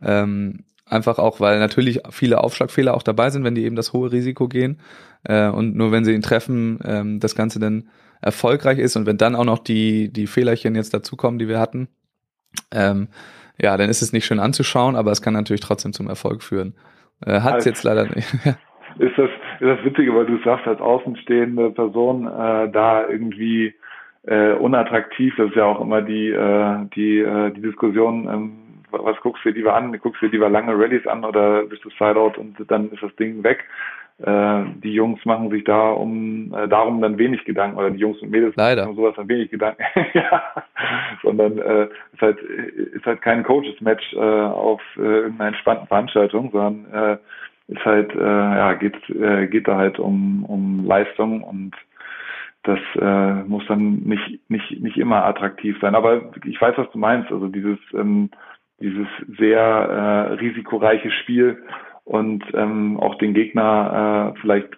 Ähm, 0.00 0.64
einfach 0.86 1.18
auch, 1.18 1.40
weil 1.40 1.58
natürlich 1.58 2.00
viele 2.10 2.42
Aufschlagfehler 2.42 2.94
auch 2.94 3.02
dabei 3.02 3.30
sind, 3.30 3.44
wenn 3.44 3.54
die 3.54 3.64
eben 3.64 3.76
das 3.76 3.92
hohe 3.92 4.12
Risiko 4.12 4.48
gehen. 4.48 4.80
Äh, 5.24 5.48
und 5.48 5.76
nur 5.76 5.92
wenn 5.92 6.04
sie 6.04 6.14
ihn 6.14 6.22
treffen, 6.22 6.78
ähm, 6.84 7.20
das 7.20 7.34
Ganze 7.34 7.58
dann 7.58 7.88
erfolgreich 8.20 8.78
ist 8.78 8.96
und 8.96 9.06
wenn 9.06 9.16
dann 9.16 9.34
auch 9.34 9.44
noch 9.44 9.58
die, 9.58 10.12
die 10.12 10.26
Fehlerchen 10.26 10.74
jetzt 10.74 10.94
dazukommen, 10.94 11.38
die 11.38 11.48
wir 11.48 11.58
hatten, 11.58 11.88
ähm, 12.72 13.08
ja, 13.60 13.76
dann 13.76 13.90
ist 13.90 14.02
es 14.02 14.12
nicht 14.12 14.24
schön 14.24 14.40
anzuschauen, 14.40 14.96
aber 14.96 15.10
es 15.10 15.22
kann 15.22 15.34
natürlich 15.34 15.60
trotzdem 15.60 15.92
zum 15.92 16.08
Erfolg 16.08 16.42
führen. 16.42 16.74
Äh, 17.24 17.40
Hat 17.40 17.58
es 17.58 17.64
jetzt 17.64 17.84
leider 17.84 18.04
nicht. 18.04 18.32
ist 18.98 19.18
das, 19.18 19.30
ist 19.60 19.68
das 19.68 19.84
Witzige, 19.84 20.14
weil 20.14 20.26
du 20.26 20.38
sagst, 20.44 20.66
als 20.66 20.80
außenstehende 20.80 21.70
Person 21.70 22.26
äh, 22.26 22.70
da 22.70 23.08
irgendwie 23.08 23.74
äh, 24.26 24.52
unattraktiv, 24.52 25.34
das 25.36 25.48
ist 25.48 25.56
ja 25.56 25.64
auch 25.64 25.80
immer 25.80 26.02
die, 26.02 26.30
äh, 26.30 26.86
die, 26.94 27.18
äh, 27.18 27.50
die 27.50 27.62
Diskussion, 27.62 28.28
ähm, 28.28 28.52
was 28.90 29.20
guckst 29.20 29.44
du 29.44 29.50
dir 29.50 29.56
lieber 29.56 29.74
an? 29.74 29.92
Guckst 29.98 30.22
du 30.22 30.26
dir 30.26 30.32
lieber 30.32 30.48
lange 30.48 30.72
Rallyes 30.72 31.06
an 31.06 31.24
oder 31.24 31.64
bist 31.64 31.84
du 31.84 31.90
Sideout 31.90 32.38
und 32.38 32.56
dann 32.68 32.90
ist 32.90 33.02
das 33.02 33.14
Ding 33.16 33.42
weg? 33.42 33.64
Äh, 34.20 34.64
die 34.82 34.92
Jungs 34.94 35.24
machen 35.24 35.48
sich 35.50 35.62
da 35.62 35.90
um 35.90 36.52
äh, 36.52 36.66
darum 36.66 37.00
dann 37.00 37.18
wenig 37.18 37.44
Gedanken 37.44 37.78
oder 37.78 37.90
die 37.90 38.00
Jungs 38.00 38.20
und 38.20 38.30
Mädels 38.30 38.56
Leider. 38.56 38.84
machen 38.84 38.96
sowas 38.96 39.14
dann 39.16 39.28
wenig 39.28 39.48
Gedanken, 39.48 39.84
ja. 40.14 40.42
sondern 41.22 41.58
äh, 41.58 41.84
ist 41.84 42.20
halt 42.20 42.40
ist 42.40 43.06
halt 43.06 43.22
kein 43.22 43.44
Coaches-Match 43.44 44.14
äh, 44.14 44.18
auf 44.18 44.80
äh, 44.96 45.02
irgendeiner 45.02 45.48
entspannten 45.48 45.86
Veranstaltung, 45.86 46.50
sondern 46.50 46.92
äh, 46.92 47.72
ist 47.72 47.84
halt 47.84 48.12
äh, 48.12 48.18
ja 48.18 48.74
geht 48.74 48.96
äh, 49.10 49.46
geht 49.46 49.68
da 49.68 49.76
halt 49.76 50.00
um 50.00 50.44
um 50.46 50.84
Leistung 50.84 51.44
und 51.44 51.76
das 52.64 52.80
äh, 53.00 53.34
muss 53.44 53.66
dann 53.68 54.00
nicht 54.00 54.40
nicht 54.50 54.82
nicht 54.82 54.96
immer 54.96 55.24
attraktiv 55.26 55.76
sein. 55.80 55.94
Aber 55.94 56.32
ich 56.44 56.60
weiß, 56.60 56.76
was 56.76 56.90
du 56.90 56.98
meinst. 56.98 57.30
Also 57.30 57.46
dieses 57.46 57.78
ähm, 57.94 58.30
dieses 58.80 59.06
sehr 59.38 59.60
äh, 59.60 60.32
risikoreiche 60.34 61.10
Spiel 61.10 61.62
und 62.08 62.42
ähm, 62.54 62.98
auch 62.98 63.16
den 63.16 63.34
Gegner 63.34 64.34
äh, 64.34 64.40
vielleicht 64.40 64.68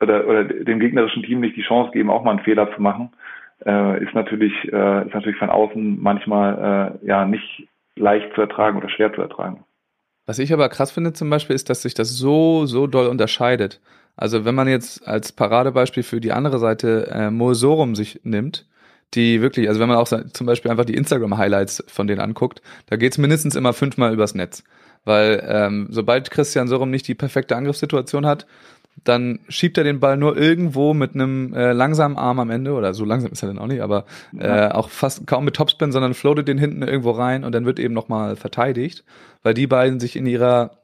oder, 0.00 0.26
oder 0.26 0.44
dem 0.44 0.78
gegnerischen 0.78 1.24
Team 1.24 1.40
nicht 1.40 1.56
die 1.56 1.62
Chance 1.62 1.90
geben, 1.92 2.10
auch 2.10 2.22
mal 2.22 2.30
einen 2.30 2.44
Fehler 2.44 2.72
zu 2.74 2.80
machen, 2.80 3.10
äh, 3.66 4.02
ist 4.02 4.14
natürlich 4.14 4.52
äh, 4.72 5.06
ist 5.06 5.14
natürlich 5.14 5.38
von 5.38 5.50
außen 5.50 6.00
manchmal 6.00 6.98
äh, 7.02 7.06
ja 7.06 7.24
nicht 7.24 7.68
leicht 7.96 8.32
zu 8.34 8.40
ertragen 8.40 8.78
oder 8.78 8.88
schwer 8.88 9.12
zu 9.12 9.20
ertragen. 9.20 9.64
Was 10.26 10.38
ich 10.38 10.52
aber 10.52 10.68
krass 10.68 10.92
finde 10.92 11.12
zum 11.12 11.28
Beispiel 11.28 11.56
ist, 11.56 11.68
dass 11.68 11.82
sich 11.82 11.94
das 11.94 12.16
so 12.16 12.66
so 12.66 12.86
doll 12.86 13.08
unterscheidet. 13.08 13.80
Also 14.16 14.44
wenn 14.44 14.54
man 14.54 14.68
jetzt 14.68 15.06
als 15.08 15.32
Paradebeispiel 15.32 16.04
für 16.04 16.20
die 16.20 16.30
andere 16.30 16.60
Seite 16.60 17.10
äh, 17.10 17.30
Mosorum 17.30 17.96
sich 17.96 18.20
nimmt, 18.22 18.68
die 19.14 19.42
wirklich, 19.42 19.68
also 19.68 19.80
wenn 19.80 19.88
man 19.88 19.98
auch 19.98 20.06
zum 20.06 20.46
Beispiel 20.46 20.70
einfach 20.70 20.84
die 20.84 20.94
Instagram-Highlights 20.94 21.84
von 21.88 22.06
denen 22.06 22.20
anguckt, 22.20 22.62
da 22.86 22.96
geht's 22.96 23.18
mindestens 23.18 23.56
immer 23.56 23.72
fünfmal 23.72 24.12
übers 24.12 24.36
Netz. 24.36 24.62
Weil 25.04 25.44
ähm, 25.46 25.88
sobald 25.90 26.30
Christian 26.30 26.68
Sorum 26.68 26.90
nicht 26.90 27.06
die 27.08 27.14
perfekte 27.14 27.56
Angriffssituation 27.56 28.26
hat, 28.26 28.46
dann 29.02 29.40
schiebt 29.48 29.76
er 29.76 29.84
den 29.84 30.00
Ball 30.00 30.16
nur 30.16 30.36
irgendwo 30.36 30.94
mit 30.94 31.14
einem 31.14 31.52
äh, 31.52 31.72
langsamen 31.72 32.16
Arm 32.16 32.38
am 32.38 32.50
Ende, 32.50 32.72
oder 32.72 32.94
so 32.94 33.04
langsam 33.04 33.32
ist 33.32 33.42
er 33.42 33.48
dann 33.48 33.58
auch 33.58 33.66
nicht, 33.66 33.82
aber 33.82 34.04
äh, 34.38 34.68
auch 34.68 34.88
fast 34.88 35.26
kaum 35.26 35.44
mit 35.44 35.56
Topspin, 35.56 35.90
sondern 35.90 36.14
floatet 36.14 36.46
den 36.46 36.58
hinten 36.58 36.82
irgendwo 36.82 37.10
rein 37.10 37.44
und 37.44 37.52
dann 37.54 37.66
wird 37.66 37.80
eben 37.80 37.92
nochmal 37.92 38.36
verteidigt, 38.36 39.04
weil 39.42 39.52
die 39.52 39.66
beiden 39.66 39.98
sich 39.98 40.14
in 40.16 40.26
ihrer 40.26 40.78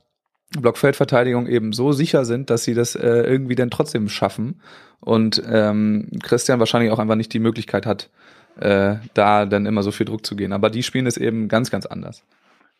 Blockfeldverteidigung 0.58 1.46
eben 1.46 1.72
so 1.72 1.92
sicher 1.92 2.24
sind, 2.24 2.50
dass 2.50 2.64
sie 2.64 2.74
das 2.74 2.96
äh, 2.96 3.06
irgendwie 3.06 3.54
dann 3.54 3.70
trotzdem 3.70 4.08
schaffen 4.08 4.60
und 4.98 5.42
ähm, 5.48 6.08
Christian 6.22 6.58
wahrscheinlich 6.58 6.90
auch 6.90 6.98
einfach 6.98 7.14
nicht 7.14 7.32
die 7.32 7.38
Möglichkeit 7.38 7.86
hat, 7.86 8.10
äh, 8.58 8.96
da 9.14 9.46
dann 9.46 9.66
immer 9.66 9.82
so 9.82 9.92
viel 9.92 10.06
Druck 10.06 10.26
zu 10.26 10.34
gehen. 10.34 10.52
Aber 10.52 10.68
die 10.68 10.82
spielen 10.82 11.06
es 11.06 11.16
eben 11.16 11.48
ganz, 11.48 11.70
ganz 11.70 11.86
anders. 11.86 12.24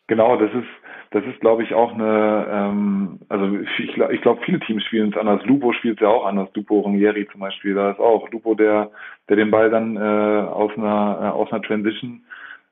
Genau, 0.08 0.36
das 0.36 0.50
ist, 0.50 0.66
das 1.12 1.24
ist, 1.24 1.40
glaube 1.40 1.64
ich, 1.64 1.74
auch 1.74 1.92
eine, 1.92 2.46
ähm, 2.50 3.18
also 3.28 3.58
ich, 3.58 3.96
ich 3.96 4.20
glaube, 4.22 4.42
viele 4.44 4.60
Teams 4.60 4.84
spielen 4.84 5.10
es 5.10 5.18
anders. 5.18 5.44
Lupo 5.44 5.72
spielt 5.72 5.96
es 5.96 6.02
ja 6.02 6.08
auch 6.08 6.24
anders. 6.24 6.48
Lupo 6.54 6.80
Rongieri 6.80 7.26
zum 7.32 7.40
Beispiel, 7.40 7.74
da 7.74 7.90
ist 7.90 7.98
auch 7.98 8.30
Lupo, 8.30 8.54
der, 8.54 8.90
der 9.28 9.36
den 9.36 9.50
Ball 9.50 9.70
dann 9.70 9.96
äh, 9.96 10.00
aus 10.00 10.70
einer, 10.76 11.18
äh, 11.20 11.28
aus 11.30 11.50
einer 11.50 11.62
Transition 11.62 12.22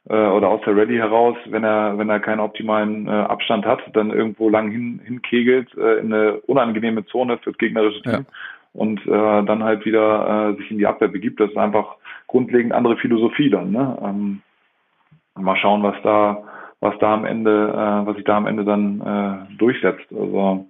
äh, 0.08 0.14
oder 0.14 0.48
aus 0.48 0.60
der 0.64 0.76
Ready 0.76 0.96
heraus, 0.96 1.36
wenn 1.46 1.64
er, 1.64 1.98
wenn 1.98 2.08
er 2.10 2.20
keinen 2.20 2.38
optimalen 2.38 3.08
äh, 3.08 3.10
Abstand 3.10 3.66
hat, 3.66 3.80
dann 3.94 4.10
irgendwo 4.10 4.48
lang 4.48 4.70
hin, 4.70 5.00
hinkegelt 5.04 5.76
äh, 5.76 5.98
in 5.98 6.12
eine 6.12 6.34
unangenehme 6.46 7.04
Zone 7.06 7.38
fürs 7.38 7.58
gegnerische 7.58 8.02
Team. 8.02 8.12
Ja. 8.12 8.24
Und 8.72 9.04
äh, 9.06 9.44
dann 9.44 9.64
halt 9.64 9.84
wieder 9.84 10.52
äh, 10.52 10.56
sich 10.58 10.70
in 10.70 10.78
die 10.78 10.86
Abwehr 10.86 11.08
begibt. 11.08 11.40
Das 11.40 11.50
ist 11.50 11.56
einfach 11.56 11.96
grundlegend 12.28 12.72
andere 12.72 12.96
Philosophie 12.98 13.50
dann. 13.50 13.72
Ne? 13.72 13.98
Ähm, 14.00 14.42
mal 15.34 15.56
schauen, 15.56 15.82
was 15.82 15.96
da, 16.04 16.44
was 16.80 16.96
da 16.98 17.14
am 17.14 17.24
Ende, 17.24 17.68
äh, 17.72 18.06
was 18.06 18.16
sich 18.16 18.24
da 18.24 18.36
am 18.36 18.46
Ende 18.46 18.64
dann 18.64 19.00
äh, 19.00 19.56
durchsetzt. 19.56 20.06
Also 20.10 20.66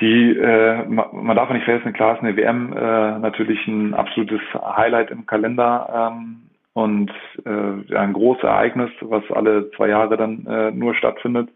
die, 0.00 0.36
äh, 0.36 0.84
man 0.86 1.36
darf 1.36 1.50
nicht 1.50 1.64
vergessen, 1.64 1.92
klar 1.92 2.14
ist 2.16 2.22
eine 2.22 2.36
WM 2.36 2.72
äh, 2.72 3.18
natürlich 3.18 3.66
ein 3.66 3.94
absolutes 3.94 4.40
Highlight 4.54 5.10
im 5.10 5.26
Kalender. 5.26 6.10
Ähm, 6.12 6.42
und 6.74 7.10
äh, 7.44 7.94
ein 7.94 8.12
großes 8.12 8.44
Ereignis, 8.44 8.90
was 9.02 9.22
alle 9.30 9.70
zwei 9.72 9.88
Jahre 9.88 10.16
dann 10.16 10.46
äh, 10.46 10.70
nur 10.70 10.94
stattfindet. 10.94 11.50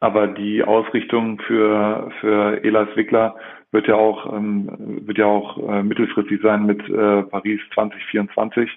Aber 0.00 0.26
die 0.26 0.64
Ausrichtung 0.64 1.40
für, 1.46 2.10
für 2.20 2.64
Elas 2.64 2.88
Wickler 2.96 3.36
wird 3.70 3.86
ja 3.86 3.94
auch, 3.94 4.32
ähm, 4.32 4.68
wird 5.06 5.18
ja 5.18 5.26
auch 5.26 5.56
äh, 5.58 5.82
mittelfristig 5.84 6.40
sein 6.42 6.66
mit 6.66 6.80
äh, 6.88 7.22
Paris 7.22 7.60
2024. 7.74 8.68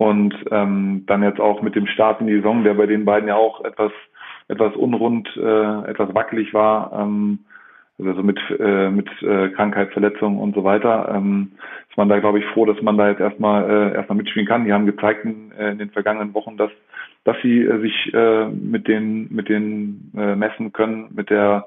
Und 0.00 0.34
ähm, 0.50 1.04
dann 1.08 1.22
jetzt 1.22 1.40
auch 1.40 1.60
mit 1.60 1.74
dem 1.74 1.86
Start 1.86 2.22
in 2.22 2.26
die 2.26 2.36
Saison, 2.36 2.64
der 2.64 2.72
bei 2.72 2.86
den 2.86 3.04
beiden 3.04 3.28
ja 3.28 3.36
auch 3.36 3.62
etwas, 3.66 3.92
etwas 4.48 4.74
unrund, 4.74 5.28
äh, 5.36 5.90
etwas 5.90 6.14
wackelig 6.14 6.54
war. 6.54 6.90
Ähm, 6.98 7.40
also 8.02 8.22
mit, 8.22 8.38
äh, 8.58 8.88
mit 8.88 9.10
äh, 9.22 9.50
Krankheit, 9.50 9.92
Verletzung 9.92 10.38
und 10.38 10.54
so 10.54 10.64
weiter, 10.64 11.12
ähm, 11.14 11.52
ist 11.90 11.98
man 11.98 12.08
da, 12.08 12.18
glaube 12.18 12.38
ich, 12.38 12.46
froh, 12.46 12.64
dass 12.64 12.80
man 12.80 12.96
da 12.96 13.10
jetzt 13.10 13.20
erstmal 13.20 13.68
äh, 13.68 13.94
erstmal 13.94 14.16
mitspielen 14.16 14.48
kann. 14.48 14.64
Die 14.64 14.72
haben 14.72 14.86
gezeigt 14.86 15.26
in, 15.26 15.52
äh, 15.52 15.72
in 15.72 15.76
den 15.76 15.90
vergangenen 15.90 16.32
Wochen, 16.32 16.56
dass 16.56 16.70
dass 17.24 17.36
sie 17.42 17.60
äh, 17.62 17.80
sich 17.82 18.14
äh, 18.14 18.46
mit 18.48 18.88
den 18.88 19.28
mit 19.30 19.50
den 19.50 20.12
äh, 20.16 20.34
messen 20.34 20.72
können 20.72 21.10
mit 21.14 21.28
der 21.28 21.66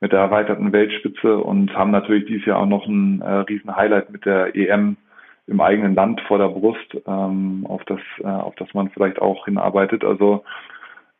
mit 0.00 0.12
der 0.12 0.20
erweiterten 0.20 0.72
Weltspitze 0.72 1.36
und 1.36 1.76
haben 1.76 1.90
natürlich 1.90 2.24
dieses 2.24 2.46
Jahr 2.46 2.60
auch 2.60 2.66
noch 2.66 2.86
ein 2.86 3.20
äh, 3.20 3.30
riesen 3.40 3.76
Highlight 3.76 4.10
mit 4.10 4.24
der 4.24 4.56
EM 4.56 4.96
im 5.46 5.60
eigenen 5.60 5.94
Land 5.94 6.20
vor 6.22 6.38
der 6.38 6.48
Brust, 6.48 6.96
ähm, 7.06 7.66
auf 7.68 7.84
das 7.84 8.00
äh, 8.20 8.26
auf 8.26 8.54
das 8.56 8.72
man 8.74 8.90
vielleicht 8.90 9.20
auch 9.20 9.44
hinarbeitet. 9.44 10.04
Also 10.04 10.44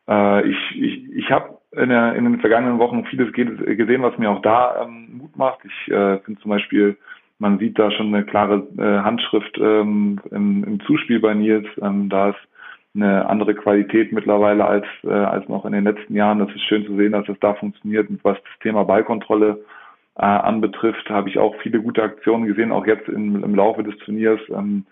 äh, 0.07 0.47
ich 0.47 0.57
ich, 0.75 1.15
ich 1.15 1.31
habe 1.31 1.57
in, 1.71 1.91
in 1.91 2.23
den 2.23 2.39
vergangenen 2.39 2.79
Wochen 2.79 3.05
vieles 3.05 3.33
gesehen, 3.33 4.01
was 4.01 4.17
mir 4.17 4.29
auch 4.31 4.41
da 4.41 4.83
ähm, 4.83 5.17
Mut 5.17 5.35
macht. 5.37 5.59
Ich 5.65 5.91
äh, 5.91 6.19
finde 6.19 6.41
zum 6.41 6.49
Beispiel, 6.49 6.97
man 7.39 7.59
sieht 7.59 7.77
da 7.77 7.91
schon 7.91 8.13
eine 8.13 8.23
klare 8.23 8.67
äh, 8.77 9.03
Handschrift 9.03 9.57
ähm, 9.57 10.19
im, 10.31 10.63
im 10.63 10.79
Zuspiel 10.81 11.19
bei 11.19 11.33
Nils. 11.33 11.67
Ähm, 11.81 12.09
da 12.09 12.29
ist 12.29 12.39
eine 12.95 13.27
andere 13.27 13.53
Qualität 13.53 14.13
mittlerweile 14.13 14.65
als, 14.65 14.85
äh, 15.03 15.09
als 15.09 15.47
noch 15.49 15.65
in 15.65 15.73
den 15.73 15.83
letzten 15.83 16.15
Jahren. 16.15 16.39
Das 16.39 16.49
ist 16.49 16.61
schön 16.61 16.85
zu 16.85 16.95
sehen, 16.95 17.11
dass 17.11 17.27
es 17.27 17.39
da 17.41 17.53
funktioniert. 17.53 18.07
Was 18.23 18.37
das 18.37 18.59
Thema 18.61 18.83
Ballkontrolle 18.83 19.59
äh, 20.17 20.23
anbetrifft, 20.23 21.09
habe 21.09 21.29
ich 21.29 21.37
auch 21.37 21.55
viele 21.61 21.81
gute 21.81 22.03
Aktionen 22.03 22.45
gesehen, 22.45 22.71
auch 22.71 22.85
jetzt 22.85 23.07
im, 23.09 23.43
im 23.43 23.55
Laufe 23.55 23.83
des 23.83 23.97
Turniers. 23.99 24.39
Ähm, 24.49 24.85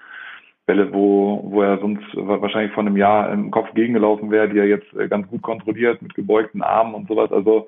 Bälle, 0.66 0.94
wo, 0.94 1.42
wo 1.44 1.62
er 1.62 1.78
sonst 1.80 2.06
wahrscheinlich 2.16 2.72
vor 2.72 2.84
einem 2.84 2.96
Jahr 2.96 3.32
im 3.34 3.52
Kopf 3.52 3.74
gegengelaufen 3.74 4.32
wäre, 4.32 4.48
die 4.48 4.60
er 4.60 4.68
jetzt 4.68 4.94
äh, 4.96 5.08
ganz 5.10 5.28
gut 5.28 5.42
kontrolliert 5.42 6.02
mit 6.02 6.14
gebeugten 6.14 6.62
Armen 6.62 6.94
und 6.94 7.08
sowas. 7.08 7.32
Also 7.34 7.68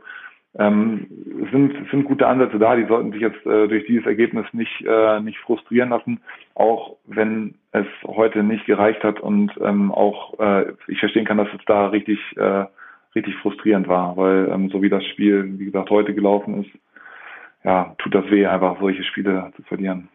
ähm, 0.57 1.07
sind, 1.51 1.73
sind 1.91 2.05
gute 2.05 2.27
Ansätze 2.27 2.57
da, 2.57 2.77
die 2.77 2.85
sollten 2.85 3.11
sich 3.11 3.19
jetzt 3.19 3.45
äh, 3.45 3.67
durch 3.67 3.85
dieses 3.85 4.05
Ergebnis 4.05 4.45
nicht, 4.53 4.85
äh, 4.87 5.19
nicht 5.19 5.37
frustrieren 5.39 5.89
lassen, 5.89 6.21
auch 6.53 6.95
wenn 7.05 7.55
es 7.73 7.85
heute 8.05 8.43
nicht 8.43 8.65
gereicht 8.65 9.03
hat 9.03 9.19
und 9.19 9.51
ähm, 9.61 9.91
auch 9.91 10.39
äh, 10.39 10.71
ich 10.87 10.99
verstehen 10.99 11.25
kann, 11.25 11.37
dass 11.37 11.49
es 11.53 11.65
da 11.65 11.87
richtig, 11.87 12.19
äh, 12.37 12.65
richtig 13.13 13.35
frustrierend 13.41 13.89
war, 13.89 14.15
weil 14.15 14.49
ähm, 14.49 14.69
so 14.69 14.81
wie 14.81 14.89
das 14.89 15.03
Spiel, 15.03 15.59
wie 15.59 15.65
gesagt, 15.65 15.89
heute 15.89 16.13
gelaufen 16.13 16.63
ist, 16.63 16.71
ja, 17.65 17.95
tut 17.97 18.13
das 18.13 18.25
weh, 18.29 18.45
einfach 18.45 18.79
solche 18.79 19.03
Spiele 19.03 19.51
zu 19.55 19.63
verlieren. 19.63 20.07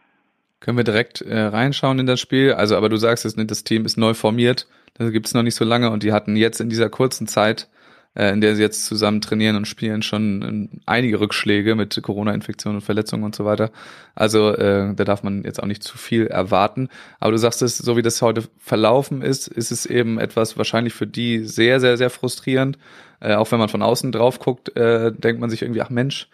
Können 0.61 0.76
wir 0.76 0.84
direkt 0.84 1.22
äh, 1.22 1.38
reinschauen 1.38 1.98
in 1.98 2.07
das 2.07 2.20
Spiel? 2.20 2.53
Also, 2.53 2.76
aber 2.76 2.88
du 2.88 2.96
sagst 2.96 3.24
es 3.24 3.36
nicht, 3.36 3.51
das 3.51 3.64
Team 3.64 3.84
ist 3.84 3.96
neu 3.96 4.14
formiert, 4.14 4.68
das 4.94 5.11
gibt 5.12 5.26
es 5.26 5.34
noch 5.34 5.42
nicht 5.42 5.55
so 5.55 5.64
lange 5.64 5.90
und 5.90 6.03
die 6.03 6.12
hatten 6.12 6.36
jetzt 6.36 6.61
in 6.61 6.68
dieser 6.68 6.90
kurzen 6.90 7.26
Zeit 7.26 7.68
äh, 8.14 8.32
in 8.32 8.40
der 8.40 8.57
sie 8.57 8.62
jetzt 8.62 8.86
zusammen 8.86 9.20
trainieren 9.20 9.57
und 9.57 9.68
spielen, 9.68 10.03
schon 10.03 10.70
äh, 10.72 10.78
einige 10.86 11.20
Rückschläge 11.20 11.74
mit 11.74 12.01
Corona-Infektionen 12.03 12.78
und 12.78 12.82
Verletzungen 12.82 13.24
und 13.24 13.34
so 13.34 13.44
weiter. 13.44 13.70
Also 14.14 14.53
äh, 14.55 14.94
da 14.94 15.05
darf 15.05 15.22
man 15.22 15.44
jetzt 15.44 15.62
auch 15.62 15.66
nicht 15.66 15.82
zu 15.82 15.96
viel 15.96 16.26
erwarten. 16.26 16.88
Aber 17.20 17.32
du 17.32 17.38
sagst 17.38 17.62
es, 17.62 17.78
so 17.78 17.96
wie 17.96 18.03
das 18.03 18.20
heute 18.22 18.44
verlaufen 18.59 19.22
ist, 19.22 19.48
ist 19.48 19.70
es 19.70 19.86
eben 19.86 20.18
etwas 20.18 20.57
wahrscheinlich 20.59 20.94
für 20.94 21.07
die 21.07 21.44
sehr, 21.44 21.80
sehr, 21.80 21.96
sehr 21.96 22.11
frustrierend. 22.11 22.78
Äh, 23.20 23.34
auch 23.34 23.51
wenn 23.53 23.59
man 23.59 23.68
von 23.68 23.82
außen 23.82 24.12
drauf 24.12 24.40
guckt, 24.40 24.76
äh, 24.76 25.12
denkt 25.12 25.40
man 25.40 25.51
sich 25.51 25.62
irgendwie, 25.62 25.82
ach 25.82 25.90
Mensch, 25.90 26.28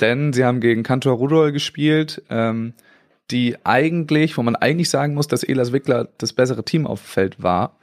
denn 0.00 0.32
sie 0.32 0.44
haben 0.44 0.60
gegen 0.60 0.82
Kantor 0.82 1.16
Rudol 1.16 1.52
gespielt, 1.52 2.22
ähm, 2.30 2.74
die 3.30 3.56
eigentlich, 3.64 4.36
wo 4.36 4.42
man 4.42 4.56
eigentlich 4.56 4.90
sagen 4.90 5.14
muss, 5.14 5.28
dass 5.28 5.42
Elas 5.42 5.72
Wickler 5.72 6.08
das 6.18 6.32
bessere 6.32 6.64
Team 6.64 6.86
auf 6.86 7.02
dem 7.02 7.06
Feld 7.06 7.42
war. 7.42 7.76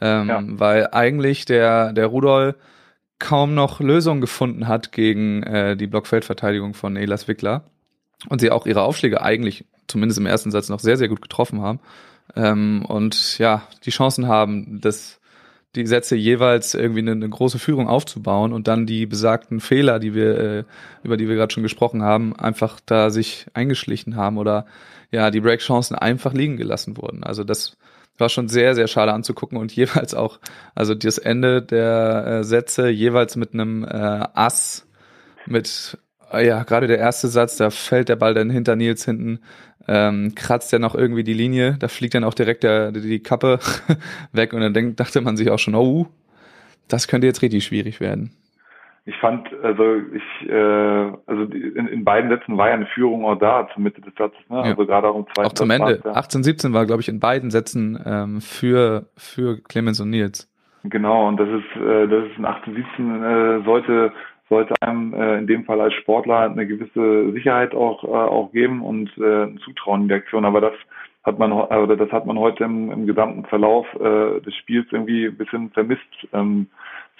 Ähm, 0.00 0.28
ja. 0.28 0.42
Weil 0.44 0.88
eigentlich 0.92 1.44
der, 1.44 1.92
der 1.92 2.06
Rudol 2.06 2.56
kaum 3.18 3.54
noch 3.54 3.80
Lösungen 3.80 4.20
gefunden 4.20 4.68
hat 4.68 4.92
gegen 4.92 5.42
äh, 5.42 5.76
die 5.76 5.86
Blockfeldverteidigung 5.86 6.74
von 6.74 6.96
Elas 6.96 7.28
Wickler. 7.28 7.64
Und 8.28 8.40
sie 8.40 8.50
auch 8.50 8.66
ihre 8.66 8.82
Aufschläge 8.82 9.22
eigentlich, 9.22 9.64
zumindest 9.86 10.18
im 10.18 10.26
ersten 10.26 10.50
Satz, 10.50 10.68
noch 10.68 10.80
sehr, 10.80 10.96
sehr 10.96 11.08
gut 11.08 11.22
getroffen 11.22 11.62
haben. 11.62 11.80
Ähm, 12.34 12.84
und 12.86 13.38
ja, 13.38 13.62
die 13.84 13.90
Chancen 13.90 14.26
haben, 14.26 14.80
das, 14.80 15.17
die 15.78 15.86
Sätze 15.86 16.16
jeweils 16.16 16.74
irgendwie 16.74 17.00
eine, 17.00 17.12
eine, 17.12 17.28
große 17.28 17.58
Führung 17.58 17.88
aufzubauen 17.88 18.52
und 18.52 18.68
dann 18.68 18.86
die 18.86 19.06
besagten 19.06 19.60
Fehler, 19.60 19.98
die 19.98 20.14
wir, 20.14 20.38
äh, 20.38 20.64
über 21.02 21.16
die 21.16 21.28
wir 21.28 21.36
gerade 21.36 21.52
schon 21.52 21.62
gesprochen 21.62 22.02
haben, 22.02 22.36
einfach 22.36 22.80
da 22.84 23.10
sich 23.10 23.46
eingeschlichen 23.54 24.16
haben 24.16 24.38
oder 24.38 24.66
ja, 25.10 25.30
die 25.30 25.40
Breakchancen 25.40 25.96
einfach 25.96 26.34
liegen 26.34 26.56
gelassen 26.56 26.96
wurden. 26.96 27.24
Also 27.24 27.44
das 27.44 27.76
war 28.18 28.28
schon 28.28 28.48
sehr, 28.48 28.74
sehr 28.74 28.88
schade 28.88 29.12
anzugucken 29.12 29.58
und 29.58 29.72
jeweils 29.76 30.14
auch, 30.14 30.40
also 30.74 30.94
das 30.94 31.18
Ende 31.18 31.62
der 31.62 32.26
äh, 32.26 32.44
Sätze 32.44 32.88
jeweils 32.88 33.36
mit 33.36 33.54
einem 33.54 33.84
äh, 33.84 34.26
Ass, 34.34 34.86
mit, 35.46 35.96
ja, 36.32 36.62
gerade 36.64 36.86
der 36.88 36.98
erste 36.98 37.28
Satz, 37.28 37.56
da 37.56 37.70
fällt 37.70 38.08
der 38.10 38.16
Ball 38.16 38.34
dann 38.34 38.50
hinter 38.50 38.76
Nils 38.76 39.04
hinten, 39.04 39.40
ähm, 39.88 40.34
kratzt 40.34 40.72
er 40.72 40.78
noch 40.78 40.94
irgendwie 40.94 41.24
die 41.24 41.34
Linie, 41.34 41.76
da 41.78 41.88
fliegt 41.88 42.14
dann 42.14 42.24
auch 42.24 42.34
direkt 42.34 42.62
der, 42.62 42.92
die 42.92 43.22
Kappe 43.22 43.58
weg 44.32 44.52
und 44.52 44.60
dann 44.60 44.74
denkt, 44.74 45.00
dachte 45.00 45.20
man 45.20 45.36
sich 45.36 45.50
auch 45.50 45.58
schon, 45.58 45.74
oh, 45.74 46.06
das 46.88 47.08
könnte 47.08 47.26
jetzt 47.26 47.42
richtig 47.42 47.64
schwierig 47.64 48.00
werden 48.00 48.32
ich 49.08 49.16
fand, 49.16 49.48
also 49.62 50.02
ich, 50.12 50.50
äh, 50.50 51.12
also 51.26 51.44
in, 51.44 51.88
in 51.88 52.04
beiden 52.04 52.28
Sätzen 52.28 52.58
war 52.58 52.68
ja 52.68 52.74
eine 52.74 52.84
Führung 52.86 53.24
auch 53.24 53.36
da 53.36 53.66
zur 53.72 53.82
Mitte 53.82 54.02
des 54.02 54.14
Satzes, 54.18 54.38
ne? 54.50 54.56
Ja. 54.56 54.62
Also 54.64 54.84
gerade 54.84 55.08
auch 55.08 55.16
im 55.16 55.24
zweiten 55.34 55.48
Auch 55.48 55.54
zum 55.54 55.70
Ende. 55.70 56.02
Ja. 56.04 56.12
18, 56.12 56.42
17 56.42 56.74
war, 56.74 56.84
glaube 56.84 57.00
ich, 57.00 57.08
in 57.08 57.18
beiden 57.18 57.50
Sätzen 57.50 57.98
ähm, 58.04 58.42
für, 58.42 59.06
für 59.16 59.62
Clemens 59.62 59.98
und 60.00 60.10
Nils. 60.10 60.46
Genau, 60.84 61.26
und 61.26 61.38
das 61.38 61.48
ist, 61.48 61.80
äh, 61.80 62.06
das 62.06 62.24
ist 62.26 62.36
in 62.36 62.44
18, 62.44 62.74
17 62.74 63.24
äh, 63.24 63.64
sollte, 63.64 64.12
sollte 64.48 64.74
einem 64.80 65.14
äh, 65.14 65.38
in 65.38 65.46
dem 65.46 65.64
Fall 65.64 65.80
als 65.80 65.94
Sportler 65.94 66.40
eine 66.40 66.66
gewisse 66.66 67.32
Sicherheit 67.32 67.74
auch, 67.74 68.04
äh, 68.04 68.08
auch 68.08 68.52
geben 68.52 68.82
und 68.82 69.10
äh, 69.18 69.44
ein 69.44 69.58
Zutrauen 69.58 70.02
in 70.02 70.08
die 70.08 70.14
Aktion. 70.14 70.44
Aber 70.44 70.60
das 70.60 70.74
hat 71.24 71.38
man, 71.38 71.52
also 71.52 71.94
das 71.94 72.10
hat 72.10 72.26
man 72.26 72.38
heute 72.38 72.64
im, 72.64 72.90
im 72.90 73.06
gesamten 73.06 73.44
Verlauf 73.46 73.86
äh, 73.94 74.40
des 74.40 74.54
Spiels 74.54 74.86
irgendwie 74.90 75.26
ein 75.26 75.36
bisschen 75.36 75.70
vermisst. 75.70 76.28
Ähm, 76.32 76.68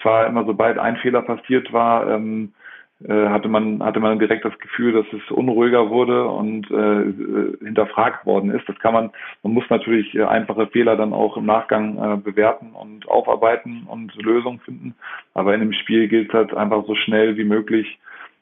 zwar 0.01 0.27
immer 0.27 0.45
sobald 0.45 0.77
ein 0.79 0.97
Fehler 0.97 1.21
passiert 1.21 1.71
war, 1.73 2.09
ähm, 2.09 2.53
äh, 2.53 2.58
hatte 3.07 3.47
man 3.47 3.81
hatte 3.81 4.01
man 4.01 4.19
direkt 4.19 4.43
das 4.43 4.59
Gefühl, 4.59 4.91
dass 4.91 5.05
es 5.13 5.31
unruhiger 5.31 5.89
wurde 5.89 6.27
und 6.27 6.69
äh, 6.69 7.01
äh, 7.03 7.57
hinterfragt 7.63 8.25
worden 8.25 8.51
ist. 8.51 8.67
Das 8.67 8.77
kann 8.79 8.93
man, 8.93 9.11
man 9.41 9.53
muss 9.53 9.63
natürlich 9.69 10.13
äh, 10.15 10.23
einfache 10.23 10.67
Fehler 10.67 10.97
dann 10.97 11.13
auch 11.13 11.37
im 11.37 11.45
Nachgang 11.45 11.97
äh, 11.97 12.17
bewerten 12.17 12.73
und 12.73 13.07
aufarbeiten 13.07 13.87
und 13.87 14.13
Lösungen 14.21 14.59
finden. 14.59 14.95
Aber 15.33 15.53
in 15.53 15.61
dem 15.61 15.71
Spiel 15.71 16.09
gilt 16.09 16.27
es 16.27 16.33
halt 16.33 16.53
einfach 16.53 16.85
so 16.85 16.95
schnell 16.95 17.37
wie 17.37 17.45
möglich 17.45 17.99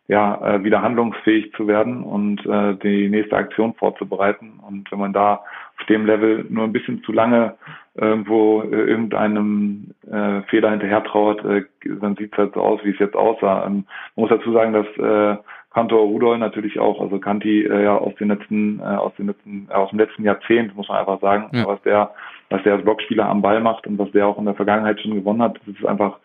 ja, 0.08 0.55
äh, 0.55 0.64
wieder 0.64 0.82
handlungsfähig 0.82 1.51
zu 1.53 1.68
werden 1.68 2.01
und 2.03 2.45
äh, 2.45 2.76
die 2.76 3.10
nächste 3.10 3.36
Aktion 3.36 3.74
vorzubereiten. 3.74 4.60
Und 4.66 4.89
wenn 4.91 4.99
man 4.99 5.12
da 5.12 5.43
auf 5.80 5.86
dem 5.88 6.05
Level 6.05 6.45
nur 6.49 6.64
ein 6.64 6.72
bisschen 6.72 7.03
zu 7.03 7.12
lange 7.12 7.55
irgendwo 7.95 8.62
äh, 8.62 8.68
irgendeinem 8.68 9.91
äh, 10.10 10.41
Fehler 10.43 10.72
hinterher 10.72 11.03
trauert, 11.03 11.43
äh, 11.43 11.64
dann 11.99 12.16
sieht 12.16 12.32
es 12.32 12.38
halt 12.38 12.53
so 12.53 12.62
aus, 12.62 12.80
wie 12.84 12.91
es 12.91 12.99
jetzt 12.99 13.16
aussah. 13.16 13.66
Ähm, 13.66 13.86
man 14.16 14.28
muss 14.28 14.30
dazu 14.30 14.51
sagen, 14.53 14.74
dass 14.74 14.88
äh, 14.97 15.41
Kantor 15.74 16.08
Rudol 16.08 16.38
natürlich 16.38 16.80
auch, 16.80 17.01
also 17.01 17.20
Kanti 17.20 17.64
äh, 17.66 17.84
ja 17.84 17.97
aus 17.97 18.16
den 18.16 18.30
letzten, 18.30 18.80
äh, 18.80 18.84
aus 18.84 19.14
den 19.16 19.28
letzten, 19.28 19.68
äh, 19.70 19.74
aus 19.74 19.89
dem 19.89 19.99
letzten 19.99 20.24
Jahrzehnt, 20.24 20.76
muss 20.76 20.88
man 20.88 20.99
einfach 20.99 21.20
sagen, 21.20 21.49
ja. 21.51 21.68
was 21.68 21.82
der, 21.82 22.12
was 22.49 22.64
der 22.64 22.76
als 22.76 22.84
Blockspieler 22.84 23.28
am 23.28 23.41
Ball 23.41 23.60
macht 23.60 23.86
und 23.86 23.99
was 23.99 24.12
der 24.12 24.26
auch 24.26 24.39
in 24.39 24.45
der 24.45 24.55
Vergangenheit 24.55 25.01
schon 25.01 25.16
gewonnen 25.16 25.41
hat, 25.41 25.60
das 25.66 25.76
ist 25.76 25.86
einfach 25.86 26.18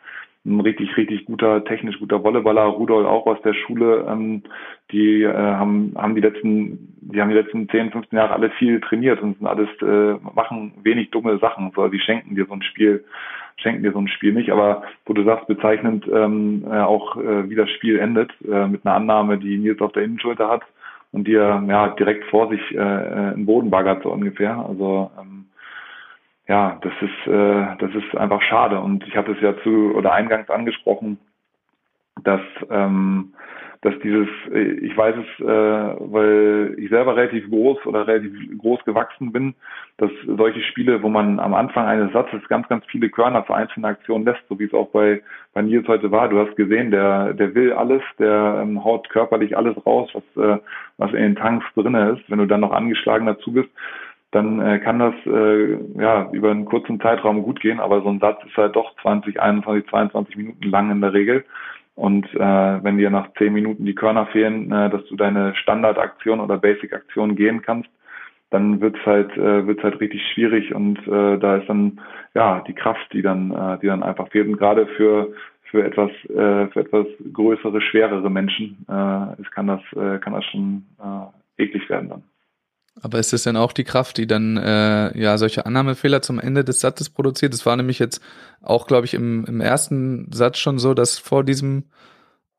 ein 0.45 0.61
richtig, 0.61 0.97
richtig 0.97 1.25
guter, 1.25 1.65
technisch 1.65 1.99
guter 1.99 2.23
Volleyballer. 2.23 2.63
Rudolf 2.63 3.07
auch 3.07 3.27
aus 3.27 3.41
der 3.43 3.55
Schule. 3.55 4.07
Ähm, 4.09 4.43
die 4.91 5.23
äh, 5.23 5.33
haben, 5.33 5.95
haben 5.97 6.15
die 6.15 6.21
letzten, 6.21 6.97
die 7.01 7.21
haben 7.21 7.31
die 7.31 7.37
letzten 7.37 7.69
10, 7.69 7.93
15 7.93 8.17
Jahre 8.17 8.33
alle 8.35 8.51
viel 8.51 8.81
trainiert 8.81 9.23
und 9.23 9.39
sind 9.39 9.47
alles, 9.47 9.69
äh, 9.83 10.15
machen 10.35 10.73
wenig 10.83 11.11
dumme 11.11 11.39
Sachen. 11.39 11.71
So, 11.77 11.87
die 11.89 12.01
schenken 12.01 12.35
dir 12.35 12.47
so 12.47 12.55
ein 12.55 12.63
Spiel, 12.63 13.05
schenken 13.57 13.85
dir 13.85 13.93
so 13.93 14.01
ein 14.01 14.09
Spiel 14.09 14.33
nicht. 14.33 14.51
Aber 14.51 14.83
wo 15.07 15.13
du 15.13 15.23
sagst, 15.23 15.47
bezeichnend 15.47 16.09
ähm, 16.13 16.65
äh, 16.69 16.81
auch, 16.81 17.17
äh, 17.17 17.49
wie 17.49 17.55
das 17.55 17.71
Spiel 17.71 18.01
endet, 18.01 18.33
äh, 18.45 18.67
mit 18.67 18.85
einer 18.85 18.97
Annahme, 18.97 19.39
die 19.39 19.59
Nils 19.59 19.81
auf 19.81 19.93
der 19.93 20.03
Innenschulter 20.03 20.49
hat 20.49 20.63
und 21.13 21.29
die 21.29 21.35
er 21.35 21.63
ja 21.69 21.89
direkt 21.89 22.25
vor 22.31 22.49
sich 22.49 22.61
äh, 22.73 22.79
äh 22.79 23.35
im 23.35 23.47
Boden 23.47 23.71
baggert, 23.71 24.03
so 24.03 24.11
ungefähr. 24.11 24.57
Also 24.57 25.11
ähm, 25.21 25.42
ja, 26.49 26.79
das 26.83 26.93
ist, 27.01 27.33
äh, 27.33 27.77
das 27.79 27.95
ist 27.95 28.17
einfach 28.17 28.43
schade. 28.43 28.81
Und 28.81 29.07
ich 29.07 29.17
habe 29.17 29.33
es 29.33 29.41
ja 29.41 29.57
zu 29.63 29.95
oder 29.95 30.13
eingangs 30.13 30.51
angesprochen, 30.51 31.19
dass 32.23 32.41
ähm, 32.71 33.33
dass 33.83 33.95
dieses, 33.99 34.29
äh, 34.53 34.75
ich 34.81 34.97
weiß 34.97 35.17
es, 35.17 35.45
äh, 35.45 35.45
weil 35.45 36.77
ich 36.79 36.89
selber 36.89 37.17
relativ 37.17 37.51
groß 37.51 37.85
oder 37.87 38.07
relativ 38.07 38.33
groß 38.59 38.85
gewachsen 38.85 39.33
bin, 39.33 39.55
dass 39.99 40.11
solche 40.25 40.63
Spiele, 40.63 41.03
wo 41.03 41.09
man 41.09 41.41
am 41.41 41.53
Anfang 41.53 41.87
eines 41.87 42.13
Satzes 42.13 42.47
ganz, 42.49 42.69
ganz 42.69 42.87
viele 42.87 43.11
Körner 43.11 43.43
für 43.43 43.57
einzelne 43.57 43.89
Aktionen 43.89 44.25
lässt, 44.25 44.43
so 44.49 44.59
wie 44.61 44.65
es 44.65 44.73
auch 44.73 44.91
bei, 44.91 45.21
bei 45.53 45.63
Nils 45.63 45.89
heute 45.89 46.13
war. 46.13 46.29
Du 46.29 46.39
hast 46.39 46.55
gesehen, 46.55 46.93
der, 46.93 47.35
der 47.35 47.57
will 47.57 47.73
alles, 47.73 48.03
der 48.21 48.61
ähm, 48.63 48.85
haut 48.85 49.09
körperlich 49.11 49.57
alles 49.57 49.75
raus, 49.85 50.09
was, 50.15 50.45
äh, 50.45 50.61
was 50.99 51.11
in 51.11 51.23
den 51.23 51.37
Tanks 51.37 51.67
drinne 51.75 52.11
ist. 52.11 52.31
Wenn 52.31 52.39
du 52.39 52.47
dann 52.47 52.61
noch 52.61 52.73
angeschlagen 52.73 53.27
dazu 53.27 53.53
bist, 53.53 53.71
dann 54.33 54.61
äh, 54.61 54.79
kann 54.81 54.99
das 54.99 55.15
äh, 55.27 55.77
ja 56.01 56.29
über 56.33 56.51
einen 56.51 56.65
kurzen 56.65 56.99
Zeitraum 57.01 57.43
gut 57.43 57.61
gehen, 57.61 57.81
aber 57.81 58.01
so 58.03 58.09
ein 58.09 58.19
Satz 58.19 58.43
ist 58.45 58.57
halt 58.57 58.75
doch 58.75 58.95
20, 59.03 59.41
21, 59.41 59.89
22 59.91 60.37
Minuten 60.37 60.69
lang 60.69 60.91
in 60.91 61.01
der 61.01 61.13
Regel. 61.13 61.45
Und 61.95 62.25
äh, 62.35 62.39
wenn 62.83 62.97
dir 62.97 63.11
nach 63.11 63.33
10 63.35 63.53
Minuten 63.53 63.85
die 63.85 63.95
Körner 63.95 64.27
fehlen, 64.27 64.73
äh, 64.73 64.89
dass 64.89 65.05
du 65.07 65.17
deine 65.17 65.55
Standardaktion 65.55 66.41
oder 66.41 66.57
Basic-Aktion 66.57 67.37
gehen 67.37 67.61
kannst, 67.61 67.91
dann 68.49 68.81
wird's 68.81 69.05
halt 69.05 69.37
äh, 69.37 69.67
wird's 69.67 69.83
halt 69.83 70.01
richtig 70.01 70.23
schwierig 70.33 70.75
und 70.75 70.99
äh, 71.07 71.39
da 71.39 71.57
ist 71.57 71.69
dann 71.69 72.01
ja 72.35 72.63
die 72.67 72.75
Kraft, 72.75 73.13
die 73.13 73.23
dann 73.23 73.51
äh, 73.51 73.79
die 73.81 73.87
dann 73.87 74.03
einfach 74.03 74.29
fehlt 74.29 74.49
und 74.49 74.59
gerade 74.59 74.87
für 74.87 75.33
für 75.65 75.85
etwas 75.85 76.11
äh, 76.29 76.69
für 76.69 76.81
etwas 76.81 77.07
größere, 77.33 77.81
schwerere 77.81 78.31
Menschen 78.31 78.85
äh, 78.91 79.41
ist, 79.41 79.51
kann 79.53 79.67
das 79.67 79.81
äh, 79.97 80.19
kann 80.19 80.35
das 80.35 80.45
schon 80.47 80.85
äh, 80.99 81.63
eklig 81.63 81.89
werden 81.89 82.11
dann. 82.11 82.23
Aber 83.03 83.19
ist 83.19 83.33
es 83.33 83.43
denn 83.43 83.57
auch 83.57 83.73
die 83.73 83.85
Kraft, 83.85 84.17
die 84.17 84.29
dann 84.29 84.57
äh, 84.57 85.19
ja 85.19 85.37
solche 85.37 85.67
Annahmefehler 85.67 86.23
zum 86.23 86.39
Ende 86.39 86.65
des 86.65 86.81
Satzes 86.81 87.11
produziert? 87.11 87.53
Es 87.53 87.67
war 87.67 87.77
nämlich 87.77 87.99
jetzt 87.99 88.23
auch, 88.63 88.87
glaube 88.87 89.07
ich, 89.07 89.15
im, 89.15 89.45
im 89.45 89.61
ersten 89.61 90.31
Satz 90.33 90.59
schon 90.59 90.79
so, 90.79 90.95
dass 90.95 91.19
vor 91.19 91.43
diesem 91.43 91.85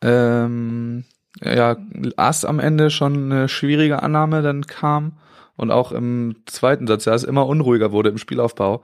ähm, 0.01 1.05
ja, 1.41 1.77
Ass 2.17 2.43
am 2.45 2.59
Ende 2.59 2.89
schon 2.91 3.31
eine 3.31 3.47
schwierige 3.47 4.03
Annahme 4.03 4.41
dann 4.41 4.67
kam 4.67 5.13
und 5.55 5.71
auch 5.71 5.93
im 5.93 6.35
zweiten 6.45 6.87
Satz, 6.87 7.05
ja, 7.05 7.13
es 7.13 7.23
immer 7.23 7.47
unruhiger 7.47 7.91
wurde 7.93 8.09
im 8.09 8.17
Spielaufbau. 8.17 8.83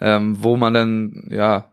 ähm, 0.00 0.36
wo 0.40 0.56
man 0.56 0.74
dann, 0.74 1.28
ja, 1.30 1.70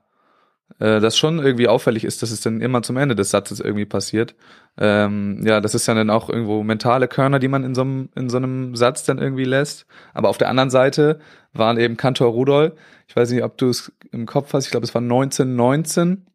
äh, 0.79 0.99
das 0.99 1.17
schon 1.17 1.39
irgendwie 1.39 1.67
auffällig 1.67 2.03
ist, 2.03 2.21
dass 2.21 2.31
es 2.31 2.41
dann 2.41 2.61
immer 2.61 2.81
zum 2.81 2.97
Ende 2.97 3.15
des 3.15 3.29
Satzes 3.29 3.59
irgendwie 3.59 3.85
passiert. 3.85 4.35
Ähm, 4.77 5.45
ja, 5.45 5.61
das 5.61 5.75
ist 5.75 5.87
ja 5.87 5.93
dann 5.93 6.09
auch 6.09 6.29
irgendwo 6.29 6.63
mentale 6.63 7.07
Körner, 7.07 7.39
die 7.39 7.47
man 7.47 7.63
in 7.63 7.75
so 7.75 7.81
einem, 7.81 8.09
in 8.15 8.29
so 8.29 8.37
einem 8.37 8.75
Satz 8.75 9.03
dann 9.03 9.17
irgendwie 9.17 9.45
lässt. 9.45 9.85
Aber 10.13 10.29
auf 10.29 10.37
der 10.37 10.49
anderen 10.49 10.69
Seite 10.69 11.19
waren 11.53 11.77
eben 11.77 11.97
Kantor 11.97 12.31
Rudol, 12.31 12.75
ich 13.07 13.15
weiß 13.15 13.31
nicht, 13.31 13.43
ob 13.43 13.57
du 13.57 13.69
es 13.69 13.91
im 14.11 14.25
Kopf 14.25 14.53
hast, 14.53 14.65
ich 14.65 14.71
glaube, 14.71 14.85
es 14.85 14.93
war 14.93 15.01
1919. 15.01 16.25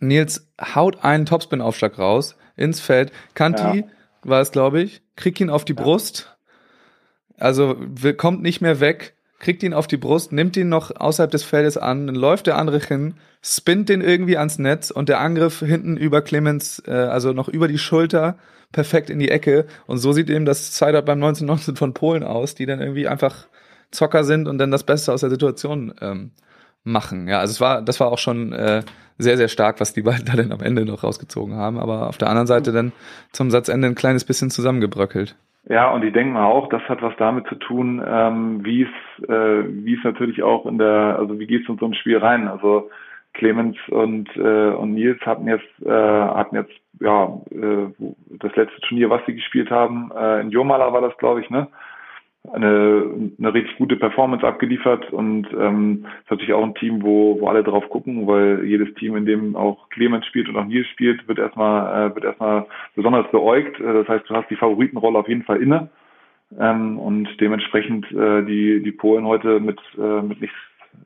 Nils 0.00 0.48
haut 0.60 1.04
einen 1.04 1.26
Topspin-Aufschlag 1.26 1.98
raus 1.98 2.36
ins 2.56 2.80
Feld. 2.80 3.12
Kanti 3.34 3.80
ja. 3.80 3.84
war 4.22 4.40
es, 4.40 4.52
glaube 4.52 4.80
ich, 4.80 5.02
kriegt 5.16 5.40
ihn 5.40 5.50
auf 5.50 5.64
die 5.64 5.74
ja. 5.74 5.82
Brust. 5.82 6.36
Also 7.38 7.76
kommt 8.16 8.42
nicht 8.42 8.60
mehr 8.60 8.80
weg 8.80 9.16
kriegt 9.42 9.62
ihn 9.64 9.74
auf 9.74 9.88
die 9.88 9.96
Brust, 9.96 10.32
nimmt 10.32 10.56
ihn 10.56 10.68
noch 10.68 10.94
außerhalb 10.94 11.30
des 11.30 11.42
Feldes 11.42 11.76
an, 11.76 12.06
dann 12.06 12.16
läuft 12.16 12.46
der 12.46 12.56
andere 12.56 12.78
hin, 12.78 13.14
spinnt 13.42 13.88
den 13.88 14.00
irgendwie 14.00 14.38
ans 14.38 14.58
Netz 14.58 14.90
und 14.90 15.08
der 15.08 15.20
Angriff 15.20 15.58
hinten 15.58 15.96
über 15.96 16.22
Clemens, 16.22 16.80
äh, 16.86 16.92
also 16.92 17.32
noch 17.32 17.48
über 17.48 17.66
die 17.66 17.78
Schulter, 17.78 18.38
perfekt 18.70 19.10
in 19.10 19.18
die 19.18 19.30
Ecke. 19.30 19.66
Und 19.86 19.98
so 19.98 20.12
sieht 20.12 20.30
eben 20.30 20.44
das 20.44 20.78
Sideout 20.78 21.02
beim 21.02 21.18
1919 21.22 21.76
von 21.76 21.92
Polen 21.92 22.22
aus, 22.22 22.54
die 22.54 22.66
dann 22.66 22.80
irgendwie 22.80 23.08
einfach 23.08 23.48
Zocker 23.90 24.22
sind 24.22 24.46
und 24.46 24.58
dann 24.58 24.70
das 24.70 24.84
Beste 24.84 25.12
aus 25.12 25.20
der 25.22 25.30
Situation 25.30 25.92
ähm, 26.00 26.30
machen. 26.84 27.26
Ja, 27.26 27.40
also 27.40 27.50
es 27.50 27.60
war, 27.60 27.82
das 27.82 27.98
war 27.98 28.12
auch 28.12 28.18
schon 28.18 28.52
äh, 28.52 28.84
sehr, 29.18 29.36
sehr 29.36 29.48
stark, 29.48 29.80
was 29.80 29.92
die 29.92 30.02
beiden 30.02 30.24
da 30.24 30.34
dann 30.34 30.52
am 30.52 30.60
Ende 30.60 30.84
noch 30.84 31.02
rausgezogen 31.02 31.56
haben. 31.56 31.80
Aber 31.80 32.08
auf 32.08 32.16
der 32.16 32.28
anderen 32.28 32.46
Seite 32.46 32.70
dann 32.70 32.92
zum 33.32 33.50
Satzende 33.50 33.88
ein 33.88 33.96
kleines 33.96 34.24
bisschen 34.24 34.52
zusammengebröckelt. 34.52 35.34
Ja, 35.68 35.90
und 35.92 36.04
ich 36.04 36.12
denke 36.12 36.34
mal 36.34 36.46
auch, 36.46 36.68
das 36.68 36.82
hat 36.88 37.02
was 37.02 37.14
damit 37.18 37.46
zu 37.46 37.54
tun, 37.54 38.02
ähm, 38.04 38.64
wie 38.64 38.82
es, 38.82 39.28
äh, 39.28 39.64
wie 39.68 39.94
es 39.94 40.02
natürlich 40.04 40.42
auch 40.42 40.66
in 40.66 40.78
der, 40.78 41.16
also 41.18 41.38
wie 41.38 41.46
geht 41.46 41.62
es 41.62 41.68
in 41.68 41.78
so 41.78 41.86
ein 41.86 41.94
Spiel 41.94 42.18
rein? 42.18 42.48
Also 42.48 42.90
Clemens 43.34 43.76
und 43.88 44.28
äh, 44.36 44.70
und 44.70 44.94
Nils 44.94 45.20
hatten 45.24 45.46
jetzt 45.46 45.82
äh, 45.84 45.90
hatten 45.90 46.56
jetzt 46.56 46.72
ja 47.00 47.40
äh, 47.50 47.88
das 48.38 48.54
letzte 48.56 48.80
Turnier, 48.82 49.08
was 49.08 49.24
sie 49.26 49.34
gespielt 49.34 49.70
haben, 49.70 50.10
äh, 50.14 50.40
in 50.40 50.50
Jomala 50.50 50.92
war 50.92 51.00
das, 51.00 51.16
glaube 51.18 51.40
ich, 51.40 51.48
ne? 51.48 51.68
Eine, 52.50 53.30
eine 53.38 53.54
richtig 53.54 53.76
gute 53.76 53.96
Performance 53.96 54.46
abgeliefert 54.46 55.12
und 55.12 55.46
ähm, 55.52 56.06
ist 56.22 56.30
natürlich 56.30 56.52
auch 56.52 56.64
ein 56.64 56.74
Team, 56.74 57.02
wo, 57.02 57.40
wo 57.40 57.46
alle 57.46 57.62
drauf 57.62 57.88
gucken, 57.88 58.26
weil 58.26 58.64
jedes 58.64 58.92
Team, 58.94 59.16
in 59.16 59.26
dem 59.26 59.54
auch 59.54 59.88
Clemens 59.90 60.26
spielt 60.26 60.48
und 60.48 60.56
auch 60.56 60.64
Nils 60.64 60.88
spielt, 60.88 61.26
wird 61.28 61.38
erstmal 61.38 62.10
äh, 62.10 62.14
wird 62.14 62.24
erstmal 62.24 62.66
besonders 62.96 63.30
beäugt. 63.30 63.78
Äh, 63.78 63.92
das 63.92 64.08
heißt, 64.08 64.28
du 64.28 64.34
hast 64.34 64.50
die 64.50 64.56
Favoritenrolle 64.56 65.18
auf 65.18 65.28
jeden 65.28 65.44
Fall 65.44 65.62
inne 65.62 65.88
ähm, 66.58 66.98
und 66.98 67.28
dementsprechend 67.40 68.10
äh, 68.10 68.44
die 68.44 68.82
die 68.82 68.92
Polen 68.92 69.24
heute 69.24 69.60
mit 69.60 69.78
äh, 69.96 70.22
mit 70.22 70.40
nichts 70.40 70.56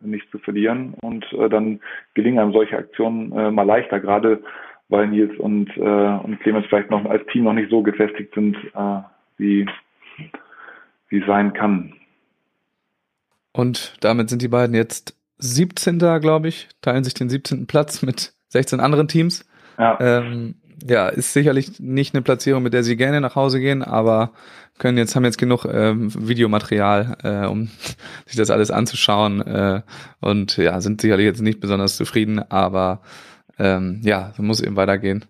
nichts 0.01 0.31
zu 0.31 0.39
verlieren 0.39 0.95
und 1.03 1.31
äh, 1.35 1.51
dann 1.51 1.81
gelingen 2.15 2.39
einem 2.39 2.53
solche 2.53 2.79
Aktionen 2.79 3.33
äh, 3.33 3.51
mal 3.51 3.67
leichter, 3.67 4.01
gerade 4.01 4.43
weil 4.89 5.07
Nils 5.09 5.39
und 5.39 5.69
äh, 5.77 5.81
und 5.81 6.41
Clemens 6.41 6.67
vielleicht 6.67 6.91
noch 6.91 7.05
als 7.05 7.27
Team 7.27 7.45
noch 7.45 7.53
nicht 7.53 7.69
so 7.69 7.83
gefestigt 7.83 8.33
sind 8.33 8.57
äh, 8.75 9.01
wie 9.37 9.67
wie 11.09 11.25
sein 11.27 11.53
kann. 11.53 11.95
Und 13.53 13.97
damit 14.01 14.29
sind 14.29 14.43
die 14.43 14.49
beiden 14.49 14.75
jetzt 14.75 15.17
17. 15.39 15.99
glaube 15.99 16.49
ich, 16.49 16.69
teilen 16.83 17.05
sich 17.05 17.15
den 17.15 17.29
17. 17.29 17.67
Platz 17.67 18.03
mit 18.03 18.35
16 18.49 18.81
anderen 18.81 19.09
Teams. 19.09 19.47
Ja. 19.79 19.99
Ähm, 20.01 20.57
ja, 20.87 21.09
ist 21.09 21.33
sicherlich 21.33 21.81
nicht 21.81 22.15
eine 22.15 22.23
Platzierung, 22.23 22.63
mit 22.63 22.75
der 22.75 22.83
sie 22.83 22.97
gerne 22.97 23.21
nach 23.21 23.35
Hause 23.35 23.61
gehen, 23.61 23.83
aber 23.83 24.33
können 24.79 24.99
jetzt 24.99 25.17
haben 25.17 25.25
jetzt 25.25 25.39
genug 25.39 25.65
ähm, 25.65 26.11
Videomaterial, 26.15 27.17
äh, 27.23 27.47
um 27.47 27.71
sich 28.27 28.37
das 28.37 28.51
alles 28.51 28.71
anzuschauen 28.71 29.41
äh, 29.41 29.83
und 30.21 30.57
ja, 30.59 30.81
sind 30.81 31.01
sicherlich 31.01 31.25
jetzt 31.25 31.41
nicht 31.41 31.61
besonders 31.61 31.97
zufrieden, 31.97 32.39
aber 32.39 33.01
ähm, 33.59 34.01
ja, 34.05 34.33
muss 34.39 34.61
eben 34.61 34.77
weitergehen. 34.77 35.25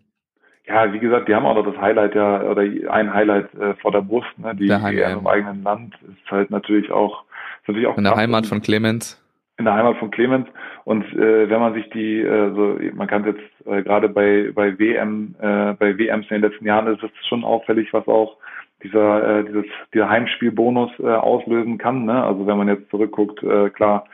Ja, 0.69 0.93
wie 0.93 0.99
gesagt, 0.99 1.29
die 1.29 1.35
haben 1.35 1.47
auch 1.47 1.55
noch 1.55 1.64
das 1.64 1.81
Highlight 1.81 2.14
ja, 2.17 2.43
oder 2.43 2.62
ein 2.62 3.14
Highlight 3.14 3.55
äh, 3.55 3.75
vor 3.75 3.93
der 3.93 4.01
Brust, 4.01 4.27
ne? 4.37 4.55
Die 4.57 4.73
Heim, 4.73 5.19
im 5.19 5.27
eigenen 5.27 5.62
Land 5.62 5.95
ist 6.03 6.31
halt 6.31 6.51
natürlich 6.51 6.91
auch, 6.91 7.23
ist 7.62 7.69
natürlich 7.69 7.87
auch 7.87 7.97
in 7.97 8.05
der 8.05 8.17
Heimat 8.17 8.47
von 8.47 8.61
Clemens. 8.61 9.23
In 9.59 9.64
der 9.64 9.75
Heimat 9.75 9.97
von 9.99 10.11
Clemens. 10.11 10.49
Und 10.85 11.05
äh, 11.14 11.49
wenn 11.49 11.61
man 11.61 11.75
sich 11.75 11.89
die, 11.91 12.21
äh, 12.21 12.53
so 12.55 12.79
man 12.95 13.07
kann 13.07 13.25
jetzt 13.25 13.67
äh, 13.67 13.83
gerade 13.83 14.09
bei 14.09 14.51
bei 14.55 14.77
WM, 14.79 15.37
äh, 15.41 15.73
bei 15.75 15.97
WMs 15.97 16.27
in 16.31 16.41
den 16.41 16.51
letzten 16.51 16.67
Jahren 16.67 16.89
ist 16.89 17.03
es 17.03 17.11
schon 17.29 17.45
auffällig, 17.45 17.93
was 17.93 18.07
auch 18.09 18.37
dieser 18.83 19.39
äh, 19.39 19.45
dieses 19.45 19.67
dieser 19.95 20.09
Heimspielbonus 20.09 20.91
äh, 20.99 21.07
auslösen 21.07 21.79
kann. 21.79 22.05
Ne? 22.07 22.25
Also 22.25 22.47
wenn 22.47 22.59
man 22.59 22.69
jetzt 22.69 22.91
zurückguckt, 22.91 23.43
äh, 23.45 23.71
klar 23.71 24.05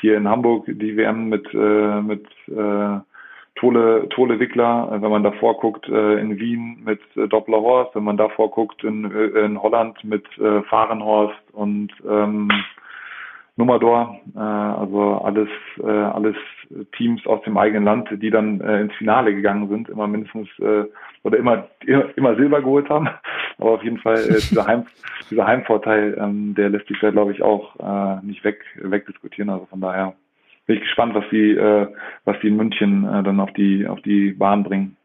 hier 0.00 0.16
in 0.16 0.28
Hamburg 0.28 0.66
die 0.66 0.96
WM 0.96 1.28
mit 1.28 1.46
äh, 1.54 2.00
mit 2.00 2.26
äh, 2.48 2.98
Tole, 3.56 4.08
Tole 4.10 4.38
Wickler, 4.38 4.90
äh, 4.92 5.02
wenn 5.02 5.10
man 5.10 5.22
davor 5.22 5.58
guckt 5.58 5.88
äh, 5.88 6.18
in 6.18 6.38
Wien 6.38 6.82
mit 6.84 7.00
äh, 7.16 7.28
Doppler 7.28 7.60
Horst, 7.60 7.94
wenn 7.94 8.04
man 8.04 8.16
davor 8.16 8.50
guckt 8.50 8.82
in, 8.84 9.10
in 9.10 9.60
Holland 9.60 10.02
mit 10.04 10.26
Fahrenhorst 10.68 11.42
und 11.52 11.92
ähm, 12.08 12.50
Nummerdor, 13.60 14.18
äh, 14.34 14.38
also 14.38 15.20
alles, 15.22 15.48
äh, 15.82 15.86
alles 15.86 16.36
Teams 16.96 17.26
aus 17.26 17.42
dem 17.42 17.58
eigenen 17.58 17.84
Land, 17.84 18.08
die 18.10 18.30
dann 18.30 18.60
äh, 18.60 18.80
ins 18.80 18.94
Finale 18.94 19.34
gegangen 19.34 19.68
sind, 19.68 19.88
immer 19.88 20.06
mindestens 20.06 20.48
äh, 20.60 20.84
oder 21.24 21.38
immer, 21.38 21.68
immer, 21.84 22.06
immer 22.16 22.36
Silber 22.36 22.62
geholt 22.62 22.88
haben. 22.88 23.08
Aber 23.58 23.72
auf 23.72 23.82
jeden 23.82 23.98
Fall 23.98 24.18
äh, 24.18 24.40
dieser, 24.40 24.66
Heim, 24.66 24.86
dieser 25.30 25.46
Heimvorteil, 25.46 26.16
ähm, 26.18 26.54
der 26.54 26.70
lässt 26.70 26.88
sich 26.88 26.98
da 27.00 27.10
glaube 27.10 27.32
ich 27.32 27.42
auch 27.42 27.76
äh, 27.78 28.24
nicht 28.24 28.42
weg 28.44 28.64
wegdiskutieren. 28.76 29.50
Also 29.50 29.66
von 29.66 29.80
daher 29.80 30.14
bin 30.70 30.76
ich 30.76 30.84
gespannt, 30.84 31.16
was 31.16 31.24
die, 31.32 31.50
äh, 31.50 31.88
was 32.24 32.36
die 32.40 32.46
in 32.46 32.56
München 32.56 33.02
äh, 33.02 33.24
dann 33.24 33.40
auf 33.40 33.52
die, 33.54 33.88
auf 33.88 34.00
die 34.02 34.30
Bahn 34.30 34.62
bringen. 34.62 34.96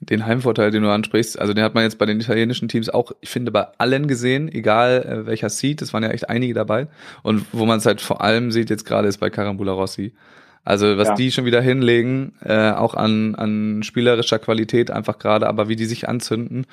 Den 0.00 0.26
Heimvorteil, 0.26 0.70
den 0.70 0.82
du 0.82 0.90
ansprichst, 0.90 1.40
also 1.40 1.54
den 1.54 1.64
hat 1.64 1.74
man 1.74 1.84
jetzt 1.84 1.98
bei 1.98 2.04
den 2.04 2.20
italienischen 2.20 2.68
Teams 2.68 2.90
auch, 2.90 3.12
ich 3.22 3.30
finde, 3.30 3.52
bei 3.52 3.68
allen 3.78 4.06
gesehen, 4.06 4.52
egal 4.52 5.02
äh, 5.02 5.26
welcher 5.26 5.48
Seed, 5.48 5.80
es 5.80 5.94
waren 5.94 6.02
ja 6.02 6.10
echt 6.10 6.28
einige 6.28 6.52
dabei. 6.52 6.88
Und 7.22 7.46
wo 7.52 7.64
man 7.64 7.78
es 7.78 7.86
halt 7.86 8.02
vor 8.02 8.20
allem 8.20 8.50
sieht 8.50 8.68
jetzt 8.68 8.84
gerade 8.84 9.08
ist 9.08 9.16
bei 9.16 9.30
Carambula 9.30 9.72
Rossi. 9.72 10.12
Also 10.64 10.96
was 10.96 11.08
ja. 11.08 11.14
die 11.14 11.32
schon 11.32 11.44
wieder 11.44 11.60
hinlegen, 11.60 12.34
äh, 12.44 12.70
auch 12.70 12.94
an, 12.94 13.34
an 13.34 13.82
spielerischer 13.82 14.38
Qualität 14.38 14.92
einfach 14.92 15.18
gerade, 15.18 15.48
aber 15.48 15.68
wie 15.68 15.74
die 15.74 15.86
sich 15.86 16.08
anzünden 16.08 16.66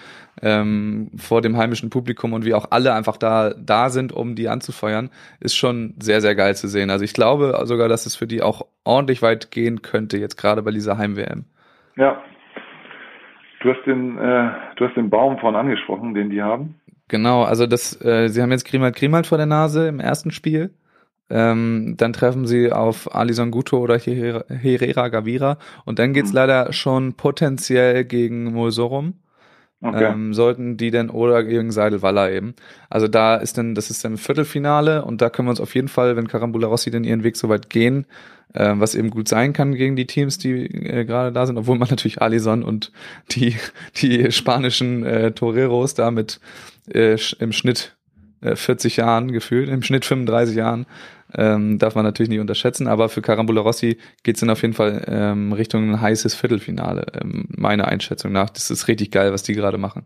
ähm, 0.43 1.09
vor 1.17 1.41
dem 1.41 1.57
heimischen 1.57 1.89
Publikum 1.89 2.33
und 2.33 2.45
wie 2.45 2.53
auch 2.53 2.67
alle 2.69 2.93
einfach 2.93 3.17
da 3.17 3.51
da 3.57 3.89
sind, 3.89 4.13
um 4.13 4.35
die 4.35 4.47
anzufeuern, 4.47 5.09
ist 5.39 5.55
schon 5.55 5.95
sehr 5.99 6.21
sehr 6.21 6.35
geil 6.35 6.55
zu 6.55 6.67
sehen. 6.67 6.91
Also 6.91 7.03
ich 7.03 7.13
glaube 7.13 7.59
sogar, 7.63 7.89
dass 7.89 8.05
es 8.05 8.15
für 8.15 8.27
die 8.27 8.43
auch 8.43 8.67
ordentlich 8.83 9.23
weit 9.23 9.49
gehen 9.49 9.81
könnte 9.81 10.17
jetzt 10.17 10.37
gerade 10.37 10.61
bei 10.61 10.71
dieser 10.71 10.99
Heim 10.99 11.17
WM. 11.17 11.45
Ja. 11.95 12.21
Du 13.61 13.73
hast 13.73 13.83
den 13.87 14.19
äh, 14.19 14.51
du 14.75 14.85
hast 14.85 14.95
den 14.97 15.09
Baum 15.09 15.39
vorhin 15.39 15.59
angesprochen, 15.59 16.13
den 16.13 16.29
die 16.29 16.43
haben. 16.43 16.75
Genau, 17.07 17.41
also 17.41 17.65
das, 17.65 17.99
äh, 18.05 18.27
sie 18.27 18.39
haben 18.39 18.51
jetzt 18.51 18.65
Grimald 18.65 18.95
Grimald 18.95 19.25
vor 19.25 19.39
der 19.39 19.47
Nase 19.47 19.87
im 19.87 19.99
ersten 19.99 20.29
Spiel. 20.29 20.69
Ähm, 21.30 21.95
dann 21.97 22.13
treffen 22.13 22.47
sie 22.47 22.71
auf 22.71 23.13
Alison 23.13 23.51
Guto 23.51 23.77
oder 23.77 23.99
Herrera 23.99 25.09
Gavira 25.09 25.57
und 25.86 25.99
dann 25.99 26.13
geht's 26.13 26.30
mhm. 26.30 26.36
leider 26.36 26.73
schon 26.73 27.13
potenziell 27.13 28.03
gegen 28.05 28.45
Mulsorum. 28.45 29.13
Okay. 29.82 30.11
Ähm, 30.11 30.34
sollten 30.34 30.75
die 30.75 30.91
denn 30.91 31.09
oder 31.09 31.41
gegen 31.43 31.71
Seidelwaller 31.71 32.30
eben. 32.32 32.53
Also 32.89 33.07
da 33.07 33.36
ist 33.38 33.57
dann, 33.57 33.75
das 33.75 33.89
ist 33.89 34.03
dann 34.03 34.17
Viertelfinale 34.17 35.05
und 35.05 35.21
da 35.21 35.30
können 35.30 35.47
wir 35.47 35.51
uns 35.51 35.61
auf 35.61 35.73
jeden 35.73 35.88
Fall, 35.88 36.17
wenn 36.17 36.27
Carambula 36.27 36.67
Rossi 36.67 36.91
denn 36.91 37.05
ihren 37.05 37.23
Weg 37.23 37.38
so 37.38 37.47
weit 37.47 37.69
gehen, 37.69 38.05
äh, 38.53 38.73
was 38.75 38.93
eben 38.93 39.09
gut 39.09 39.30
sein 39.30 39.53
kann 39.53 39.73
gegen 39.73 39.95
die 39.95 40.05
Teams, 40.05 40.38
die 40.38 40.65
äh, 40.65 41.05
gerade 41.05 41.32
da 41.32 41.45
sind, 41.45 41.57
obwohl 41.57 41.77
man 41.77 41.88
natürlich 41.88 42.21
Alison 42.21 42.63
und 42.63 42.91
die, 43.32 43.55
die 44.01 44.34
spanischen 44.34 45.05
äh, 45.05 45.32
Toreros 45.32 45.93
da 45.93 46.11
mit 46.11 46.41
äh, 46.93 47.17
im 47.39 47.53
Schnitt 47.53 47.95
40 48.41 48.97
äh, 48.97 49.01
Jahren 49.01 49.32
gefühlt, 49.32 49.69
im 49.69 49.84
Schnitt 49.84 50.03
35 50.03 50.57
Jahren 50.57 50.86
ähm, 51.36 51.77
darf 51.77 51.95
man 51.95 52.05
natürlich 52.05 52.30
nicht 52.30 52.39
unterschätzen, 52.39 52.88
aber 52.88 53.09
für 53.09 53.21
Carambula 53.21 53.61
Rossi 53.61 53.97
geht 54.23 54.36
es 54.36 54.41
dann 54.41 54.49
auf 54.49 54.61
jeden 54.61 54.73
Fall 54.73 55.03
ähm, 55.07 55.53
Richtung 55.53 55.91
ein 55.91 56.01
heißes 56.01 56.36
Viertelfinale, 56.36 57.05
ähm, 57.21 57.47
meiner 57.49 57.88
Einschätzung 57.88 58.32
nach. 58.32 58.49
Das 58.49 58.69
ist 58.71 58.88
richtig 58.88 59.11
geil, 59.11 59.32
was 59.32 59.43
die 59.43 59.53
gerade 59.53 59.77
machen. 59.77 60.05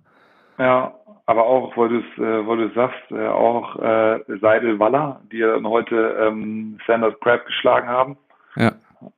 Ja, 0.58 0.94
aber 1.26 1.46
auch, 1.46 1.76
weil 1.78 1.90
du 1.90 1.98
es 2.00 2.18
äh, 2.18 2.48
weil 2.48 2.72
sagst, 2.74 3.12
äh, 3.12 3.28
auch 3.28 3.78
äh, 3.80 4.20
Seidel 4.42 4.80
Waller, 4.80 5.22
die 5.32 5.38
ja 5.38 5.54
dann 5.54 5.68
heute 5.68 6.18
ähm, 6.20 6.78
Sanders 6.86 7.14
Crab 7.22 7.46
geschlagen 7.46 7.88
haben. 7.88 8.18
Ja. 8.56 8.74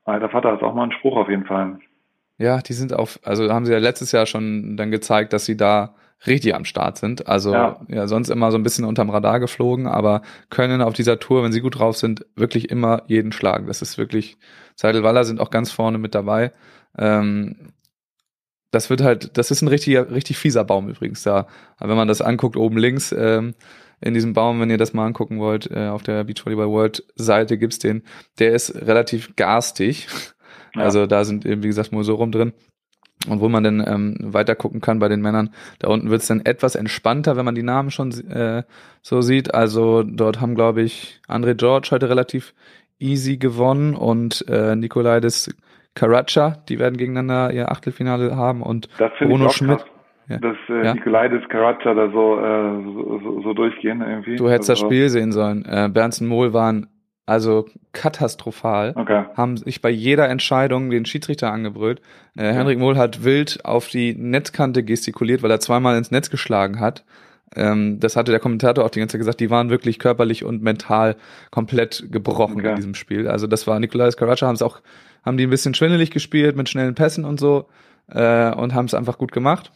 Alter 0.06 0.30
Vater 0.30 0.54
ist 0.54 0.64
auch 0.64 0.74
mal 0.74 0.84
ein 0.84 0.92
Spruch 0.92 1.18
auf 1.18 1.30
jeden 1.30 1.46
Fall. 1.46 1.80
Ja, 2.38 2.60
die 2.60 2.74
sind 2.74 2.94
auf, 2.94 3.20
also 3.24 3.52
haben 3.52 3.66
sie 3.66 3.72
ja 3.72 3.80
letztes 3.80 4.12
Jahr 4.12 4.26
schon 4.26 4.78
dann 4.78 4.92
gezeigt, 4.92 5.34
dass 5.34 5.46
sie 5.46 5.58
da 5.58 5.96
richtig 6.28 6.56
am 6.56 6.66
Start 6.66 6.98
sind. 6.98 7.28
Also 7.28 7.54
ja. 7.54 7.80
ja, 7.88 8.08
sonst 8.08 8.30
immer 8.30 8.52
so 8.52 8.58
ein 8.58 8.64
bisschen 8.64 8.86
unterm 8.86 9.10
Radar 9.10 9.40
geflogen, 9.40 9.88
aber 9.88 10.22
können 10.50 10.82
auf 10.82 10.94
dieser 10.94 11.20
Tour, 11.20 11.44
wenn 11.44 11.52
sie 11.52 11.62
gut 11.62 11.80
drauf 11.80 11.98
sind, 11.98 12.26
wirklich 12.36 12.70
immer 12.70 13.04
jeden 13.08 13.32
schlagen. 13.32 13.68
Das 13.68 13.82
ist 13.82 13.98
wirklich, 13.98 14.38
Seidelwaller 14.76 15.24
sind 15.24 15.40
auch 15.40 15.52
ganz 15.52 15.72
vorne 15.72 15.98
mit 15.98 16.16
dabei. 16.16 16.52
Ähm, 16.98 17.74
das 18.72 18.90
wird 18.90 19.02
halt, 19.02 19.38
das 19.38 19.52
ist 19.52 19.62
ein 19.62 19.68
richtiger, 19.68 20.12
richtig 20.12 20.38
fieser 20.38 20.66
Baum 20.66 20.90
übrigens 20.90 21.24
da. 21.24 21.48
Aber 21.78 21.90
wenn 21.90 21.98
man 21.98 22.08
das 22.08 22.22
anguckt, 22.22 22.58
oben 22.58 22.78
links, 22.78 23.14
ähm, 23.18 23.56
in 24.02 24.14
diesem 24.14 24.34
Baum, 24.34 24.60
wenn 24.60 24.70
ihr 24.70 24.78
das 24.78 24.94
mal 24.94 25.06
angucken 25.06 25.40
wollt, 25.40 25.72
äh, 25.72 25.88
auf 25.88 26.04
der 26.04 26.26
Beachvolleyball 26.26 26.70
World 26.70 27.04
Seite 27.16 27.58
gibt's 27.58 27.80
den. 27.80 28.04
Der 28.40 28.54
ist 28.54 28.76
relativ 28.76 29.36
garstig. 29.36 30.08
Ja. 30.76 30.82
Also 30.82 31.08
da 31.08 31.24
sind 31.24 31.46
eben, 31.46 31.64
wie 31.64 31.68
gesagt, 31.68 31.94
nur 31.94 32.04
so 32.04 32.16
rum 32.16 32.34
drin. 32.34 32.52
Und 33.28 33.42
wo 33.42 33.50
man 33.50 33.64
dann 33.64 33.84
ähm, 33.88 34.18
weiter 34.22 34.56
gucken 34.56 34.82
kann 34.82 35.00
bei 35.00 35.08
den 35.08 35.22
Männern, 35.22 35.50
da 35.80 35.88
unten 35.90 36.10
wird's 36.10 36.28
dann 36.28 36.46
etwas 36.46 36.76
entspannter, 36.76 37.36
wenn 37.38 37.46
man 37.46 37.56
die 37.56 37.64
Namen 37.64 37.92
schon 37.92 38.12
äh, 38.30 38.64
so 39.02 39.22
sieht. 39.22 39.54
Also 39.54 40.04
dort 40.04 40.42
haben, 40.42 40.56
glaube 40.56 40.82
ich, 40.82 41.22
André 41.28 41.56
George 41.56 41.90
heute 41.92 42.10
relativ 42.10 42.54
easy 43.00 43.38
gewonnen 43.38 43.96
und 43.96 44.46
äh, 44.48 44.76
Nikolaides 44.76 45.54
Karacha, 45.96 46.58
die 46.70 46.78
werden 46.80 46.98
gegeneinander 46.98 47.54
ihr 47.54 47.72
Achtelfinale 47.72 48.36
haben 48.36 48.62
und 48.62 48.90
Das 48.98 49.12
Bruno 49.20 49.46
auch 49.48 49.52
Schmidt. 49.54 49.80
krass, 49.80 49.88
Ja. 50.28 50.38
dass 50.40 50.58
äh, 50.70 50.86
Ja. 50.86 50.94
Nikolaitis 50.94 51.48
Karaca 51.50 51.94
da 51.94 52.10
so, 52.12 52.40
äh, 52.40 52.84
so, 52.84 53.20
so, 53.24 53.42
so 53.44 53.54
durchgehen 53.54 54.02
irgendwie. 54.02 54.36
Du 54.36 54.50
hättest 54.50 54.70
das 54.70 54.80
Also, 54.80 54.88
Spiel 54.88 55.10
sehen 55.10 55.32
sollen. 55.32 55.64
Äh, 55.66 55.90
Bernsen 55.92 56.28
Mohl 56.28 56.54
waren 56.54 56.88
also 57.26 57.68
katastrophal. 57.92 58.94
Okay. 58.96 59.26
haben 59.36 59.58
sich 59.58 59.82
bei 59.82 59.90
jeder 59.90 60.30
Entscheidung 60.30 60.90
den 60.90 61.06
Schiedsrichter 61.06 61.52
angebrüllt. 61.52 62.02
Äh, 62.38 62.54
Henrik 62.54 62.80
Mohl 62.80 62.98
hat 62.98 63.24
wild 63.24 63.66
auf 63.66 63.88
die 63.88 64.14
Netzkante 64.14 64.84
gestikuliert, 64.84 65.42
weil 65.42 65.52
er 65.52 65.60
zweimal 65.60 65.98
ins 65.98 66.12
Netz 66.12 66.30
geschlagen 66.30 66.80
hat. 66.80 67.04
Ähm, 67.56 68.00
das 68.00 68.16
hatte 68.16 68.32
der 68.32 68.40
Kommentator 68.40 68.84
auch 68.84 68.90
die 68.90 69.00
ganze 69.00 69.14
Zeit 69.14 69.20
gesagt, 69.22 69.40
die 69.40 69.50
waren 69.50 69.70
wirklich 69.70 69.98
körperlich 70.00 70.44
und 70.44 70.62
mental 70.62 71.16
komplett 71.52 72.06
gebrochen 72.12 72.58
Okay. 72.60 72.70
in 72.72 72.76
diesem 72.76 72.96
Spiel. 72.96 73.28
Also 73.28 73.48
das 73.48 73.66
war 73.66 73.80
Nikolais 73.80 74.18
Karaca, 74.18 74.46
haben 74.48 74.56
es 74.56 74.62
auch, 74.62 74.82
haben 75.24 75.38
die 75.38 75.46
ein 75.46 75.50
bisschen 75.50 75.74
schwindelig 75.74 76.12
gespielt 76.12 76.56
mit 76.56 76.70
schnellen 76.70 76.96
Pässen 76.96 77.26
und 77.26 77.40
so 77.40 77.68
äh, 78.10 78.52
und 78.54 78.74
haben 78.74 78.86
es 78.86 78.94
einfach 78.94 79.18
gut 79.18 79.32
gemacht 79.32 79.72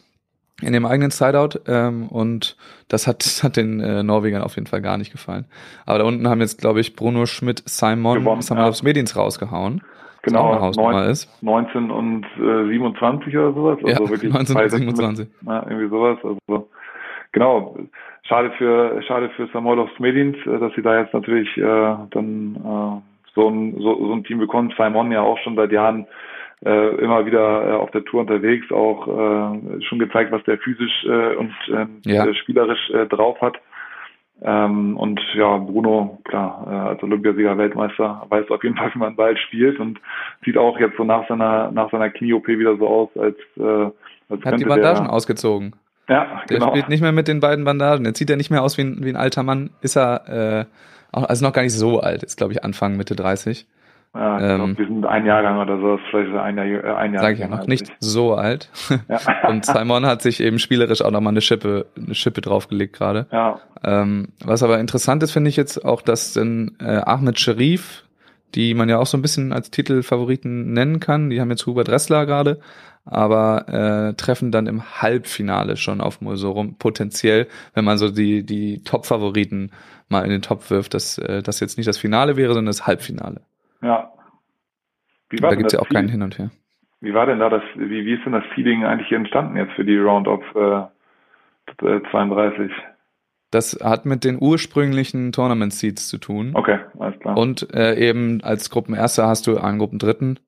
in 0.62 0.72
dem 0.72 0.86
eigenen 0.86 1.10
Sideout 1.10 1.60
ähm, 1.66 2.08
und 2.08 2.56
das 2.88 3.06
hat, 3.06 3.20
das 3.24 3.42
hat 3.42 3.56
den 3.56 3.80
äh, 3.80 4.02
Norwegern 4.02 4.42
auf 4.42 4.54
jeden 4.56 4.66
Fall 4.66 4.80
gar 4.82 4.96
nicht 4.98 5.12
gefallen. 5.12 5.46
Aber 5.86 5.98
da 5.98 6.04
unten 6.04 6.28
haben 6.28 6.40
jetzt, 6.40 6.60
glaube 6.60 6.80
ich, 6.80 6.96
Bruno 6.96 7.26
Schmidt, 7.26 7.62
Simon, 7.66 8.20
Gewonnen, 8.20 8.42
Samuel 8.42 8.64
ja. 8.66 8.68
aufs 8.70 8.82
Mediens 8.82 9.16
rausgehauen. 9.16 9.82
Genau, 10.22 10.60
Hausnummer 10.60 11.00
neun- 11.04 11.10
ist. 11.10 11.42
19 11.42 11.90
und 11.90 12.24
äh, 12.38 12.68
27 12.68 13.34
oder 13.38 13.52
sowas. 13.54 13.78
Ja, 13.82 13.94
Also 13.98 14.10
wirklich 14.10 14.30
19 14.32 14.46
zwei 14.54 14.64
und 14.64 14.70
Sätze 14.70 14.84
mit- 14.84 14.96
27. 14.96 15.28
Ja, 15.46 15.62
irgendwie 15.66 15.88
sowas. 15.88 16.18
Also 16.22 16.68
genau. 17.32 17.76
Schade 18.24 18.52
für 18.58 19.02
schade 19.08 19.30
für 19.30 19.48
Samuel 19.52 19.88
Medins, 19.98 20.36
äh, 20.46 20.58
dass 20.58 20.72
sie 20.74 20.82
da 20.82 21.00
jetzt 21.00 21.14
natürlich 21.14 21.48
äh, 21.56 21.62
dann 22.10 22.54
äh, 22.56 23.00
so 23.34 23.48
ein 23.48 23.74
so, 23.78 23.96
so 24.06 24.12
ein 24.12 24.24
Team 24.24 24.38
bekommen. 24.38 24.72
Simon 24.76 25.10
ja 25.10 25.22
auch 25.22 25.38
schon 25.38 25.56
seit 25.56 25.72
Jahren 25.72 26.06
äh, 26.64 26.94
immer 26.96 27.24
wieder 27.26 27.68
äh, 27.68 27.72
auf 27.72 27.90
der 27.90 28.04
Tour 28.04 28.20
unterwegs, 28.20 28.70
auch 28.70 29.06
äh, 29.08 29.82
schon 29.82 29.98
gezeigt, 29.98 30.30
was 30.32 30.42
der 30.44 30.58
physisch 30.58 31.04
äh, 31.06 31.34
und 31.36 31.52
äh, 31.68 31.86
Ja. 32.10 32.32
spielerisch 32.34 32.90
äh, 32.90 33.06
drauf 33.06 33.40
hat. 33.40 33.56
Ähm, 34.42 34.96
und 34.96 35.20
ja, 35.34 35.58
Bruno, 35.58 36.18
klar, 36.24 36.66
äh, 36.66 36.88
als 36.90 37.02
Olympiasieger 37.02 37.58
Weltmeister, 37.58 38.24
weiß 38.28 38.50
auf 38.50 38.62
jeden 38.64 38.76
Fall, 38.76 38.90
wie 38.94 38.98
man 38.98 39.14
Ball 39.16 39.36
spielt 39.36 39.78
und 39.78 40.00
sieht 40.44 40.56
auch 40.56 40.78
jetzt 40.78 40.96
so 40.96 41.04
nach 41.04 41.28
seiner, 41.28 41.70
nach 41.72 41.90
seiner 41.90 42.08
Knie-OP 42.08 42.48
wieder 42.48 42.76
so 42.78 42.88
aus, 42.88 43.08
als, 43.18 43.36
äh, 43.58 43.90
als 44.32 44.44
Hat 44.44 44.58
die 44.58 44.64
Bandagen 44.64 45.04
der, 45.04 45.12
ausgezogen. 45.12 45.74
Ja, 46.08 46.42
Der 46.48 46.58
genau. 46.58 46.70
spielt 46.70 46.88
nicht 46.88 47.02
mehr 47.02 47.12
mit 47.12 47.28
den 47.28 47.40
beiden 47.40 47.64
Bandagen. 47.64 48.04
Jetzt 48.06 48.18
sieht 48.18 48.30
er 48.30 48.36
nicht 48.36 48.50
mehr 48.50 48.62
aus 48.62 48.78
wie 48.78 48.82
ein, 48.82 49.04
wie 49.04 49.10
ein 49.10 49.16
alter 49.16 49.42
Mann. 49.42 49.70
Ist 49.82 49.96
er, 49.96 50.28
äh, 50.28 50.64
also 51.12 51.44
noch 51.44 51.52
gar 51.52 51.62
nicht 51.62 51.74
so 51.74 52.00
alt. 52.00 52.22
Ist, 52.22 52.38
glaube 52.38 52.52
ich, 52.52 52.64
Anfang, 52.64 52.96
Mitte 52.96 53.14
30. 53.14 53.66
Ja, 54.12 54.40
ähm, 54.40 54.56
glaub, 54.56 54.78
wir 54.78 54.86
sind 54.86 55.06
ein 55.06 55.24
Jahrgang 55.24 55.58
oder 55.58 55.78
so, 55.78 55.98
vielleicht 56.10 56.30
ist 56.32 56.36
ein 56.36 56.56
Jahr, 56.56 56.66
äh, 56.66 56.94
ein 56.94 57.14
Jahr 57.14 57.22
Sage 57.22 57.34
ich 57.34 57.40
ja 57.40 57.48
noch 57.48 57.68
nicht 57.68 57.88
ich. 57.88 57.96
so 58.00 58.34
alt. 58.34 58.68
Ja. 59.08 59.20
Und 59.48 59.64
Simon 59.64 60.04
hat 60.04 60.20
sich 60.20 60.40
eben 60.40 60.58
spielerisch 60.58 61.02
auch 61.02 61.12
nochmal 61.12 61.32
eine 61.32 61.40
Schippe, 61.40 61.86
eine 61.96 62.16
Schippe 62.16 62.40
draufgelegt 62.40 62.96
gerade. 62.96 63.26
ja, 63.30 63.60
Ähm, 63.84 64.30
was 64.44 64.64
aber 64.64 64.80
interessant 64.80 65.22
ist, 65.22 65.30
finde 65.30 65.48
ich 65.48 65.56
jetzt 65.56 65.84
auch, 65.84 66.02
dass 66.02 66.32
dann 66.32 66.76
äh, 66.80 67.02
Ahmed 67.04 67.38
Sharif, 67.38 68.04
die 68.56 68.74
man 68.74 68.88
ja 68.88 68.98
auch 68.98 69.06
so 69.06 69.16
ein 69.16 69.22
bisschen 69.22 69.52
als 69.52 69.70
Titelfavoriten 69.70 70.72
nennen 70.72 70.98
kann, 70.98 71.30
die 71.30 71.40
haben 71.40 71.50
jetzt 71.50 71.64
Hubert 71.66 71.88
Ressler 71.88 72.26
gerade, 72.26 72.58
aber 73.04 73.68
äh, 73.68 74.14
treffen 74.14 74.50
dann 74.50 74.66
im 74.66 75.00
Halbfinale 75.00 75.76
schon 75.76 76.00
auf 76.00 76.20
Mosorum 76.20 76.78
potenziell, 76.78 77.46
wenn 77.74 77.84
man 77.84 77.96
so 77.96 78.10
die 78.10 78.44
die 78.44 78.82
Top-Favoriten 78.82 79.70
mal 80.08 80.24
in 80.24 80.30
den 80.30 80.42
Topf 80.42 80.70
wirft, 80.70 80.94
dass 80.94 81.16
äh, 81.18 81.44
das 81.44 81.60
jetzt 81.60 81.76
nicht 81.76 81.86
das 81.86 81.98
Finale 81.98 82.36
wäre, 82.36 82.54
sondern 82.54 82.66
das 82.66 82.88
Halbfinale. 82.88 83.42
Ja. 83.82 84.12
Wie 85.28 85.36
Da 85.36 85.50
denn 85.50 85.58
gibt's 85.58 85.72
ja 85.72 85.78
das 85.78 85.88
auch 85.88 85.92
keinen 85.92 86.08
Hin 86.08 86.22
und 86.22 86.38
Her. 86.38 86.50
Wie 87.00 87.14
war 87.14 87.26
denn 87.26 87.38
da 87.38 87.48
das, 87.48 87.62
wie, 87.76 88.04
wie 88.04 88.14
ist 88.14 88.24
denn 88.24 88.32
das 88.32 88.44
Seeding 88.54 88.84
eigentlich 88.84 89.08
hier 89.08 89.16
entstanden 89.16 89.56
jetzt 89.56 89.72
für 89.72 89.84
die 89.84 89.96
Roundup 89.96 90.42
äh, 90.54 91.86
äh, 91.86 92.00
32? 92.10 92.70
Das 93.50 93.78
hat 93.82 94.06
mit 94.06 94.22
den 94.24 94.38
ursprünglichen 94.40 95.32
Tournament 95.32 95.72
Seeds 95.72 96.08
zu 96.08 96.18
tun. 96.18 96.52
Okay, 96.54 96.78
alles 96.98 97.18
klar. 97.18 97.36
Und 97.36 97.72
äh, 97.74 97.96
eben 97.96 98.42
als 98.42 98.70
Gruppenerster 98.70 99.26
hast 99.26 99.46
du 99.46 99.58
einen 99.58 99.78
Gruppendritten. 99.78 100.38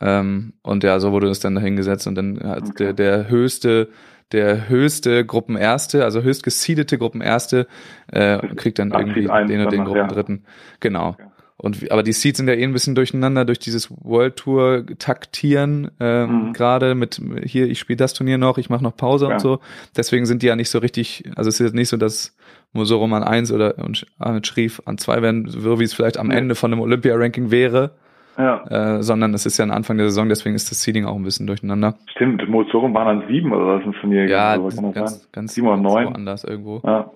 Ähm, 0.00 0.54
und 0.62 0.82
ja, 0.82 0.98
so 0.98 1.12
wurde 1.12 1.28
es 1.28 1.40
dann 1.40 1.54
dahingesetzt 1.54 2.06
und 2.06 2.14
dann 2.14 2.40
hat 2.42 2.62
Okay. 2.70 2.72
der, 2.78 2.92
der 2.94 3.28
höchste, 3.28 3.90
der 4.32 4.68
höchste 4.68 5.26
Gruppenerste, 5.26 6.02
also 6.04 6.22
höchst 6.22 6.42
gesiedete 6.42 6.96
Gruppenerste, 6.96 7.66
äh, 8.10 8.38
kriegt 8.56 8.78
dann 8.78 8.92
Ach, 8.92 9.00
irgendwie 9.00 9.26
den 9.26 9.60
und 9.60 9.72
den 9.72 9.84
noch, 9.84 9.94
ja. 9.94 10.02
Gruppendritten. 10.02 10.44
Genau. 10.80 11.10
Okay. 11.10 11.24
Und 11.62 11.90
aber 11.92 12.02
die 12.02 12.12
Seeds 12.12 12.38
sind 12.38 12.48
ja 12.48 12.54
eh 12.54 12.64
ein 12.64 12.72
bisschen 12.72 12.94
durcheinander 12.94 13.44
durch 13.44 13.58
dieses 13.58 13.90
World 13.90 14.36
Tour 14.36 14.84
taktieren 14.98 15.90
ähm, 16.00 16.48
Mhm. 16.48 16.52
gerade 16.54 16.94
mit 16.94 17.20
hier 17.44 17.66
ich 17.68 17.78
spiele 17.78 17.98
das 17.98 18.14
Turnier 18.14 18.38
noch, 18.38 18.56
ich 18.58 18.70
mache 18.70 18.82
noch 18.82 18.96
Pause 18.96 19.26
Ja. 19.26 19.34
und 19.34 19.40
so. 19.40 19.60
Deswegen 19.96 20.24
sind 20.26 20.42
die 20.42 20.46
ja 20.46 20.56
nicht 20.56 20.70
so 20.70 20.78
richtig, 20.78 21.24
also 21.36 21.48
es 21.48 21.60
ist 21.60 21.66
jetzt 21.66 21.74
nicht 21.74 21.88
so, 21.90 21.96
dass 21.98 22.34
Mosorum 22.72 23.12
an 23.12 23.22
eins 23.24 23.52
oder 23.52 23.76
und 23.78 24.06
Ahmed 24.18 24.46
Schrif 24.46 24.80
an 24.86 24.96
zwei 24.96 25.20
werden, 25.22 25.48
so 25.48 25.78
wie 25.80 25.84
es 25.84 25.92
vielleicht 25.92 26.16
am. 26.18 26.30
Ende 26.30 26.54
von 26.54 26.72
einem 26.72 26.80
Olympia-Ranking 26.80 27.50
wäre, 27.50 27.90
Ja, 28.38 28.96
äh, 28.98 29.02
sondern 29.02 29.34
es 29.34 29.44
ist 29.44 29.58
ja 29.58 29.64
ein 29.66 29.70
Anfang 29.72 29.98
der 29.98 30.06
Saison, 30.06 30.28
deswegen 30.28 30.54
ist 30.54 30.70
das 30.70 30.80
Seeding 30.82 31.04
auch 31.04 31.16
ein 31.16 31.24
bisschen 31.24 31.46
durcheinander. 31.46 31.98
stimmt. 32.12 32.48
Mozorum 32.48 32.94
waren 32.94 33.18
dann 33.20 33.28
sieben 33.28 33.52
oder 33.52 33.78
was 33.78 33.84
ins 33.84 33.96
Turnier 34.00 34.26
Ja, 34.28 34.56
gegangen, 34.56 34.70
so 34.70 34.92
ganz, 34.92 35.28
ganz, 35.32 35.54
Sieben 35.54 35.66
oder 35.66 35.76
ganz 35.76 35.84
neun? 35.92 36.04
woanders 36.06 36.44
irgendwo. 36.44 36.80
Ja, 36.84 37.10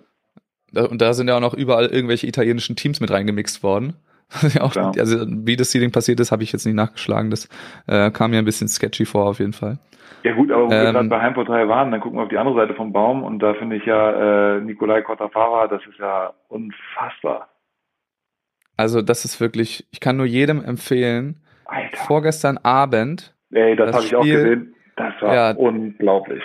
Und 0.87 1.01
da 1.01 1.15
sind 1.15 1.29
ja 1.29 1.37
auch 1.37 1.41
noch 1.41 1.55
überall 1.55 1.87
irgendwelche 1.87 2.27
italienischen 2.27 2.75
Teams 2.77 3.01
mit 3.01 3.11
reingemixt 3.11 3.63
worden. 3.63 3.95
Auch, 4.61 4.73
Klar. 4.73 4.93
also 4.99 5.25
wie 5.29 5.57
das 5.57 5.71
Seeding 5.71 5.93
passiert 5.93 6.21
ist, 6.21 6.33
habe 6.33 6.43
ich 6.43 6.53
jetzt 6.53 6.67
nicht 6.67 6.75
nachgeschlagen. 6.75 7.31
Das 7.31 7.49
äh, 7.87 8.11
kam 8.11 8.31
mir 8.33 8.39
ein 8.39 8.45
bisschen 8.45 8.69
sketchy 8.69 9.05
vor 9.05 9.27
auf 9.27 9.39
jeden 9.39 9.53
Fall. 9.53 9.79
Ja 10.23 10.33
gut, 10.33 10.51
aber 10.51 10.67
wo 10.67 10.71
wir 10.71 10.77
Ähm, 10.87 10.93
gerade 10.95 11.09
bei 11.09 11.21
Heimvorteil 11.21 11.69
waren, 11.69 11.91
dann 11.93 12.01
gucken 12.01 12.19
wir 12.19 12.23
auf 12.25 12.29
die 12.31 12.39
andere 12.39 12.57
Seite 12.57 12.75
vom 12.75 12.93
Baum 12.93 13.23
und 13.23 13.39
da 13.41 13.55
finde 13.55 13.77
ich 13.77 13.85
ja 13.85 14.57
äh, 14.57 14.61
Nikolai 14.61 15.03
Kotafara, 15.03 15.69
das 15.69 15.83
ist 15.87 15.99
ja 15.99 16.33
unfassbar. 16.49 17.49
Also 18.77 19.03
das 19.03 19.25
ist 19.25 19.41
wirklich, 19.41 19.87
ich 19.93 20.01
kann 20.01 20.17
nur 20.17 20.27
jedem 20.27 20.65
empfehlen, 20.65 21.41
Alter. 21.67 21.97
vorgestern 22.07 22.59
Abend 22.59 23.35
Ey, 23.53 23.77
das, 23.77 23.87
das 23.89 23.97
habe 23.97 24.07
ich 24.07 24.17
auch 24.17 24.23
gesehen. 24.25 24.75
Das 24.97 25.13
war 25.21 25.35
Ja. 25.35 25.51
unglaublich. 25.53 26.43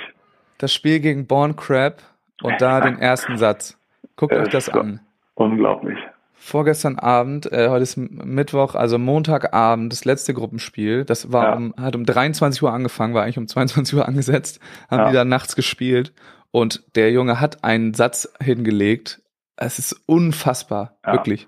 das 0.58 0.74
Spiel 0.74 1.00
gegen 1.00 1.26
Born 1.26 1.56
Crab 1.56 2.02
und 2.44 2.62
da 2.62 2.82
den 2.82 2.98
ersten 3.00 3.38
Satz. 3.38 3.80
Guckt 4.16 4.34
euch 4.34 4.50
das 4.50 4.70
an. 4.70 5.00
Unglaublich. 5.36 5.98
Vorgestern 6.42 6.98
Abend, 6.98 7.52
äh, 7.52 7.68
heute 7.70 7.84
ist 7.84 7.98
Mittwoch, 7.98 8.74
also 8.74 8.98
Montagabend, 8.98 9.92
das 9.92 10.06
letzte 10.06 10.34
Gruppenspiel. 10.34 11.04
Das 11.04 11.32
war 11.34 11.44
Ja. 11.44 11.56
um, 11.56 11.74
hat 11.80 11.96
um 11.96 12.06
23 12.06 12.64
Uhr 12.64 12.72
angefangen, 12.72 13.14
war 13.14 13.24
eigentlich 13.24 13.38
um 13.38 13.48
22 13.48 13.96
Uhr 13.98 14.08
angesetzt, 14.08 14.60
haben 14.90 15.00
Ja. 15.02 15.08
die 15.10 15.14
da 15.16 15.26
nachts 15.26 15.56
gespielt 15.56 16.14
und 16.52 16.82
der 16.96 17.12
Junge 17.12 17.42
hat 17.42 17.64
einen 17.64 17.94
Satz 17.94 18.34
hingelegt. 18.42 19.22
Es 19.58 19.80
ist 19.80 20.02
unfassbar, 20.08 20.98
Ja. 21.06 21.12
wirklich. 21.14 21.48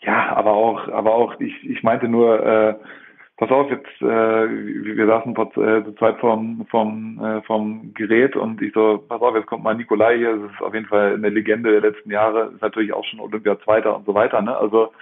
Ja, 0.00 0.34
aber 0.36 0.52
auch, 0.52 0.88
aber 0.88 1.14
auch, 1.14 1.38
ich, 1.40 1.54
ich 1.68 1.82
meinte 1.84 2.08
nur, 2.08 2.44
äh, 2.44 2.74
pass 3.36 3.50
auf, 3.50 3.70
jetzt, 3.70 4.00
äh, 4.00 4.04
wir, 4.04 5.06
saßen 5.06 5.34
vor, 5.34 5.48
äh, 5.58 5.84
zur 5.84 5.96
Zeit 5.96 6.18
vom, 6.18 6.66
vom, 6.70 7.20
äh, 7.22 7.42
vom 7.42 7.92
Gerät 7.94 8.36
und 8.36 8.62
ich 8.62 8.72
so, 8.72 9.04
pass 9.08 9.20
auf, 9.20 9.34
jetzt 9.34 9.46
kommt 9.46 9.64
mal 9.64 9.74
Nikolai 9.74 10.16
hier, 10.16 10.36
das 10.36 10.52
ist 10.52 10.62
auf 10.62 10.74
jeden 10.74 10.86
Fall 10.86 11.14
eine 11.14 11.28
Legende 11.28 11.70
der 11.70 11.90
letzten 11.90 12.10
Jahre, 12.10 12.52
ist 12.54 12.62
natürlich 12.62 12.92
auch 12.92 13.04
schon 13.04 13.20
Olympia-Zweiter 13.20 13.94
und 13.96 14.06
so 14.06 14.14
weiter, 14.14 14.40
ne? 14.40 14.56
Also 14.56 14.92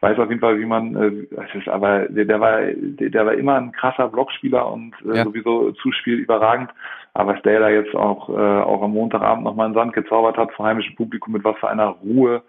weiß 0.00 0.18
auf 0.18 0.28
jeden 0.28 0.40
Fall, 0.40 0.58
wie 0.58 0.66
man, 0.66 0.96
äh, 0.96 1.40
es 1.42 1.54
ist 1.54 1.68
aber 1.68 2.00
der, 2.08 2.24
der 2.24 2.40
war, 2.40 2.60
der, 2.62 3.10
der 3.10 3.26
war 3.26 3.34
immer 3.34 3.56
ein 3.56 3.72
krasser 3.72 4.08
Blockspieler 4.08 4.70
und 4.70 4.92
äh, 5.06 5.18
Ja. 5.18 5.24
sowieso 5.24 5.72
Zuspiel 5.72 6.18
überragend. 6.18 6.70
Aber 7.14 7.34
was 7.34 7.42
der 7.42 7.60
da 7.60 7.70
jetzt 7.70 7.94
auch, 7.94 8.28
äh, 8.28 8.32
auch 8.32 8.82
am 8.82 8.92
Montagabend 8.92 9.44
nochmal 9.44 9.68
in 9.68 9.72
den 9.72 9.78
Sand 9.78 9.92
gezaubert 9.92 10.36
hat 10.36 10.52
vor 10.52 10.66
heimischem 10.66 10.96
Publikum, 10.96 11.32
mit 11.32 11.44
was 11.44 11.56
für 11.58 11.68
einer 11.68 11.96
Ruhe 12.04 12.42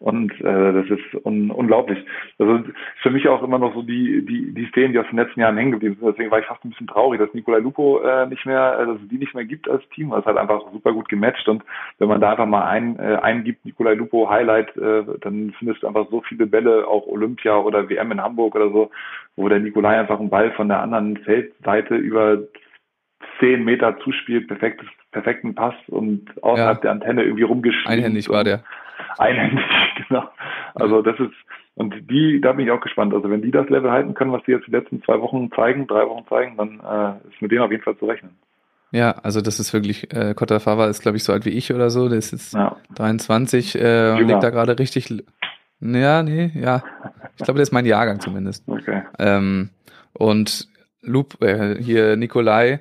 und 0.00 0.32
äh, 0.40 0.72
das 0.72 0.86
ist 0.86 1.26
un 1.26 1.50
unglaublich. 1.50 1.98
Also 2.38 2.64
für 3.02 3.10
mich 3.10 3.28
auch 3.28 3.42
immer 3.42 3.58
noch 3.58 3.74
so 3.74 3.82
die, 3.82 4.24
die, 4.24 4.52
die 4.54 4.66
Szenen, 4.68 4.92
die 4.92 4.98
aus 4.98 5.06
den 5.10 5.18
letzten 5.18 5.40
Jahren 5.40 5.58
hängen 5.58 5.72
geblieben 5.72 5.96
sind. 6.00 6.08
Deswegen 6.08 6.30
war 6.30 6.38
ich 6.38 6.46
fast 6.46 6.64
ein 6.64 6.70
bisschen 6.70 6.86
traurig, 6.86 7.20
dass 7.20 7.32
Nikolai 7.34 7.58
Lupo 7.58 8.00
äh, 8.00 8.26
nicht 8.26 8.46
mehr, 8.46 8.78
äh, 8.80 8.86
dass 8.86 8.96
es 9.02 9.08
die 9.08 9.18
nicht 9.18 9.34
mehr 9.34 9.44
gibt 9.44 9.68
als 9.68 9.86
Team. 9.90 10.10
Das 10.10 10.20
ist 10.20 10.26
halt 10.26 10.38
einfach 10.38 10.62
super 10.72 10.94
gut 10.94 11.10
gematcht. 11.10 11.46
Und 11.48 11.62
wenn 11.98 12.08
man 12.08 12.20
da 12.20 12.30
einfach 12.30 12.46
mal 12.46 12.66
ein, 12.66 12.98
äh, 12.98 13.18
eingibt, 13.20 13.66
Nikolai 13.66 13.92
Lupo 13.92 14.30
Highlight, 14.30 14.74
äh, 14.78 15.04
dann 15.20 15.52
findest 15.58 15.82
du 15.82 15.86
einfach 15.86 16.06
so 16.10 16.22
viele 16.22 16.46
Bälle, 16.46 16.88
auch 16.88 17.06
Olympia 17.06 17.58
oder 17.58 17.90
WM 17.90 18.10
in 18.12 18.22
Hamburg 18.22 18.54
oder 18.54 18.70
so, 18.70 18.90
wo 19.36 19.50
der 19.50 19.60
Nikolai 19.60 20.00
einfach 20.00 20.18
einen 20.18 20.30
Ball 20.30 20.50
von 20.52 20.68
der 20.68 20.80
anderen 20.80 21.18
Feldseite 21.18 21.94
über 21.96 22.38
zehn 23.38 23.64
Meter 23.64 23.98
zuspielt, 23.98 24.48
perfektes, 24.48 24.88
perfekten 25.12 25.54
Pass 25.54 25.74
und 25.88 26.30
außerhalb 26.42 26.78
Ja. 26.78 26.80
der 26.80 26.90
Antenne 26.92 27.24
irgendwie 27.24 27.42
rumgeschwingt. 27.42 27.86
Einhändig 27.88 28.30
war 28.30 28.44
der. 28.44 28.62
Einhändig, 29.18 29.64
genau. 30.08 30.28
Also 30.74 31.02
das 31.02 31.18
ist, 31.18 31.34
und 31.74 31.94
die, 32.10 32.40
da 32.40 32.52
bin 32.52 32.66
ich 32.66 32.72
auch 32.72 32.80
gespannt. 32.80 33.14
Also 33.14 33.30
wenn 33.30 33.42
die 33.42 33.50
das 33.50 33.68
Level 33.68 33.90
halten 33.90 34.14
können, 34.14 34.32
was 34.32 34.42
sie 34.44 34.52
jetzt 34.52 34.66
die 34.66 34.72
letzten 34.72 35.02
zwei 35.02 35.20
Wochen 35.20 35.50
zeigen, 35.52 35.86
drei 35.86 36.06
Wochen 36.06 36.26
zeigen, 36.28 36.56
dann 36.56 36.80
äh, 36.80 37.28
ist 37.28 37.40
mit 37.40 37.50
denen 37.50 37.62
auf 37.62 37.70
jeden 37.70 37.82
Fall 37.82 37.96
zu 37.96 38.06
rechnen. 38.06 38.36
Ja, 38.92 39.12
also 39.22 39.40
das 39.40 39.60
ist 39.60 39.72
wirklich, 39.72 40.12
äh, 40.12 40.34
Kotafava 40.34 40.88
ist, 40.88 41.00
glaube 41.00 41.16
ich, 41.16 41.24
so 41.24 41.32
alt 41.32 41.44
wie 41.44 41.50
ich 41.50 41.72
oder 41.72 41.90
so. 41.90 42.08
Der 42.08 42.18
ist 42.18 42.32
jetzt 42.32 42.54
ja. 42.54 42.76
23 42.96 43.76
äh, 43.76 44.16
und 44.18 44.26
liegt 44.26 44.42
da 44.42 44.50
gerade 44.50 44.78
richtig. 44.78 45.22
Ja, 45.80 46.22
nee, 46.22 46.50
ja. 46.54 46.82
Ich 47.36 47.44
glaube, 47.44 47.58
der 47.58 47.62
ist 47.62 47.72
mein 47.72 47.86
Jahrgang 47.86 48.20
zumindest. 48.20 48.68
Okay. 48.68 49.02
Ähm, 49.18 49.70
und 50.12 50.68
Loop, 51.02 51.40
äh, 51.42 51.80
hier 51.80 52.16
Nikolai, 52.16 52.80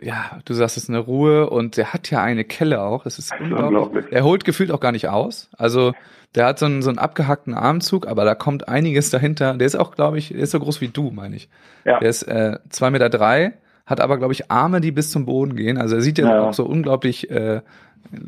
ja, 0.00 0.38
du 0.44 0.54
sagst, 0.54 0.76
es 0.76 0.84
ist 0.84 0.88
eine 0.88 0.98
Ruhe 0.98 1.50
und 1.50 1.76
der 1.76 1.92
hat 1.92 2.10
ja 2.10 2.22
eine 2.22 2.44
Kelle 2.44 2.82
auch. 2.82 3.04
Es 3.06 3.18
ist 3.18 3.32
unglaublich. 3.32 3.66
unglaublich. 3.66 4.06
Er 4.10 4.24
holt 4.24 4.44
gefühlt 4.44 4.70
auch 4.70 4.80
gar 4.80 4.92
nicht 4.92 5.08
aus. 5.08 5.50
Also 5.56 5.92
der 6.34 6.46
hat 6.46 6.58
so 6.58 6.66
einen, 6.66 6.82
so 6.82 6.88
einen 6.88 6.98
abgehackten 6.98 7.54
Armzug, 7.54 8.06
aber 8.06 8.24
da 8.24 8.34
kommt 8.34 8.68
einiges 8.68 9.10
dahinter. 9.10 9.54
Der 9.54 9.66
ist 9.66 9.76
auch, 9.76 9.94
glaube 9.94 10.18
ich, 10.18 10.28
der 10.28 10.38
ist 10.38 10.52
so 10.52 10.60
groß 10.60 10.80
wie 10.80 10.88
du, 10.88 11.10
meine 11.10 11.36
ich. 11.36 11.48
Ja. 11.84 11.98
Der 11.98 12.08
ist 12.08 12.22
äh, 12.22 12.58
zwei 12.70 12.90
Meter 12.90 13.10
drei, 13.10 13.54
hat 13.84 14.00
aber, 14.00 14.16
glaube 14.16 14.32
ich, 14.32 14.50
Arme, 14.50 14.80
die 14.80 14.92
bis 14.92 15.10
zum 15.10 15.26
Boden 15.26 15.56
gehen. 15.56 15.76
Also 15.76 15.96
er 15.96 16.02
sieht 16.02 16.18
ja, 16.18 16.26
ja. 16.26 16.40
auch 16.40 16.54
so 16.54 16.64
unglaublich 16.64 17.30
äh, 17.30 17.60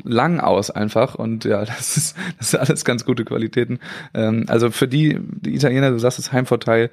lang 0.03 0.39
aus 0.39 0.69
einfach 0.69 1.15
und 1.15 1.45
ja, 1.45 1.65
das 1.65 1.97
ist, 1.97 2.17
das 2.37 2.53
ist 2.53 2.59
alles 2.59 2.85
ganz 2.85 3.05
gute 3.05 3.25
Qualitäten. 3.25 3.79
Ähm, 4.13 4.45
also 4.47 4.69
für 4.69 4.87
die, 4.87 5.19
die 5.19 5.55
Italiener, 5.55 5.89
du 5.89 5.97
sagst 5.97 6.19
das 6.19 6.31
Heimvorteil, 6.31 6.91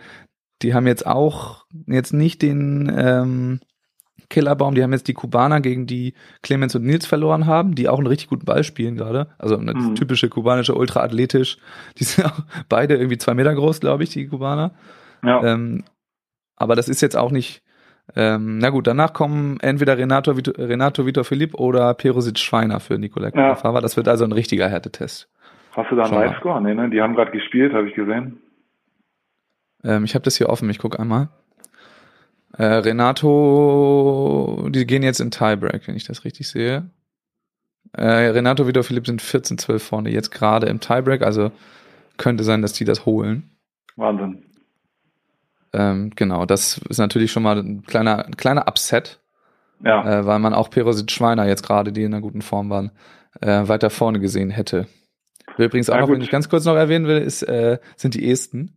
die 0.63 0.75
haben 0.75 0.87
jetzt 0.87 1.07
auch 1.07 1.67
jetzt 1.87 2.13
nicht 2.13 2.41
den 2.41 2.91
ähm, 2.97 3.61
Killerbaum. 4.29 4.75
Die 4.75 4.83
haben 4.83 4.93
jetzt 4.93 5.09
die 5.09 5.15
Kubaner 5.15 5.61
gegen 5.61 5.87
die 5.87 6.15
Clemens 6.43 6.75
und 6.75 6.85
Nils 6.85 7.07
verloren 7.07 7.47
haben, 7.47 7.75
die 7.75 7.89
auch 7.89 7.99
einen 7.99 8.07
richtig 8.07 8.29
guten 8.29 8.45
Ball 8.45 8.65
spielen 8.65 8.97
gerade. 8.97 9.29
Also 9.39 9.57
eine 9.57 9.75
mhm. 9.75 9.95
typische 9.95 10.29
kubanische, 10.29 10.75
ultra 10.75 11.01
athletisch. 11.01 11.59
Die 11.99 12.05
sind 12.05 12.27
auch 12.27 12.41
beide 12.69 12.97
irgendwie 12.97 13.19
zwei 13.19 13.35
Meter 13.35 13.55
groß, 13.55 13.81
glaube 13.81 14.03
ich, 14.03 14.11
die 14.11 14.27
Kubaner. 14.27 14.73
Ja. 15.25 15.43
Ähm, 15.45 15.85
aber 16.57 16.77
das 16.77 16.89
ist 16.89 17.01
jetzt 17.01 17.17
auch 17.17 17.31
nicht. 17.31 17.63
Ähm, 18.17 18.59
na 18.59 18.71
gut, 18.71 18.87
danach 18.87 19.13
kommen 19.13 19.61
entweder 19.61 19.97
Renato, 19.97 20.37
Vito, 20.37 20.51
Renato 20.51 21.07
Vitor 21.07 21.25
Philipp 21.25 21.55
oder 21.55 21.95
Perosic 21.95 22.39
Schweiner 22.39 22.81
für 22.81 22.99
Nikolai 22.99 23.31
ja. 23.35 23.55
Das 23.81 23.97
wird 23.97 24.09
also 24.09 24.25
ein 24.25 24.33
richtiger 24.33 24.69
Härtetest. 24.69 25.31
Hast 25.73 25.91
du 25.91 25.97
da 25.97 26.05
einen 26.05 26.15
Live-Score? 26.15 26.61
Nee, 26.61 26.75
ne? 26.75 26.91
Die 26.91 27.01
haben 27.01 27.15
gerade 27.15 27.31
gespielt, 27.31 27.73
habe 27.73 27.89
ich 27.89 27.95
gesehen. 27.95 28.41
Ähm, 29.85 30.05
ich 30.05 30.15
habe 30.15 30.25
das 30.25 30.37
hier 30.37 30.49
offen, 30.49 30.69
ich 30.69 30.79
gucke 30.79 30.99
einmal. 30.99 31.29
Äh, 32.57 32.65
Renato, 32.65 34.69
die 34.71 34.87
gehen 34.87 35.03
jetzt 35.03 35.21
in 35.21 35.31
Tiebreak, 35.31 35.89
wenn 35.89 35.97
ich 35.97 36.05
das 36.05 36.25
richtig 36.25 36.49
sehe. 36.49 36.91
Äh, 37.93 38.05
Renato 38.05 38.67
Vitor 38.67 38.85
Philipp 38.85 39.07
sind 39.07 39.23
14-12 39.23 39.79
vorne, 39.79 40.11
jetzt 40.11 40.31
gerade 40.31 40.67
im 40.67 40.81
Tiebreak, 40.81 41.23
also 41.23 41.51
könnte 42.17 42.45
sein, 42.45 42.63
dass 42.63 42.73
die 42.73 42.85
das 42.85 43.07
holen. 43.07 43.51
Wahnsinn. 43.97 44.45
Ähm, 45.73 46.11
genau, 46.15 46.47
das 46.47 46.79
ist 46.89 46.99
natürlich 46.99 47.33
schon 47.33 47.43
mal 47.43 47.59
ein 47.59 47.83
kleiner, 47.83 48.25
ein 48.25 48.37
kleiner 48.37 48.69
Upset. 48.69 49.21
Ja. 49.85 50.21
Äh, 50.21 50.27
weil 50.27 50.39
man 50.39 50.55
auch 50.55 50.71
Perosit 50.71 51.11
Schweiner 51.11 51.47
jetzt 51.47 51.65
gerade, 51.65 51.93
die 51.93 52.05
in 52.05 52.15
einer 52.15 52.23
guten 52.23 52.43
Form 52.43 52.71
waren, 52.71 52.93
äh, 53.41 53.67
weiter 53.67 53.91
vorne 53.91 54.21
gesehen 54.21 54.51
hätte. 54.51 54.87
Übrigens 55.59 55.91
auch 55.91 55.97
ja, 55.97 56.01
noch, 56.03 56.09
wenn 56.09 56.21
ich 56.21 56.31
ganz 56.31 56.49
kurz 56.49 56.65
noch 56.65 56.77
erwähnen 56.77 57.07
will, 57.07 57.19
ist, 57.19 57.43
äh, 57.43 57.79
sind 57.97 58.15
die 58.15 58.31
Esten. 58.31 58.77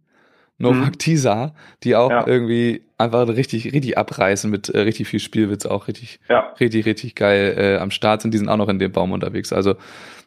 Novak 0.57 0.93
mhm. 0.93 0.97
Tisa, 0.97 1.53
die 1.83 1.95
auch 1.95 2.09
ja. 2.09 2.25
irgendwie 2.25 2.81
einfach 2.97 3.27
richtig, 3.27 3.73
richtig 3.73 3.97
abreißen 3.97 4.49
mit 4.49 4.69
äh, 4.69 4.79
richtig 4.79 5.07
viel 5.07 5.19
Spielwitz, 5.19 5.65
auch 5.65 5.87
richtig, 5.87 6.19
ja. 6.29 6.53
richtig, 6.59 6.85
richtig 6.85 7.15
geil 7.15 7.55
äh, 7.57 7.77
am 7.77 7.91
Start 7.91 8.21
sind. 8.21 8.33
Die 8.33 8.37
sind 8.37 8.49
auch 8.49 8.57
noch 8.57 8.69
in 8.69 8.79
dem 8.79 8.91
Baum 8.91 9.11
unterwegs. 9.11 9.51
Also 9.51 9.75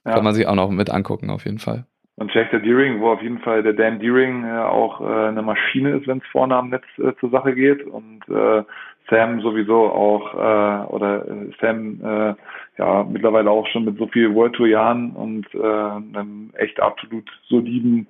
ja. 0.04 0.12
kann 0.12 0.24
man 0.24 0.34
sich 0.34 0.46
auch 0.46 0.54
noch 0.54 0.70
mit 0.70 0.90
angucken, 0.90 1.30
auf 1.30 1.44
jeden 1.44 1.58
Fall. 1.58 1.84
Und 2.16 2.32
Schlechter 2.32 2.58
Deering, 2.58 3.00
wo 3.00 3.10
auf 3.10 3.22
jeden 3.22 3.38
Fall 3.38 3.62
der 3.62 3.74
Dan 3.74 4.00
Deering 4.00 4.44
äh, 4.44 4.58
auch 4.58 5.00
äh, 5.00 5.28
eine 5.28 5.42
Maschine 5.42 5.90
ist, 5.90 6.08
wenn 6.08 6.18
es 6.18 6.26
vorne 6.32 6.56
am 6.56 6.70
Netz 6.70 6.84
äh, 6.98 7.12
zur 7.20 7.30
Sache 7.30 7.54
geht. 7.54 7.86
Und 7.86 8.22
äh, 8.28 8.64
Sam 9.08 9.40
sowieso 9.40 9.86
auch, 9.86 10.34
äh, 10.34 10.86
oder 10.88 11.26
äh, 11.28 11.50
Sam 11.60 12.00
äh, 12.02 12.34
ja 12.76 13.06
mittlerweile 13.08 13.50
auch 13.50 13.66
schon 13.68 13.84
mit 13.84 13.98
so 13.98 14.08
viel 14.08 14.34
World 14.34 14.54
Tour 14.54 14.66
Jahren 14.66 15.12
und 15.12 15.46
äh, 15.54 15.58
einem 15.58 16.50
echt 16.54 16.80
absolut 16.80 17.24
soliden 17.48 18.08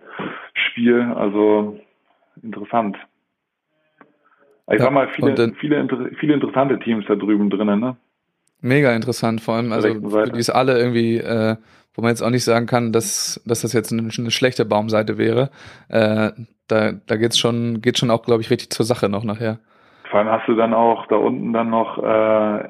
Spiel. 0.55 1.03
Also 1.15 1.79
interessant. 2.43 2.97
Ich 4.71 4.79
ja, 4.79 4.85
sag 4.85 4.93
mal, 4.93 5.09
viele, 5.15 5.35
dann, 5.35 5.55
viele, 5.55 6.11
viele 6.19 6.35
interessante 6.35 6.79
Teams 6.79 7.05
da 7.09 7.15
drüben 7.15 7.49
drinnen, 7.49 7.81
ne? 7.81 7.97
Mega 8.61 8.95
interessant, 8.95 9.41
vor 9.41 9.55
allem, 9.55 9.73
also 9.73 9.89
für 10.11 10.33
die 10.33 10.41
es 10.41 10.51
alle 10.51 10.79
irgendwie, 10.79 11.19
äh, 11.19 11.57
wo 11.95 12.03
man 12.03 12.11
jetzt 12.11 12.23
auch 12.23 12.31
nicht 12.31 12.45
sagen 12.45 12.67
kann, 12.67 12.93
dass, 12.93 13.41
dass 13.47 13.63
das 13.63 13.73
jetzt 13.73 13.93
eine, 13.93 14.11
eine 14.17 14.31
schlechte 14.31 14.65
Baumseite 14.65 15.17
wäre. 15.17 15.51
Äh, 15.89 16.33
da 16.67 16.93
da 16.93 17.17
geht's 17.17 17.39
schon, 17.39 17.81
geht 17.81 17.99
schon 17.99 18.11
auch, 18.11 18.25
glaube 18.25 18.43
ich, 18.43 18.51
richtig 18.51 18.71
zur 18.71 18.85
Sache 18.85 19.09
noch 19.09 19.25
nachher. 19.25 19.61
Vor 20.19 20.27
allem 20.27 20.41
hast 20.41 20.49
du 20.49 20.57
dann 20.57 20.75
auch 20.75 21.07
da 21.07 21.15
unten 21.15 21.53
dann 21.53 21.71
noch 21.71 21.97
äh, 21.97 22.03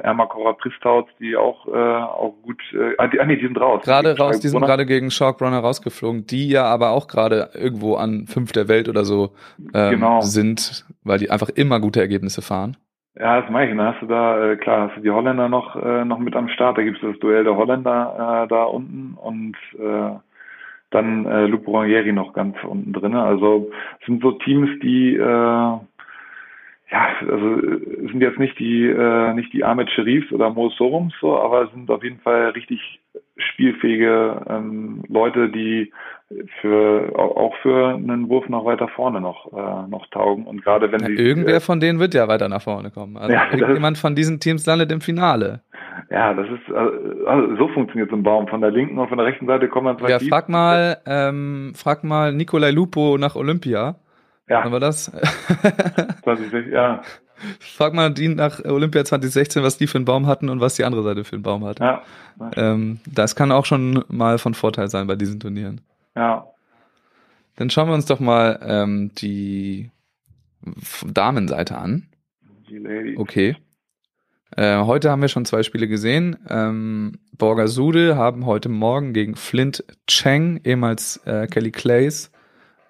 Ermakora 0.02 0.52
Pristauz, 0.52 1.08
die 1.18 1.34
auch 1.34 1.66
äh, 1.66 1.70
auch 1.70 2.34
gut 2.42 2.60
äh, 2.74 2.94
ah, 2.98 3.06
die, 3.06 3.18
ah, 3.18 3.24
nee, 3.24 3.36
die 3.36 3.46
sind 3.46 3.58
raus. 3.58 3.80
Gerade 3.84 4.18
raus, 4.18 4.38
die 4.40 4.48
sind 4.48 4.60
gerade 4.60 4.84
gegen 4.84 5.10
Sharkrunner 5.10 5.60
rausgeflogen, 5.60 6.26
die 6.26 6.50
ja 6.50 6.64
aber 6.64 6.90
auch 6.90 7.08
gerade 7.08 7.48
irgendwo 7.54 7.94
an 7.94 8.26
fünf 8.26 8.52
der 8.52 8.68
Welt 8.68 8.86
oder 8.90 9.04
so 9.04 9.30
ähm, 9.72 9.92
genau. 9.92 10.20
sind, 10.20 10.84
weil 11.04 11.18
die 11.18 11.30
einfach 11.30 11.48
immer 11.48 11.80
gute 11.80 12.00
Ergebnisse 12.00 12.42
fahren. 12.42 12.76
Ja, 13.18 13.40
das 13.40 13.50
meine 13.50 13.70
ich. 13.70 13.76
Dann 13.78 13.94
hast 13.94 14.02
du 14.02 14.06
da, 14.06 14.50
äh, 14.50 14.56
klar, 14.56 14.88
hast 14.88 14.98
du 14.98 15.00
die 15.00 15.10
Holländer 15.10 15.48
noch, 15.48 15.74
äh, 15.74 16.04
noch 16.04 16.18
mit 16.18 16.36
am 16.36 16.50
Start. 16.50 16.76
Da 16.76 16.82
gibt 16.82 17.02
es 17.02 17.12
das 17.12 17.18
Duell 17.20 17.44
der 17.44 17.56
Holländer 17.56 18.44
äh, 18.44 18.48
da 18.48 18.64
unten 18.64 19.14
und 19.14 19.56
äh, 19.78 20.18
dann 20.90 21.24
äh, 21.24 21.46
Luc 21.46 21.64
Brunieri 21.64 22.12
noch 22.12 22.34
ganz 22.34 22.56
unten 22.62 22.92
drin. 22.92 23.14
Also 23.14 23.70
es 24.00 24.06
sind 24.06 24.20
so 24.20 24.32
Teams, 24.32 24.68
die 24.82 25.16
äh, 25.16 25.78
ja, 26.90 27.08
also 27.20 27.56
sind 28.08 28.20
jetzt 28.20 28.38
nicht 28.38 28.58
die 28.58 28.86
äh, 28.86 29.34
nicht 29.34 29.52
die 29.52 29.64
Ahmed 29.64 29.90
Sherifs 29.90 30.32
oder 30.32 30.50
Mo 30.50 30.70
Sorums 30.70 31.12
so, 31.20 31.38
aber 31.38 31.68
sind 31.68 31.90
auf 31.90 32.02
jeden 32.02 32.20
Fall 32.20 32.50
richtig 32.50 33.00
spielfähige 33.36 34.40
ähm, 34.48 35.02
Leute, 35.08 35.50
die 35.50 35.92
für 36.60 37.12
auch 37.16 37.54
für 37.62 37.94
einen 37.94 38.28
Wurf 38.28 38.48
noch 38.48 38.64
weiter 38.64 38.88
vorne 38.88 39.20
noch 39.20 39.52
äh, 39.52 39.88
noch 39.88 40.06
taugen 40.10 40.46
und 40.46 40.64
gerade 40.64 40.90
wenn 40.90 41.00
ja, 41.00 41.06
sie 41.08 41.14
irgendwer 41.14 41.56
äh, 41.56 41.60
von 41.60 41.80
denen 41.80 41.98
wird 42.00 42.14
ja 42.14 42.26
weiter 42.26 42.48
nach 42.48 42.62
vorne 42.62 42.90
kommen. 42.90 43.16
Also 43.16 43.32
ja, 43.32 43.44
irgendjemand 43.52 43.98
von 43.98 44.14
diesen 44.14 44.40
Teams 44.40 44.64
landet 44.64 44.90
im 44.90 45.00
Finale. 45.00 45.60
Ja, 46.10 46.32
das 46.32 46.46
ist 46.48 46.74
also, 46.74 47.26
also 47.26 47.56
so 47.56 47.68
funktioniert 47.68 48.10
so 48.10 48.16
ein 48.16 48.22
Baum. 48.22 48.48
Von 48.48 48.60
der 48.60 48.70
linken 48.70 48.98
und 48.98 49.08
von 49.08 49.18
der 49.18 49.26
rechten 49.26 49.46
Seite 49.46 49.68
kommen 49.68 49.86
dann 49.86 49.98
zwei 49.98 50.10
Ja, 50.10 50.18
frag 50.20 50.48
mal 50.48 50.98
ähm, 51.06 51.72
frag 51.74 52.04
mal 52.04 52.32
Nikolai 52.32 52.70
Lupo 52.70 53.18
nach 53.18 53.36
Olympia. 53.36 53.96
Ja. 54.48 54.64
Haben 54.64 54.72
wir 54.72 54.80
das? 54.80 55.04
2016, 56.24 56.72
ja. 56.72 57.02
Frag 57.60 57.94
mal 57.94 58.12
die 58.12 58.28
nach 58.28 58.64
Olympia 58.64 59.04
2016, 59.04 59.62
was 59.62 59.78
die 59.78 59.86
für 59.86 59.98
einen 59.98 60.04
Baum 60.04 60.26
hatten 60.26 60.48
und 60.48 60.60
was 60.60 60.74
die 60.74 60.84
andere 60.84 61.02
Seite 61.02 61.24
für 61.24 61.36
einen 61.36 61.42
Baum 61.42 61.64
hat. 61.64 61.78
Ja. 61.78 62.02
Ähm, 62.56 63.00
das 63.06 63.36
kann 63.36 63.52
auch 63.52 63.64
schon 63.64 64.04
mal 64.08 64.38
von 64.38 64.54
Vorteil 64.54 64.88
sein 64.88 65.06
bei 65.06 65.14
diesen 65.14 65.38
Turnieren. 65.38 65.80
Ja. 66.16 66.46
Dann 67.56 67.70
schauen 67.70 67.88
wir 67.88 67.94
uns 67.94 68.06
doch 68.06 68.20
mal 68.20 68.58
ähm, 68.62 69.12
die 69.14 69.90
Damenseite 71.06 71.78
an. 71.78 72.08
Die 72.68 72.78
Lady. 72.78 73.16
Okay. 73.16 73.56
Äh, 74.56 74.78
heute 74.78 75.10
haben 75.10 75.22
wir 75.22 75.28
schon 75.28 75.44
zwei 75.44 75.62
Spiele 75.62 75.88
gesehen. 75.88 76.36
Ähm, 76.48 77.18
Borgasude 77.36 78.16
haben 78.16 78.46
heute 78.46 78.68
Morgen 78.68 79.12
gegen 79.12 79.36
Flint 79.36 79.84
Cheng, 80.06 80.60
ehemals 80.64 81.18
äh, 81.26 81.46
Kelly 81.46 81.70
Clays, 81.70 82.32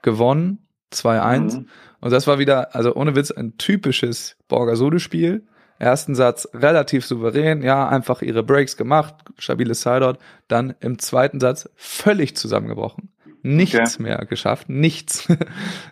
gewonnen. 0.02 0.67
2-1. 0.92 1.40
Mhm. 1.40 1.68
Und 2.00 2.12
das 2.12 2.26
war 2.26 2.38
wieder, 2.38 2.74
also 2.74 2.94
ohne 2.94 3.16
Witz, 3.16 3.30
ein 3.30 3.58
typisches 3.58 4.36
Borgasude-Spiel. 4.48 5.46
Ersten 5.80 6.16
Satz 6.16 6.48
relativ 6.54 7.06
souverän, 7.06 7.62
ja, 7.62 7.88
einfach 7.88 8.20
ihre 8.22 8.42
Breaks 8.42 8.76
gemacht, 8.76 9.14
stabiles 9.38 9.82
Sideout. 9.82 10.18
Dann 10.48 10.74
im 10.80 10.98
zweiten 10.98 11.38
Satz 11.38 11.70
völlig 11.76 12.36
zusammengebrochen. 12.36 13.10
Nichts 13.42 13.94
okay. 13.94 14.02
mehr 14.02 14.26
geschafft, 14.28 14.68
nichts. 14.68 15.28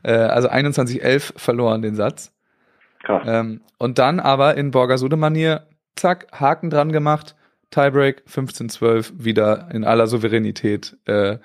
Äh, 0.03 0.12
also 0.12 0.49
21-11 0.49 1.36
verloren 1.36 1.82
den 1.82 1.97
Satz. 1.97 2.32
Krass. 3.03 3.24
Ähm, 3.26 3.61
und 3.78 3.99
dann 3.99 4.20
aber 4.20 4.57
in 4.57 4.70
Borgasude-Manier, 4.70 5.66
zack, 5.97 6.28
Haken 6.32 6.70
dran 6.70 6.92
gemacht, 6.92 7.34
Tiebreak 7.70 8.22
15-12, 8.28 9.12
wieder 9.16 9.68
in 9.72 9.84
aller 9.84 10.07
Souveränität 10.07 10.97
äh, 11.07 11.38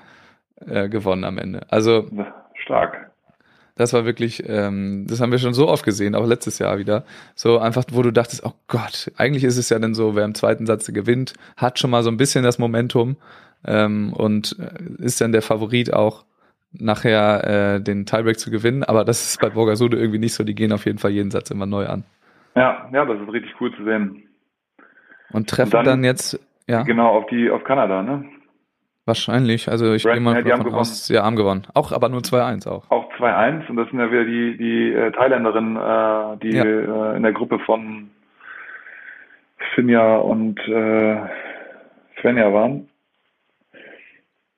äh, 0.65 0.89
gewonnen 0.89 1.23
am 1.23 1.37
Ende. 1.37 1.65
Also 1.69 2.07
stark. 2.53 3.10
Das 3.81 3.93
war 3.93 4.05
wirklich, 4.05 4.43
ähm, 4.47 5.07
das 5.09 5.21
haben 5.21 5.31
wir 5.31 5.39
schon 5.39 5.55
so 5.55 5.67
oft 5.67 5.83
gesehen, 5.83 6.13
auch 6.13 6.27
letztes 6.27 6.59
Jahr 6.59 6.77
wieder. 6.77 7.03
So 7.33 7.57
einfach, 7.57 7.83
wo 7.91 8.03
du 8.03 8.11
dachtest, 8.11 8.45
oh 8.45 8.53
Gott, 8.67 9.11
eigentlich 9.17 9.43
ist 9.43 9.57
es 9.57 9.69
ja 9.69 9.79
dann 9.79 9.95
so, 9.95 10.15
wer 10.15 10.23
im 10.23 10.35
zweiten 10.35 10.67
Satz 10.67 10.85
gewinnt, 10.93 11.33
hat 11.57 11.79
schon 11.79 11.89
mal 11.89 12.03
so 12.03 12.11
ein 12.11 12.17
bisschen 12.17 12.43
das 12.43 12.59
Momentum 12.59 13.17
ähm, 13.65 14.13
und 14.13 14.55
äh, 14.59 15.03
ist 15.03 15.19
dann 15.19 15.31
der 15.31 15.41
Favorit 15.41 15.91
auch 15.93 16.25
nachher 16.73 17.75
äh, 17.77 17.81
den 17.81 18.05
Tiebreak 18.05 18.37
zu 18.37 18.51
gewinnen. 18.51 18.83
Aber 18.83 19.03
das 19.03 19.25
ist 19.25 19.41
bei 19.41 19.49
Borgasude 19.49 19.97
irgendwie 19.97 20.19
nicht 20.19 20.35
so. 20.35 20.43
Die 20.43 20.53
gehen 20.53 20.71
auf 20.73 20.85
jeden 20.85 20.99
Fall 20.99 21.09
jeden 21.09 21.31
Satz 21.31 21.49
immer 21.49 21.65
neu 21.65 21.87
an. 21.87 22.03
Ja, 22.55 22.87
ja, 22.93 23.03
das 23.03 23.19
ist 23.19 23.33
richtig 23.33 23.59
cool 23.59 23.75
zu 23.75 23.83
sehen. 23.83 24.29
Und 25.31 25.49
treffen 25.49 25.75
und 25.75 25.85
dann, 25.85 25.85
dann, 25.85 26.03
jetzt, 26.03 26.39
ja. 26.67 26.83
Genau, 26.83 27.17
auf 27.17 27.25
die, 27.31 27.49
auf 27.49 27.63
Kanada, 27.63 28.03
ne? 28.03 28.25
Wahrscheinlich, 29.05 29.67
also 29.67 29.93
ich 29.93 30.03
gehe 30.03 30.19
mal 30.19 30.35
ja, 30.35 30.57
davon 30.57 30.73
aus, 30.75 31.09
ja, 31.09 31.23
haben 31.23 31.35
gewonnen. 31.35 31.65
Auch, 31.73 31.91
aber 31.91 32.09
nur 32.09 32.21
2-1 32.21 32.67
auch. 32.67 32.89
Auch 32.91 33.11
2-1 33.15 33.67
und 33.69 33.77
das 33.77 33.89
sind 33.89 33.99
ja 33.99 34.11
wieder 34.11 34.25
die, 34.25 34.57
die 34.57 34.93
äh, 34.93 35.11
Thailänderinnen, 35.11 35.75
äh, 35.75 36.37
die 36.37 36.55
ja. 36.55 36.63
äh, 36.63 37.17
in 37.17 37.23
der 37.23 37.33
Gruppe 37.33 37.57
von 37.59 38.11
Finja 39.73 40.17
und 40.17 40.59
äh, 40.67 41.17
Svenja 42.21 42.53
waren. 42.53 42.89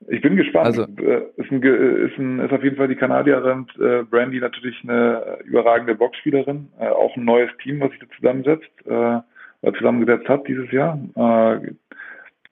Ich 0.09 0.21
bin 0.21 0.35
gespannt. 0.35 0.65
Also, 0.65 0.83
äh, 0.83 1.23
ist, 1.37 1.51
ein, 1.51 1.63
ist, 1.63 2.17
ein, 2.17 2.39
ist 2.39 2.51
auf 2.51 2.63
jeden 2.63 2.75
Fall 2.75 2.87
die 2.87 2.95
Kanadierin 2.95 3.67
äh, 3.79 4.03
Brandy 4.03 4.39
natürlich 4.39 4.77
eine 4.83 5.39
überragende 5.45 5.95
Boxspielerin. 5.95 6.69
Äh, 6.79 6.87
auch 6.87 7.15
ein 7.15 7.25
neues 7.25 7.49
Team, 7.61 7.79
was 7.79 7.91
sich 7.91 7.99
da 7.99 8.07
zusammensetzt, 8.17 8.71
äh, 8.85 9.73
zusammengesetzt 9.77 10.27
hat 10.27 10.47
dieses 10.47 10.69
Jahr. 10.71 10.99
Äh, 11.15 11.71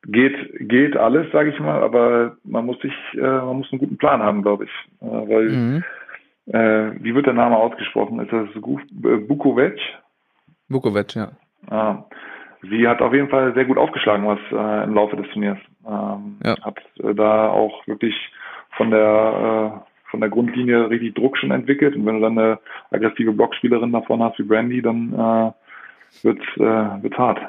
geht 0.08 0.36
geht 0.60 0.98
alles, 0.98 1.32
sage 1.32 1.52
ich 1.52 1.60
mal, 1.60 1.84
aber 1.84 2.38
man 2.44 2.66
muss 2.66 2.80
sich, 2.80 2.94
äh, 3.14 3.20
man 3.20 3.58
muss 3.58 3.72
einen 3.72 3.80
guten 3.80 3.98
Plan 3.98 4.22
haben, 4.22 4.42
glaube 4.42 4.66
ich, 4.66 4.72
äh, 5.02 5.06
weil 5.06 5.50
mhm. 5.50 5.84
äh, 6.48 7.04
wie 7.04 7.14
wird 7.14 7.28
der 7.28 7.34
Name 7.34 7.58
ausgesprochen? 7.58 8.20
Ist 8.20 8.32
das 8.32 8.48
Bukovic? 9.28 9.80
Bukovic, 10.70 11.16
ja. 11.16 11.32
Ah, 11.70 12.04
sie 12.64 12.88
hat 12.88 13.02
auf 13.02 13.14
jeden 13.14 13.30
Fall 13.30 13.54
sehr 13.54 13.66
gut 13.66 13.78
aufgeschlagen, 13.78 14.26
was 14.26 14.40
äh, 14.52 14.84
im 14.86 14.96
Laufe 14.96 15.16
des 15.16 15.30
Turniers. 15.32 15.60
Ähm, 15.88 16.38
ja. 16.44 16.56
Hat 16.62 16.80
äh, 17.04 17.14
da 17.14 17.50
auch 17.50 17.86
wirklich 17.88 18.16
von 18.78 18.90
der 18.90 19.82
äh, 19.84 19.92
von 20.10 20.20
der 20.20 20.30
Grundlinie 20.30 20.90
richtig 20.90 21.16
Druck 21.16 21.38
schon 21.38 21.52
entwickelt 21.52 21.96
und 21.96 22.06
wenn 22.06 22.16
du 22.16 22.22
dann 22.22 22.38
eine 22.38 22.60
aggressive 22.92 23.32
Blockspielerin 23.32 23.94
davon 23.94 24.22
hast 24.22 24.38
wie 24.40 24.44
Brandy, 24.44 24.82
dann 24.82 25.14
äh, 25.14 26.28
äh, 26.28 26.34
wird's 27.04 27.18
hart. 27.18 27.40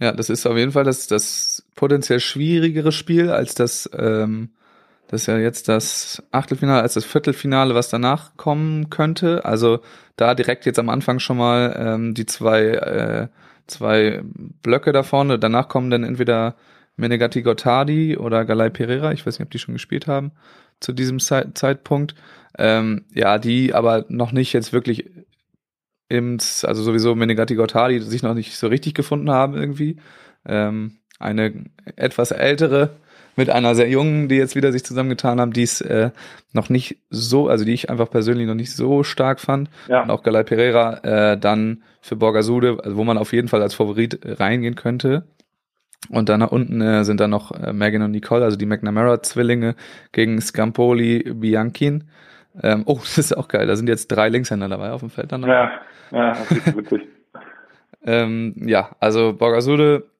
Ja, 0.00 0.12
das 0.12 0.28
ist 0.28 0.46
auf 0.46 0.56
jeden 0.56 0.72
Fall 0.72 0.84
das, 0.84 1.06
das 1.06 1.64
potenziell 1.76 2.20
schwierigere 2.20 2.92
Spiel 2.92 3.30
als 3.30 3.54
das, 3.54 3.88
ähm, 3.96 4.50
das 5.08 5.22
ist 5.22 5.26
ja 5.26 5.38
jetzt 5.38 5.68
das 5.68 6.22
Achtelfinale, 6.32 6.82
als 6.82 6.94
das 6.94 7.04
Viertelfinale, 7.04 7.74
was 7.74 7.90
danach 7.90 8.36
kommen 8.36 8.90
könnte. 8.90 9.44
Also 9.44 9.80
da 10.16 10.34
direkt 10.34 10.66
jetzt 10.66 10.78
am 10.78 10.88
Anfang 10.88 11.20
schon 11.20 11.36
mal 11.36 11.74
ähm, 11.78 12.14
die 12.14 12.26
zwei, 12.26 12.62
äh, 12.62 13.28
zwei 13.66 14.22
Blöcke 14.62 14.92
da 14.92 15.02
vorne. 15.02 15.38
Danach 15.38 15.68
kommen 15.68 15.90
dann 15.90 16.04
entweder 16.04 16.56
Menegatti 16.96 17.42
Gottardi 17.42 18.16
oder 18.16 18.44
Galay 18.44 18.70
Pereira. 18.70 19.12
Ich 19.12 19.26
weiß 19.26 19.38
nicht, 19.38 19.46
ob 19.46 19.50
die 19.50 19.58
schon 19.58 19.74
gespielt 19.74 20.06
haben 20.06 20.32
zu 20.80 20.92
diesem 20.92 21.18
Zeitpunkt. 21.20 22.14
Ähm, 22.56 23.04
ja, 23.12 23.38
die 23.38 23.74
aber 23.74 24.04
noch 24.08 24.32
nicht 24.32 24.52
jetzt 24.52 24.72
wirklich 24.72 25.10
im, 26.14 26.38
also 26.62 26.82
sowieso 26.82 27.14
Menegatti 27.14 27.54
Gottardi 27.54 28.00
sich 28.00 28.22
noch 28.22 28.34
nicht 28.34 28.56
so 28.56 28.68
richtig 28.68 28.94
gefunden 28.94 29.30
haben 29.30 29.54
irgendwie. 29.54 29.96
Ähm, 30.46 30.98
eine 31.18 31.64
etwas 31.96 32.30
ältere 32.30 32.90
mit 33.36 33.50
einer 33.50 33.74
sehr 33.74 33.88
jungen, 33.88 34.28
die 34.28 34.36
jetzt 34.36 34.54
wieder 34.54 34.72
sich 34.72 34.84
zusammengetan 34.84 35.40
haben, 35.40 35.52
die 35.52 35.62
es 35.62 35.80
äh, 35.80 36.10
noch 36.52 36.68
nicht 36.68 36.98
so, 37.10 37.48
also 37.48 37.64
die 37.64 37.72
ich 37.72 37.90
einfach 37.90 38.10
persönlich 38.10 38.46
noch 38.46 38.54
nicht 38.54 38.72
so 38.72 39.02
stark 39.02 39.40
fand. 39.40 39.68
Ja. 39.88 40.02
Und 40.02 40.10
auch 40.10 40.22
Galay 40.22 40.44
Pereira 40.44 40.98
äh, 41.32 41.38
dann 41.38 41.82
für 42.00 42.16
Borgasude, 42.16 42.78
also 42.82 42.96
wo 42.96 43.04
man 43.04 43.18
auf 43.18 43.32
jeden 43.32 43.48
Fall 43.48 43.62
als 43.62 43.74
Favorit 43.74 44.20
reingehen 44.24 44.76
könnte. 44.76 45.24
Und 46.10 46.28
dann 46.28 46.40
nach 46.40 46.52
unten 46.52 46.80
äh, 46.80 47.04
sind 47.04 47.20
dann 47.20 47.30
noch 47.30 47.50
äh, 47.50 47.72
Megan 47.72 48.02
und 48.02 48.10
Nicole, 48.10 48.44
also 48.44 48.56
die 48.56 48.66
McNamara-Zwillinge 48.66 49.74
gegen 50.12 50.40
Scampoli, 50.40 51.32
Bianchin. 51.34 52.04
Ähm, 52.62 52.82
oh, 52.86 52.98
das 53.00 53.18
ist 53.18 53.36
auch 53.36 53.48
geil. 53.48 53.66
Da 53.66 53.76
sind 53.76 53.88
jetzt 53.88 54.08
drei 54.08 54.28
Linkshänder 54.28 54.68
dabei 54.68 54.92
auf 54.92 55.00
dem 55.00 55.10
Feld 55.10 55.32
dann. 55.32 55.42
Ja, 55.42 55.72
ja, 56.10 56.36
witzig. 56.76 57.02
ähm, 58.04 58.54
ja, 58.56 58.94
also 59.00 59.32
Borgasude, 59.32 60.10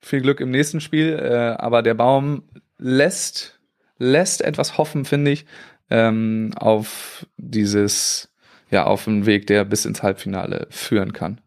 viel 0.00 0.20
Glück 0.20 0.40
im 0.40 0.50
nächsten 0.50 0.80
Spiel, 0.80 1.18
äh, 1.18 1.60
aber 1.60 1.82
der 1.82 1.94
Baum 1.94 2.42
lässt, 2.78 3.58
lässt 3.98 4.42
etwas 4.42 4.78
hoffen, 4.78 5.04
finde 5.04 5.32
ich, 5.32 5.46
ähm, 5.90 6.52
auf 6.56 7.26
dieses, 7.36 8.30
ja, 8.70 8.84
auf 8.84 9.08
einen 9.08 9.26
Weg, 9.26 9.46
der 9.46 9.64
bis 9.64 9.84
ins 9.84 10.02
Halbfinale 10.02 10.66
führen 10.70 11.12
kann. 11.12 11.40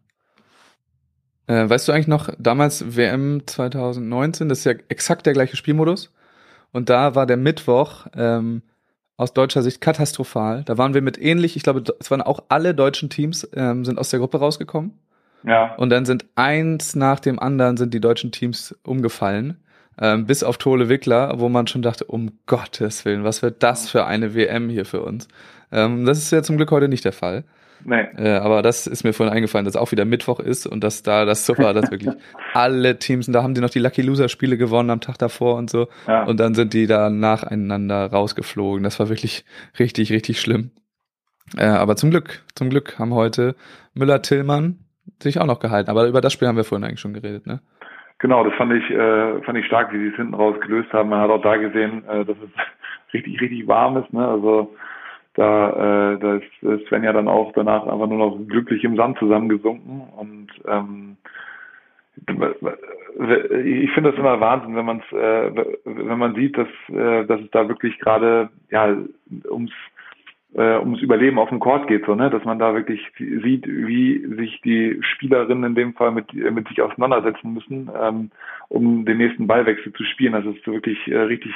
Äh, 1.46 1.68
weißt 1.68 1.88
du 1.88 1.92
eigentlich 1.92 2.08
noch, 2.08 2.30
damals 2.38 2.96
WM 2.96 3.42
2019, 3.46 4.48
das 4.48 4.60
ist 4.60 4.64
ja 4.64 4.74
exakt 4.88 5.26
der 5.26 5.32
gleiche 5.32 5.56
Spielmodus. 5.56 6.12
Und 6.72 6.88
da 6.88 7.14
war 7.14 7.26
der 7.26 7.36
Mittwoch 7.36 8.06
ähm, 8.16 8.62
aus 9.16 9.34
deutscher 9.34 9.62
Sicht 9.62 9.80
katastrophal. 9.80 10.62
Da 10.64 10.78
waren 10.78 10.94
wir 10.94 11.02
mit 11.02 11.20
ähnlich, 11.20 11.56
ich 11.56 11.62
glaube, 11.62 11.84
es 12.00 12.10
waren 12.10 12.22
auch 12.22 12.44
alle 12.48 12.74
deutschen 12.74 13.10
Teams, 13.10 13.48
ähm, 13.54 13.84
sind 13.84 13.98
aus 13.98 14.10
der 14.10 14.20
Gruppe 14.20 14.38
rausgekommen. 14.38 14.92
Ja. 15.44 15.74
Und 15.76 15.90
dann 15.90 16.04
sind 16.04 16.24
eins 16.34 16.94
nach 16.94 17.20
dem 17.20 17.38
anderen 17.38 17.76
sind 17.76 17.94
die 17.94 18.00
deutschen 18.00 18.32
Teams 18.32 18.76
umgefallen. 18.84 19.58
Ähm, 20.00 20.26
bis 20.26 20.42
auf 20.42 20.56
Tole 20.56 20.88
Wickler, 20.88 21.38
wo 21.38 21.48
man 21.48 21.66
schon 21.66 21.82
dachte, 21.82 22.04
um 22.04 22.38
Gottes 22.46 23.04
Willen, 23.04 23.24
was 23.24 23.42
wird 23.42 23.62
das 23.62 23.90
für 23.90 24.06
eine 24.06 24.34
WM 24.34 24.70
hier 24.70 24.86
für 24.86 25.02
uns? 25.02 25.28
Ähm, 25.70 26.06
das 26.06 26.18
ist 26.18 26.32
ja 26.32 26.42
zum 26.42 26.56
Glück 26.56 26.70
heute 26.70 26.88
nicht 26.88 27.04
der 27.04 27.12
Fall. 27.12 27.44
Nee. 27.84 28.06
Äh, 28.16 28.38
aber 28.38 28.62
das 28.62 28.86
ist 28.86 29.04
mir 29.04 29.12
vorhin 29.12 29.34
eingefallen, 29.34 29.64
dass 29.64 29.76
auch 29.76 29.92
wieder 29.92 30.04
Mittwoch 30.04 30.40
ist 30.40 30.66
und 30.66 30.84
dass 30.84 31.02
da 31.02 31.24
das 31.24 31.46
so 31.46 31.56
war, 31.58 31.74
dass 31.74 31.90
wirklich 31.90 32.12
alle 32.54 32.98
Teams, 32.98 33.26
und 33.26 33.34
da 33.34 33.42
haben 33.42 33.54
die 33.54 33.60
noch 33.60 33.70
die 33.70 33.78
Lucky 33.78 34.02
Loser 34.02 34.28
Spiele 34.28 34.56
gewonnen 34.56 34.90
am 34.90 35.00
Tag 35.00 35.18
davor 35.18 35.56
und 35.56 35.70
so. 35.70 35.88
Ja. 36.06 36.24
Und 36.24 36.40
dann 36.40 36.54
sind 36.54 36.74
die 36.74 36.86
da 36.86 37.10
nacheinander 37.10 38.06
rausgeflogen. 38.06 38.82
Das 38.82 39.00
war 39.00 39.08
wirklich 39.08 39.44
richtig, 39.78 40.12
richtig 40.12 40.40
schlimm. 40.40 40.70
Äh, 41.56 41.66
aber 41.66 41.96
zum 41.96 42.10
Glück, 42.10 42.42
zum 42.54 42.70
Glück 42.70 42.98
haben 42.98 43.14
heute 43.14 43.54
Müller-Tillmann 43.94 44.78
sich 45.20 45.40
auch 45.40 45.46
noch 45.46 45.60
gehalten. 45.60 45.90
Aber 45.90 46.06
über 46.06 46.20
das 46.20 46.32
Spiel 46.32 46.48
haben 46.48 46.56
wir 46.56 46.64
vorhin 46.64 46.84
eigentlich 46.84 47.00
schon 47.00 47.14
geredet, 47.14 47.46
ne? 47.46 47.60
Genau, 48.18 48.44
das 48.44 48.54
fand 48.54 48.72
ich, 48.72 48.88
äh, 48.88 49.42
fand 49.42 49.58
ich 49.58 49.66
stark, 49.66 49.92
wie 49.92 49.98
sie 49.98 50.08
es 50.08 50.16
hinten 50.16 50.34
raus 50.34 50.54
gelöst 50.60 50.92
haben. 50.92 51.08
Man 51.08 51.20
hat 51.20 51.30
auch 51.30 51.42
da 51.42 51.56
gesehen, 51.56 52.04
äh, 52.08 52.24
dass 52.24 52.36
es 52.36 52.50
richtig, 53.12 53.40
richtig 53.40 53.66
warm 53.66 53.96
ist. 53.96 54.12
Ne? 54.12 54.26
Also 54.26 54.76
da, 55.34 56.12
äh, 56.12 56.18
da 56.18 56.36
ist 56.36 56.86
Sven 56.88 57.04
ja 57.04 57.12
dann 57.12 57.28
auch 57.28 57.52
danach 57.52 57.86
einfach 57.86 58.06
nur 58.06 58.18
noch 58.18 58.38
glücklich 58.46 58.84
im 58.84 58.96
Sand 58.96 59.18
zusammengesunken 59.18 60.02
und 60.16 60.48
ähm, 60.66 61.16
ich 62.26 63.90
finde 63.92 64.10
das 64.10 64.18
immer 64.18 64.40
Wahnsinn, 64.40 64.76
wenn 64.76 64.84
man 64.84 65.00
es, 65.00 65.16
äh, 65.16 65.64
wenn 65.84 66.18
man 66.18 66.34
sieht, 66.34 66.56
dass, 66.56 66.68
äh, 66.88 67.24
dass 67.24 67.40
es 67.40 67.50
da 67.50 67.68
wirklich 67.68 67.98
gerade 67.98 68.50
ja 68.70 68.96
ums 69.50 69.72
äh, 70.54 70.76
ums 70.76 71.00
Überleben 71.00 71.38
auf 71.38 71.48
dem 71.48 71.60
Court 71.60 71.88
geht, 71.88 72.04
so 72.04 72.14
ne, 72.14 72.28
dass 72.28 72.44
man 72.44 72.58
da 72.58 72.74
wirklich 72.74 73.00
sieht, 73.18 73.66
wie 73.66 74.26
sich 74.36 74.60
die 74.60 74.98
Spielerinnen 75.02 75.64
in 75.64 75.74
dem 75.74 75.94
Fall 75.94 76.12
mit 76.12 76.32
mit 76.34 76.68
sich 76.68 76.82
auseinandersetzen 76.82 77.54
müssen, 77.54 77.90
ähm, 77.98 78.30
um 78.68 79.06
den 79.06 79.16
nächsten 79.16 79.46
Ballwechsel 79.46 79.92
zu 79.94 80.04
spielen. 80.04 80.34
Das 80.34 80.44
ist 80.44 80.66
wirklich 80.66 80.98
äh, 81.08 81.16
richtig 81.16 81.54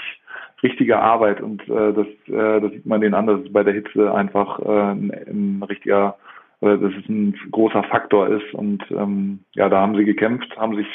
richtige 0.62 0.98
Arbeit 0.98 1.40
und 1.40 1.62
äh, 1.68 1.92
das, 1.92 2.06
äh, 2.28 2.60
das 2.60 2.72
sieht 2.72 2.86
man 2.86 3.00
denen 3.00 3.14
an, 3.14 3.26
dass 3.26 3.40
es 3.40 3.52
bei 3.52 3.62
der 3.62 3.74
Hitze 3.74 4.12
einfach 4.12 4.58
äh, 4.60 4.92
ein, 4.92 5.10
ein 5.10 5.62
richtiger, 5.68 6.16
äh, 6.60 6.78
dass 6.78 6.92
es 6.92 7.08
ein 7.08 7.38
großer 7.50 7.82
Faktor 7.84 8.28
ist 8.28 8.54
und 8.54 8.82
ähm, 8.90 9.40
ja, 9.52 9.68
da 9.68 9.80
haben 9.80 9.96
sie 9.96 10.04
gekämpft, 10.04 10.56
haben 10.56 10.76
sich 10.76 10.88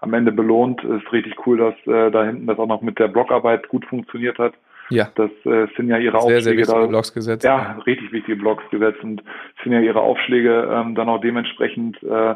am 0.00 0.12
Ende 0.12 0.32
belohnt. 0.32 0.84
Ist 0.84 1.12
richtig 1.12 1.34
cool, 1.46 1.58
dass 1.58 1.74
äh, 1.86 2.10
da 2.10 2.24
hinten 2.24 2.46
das 2.46 2.58
auch 2.58 2.66
noch 2.66 2.82
mit 2.82 2.98
der 2.98 3.08
Blockarbeit 3.08 3.68
gut 3.68 3.86
funktioniert 3.86 4.38
hat. 4.38 4.54
Ja. 4.90 5.08
Das 5.14 5.30
äh, 5.44 5.66
sind 5.76 5.88
ja 5.88 5.98
ihre 5.98 6.12
sehr, 6.12 6.20
Aufschläge. 6.20 6.42
Sehr 6.42 6.56
wichtige 6.58 6.80
da, 6.80 6.86
Blocks 6.86 7.12
gesetzt. 7.12 7.44
Ja, 7.44 7.78
richtig 7.86 8.12
wichtige 8.12 8.36
Blocks 8.36 8.64
gesetzt 8.70 9.02
und 9.02 9.22
sind 9.62 9.72
ja 9.72 9.80
ihre 9.80 10.00
Aufschläge 10.00 10.68
ähm, 10.70 10.94
dann 10.94 11.08
auch 11.08 11.20
dementsprechend 11.20 12.00
äh, 12.02 12.34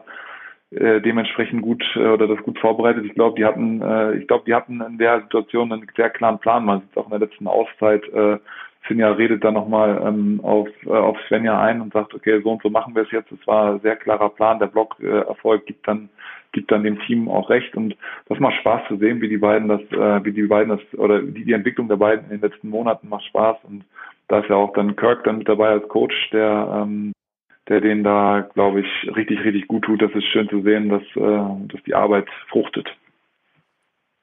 äh, 0.71 1.01
dementsprechend 1.01 1.63
gut 1.63 1.85
äh, 1.97 2.07
oder 2.07 2.29
das 2.29 2.39
gut 2.45 2.59
vorbereitet. 2.59 3.05
Ich 3.05 3.15
glaube, 3.15 3.37
die 3.37 3.45
hatten, 3.45 3.83
äh, 3.83 4.15
ich 4.15 4.27
glaube, 4.27 4.45
die 4.47 4.55
hatten 4.55 4.81
in 4.81 4.99
der 4.99 5.23
Situation 5.23 5.73
einen 5.73 5.87
sehr 5.97 6.11
klaren 6.11 6.39
Plan. 6.39 6.65
Man 6.65 6.81
sieht 6.81 6.91
es 6.91 6.97
auch 6.97 7.07
in 7.07 7.19
der 7.19 7.29
letzten 7.29 7.47
Auszeit. 7.47 8.05
Äh, 8.13 8.39
Finja 8.83 9.13
redet 9.13 9.45
dann 9.45 9.55
nochmal 9.55 10.01
ähm, 10.07 10.41
auf, 10.43 10.69
äh, 10.87 10.91
auf 10.91 11.19
Svenja 11.29 11.61
ein 11.61 11.81
und 11.81 11.93
sagt, 11.93 12.15
okay, 12.15 12.41
so 12.43 12.53
und 12.53 12.63
so 12.63 12.71
machen 12.71 12.95
wir 12.95 13.03
es 13.03 13.11
jetzt. 13.11 13.31
Es 13.31 13.47
war 13.47 13.75
ein 13.75 13.81
sehr 13.81 13.97
klarer 13.97 14.31
Plan. 14.31 14.59
Der 14.59 14.67
Blockerfolg 14.67 15.63
äh, 15.63 15.67
gibt 15.67 15.87
dann 15.87 16.09
gibt 16.53 16.73
dann 16.73 16.83
dem 16.83 16.99
Team 17.01 17.29
auch 17.29 17.49
recht 17.49 17.77
und 17.77 17.97
das 18.27 18.41
macht 18.41 18.57
Spaß 18.57 18.89
zu 18.89 18.97
sehen, 18.97 19.21
wie 19.21 19.29
die 19.29 19.39
beiden 19.39 19.69
das, 19.69 19.81
äh, 19.93 20.25
wie 20.25 20.33
die 20.33 20.43
beiden 20.43 20.77
das 20.77 20.99
oder 20.99 21.23
die, 21.23 21.45
die 21.45 21.53
Entwicklung 21.53 21.89
der 21.89 21.97
beiden 21.97 22.25
in 22.25 22.41
den 22.41 22.51
letzten 22.51 22.71
Monaten 22.71 23.09
macht 23.09 23.25
Spaß 23.27 23.59
und 23.65 23.85
da 24.29 24.41
ist 24.41 24.49
ja 24.49 24.57
auch 24.57 24.73
dann 24.73 24.97
Kirk 24.97 25.25
dann 25.25 25.39
mit 25.39 25.49
dabei 25.49 25.69
als 25.69 25.89
Coach, 25.89 26.31
der 26.31 26.83
ähm, 26.83 27.13
der 27.71 27.81
denen 27.81 28.03
da, 28.03 28.49
glaube 28.53 28.81
ich, 28.81 29.17
richtig, 29.17 29.45
richtig 29.45 29.69
gut 29.69 29.85
tut. 29.85 30.03
Das 30.03 30.11
ist 30.13 30.25
schön 30.25 30.49
zu 30.49 30.61
sehen, 30.63 30.89
dass, 30.89 31.03
äh, 31.15 31.69
dass 31.69 31.83
die 31.87 31.95
Arbeit 31.95 32.27
fruchtet. 32.49 32.89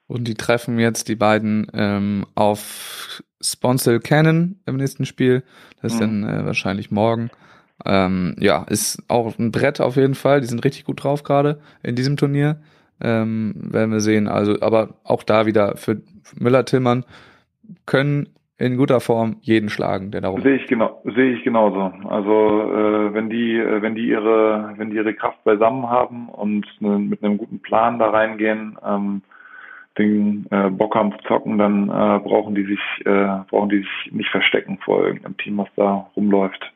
Und 0.06 0.28
die 0.28 0.34
treffen 0.34 0.78
jetzt 0.78 1.08
die 1.08 1.16
beiden 1.16 1.66
ähm, 1.72 2.26
auf 2.34 3.22
Sponsel 3.40 4.00
Cannon 4.00 4.60
im 4.66 4.76
nächsten 4.76 5.06
Spiel. 5.06 5.42
Das 5.80 5.94
ist 5.94 6.00
mhm. 6.00 6.22
dann 6.22 6.24
äh, 6.24 6.46
wahrscheinlich 6.46 6.90
morgen. 6.90 7.30
Ähm, 7.86 8.36
ja, 8.38 8.64
ist 8.64 9.02
auch 9.08 9.38
ein 9.38 9.50
Brett 9.50 9.80
auf 9.80 9.96
jeden 9.96 10.14
Fall. 10.14 10.40
Die 10.40 10.46
sind 10.46 10.64
richtig 10.64 10.84
gut 10.84 11.02
drauf 11.02 11.22
gerade 11.22 11.60
in 11.82 11.94
diesem 11.94 12.16
Turnier. 12.16 12.60
Ähm, 13.00 13.54
werden 13.56 13.92
wir 13.92 14.00
sehen. 14.00 14.28
Also, 14.28 14.60
aber 14.60 14.94
auch 15.04 15.22
da 15.22 15.46
wieder 15.46 15.76
für 15.76 16.02
Müller-Tillmann 16.36 17.04
können 17.86 18.28
in 18.58 18.76
guter 18.76 19.00
Form 19.00 19.36
jeden 19.40 19.68
schlagen, 19.68 20.10
der 20.10 20.20
darum. 20.20 20.42
Sehe 20.42 20.56
ich 20.56 20.66
genau, 20.66 21.00
sehe 21.04 21.34
ich 21.34 21.44
genauso. 21.44 21.92
Also 22.08 22.72
äh, 22.72 23.14
wenn 23.14 23.30
die, 23.30 23.56
äh, 23.56 23.80
wenn 23.80 23.94
die 23.94 24.08
ihre, 24.08 24.74
wenn 24.76 24.90
die 24.90 24.96
ihre 24.96 25.14
Kraft 25.14 25.42
beisammen 25.44 25.88
haben 25.88 26.28
und 26.28 26.66
ne, 26.80 26.98
mit 26.98 27.22
einem 27.22 27.38
guten 27.38 27.60
Plan 27.60 27.98
da 27.98 28.10
reingehen, 28.10 28.76
ähm, 28.84 29.22
Ding 29.96 30.46
äh, 30.50 30.70
Bock 30.70 30.94
haben 30.94 31.12
zu 31.12 31.18
zocken, 31.28 31.58
dann 31.58 31.88
äh, 31.88 32.18
brauchen 32.20 32.54
die 32.54 32.64
sich 32.64 33.06
äh, 33.06 33.38
brauchen 33.48 33.68
die 33.68 33.78
sich 33.78 34.12
nicht 34.12 34.30
verstecken 34.30 34.78
vor 34.84 35.04
irgendeinem 35.04 35.36
Team, 35.36 35.58
was 35.58 35.68
da 35.76 36.10
rumläuft. 36.16 36.72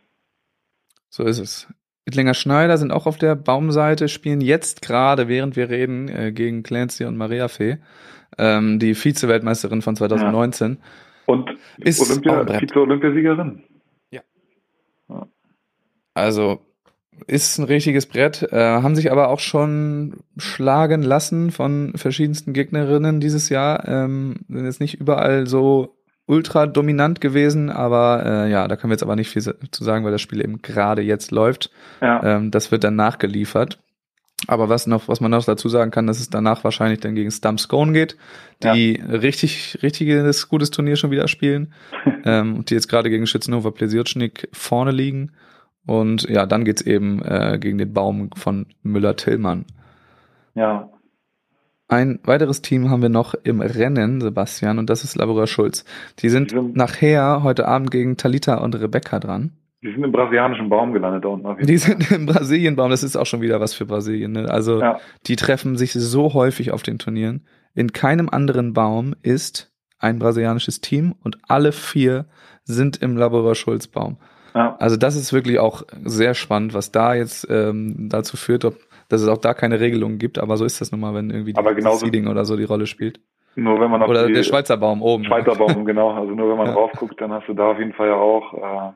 So 1.08 1.24
ist 1.24 1.38
es. 1.38 1.72
Ittlinger 2.04 2.34
Schneider 2.34 2.78
sind 2.78 2.90
auch 2.90 3.06
auf 3.06 3.18
der 3.18 3.36
Baumseite, 3.36 4.08
spielen 4.08 4.40
jetzt 4.40 4.82
gerade, 4.82 5.28
während 5.28 5.54
wir 5.56 5.68
reden, 5.68 6.08
äh, 6.08 6.32
gegen 6.32 6.62
Clancy 6.62 7.04
und 7.04 7.16
Maria 7.16 7.46
Fee, 7.46 7.78
ähm, 8.38 8.80
die 8.80 8.94
Vize-Weltmeisterin 8.94 9.82
von 9.82 9.94
2019. 9.94 10.78
Ja. 10.80 10.88
Und 11.26 11.50
ist 11.78 12.00
Olympia, 12.00 12.44
Vize-Olympiasiegerin. 12.46 13.62
Ja. 14.10 14.20
ja. 15.08 15.26
Also 16.14 16.60
ist 17.26 17.58
ein 17.58 17.64
richtiges 17.64 18.06
Brett, 18.06 18.42
äh, 18.50 18.56
haben 18.56 18.96
sich 18.96 19.12
aber 19.12 19.28
auch 19.28 19.40
schon 19.40 20.20
schlagen 20.36 21.02
lassen 21.02 21.50
von 21.50 21.92
verschiedensten 21.94 22.52
Gegnerinnen 22.52 23.20
dieses 23.20 23.48
Jahr. 23.48 23.86
Ähm, 23.86 24.36
sind 24.48 24.64
jetzt 24.64 24.80
nicht 24.80 25.00
überall 25.00 25.46
so 25.46 25.96
ultra 26.26 26.66
dominant 26.66 27.20
gewesen, 27.20 27.70
aber 27.70 28.22
äh, 28.24 28.50
ja, 28.50 28.66
da 28.68 28.76
können 28.76 28.90
wir 28.90 28.94
jetzt 28.94 29.02
aber 29.02 29.16
nicht 29.16 29.30
viel 29.30 29.42
zu 29.42 29.84
sagen, 29.84 30.04
weil 30.04 30.12
das 30.12 30.20
Spiel 30.20 30.42
eben 30.42 30.62
gerade 30.62 31.02
jetzt 31.02 31.30
läuft. 31.30 31.70
Ja. 32.00 32.22
Ähm, 32.22 32.50
das 32.50 32.70
wird 32.70 32.84
dann 32.84 32.96
nachgeliefert. 32.96 33.78
Aber 34.48 34.68
was 34.68 34.86
noch, 34.86 35.08
was 35.08 35.20
man 35.20 35.30
noch 35.30 35.44
dazu 35.44 35.68
sagen 35.68 35.90
kann, 35.90 36.06
dass 36.06 36.18
es 36.18 36.28
danach 36.28 36.64
wahrscheinlich 36.64 37.00
dann 37.00 37.14
gegen 37.14 37.30
Stump 37.30 37.60
Scone 37.60 37.92
geht, 37.92 38.16
die 38.62 38.98
ja. 38.98 39.06
richtig, 39.06 39.78
richtiges, 39.82 40.48
gutes 40.48 40.70
Turnier 40.70 40.96
schon 40.96 41.10
wieder 41.10 41.28
spielen, 41.28 41.72
ähm, 42.24 42.64
die 42.64 42.74
jetzt 42.74 42.88
gerade 42.88 43.10
gegen 43.10 43.26
Schützenhofer 43.26 43.70
Plesiertschnik 43.70 44.48
vorne 44.52 44.90
liegen. 44.90 45.32
Und 45.86 46.28
ja, 46.28 46.46
dann 46.46 46.64
geht's 46.64 46.82
eben 46.82 47.22
äh, 47.22 47.58
gegen 47.60 47.78
den 47.78 47.92
Baum 47.92 48.30
von 48.36 48.66
Müller-Tillmann. 48.82 49.64
Ja. 50.54 50.90
Ein 51.88 52.20
weiteres 52.24 52.62
Team 52.62 52.88
haben 52.88 53.02
wir 53.02 53.08
noch 53.10 53.34
im 53.34 53.60
Rennen, 53.60 54.20
Sebastian, 54.20 54.78
und 54.78 54.88
das 54.88 55.04
ist 55.04 55.16
Laborer 55.16 55.46
Schulz. 55.46 55.84
Die 56.20 56.30
sind 56.30 56.54
nachher 56.74 57.42
heute 57.42 57.68
Abend 57.68 57.90
gegen 57.90 58.16
Talita 58.16 58.56
und 58.56 58.74
Rebecca 58.76 59.18
dran. 59.18 59.52
Die 59.82 59.92
sind 59.92 60.04
im 60.04 60.12
brasilianischen 60.12 60.68
Baum 60.68 60.92
gelandet 60.92 61.24
da 61.24 61.28
unten. 61.28 61.66
Die 61.66 61.76
sind 61.76 62.10
im 62.12 62.26
Brasilienbaum, 62.26 62.90
das 62.90 63.02
ist 63.02 63.16
auch 63.16 63.26
schon 63.26 63.40
wieder 63.40 63.60
was 63.60 63.74
für 63.74 63.84
Brasilien. 63.84 64.32
Ne? 64.32 64.48
Also 64.48 64.80
ja. 64.80 64.98
die 65.26 65.36
treffen 65.36 65.76
sich 65.76 65.92
so 65.92 66.34
häufig 66.34 66.70
auf 66.70 66.82
den 66.82 66.98
Turnieren. 66.98 67.46
In 67.74 67.92
keinem 67.92 68.28
anderen 68.28 68.74
Baum 68.74 69.14
ist 69.22 69.72
ein 69.98 70.18
brasilianisches 70.18 70.80
Team 70.80 71.14
und 71.22 71.38
alle 71.48 71.72
vier 71.72 72.26
sind 72.64 73.02
im 73.02 73.16
Laborer 73.16 73.54
Schulz 73.54 73.88
Baum. 73.88 74.18
Ja. 74.54 74.76
Also 74.78 74.96
das 74.96 75.16
ist 75.16 75.32
wirklich 75.32 75.58
auch 75.58 75.82
sehr 76.04 76.34
spannend, 76.34 76.74
was 76.74 76.92
da 76.92 77.14
jetzt 77.14 77.46
ähm, 77.50 78.08
dazu 78.10 78.36
führt, 78.36 78.64
ob, 78.64 78.76
dass 79.08 79.22
es 79.22 79.28
auch 79.28 79.38
da 79.38 79.54
keine 79.54 79.80
Regelungen 79.80 80.18
gibt, 80.18 80.38
aber 80.38 80.56
so 80.56 80.64
ist 80.64 80.80
das 80.80 80.92
nun 80.92 81.00
mal, 81.00 81.14
wenn 81.14 81.30
irgendwie 81.30 81.56
aber 81.56 81.74
die 81.74 81.82
Seeding 81.82 82.26
oder 82.28 82.44
so 82.44 82.56
die 82.56 82.64
Rolle 82.64 82.86
spielt. 82.86 83.20
Nur 83.54 83.80
wenn 83.80 83.90
man 83.90 84.02
auf 84.02 84.08
Oder 84.08 84.28
der 84.28 84.42
Schweizer 84.42 84.76
Baum 84.78 85.02
oben. 85.02 85.24
Schweizer 85.24 85.54
Baum, 85.54 85.84
genau. 85.84 86.10
Also 86.12 86.34
nur 86.34 86.50
wenn 86.50 86.56
man 86.56 86.66
ja. 86.68 86.72
drauf 86.72 86.92
guckt, 86.92 87.20
dann 87.20 87.32
hast 87.32 87.48
du 87.48 87.54
da 87.54 87.72
auf 87.72 87.78
jeden 87.78 87.92
Fall 87.92 88.08
ja 88.08 88.14
auch, 88.14 88.54
äh, 88.54 88.92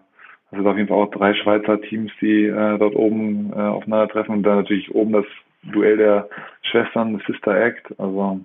also 0.56 0.64
da 0.64 0.70
auf 0.70 0.76
jeden 0.76 0.88
Fall 0.88 0.98
auch 0.98 1.10
drei 1.10 1.34
Schweizer 1.34 1.80
Teams, 1.82 2.10
die 2.20 2.44
äh, 2.44 2.78
dort 2.78 2.94
oben 2.96 3.52
äh, 3.52 3.56
aufeinandertreffen 3.56 4.34
und 4.34 4.42
dann 4.42 4.56
natürlich 4.56 4.94
oben 4.94 5.12
das 5.12 5.26
Duell 5.62 5.96
der 5.96 6.28
Schwestern, 6.62 7.20
Sister 7.26 7.56
Act. 7.60 7.98
Also 7.98 8.40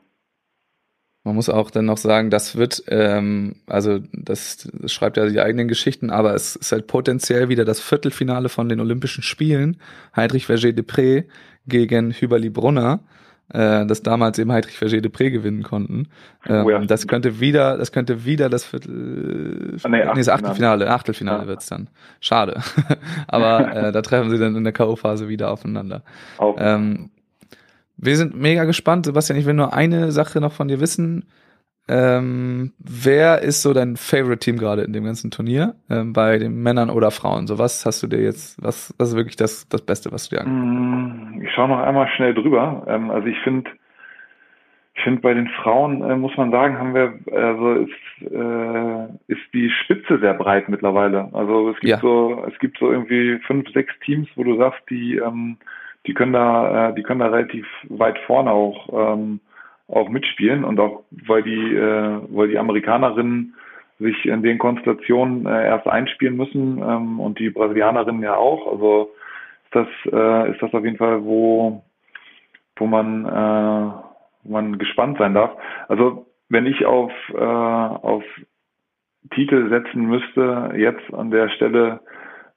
man 1.23 1.35
muss 1.35 1.49
auch 1.49 1.69
dann 1.69 1.85
noch 1.85 1.97
sagen, 1.97 2.31
das 2.31 2.57
wird, 2.57 2.83
ähm, 2.87 3.57
also 3.67 3.99
das, 4.11 4.69
das 4.73 4.91
schreibt 4.91 5.17
ja 5.17 5.27
die 5.27 5.39
eigenen 5.39 5.67
Geschichten, 5.67 6.09
aber 6.09 6.33
es 6.33 6.55
ist 6.55 6.71
halt 6.71 6.87
potenziell 6.87 7.47
wieder 7.47 7.63
das 7.63 7.79
Viertelfinale 7.79 8.49
von 8.49 8.69
den 8.69 8.79
Olympischen 8.79 9.21
Spielen. 9.21 9.77
Heidrich 10.15 10.47
Verger 10.47 10.73
de 10.73 10.83
Pré 10.83 11.25
gegen 11.67 12.11
Hüberli 12.11 12.49
Brunner, 12.49 13.01
äh, 13.53 13.85
das 13.85 14.01
damals 14.03 14.39
eben 14.39 14.51
Heidrich 14.51 14.77
Verger 14.77 15.01
de 15.01 15.11
Pré 15.11 15.29
gewinnen 15.29 15.63
konnten. 15.63 16.07
Ähm, 16.47 16.65
oh 16.65 16.69
ja. 16.69 16.79
Das 16.79 17.07
könnte 17.07 17.39
wieder, 17.39 17.77
das 17.77 17.91
könnte 17.91 18.25
wieder 18.25 18.49
das 18.49 18.65
Viertel, 18.65 19.77
ah, 19.83 19.89
nee, 19.89 20.05
nee, 20.05 20.13
das 20.15 20.29
Achtelfinale, 20.29 20.89
Achtelfinale 20.89 21.43
ja. 21.43 21.47
wird's 21.47 21.67
dann. 21.67 21.89
Schade. 22.19 22.61
aber 23.27 23.75
äh, 23.75 23.91
da 23.91 24.01
treffen 24.01 24.29
sie 24.29 24.37
dann 24.37 24.55
in 24.55 24.63
der 24.63 24.73
K.O.-Phase 24.73 25.27
wieder 25.27 25.51
aufeinander. 25.51 26.03
Auch. 26.37 26.55
Ähm, 26.59 27.09
wir 27.97 28.17
sind 28.17 28.35
mega 28.35 28.63
gespannt. 28.63 29.05
Sebastian, 29.05 29.37
ich 29.37 29.45
will 29.45 29.53
nur 29.53 29.73
eine 29.73 30.11
Sache 30.11 30.41
noch 30.41 30.53
von 30.53 30.67
dir 30.67 30.79
wissen. 30.79 31.25
Ähm, 31.91 32.71
wer 32.79 33.41
ist 33.41 33.61
so 33.61 33.73
dein 33.73 33.97
Favorite-Team 33.97 34.57
gerade 34.57 34.83
in 34.83 34.93
dem 34.93 35.03
ganzen 35.03 35.29
Turnier? 35.29 35.75
Ähm, 35.89 36.13
bei 36.13 36.37
den 36.37 36.63
Männern 36.63 36.89
oder 36.89 37.11
Frauen? 37.11 37.47
So, 37.47 37.59
was 37.59 37.85
hast 37.85 38.01
du 38.01 38.07
dir 38.07 38.21
jetzt, 38.21 38.63
was, 38.63 38.95
was 38.97 39.09
ist 39.09 39.15
wirklich 39.17 39.35
das, 39.35 39.67
das 39.67 39.85
Beste, 39.85 40.11
was 40.11 40.29
du 40.29 40.35
dir 40.35 40.41
anguckst? 40.43 41.35
Mm, 41.35 41.41
ich 41.41 41.51
schaue 41.53 41.67
noch 41.67 41.79
einmal 41.79 42.07
schnell 42.15 42.33
drüber. 42.33 42.85
Ähm, 42.87 43.11
also 43.11 43.27
ich 43.27 43.37
finde, 43.39 43.69
ich 44.95 45.03
finde 45.03 45.21
bei 45.21 45.33
den 45.33 45.49
Frauen 45.61 46.01
äh, 46.01 46.15
muss 46.15 46.35
man 46.37 46.51
sagen, 46.51 46.79
haben 46.79 46.93
wir, 46.93 47.13
also 47.33 47.73
ist, 47.73 48.31
äh, 48.31 49.33
ist 49.33 49.53
die 49.53 49.69
Spitze 49.83 50.19
sehr 50.19 50.33
breit 50.35 50.69
mittlerweile. 50.69 51.29
Also 51.33 51.71
es 51.71 51.75
gibt 51.81 51.89
ja. 51.89 51.99
so, 51.99 52.45
es 52.47 52.57
gibt 52.59 52.77
so 52.77 52.89
irgendwie 52.89 53.39
fünf, 53.45 53.69
sechs 53.73 53.93
Teams, 54.05 54.29
wo 54.35 54.43
du 54.43 54.57
sagst, 54.57 54.81
die 54.89 55.17
ähm, 55.17 55.57
die 56.07 56.13
können 56.13 56.33
da, 56.33 56.89
äh, 56.89 56.95
die 56.95 57.03
können 57.03 57.19
da 57.19 57.27
relativ 57.27 57.67
weit 57.89 58.17
vorne 58.25 58.51
auch, 58.51 59.13
ähm, 59.13 59.39
auch 59.91 60.09
mitspielen 60.09 60.63
und 60.63 60.79
auch 60.79 61.03
weil 61.27 61.43
die, 61.43 61.75
äh, 61.75 62.19
weil 62.29 62.47
die 62.47 62.57
Amerikanerinnen 62.57 63.55
sich 63.99 64.25
in 64.25 64.41
den 64.41 64.57
Konstellationen 64.57 65.45
äh, 65.45 65.65
erst 65.67 65.87
einspielen 65.87 66.35
müssen 66.35 66.79
ähm, 66.79 67.19
und 67.19 67.39
die 67.39 67.49
Brasilianerinnen 67.49 68.23
ja 68.23 68.35
auch. 68.35 68.71
Also 68.71 69.11
ist 69.65 69.75
das, 69.75 69.87
äh, 70.11 70.51
ist 70.51 70.61
das 70.61 70.73
auf 70.73 70.83
jeden 70.83 70.97
Fall, 70.97 71.23
wo, 71.23 71.83
wo 72.77 72.87
man, 72.87 73.25
äh, 73.25 73.91
wo 74.43 74.51
man 74.53 74.79
gespannt 74.79 75.17
sein 75.19 75.33
darf. 75.33 75.51
Also 75.87 76.25
wenn 76.49 76.65
ich 76.65 76.85
auf, 76.85 77.11
äh, 77.33 77.37
auf 77.37 78.23
Titel 79.33 79.69
setzen 79.69 80.07
müsste, 80.07 80.73
jetzt 80.75 81.13
an 81.13 81.29
der 81.29 81.49
Stelle, 81.49 81.99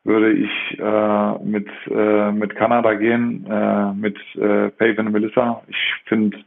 würde 0.05 0.33
ich 0.33 0.79
äh, 0.79 1.39
mit, 1.45 1.69
äh, 1.91 2.31
mit 2.31 2.55
Kanada 2.57 2.95
gehen, 2.95 3.47
äh, 3.51 3.93
mit 3.95 4.19
äh, 4.37 4.71
Paven 4.71 5.11
Melissa. 5.11 5.63
Ich 5.69 5.95
finde 6.05 6.39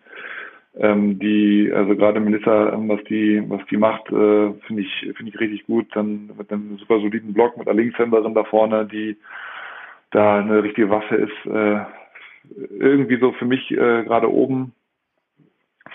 ähm, 0.79 1.19
die, 1.19 1.71
also 1.73 1.95
gerade 1.95 2.19
Melissa, 2.19 2.73
ähm, 2.73 2.87
was 2.89 3.03
die, 3.05 3.43
was 3.47 3.61
die 3.69 3.77
macht, 3.77 4.07
äh, 4.11 4.53
finde 4.67 4.83
ich, 4.83 5.11
finde 5.15 5.31
ich 5.31 5.39
richtig 5.39 5.65
gut. 5.65 5.87
Dann 5.95 6.31
mit 6.37 6.51
einem 6.51 6.77
super 6.77 6.99
soliden 6.99 7.33
Block 7.33 7.57
mit 7.57 7.67
einer 7.67 7.77
Linkshänderin 7.77 8.35
da 8.35 8.43
vorne, 8.43 8.85
die 8.85 9.17
da 10.11 10.39
eine 10.39 10.63
richtige 10.63 10.89
Waffe 10.89 11.15
ist. 11.15 11.45
Äh, 11.45 11.79
irgendwie 12.79 13.19
so 13.19 13.33
für 13.33 13.45
mich 13.45 13.71
äh, 13.71 14.03
gerade 14.03 14.31
oben 14.31 14.73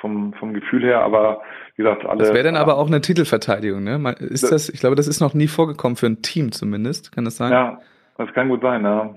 vom, 0.01 0.35
vom 0.35 0.53
Gefühl 0.53 0.83
her, 0.83 1.03
aber 1.03 1.43
wie 1.76 1.83
gesagt, 1.83 2.05
alle. 2.05 2.18
Das 2.18 2.35
wäre 2.35 2.45
dann 2.45 2.57
aber 2.57 2.76
auch 2.76 2.89
eine 2.89 3.01
Titelverteidigung, 3.01 3.85
ne? 3.85 4.14
Ist 4.18 4.51
das, 4.51 4.68
ich 4.68 4.80
glaube, 4.80 4.97
das 4.97 5.07
ist 5.07 5.20
noch 5.20 5.33
nie 5.33 5.47
vorgekommen 5.47 5.97
für 5.97 6.07
ein 6.07 6.22
Team 6.22 6.53
zumindest, 6.53 7.12
kann 7.12 7.24
das 7.24 7.37
sein? 7.37 7.53
Ja, 7.53 7.80
das 8.18 8.33
kann 8.35 8.49
gut 8.49 8.62
sein, 8.62 8.83
ja. 8.83 9.14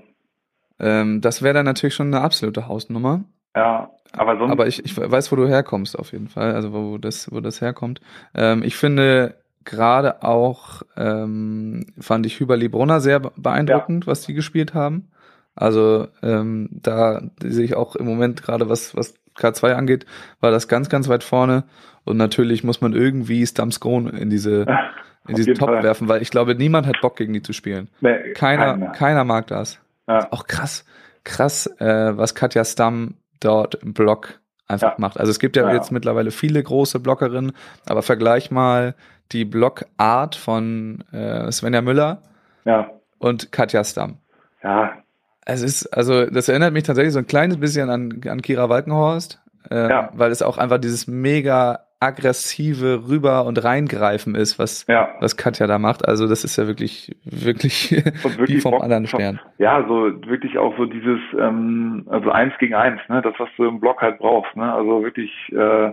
Ähm, 0.78 1.20
das 1.20 1.42
wäre 1.42 1.54
dann 1.54 1.66
natürlich 1.66 1.94
schon 1.94 2.14
eine 2.14 2.22
absolute 2.22 2.68
Hausnummer. 2.68 3.24
Ja, 3.54 3.90
aber 4.16 4.38
sonst. 4.38 4.52
Aber 4.52 4.66
ich, 4.66 4.84
ich 4.84 4.96
weiß, 4.96 5.30
wo 5.32 5.36
du 5.36 5.46
herkommst 5.46 5.98
auf 5.98 6.12
jeden 6.12 6.28
Fall, 6.28 6.54
also 6.54 6.72
wo 6.72 6.98
das, 6.98 7.30
wo 7.32 7.40
das 7.40 7.60
herkommt. 7.60 8.00
Ähm, 8.34 8.62
ich 8.62 8.76
finde 8.76 9.36
gerade 9.64 10.22
auch 10.22 10.82
ähm, 10.96 11.86
fand 11.98 12.24
ich 12.24 12.40
Hüberli 12.40 12.68
Brunner 12.68 13.00
sehr 13.00 13.20
beeindruckend, 13.20 14.04
ja. 14.04 14.10
was 14.10 14.22
die 14.22 14.34
gespielt 14.34 14.74
haben. 14.74 15.08
Also 15.54 16.08
ähm, 16.22 16.68
da 16.70 17.22
sehe 17.42 17.64
ich 17.64 17.74
auch 17.74 17.96
im 17.96 18.06
Moment 18.06 18.42
gerade 18.42 18.68
was, 18.68 18.94
was 18.94 19.14
K2 19.36 19.72
angeht, 19.72 20.06
war 20.40 20.50
das 20.50 20.68
ganz, 20.68 20.88
ganz 20.88 21.08
weit 21.08 21.24
vorne. 21.24 21.64
Und 22.04 22.16
natürlich 22.16 22.62
muss 22.62 22.80
man 22.80 22.92
irgendwie 22.92 23.44
Stamskone 23.46 24.10
in 24.10 24.30
diese, 24.30 24.66
in 25.28 25.34
diesen 25.34 25.54
Top 25.54 25.68
Fall. 25.68 25.82
werfen, 25.82 26.08
weil 26.08 26.22
ich 26.22 26.30
glaube, 26.30 26.54
niemand 26.54 26.86
hat 26.86 27.00
Bock 27.00 27.16
gegen 27.16 27.32
die 27.32 27.42
zu 27.42 27.52
spielen. 27.52 27.88
Nee, 28.00 28.32
keiner, 28.34 28.72
keiner, 28.72 28.92
keiner 28.92 29.24
mag 29.24 29.46
das. 29.48 29.80
Ja. 30.08 30.30
auch 30.30 30.46
krass, 30.46 30.84
krass, 31.24 31.66
äh, 31.80 32.16
was 32.16 32.36
Katja 32.36 32.64
Stamm 32.64 33.14
dort 33.40 33.76
im 33.76 33.92
Block 33.92 34.40
einfach 34.66 34.92
ja. 34.92 34.94
macht. 34.98 35.18
Also 35.18 35.30
es 35.30 35.38
gibt 35.38 35.56
ja, 35.56 35.68
ja, 35.68 35.74
jetzt 35.74 35.92
mittlerweile 35.92 36.30
viele 36.30 36.62
große 36.62 37.00
Blockerinnen, 37.00 37.52
aber 37.86 38.02
vergleich 38.02 38.50
mal 38.50 38.94
die 39.32 39.44
Blockart 39.44 40.34
von 40.34 41.04
äh, 41.12 41.50
Svenja 41.50 41.82
Müller 41.82 42.22
ja. 42.64 42.90
und 43.18 43.52
Katja 43.52 43.84
Stamm. 43.84 44.18
Ja, 44.62 44.92
es 45.44 45.62
ist, 45.62 45.86
also 45.86 46.26
das 46.26 46.48
erinnert 46.48 46.72
mich 46.72 46.82
tatsächlich 46.82 47.12
so 47.12 47.20
ein 47.20 47.26
kleines 47.26 47.58
bisschen 47.58 47.88
an, 47.88 48.20
an 48.28 48.42
Kira 48.42 48.68
Walkenhorst, 48.68 49.40
äh, 49.70 49.88
ja. 49.88 50.10
weil 50.12 50.32
es 50.32 50.42
auch 50.42 50.58
einfach 50.58 50.78
dieses 50.78 51.06
mega 51.06 51.85
aggressive 52.00 53.08
rüber 53.08 53.46
und 53.46 53.62
reingreifen 53.62 54.34
ist, 54.34 54.58
was 54.58 54.86
ja. 54.86 55.14
was 55.20 55.36
Katja 55.36 55.66
da 55.66 55.78
macht. 55.78 56.06
Also 56.06 56.28
das 56.28 56.44
ist 56.44 56.56
ja 56.56 56.66
wirklich 56.66 57.16
wirklich, 57.24 57.90
wirklich 58.36 58.58
wie 58.58 58.60
vom 58.60 58.72
Bock, 58.72 58.82
anderen 58.82 59.06
Stern. 59.06 59.40
Ja, 59.58 59.84
so 59.88 60.12
wirklich 60.26 60.58
auch 60.58 60.76
so 60.76 60.84
dieses 60.84 61.20
ähm, 61.38 62.04
also 62.08 62.30
eins 62.30 62.52
gegen 62.58 62.74
eins, 62.74 63.00
ne, 63.08 63.22
das 63.22 63.34
was 63.38 63.48
du 63.56 63.64
im 63.64 63.80
Block 63.80 64.02
halt 64.02 64.18
brauchst, 64.18 64.54
ne, 64.56 64.72
also 64.72 65.02
wirklich. 65.02 65.30
Äh, 65.52 65.92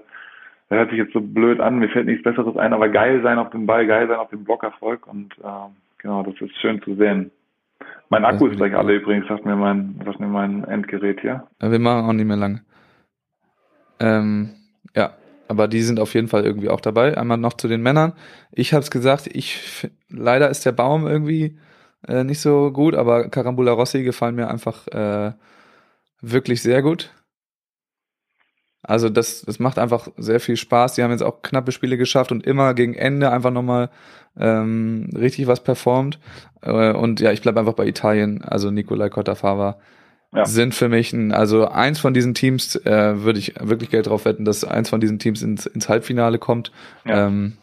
das 0.69 0.79
hört 0.79 0.89
sich 0.89 0.99
jetzt 0.99 1.13
so 1.13 1.21
blöd 1.21 1.59
an, 1.59 1.77
mir 1.77 1.89
fällt 1.89 2.07
nichts 2.07 2.23
Besseres 2.23 2.57
ein, 2.57 2.73
aber 2.73 2.89
geil 2.89 3.21
sein 3.21 3.37
auf 3.37 3.51
dem 3.51 3.67
Ball, 3.67 3.85
geil 3.85 4.07
sein 4.07 4.17
auf 4.17 4.29
dem 4.29 4.43
Blockerfolg 4.43 5.05
und 5.05 5.31
äh, 5.43 5.69
genau, 5.99 6.23
das 6.23 6.33
ist 6.41 6.55
schön 6.61 6.81
zu 6.81 6.95
sehen. 6.95 7.29
Mein 8.09 8.25
Akku 8.25 8.47
ist 8.47 8.57
gleich 8.57 8.75
alle 8.75 8.95
übrigens, 8.95 9.27
sagt 9.27 9.45
mir 9.45 9.55
mein, 9.55 10.01
sagt 10.05 10.19
mir 10.19 10.27
mein 10.27 10.63
Endgerät 10.63 11.19
hier. 11.21 11.47
Ja, 11.61 11.71
wir 11.71 11.79
machen 11.79 12.05
auch 12.05 12.13
nicht 12.13 12.25
mehr 12.25 12.37
lang. 12.37 12.61
Ähm, 13.99 14.49
ja. 14.95 15.11
Aber 15.47 15.67
die 15.67 15.81
sind 15.81 15.99
auf 15.99 16.13
jeden 16.13 16.27
Fall 16.27 16.45
irgendwie 16.45 16.69
auch 16.69 16.81
dabei. 16.81 17.17
Einmal 17.17 17.37
noch 17.37 17.53
zu 17.53 17.67
den 17.67 17.81
Männern. 17.81 18.13
Ich 18.51 18.73
habe 18.73 18.83
es 18.83 18.91
gesagt, 18.91 19.27
ich 19.27 19.89
leider 20.09 20.49
ist 20.49 20.65
der 20.65 20.71
Baum 20.71 21.07
irgendwie 21.07 21.57
äh, 22.07 22.23
nicht 22.23 22.39
so 22.39 22.71
gut, 22.71 22.95
aber 22.95 23.29
Carambula 23.29 23.71
Rossi 23.73 24.03
gefallen 24.03 24.35
mir 24.35 24.49
einfach 24.49 24.87
äh, 24.87 25.33
wirklich 26.21 26.61
sehr 26.61 26.81
gut. 26.81 27.11
Also 28.85 29.09
das, 29.09 29.43
das 29.43 29.59
macht 29.59 29.79
einfach 29.79 30.09
sehr 30.17 30.41
viel 30.41 30.57
Spaß. 30.57 30.95
Die 30.95 31.03
haben 31.03 31.11
jetzt 31.11 31.23
auch 31.23 31.41
knappe 31.41 31.71
Spiele 31.71 31.97
geschafft 31.97 32.31
und 32.33 32.45
immer 32.45 32.73
gegen 32.73 32.95
Ende 32.95 33.31
einfach 33.31 33.51
nochmal 33.51 33.89
ähm, 34.37 35.09
richtig 35.15 35.47
was 35.47 35.63
performt. 35.63 36.19
Äh, 36.61 36.91
und 36.91 37.21
ja, 37.21 37.31
ich 37.31 37.41
bleibe 37.41 37.59
einfach 37.61 37.73
bei 37.73 37.87
Italien. 37.87 38.41
Also 38.41 38.71
Nikolai 38.71 39.09
Cottafava 39.09 39.77
ja. 40.35 40.45
sind 40.45 40.73
für 40.75 40.89
mich 40.89 41.13
ein, 41.13 41.31
also 41.31 41.67
eins 41.67 41.99
von 41.99 42.13
diesen 42.13 42.33
Teams, 42.33 42.75
äh, 42.85 43.23
würde 43.23 43.39
ich 43.39 43.53
wirklich 43.59 43.89
Geld 43.89 44.07
drauf 44.07 44.25
wetten, 44.25 44.45
dass 44.45 44.63
eins 44.63 44.89
von 44.89 44.99
diesen 44.99 45.19
Teams 45.19 45.41
ins, 45.41 45.65
ins 45.65 45.89
Halbfinale 45.89 46.37
kommt. 46.37 46.71
Ja. 47.05 47.27
Ähm, 47.27 47.53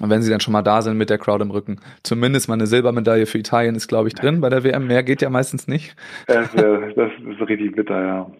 und 0.00 0.08
wenn 0.08 0.22
sie 0.22 0.30
dann 0.30 0.40
schon 0.40 0.52
mal 0.52 0.62
da 0.62 0.80
sind 0.80 0.96
mit 0.96 1.10
der 1.10 1.18
Crowd 1.18 1.42
im 1.42 1.50
Rücken, 1.50 1.78
zumindest 2.02 2.48
mal 2.48 2.54
eine 2.54 2.66
Silbermedaille 2.66 3.26
für 3.26 3.38
Italien 3.38 3.74
ist, 3.74 3.88
glaube 3.88 4.08
ich, 4.08 4.14
drin 4.14 4.40
bei 4.40 4.48
der 4.48 4.64
WM. 4.64 4.86
Mehr 4.86 5.02
geht 5.02 5.20
ja 5.20 5.28
meistens 5.28 5.68
nicht. 5.68 5.94
Das, 6.26 6.54
äh, 6.54 6.94
das 6.94 7.10
ist 7.30 7.48
richtig 7.48 7.76
bitter, 7.76 8.02
ja. 8.02 8.30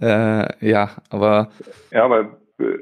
äh, 0.50 0.66
ja, 0.66 0.90
aber. 1.10 1.50
Ja, 1.90 2.04
aber 2.04 2.38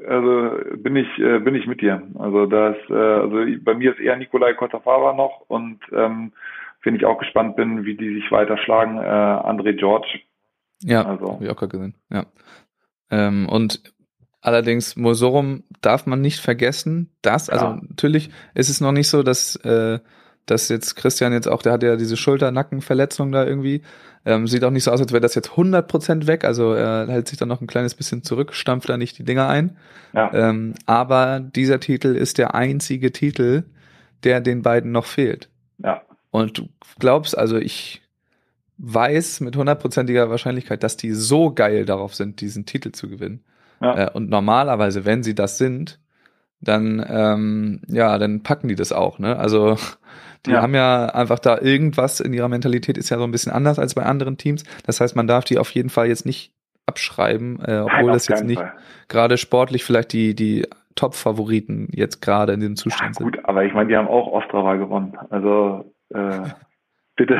also 0.07 0.57
bin 0.77 0.95
ich 0.95 1.07
äh, 1.19 1.39
bin 1.39 1.55
ich 1.55 1.67
mit 1.67 1.81
dir. 1.81 2.01
Also 2.17 2.45
das 2.47 2.75
äh, 2.89 2.93
also 2.93 3.45
bei 3.61 3.75
mir 3.75 3.91
ist 3.91 3.99
eher 3.99 4.15
Nikolai 4.15 4.53
Kotafava 4.53 5.13
noch 5.13 5.43
und 5.47 5.79
ähm, 5.93 6.31
wenn 6.83 6.95
ich 6.95 7.05
auch 7.05 7.17
gespannt 7.17 7.55
bin, 7.55 7.85
wie 7.85 7.95
die 7.95 8.15
sich 8.15 8.31
weiter 8.31 8.57
schlagen, 8.57 8.97
äh, 8.97 9.01
André 9.01 9.73
George. 9.73 10.19
Ja, 10.83 11.05
also. 11.05 11.33
habe 11.33 11.45
ich 11.45 11.49
auch 11.49 11.55
gerade 11.55 11.71
gesehen. 11.71 11.95
Ja. 12.09 12.25
Ähm, 13.09 13.49
und 13.49 13.81
allerdings 14.41 14.95
Mosorum 14.95 15.63
darf 15.81 16.05
man 16.05 16.21
nicht 16.21 16.39
vergessen, 16.39 17.11
dass 17.21 17.49
also 17.49 17.65
ja. 17.65 17.81
natürlich 17.87 18.29
ist 18.53 18.69
es 18.69 18.81
noch 18.81 18.91
nicht 18.91 19.09
so, 19.09 19.23
dass 19.23 19.55
äh, 19.57 19.99
dass 20.47 20.69
jetzt 20.69 20.95
Christian 20.95 21.33
jetzt 21.33 21.47
auch, 21.47 21.61
der 21.61 21.73
hat 21.73 21.83
ja 21.83 21.97
diese 21.97 22.17
Schulter-Nackenverletzung 22.17 23.31
da 23.31 23.45
irgendwie. 23.45 23.83
Ähm, 24.25 24.47
sieht 24.47 24.63
auch 24.63 24.71
nicht 24.71 24.85
so 24.85 24.91
aus, 24.91 25.01
als 25.01 25.11
wäre 25.11 25.21
das 25.21 25.35
jetzt 25.35 25.51
100% 25.51 26.25
weg. 26.25 26.43
Also 26.43 26.73
er 26.73 27.07
hält 27.07 27.27
sich 27.27 27.37
dann 27.37 27.49
noch 27.49 27.61
ein 27.61 27.67
kleines 27.67 27.95
bisschen 27.95 28.23
zurück, 28.23 28.53
stampft 28.53 28.89
da 28.89 28.97
nicht 28.97 29.17
die 29.19 29.23
Dinger 29.23 29.47
ein. 29.47 29.77
Ja. 30.13 30.33
Ähm, 30.33 30.73
aber 30.85 31.39
dieser 31.39 31.79
Titel 31.79 32.15
ist 32.15 32.37
der 32.37 32.55
einzige 32.55 33.11
Titel, 33.11 33.65
der 34.23 34.41
den 34.41 34.63
beiden 34.63 34.91
noch 34.91 35.05
fehlt. 35.05 35.49
Ja. 35.79 36.01
Und 36.41 36.57
du 36.57 36.69
glaubst, 36.99 37.37
also 37.37 37.57
ich 37.57 38.01
weiß 38.77 39.41
mit 39.41 39.55
hundertprozentiger 39.55 40.29
Wahrscheinlichkeit, 40.29 40.83
dass 40.83 40.97
die 40.97 41.11
so 41.11 41.51
geil 41.51 41.85
darauf 41.85 42.13
sind, 42.15 42.41
diesen 42.41 42.65
Titel 42.65 42.91
zu 42.91 43.09
gewinnen. 43.09 43.43
Ja. 43.81 44.05
Äh, 44.05 44.11
und 44.11 44.29
normalerweise, 44.29 45.05
wenn 45.05 45.23
sie 45.23 45.35
das 45.35 45.57
sind, 45.57 45.99
dann 46.59 47.05
ähm, 47.07 47.81
ja, 47.87 48.17
dann 48.17 48.41
packen 48.41 48.67
die 48.67 48.75
das 48.75 48.91
auch. 48.91 49.19
Ne? 49.19 49.37
Also 49.37 49.77
die 50.45 50.51
ja. 50.51 50.61
haben 50.61 50.73
ja 50.73 51.07
einfach 51.07 51.39
da 51.39 51.59
irgendwas 51.59 52.19
in 52.19 52.33
ihrer 52.33 52.49
Mentalität 52.49 52.97
ist 52.97 53.09
ja 53.09 53.17
so 53.17 53.23
ein 53.23 53.31
bisschen 53.31 53.51
anders 53.51 53.79
als 53.79 53.95
bei 53.95 54.03
anderen 54.03 54.37
Teams. 54.37 54.63
Das 54.85 55.01
heißt, 55.01 55.15
man 55.15 55.27
darf 55.27 55.43
die 55.43 55.57
auf 55.57 55.71
jeden 55.71 55.89
Fall 55.89 56.07
jetzt 56.07 56.25
nicht 56.25 56.53
abschreiben, 56.85 57.59
äh, 57.59 57.79
obwohl 57.79 58.05
Nein, 58.05 58.13
das 58.13 58.27
jetzt 58.27 58.45
nicht 58.45 58.63
gerade 59.09 59.37
sportlich 59.37 59.83
vielleicht 59.83 60.13
die 60.13 60.35
die 60.35 60.65
Top-Favoriten 60.95 61.89
jetzt 61.91 62.21
gerade 62.21 62.53
in 62.53 62.59
diesem 62.59 62.75
Zustand 62.75 63.15
ja, 63.19 63.23
gut, 63.23 63.33
sind. 63.33 63.43
Gut, 63.43 63.49
aber 63.49 63.65
ich 63.65 63.73
meine, 63.73 63.89
die 63.89 63.95
haben 63.95 64.07
auch 64.07 64.27
Ostrava 64.27 64.75
gewonnen. 64.75 65.15
Also 65.29 65.93
äh, 66.09 66.49
bitte. 67.15 67.39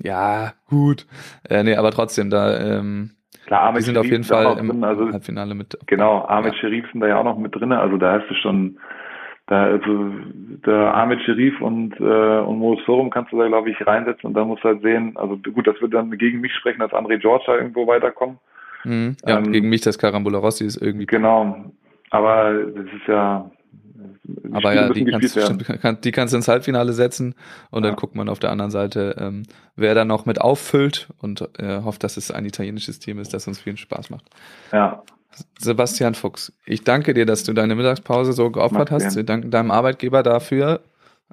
Ja, 0.00 0.54
gut. 0.68 1.06
Äh, 1.48 1.62
nee, 1.62 1.76
aber 1.76 1.90
trotzdem, 1.90 2.30
da 2.30 2.58
ähm, 2.58 3.12
Klar, 3.46 3.62
Ahmed 3.62 3.80
die 3.80 3.84
sind 3.84 3.94
Scherif 3.94 4.06
auf 4.06 4.12
jeden 4.12 4.24
Fall 4.24 4.58
im 4.58 4.68
drin, 4.68 4.84
also, 4.84 5.12
Halbfinale 5.12 5.54
mit. 5.54 5.78
Genau, 5.86 6.24
Ahmed 6.24 6.54
ja. 6.54 6.60
Scherif 6.60 6.90
sind 6.90 7.00
da 7.00 7.08
ja 7.08 7.18
auch 7.18 7.24
noch 7.24 7.38
mit 7.38 7.54
drin. 7.54 7.72
Also 7.72 7.96
da 7.96 8.20
hast 8.20 8.28
du 8.30 8.34
schon, 8.34 8.78
da 9.46 9.64
also 9.64 10.10
der 10.64 10.94
Ahmed 10.94 11.20
Scherif 11.22 11.60
und 11.60 11.98
äh, 11.98 12.38
und 12.40 12.58
Moritz 12.58 12.84
Forum 12.84 13.10
kannst 13.10 13.32
du 13.32 13.38
da 13.38 13.48
glaube 13.48 13.70
ich 13.70 13.86
reinsetzen 13.86 14.28
und 14.28 14.34
dann 14.34 14.48
musst 14.48 14.62
du 14.62 14.68
halt 14.68 14.82
sehen. 14.82 15.16
Also 15.16 15.36
gut, 15.36 15.66
das 15.66 15.80
wird 15.80 15.92
dann 15.92 16.10
gegen 16.18 16.40
mich 16.40 16.54
sprechen, 16.54 16.80
dass 16.80 16.92
André 16.92 17.18
George 17.18 17.44
da 17.46 17.56
irgendwo 17.56 17.86
weiterkommen. 17.86 18.38
Mhm. 18.84 19.16
Ja, 19.26 19.38
ähm, 19.38 19.52
gegen 19.52 19.68
mich 19.68 19.80
das 19.80 19.98
Carambula 19.98 20.38
Rossi 20.38 20.64
ist 20.64 20.80
irgendwie. 20.80 21.06
Genau, 21.06 21.64
aber 22.10 22.54
das 22.54 22.86
ist 22.86 23.08
ja 23.08 23.50
aber 24.52 24.74
ja, 24.74 24.88
die 24.88 25.04
kannst, 25.04 25.36
kann, 25.80 26.00
die 26.00 26.12
kannst 26.12 26.32
du 26.32 26.36
ins 26.36 26.48
Halbfinale 26.48 26.92
setzen 26.92 27.34
und 27.70 27.82
ja. 27.82 27.90
dann 27.90 27.96
guckt 27.96 28.14
man 28.14 28.28
auf 28.28 28.38
der 28.38 28.50
anderen 28.50 28.70
Seite, 28.70 29.16
ähm, 29.18 29.42
wer 29.74 29.94
da 29.94 30.04
noch 30.04 30.26
mit 30.26 30.40
auffüllt 30.40 31.08
und 31.18 31.48
äh, 31.58 31.82
hofft, 31.82 32.04
dass 32.04 32.16
es 32.16 32.30
ein 32.30 32.44
italienisches 32.44 33.00
Team 33.00 33.18
ist, 33.18 33.34
das 33.34 33.48
uns 33.48 33.58
viel 33.58 33.76
Spaß 33.76 34.10
macht. 34.10 34.26
Ja. 34.72 35.02
Sebastian 35.58 36.14
Fuchs, 36.14 36.52
ich 36.66 36.84
danke 36.84 37.14
dir, 37.14 37.26
dass 37.26 37.42
du 37.42 37.52
deine 37.52 37.74
Mittagspause 37.74 38.32
so 38.32 38.50
geopfert 38.50 38.90
hast. 38.90 39.16
Wir 39.16 39.24
danken 39.24 39.50
deinem 39.50 39.70
Arbeitgeber 39.70 40.22
dafür. 40.22 40.82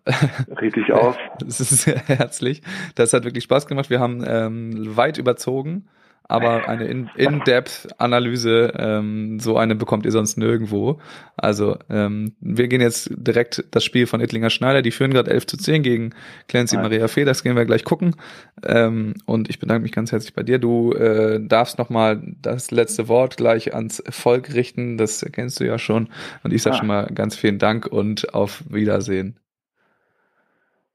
Richtig 0.61 0.91
aus. 0.93 1.15
Das 1.39 1.59
ist 1.59 1.81
sehr 1.81 1.97
herzlich. 1.97 2.61
Das 2.95 3.11
hat 3.11 3.25
wirklich 3.25 3.43
Spaß 3.43 3.67
gemacht. 3.67 3.89
Wir 3.89 3.99
haben 3.99 4.23
ähm, 4.25 4.95
weit 4.95 5.17
überzogen 5.17 5.89
aber 6.29 6.69
eine 6.69 6.85
In-Depth-Analyse, 6.85 8.73
ähm, 8.77 9.39
so 9.39 9.57
eine 9.57 9.75
bekommt 9.75 10.05
ihr 10.05 10.11
sonst 10.11 10.37
nirgendwo. 10.37 10.99
Also 11.35 11.77
ähm, 11.89 12.33
wir 12.39 12.67
gehen 12.67 12.81
jetzt 12.81 13.09
direkt 13.17 13.65
das 13.71 13.83
Spiel 13.83 14.05
von 14.05 14.21
Ittlinger 14.21 14.51
Schneider, 14.51 14.83
die 14.83 14.91
führen 14.91 15.11
gerade 15.11 15.31
11 15.31 15.47
zu 15.47 15.57
10 15.57 15.81
gegen 15.81 16.13
Clancy 16.47 16.75
Nein. 16.75 16.83
Maria 16.83 17.07
Fee, 17.07 17.25
das 17.25 17.41
gehen 17.41 17.55
wir 17.55 17.65
gleich 17.65 17.83
gucken. 17.83 18.15
Ähm, 18.63 19.15
und 19.25 19.49
ich 19.49 19.59
bedanke 19.59 19.81
mich 19.81 19.91
ganz 19.91 20.11
herzlich 20.11 20.35
bei 20.35 20.43
dir. 20.43 20.59
Du 20.59 20.93
äh, 20.93 21.39
darfst 21.41 21.79
nochmal 21.79 22.21
das 22.43 22.69
letzte 22.69 23.07
Wort 23.07 23.35
gleich 23.35 23.73
ans 23.73 24.03
Volk 24.07 24.53
richten, 24.53 24.97
das 24.97 25.25
kennst 25.31 25.59
du 25.59 25.65
ja 25.65 25.79
schon. 25.79 26.09
Und 26.43 26.53
ich 26.53 26.61
sage 26.61 26.75
ah. 26.75 26.77
schon 26.77 26.87
mal 26.87 27.07
ganz 27.07 27.35
vielen 27.35 27.57
Dank 27.57 27.87
und 27.87 28.35
auf 28.35 28.63
Wiedersehen. 28.69 29.35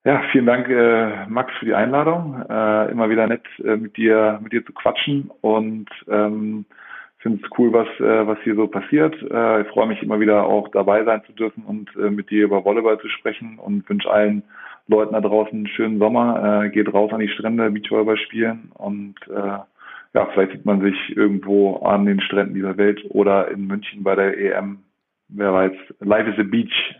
Ja, 0.07 0.23
vielen 0.33 0.45
Dank, 0.45 0.69
äh, 0.69 1.27
Max, 1.29 1.51
für 1.59 1.65
die 1.65 1.75
Einladung. 1.75 2.45
Äh, 2.49 2.91
immer 2.91 3.09
wieder 3.09 3.27
nett, 3.27 3.45
äh, 3.65 3.77
mit 3.77 3.97
dir, 3.97 4.39
mit 4.43 4.53
dir 4.53 4.65
zu 4.67 4.75
quatschen 4.75 5.31
und 5.41 5.89
ähm, 6.09 6.67
finde 7.21 7.43
es 7.43 7.51
cool, 7.59 7.73
was, 7.73 7.89
äh, 8.01 8.27
was 8.27 8.39
hier 8.45 8.55
so 8.55 8.67
passiert. 8.67 9.15
Äh, 9.31 9.63
ich 9.63 9.69
freue 9.69 9.87
mich 9.87 10.03
immer 10.03 10.21
wieder 10.21 10.45
auch 10.45 10.69
dabei 10.69 11.05
sein 11.05 11.23
zu 11.25 11.33
dürfen 11.33 11.65
und 11.65 11.89
äh, 11.97 12.11
mit 12.11 12.29
dir 12.29 12.45
über 12.45 12.67
Volleyball 12.67 13.01
zu 13.01 13.09
sprechen 13.09 13.59
und 13.59 13.89
wünsche 13.89 14.11
allen 14.11 14.43
Leuten 14.89 15.15
da 15.15 15.23
draußen 15.23 15.57
einen 15.57 15.69
schönen 15.69 15.99
Sommer. 15.99 16.65
Äh, 16.65 16.69
geht 16.69 16.93
raus 16.93 17.11
an 17.15 17.21
die 17.21 17.31
Strände, 17.31 17.71
Beachvolleyball 17.71 18.19
spielen 18.19 18.73
und 18.75 19.15
äh, 19.31 19.59
ja, 20.13 20.27
vielleicht 20.35 20.53
sieht 20.53 20.67
man 20.67 20.83
sich 20.83 21.17
irgendwo 21.17 21.77
an 21.79 22.05
den 22.05 22.21
Stränden 22.21 22.55
dieser 22.55 22.77
Welt 22.77 23.03
oder 23.09 23.51
in 23.51 23.67
München 23.67 24.03
bei 24.03 24.15
der 24.15 24.37
EM. 24.39 24.81
Wer 25.29 25.55
weiß, 25.55 25.73
Life 26.01 26.29
is 26.29 26.39
a 26.39 26.43
Beach. 26.43 26.95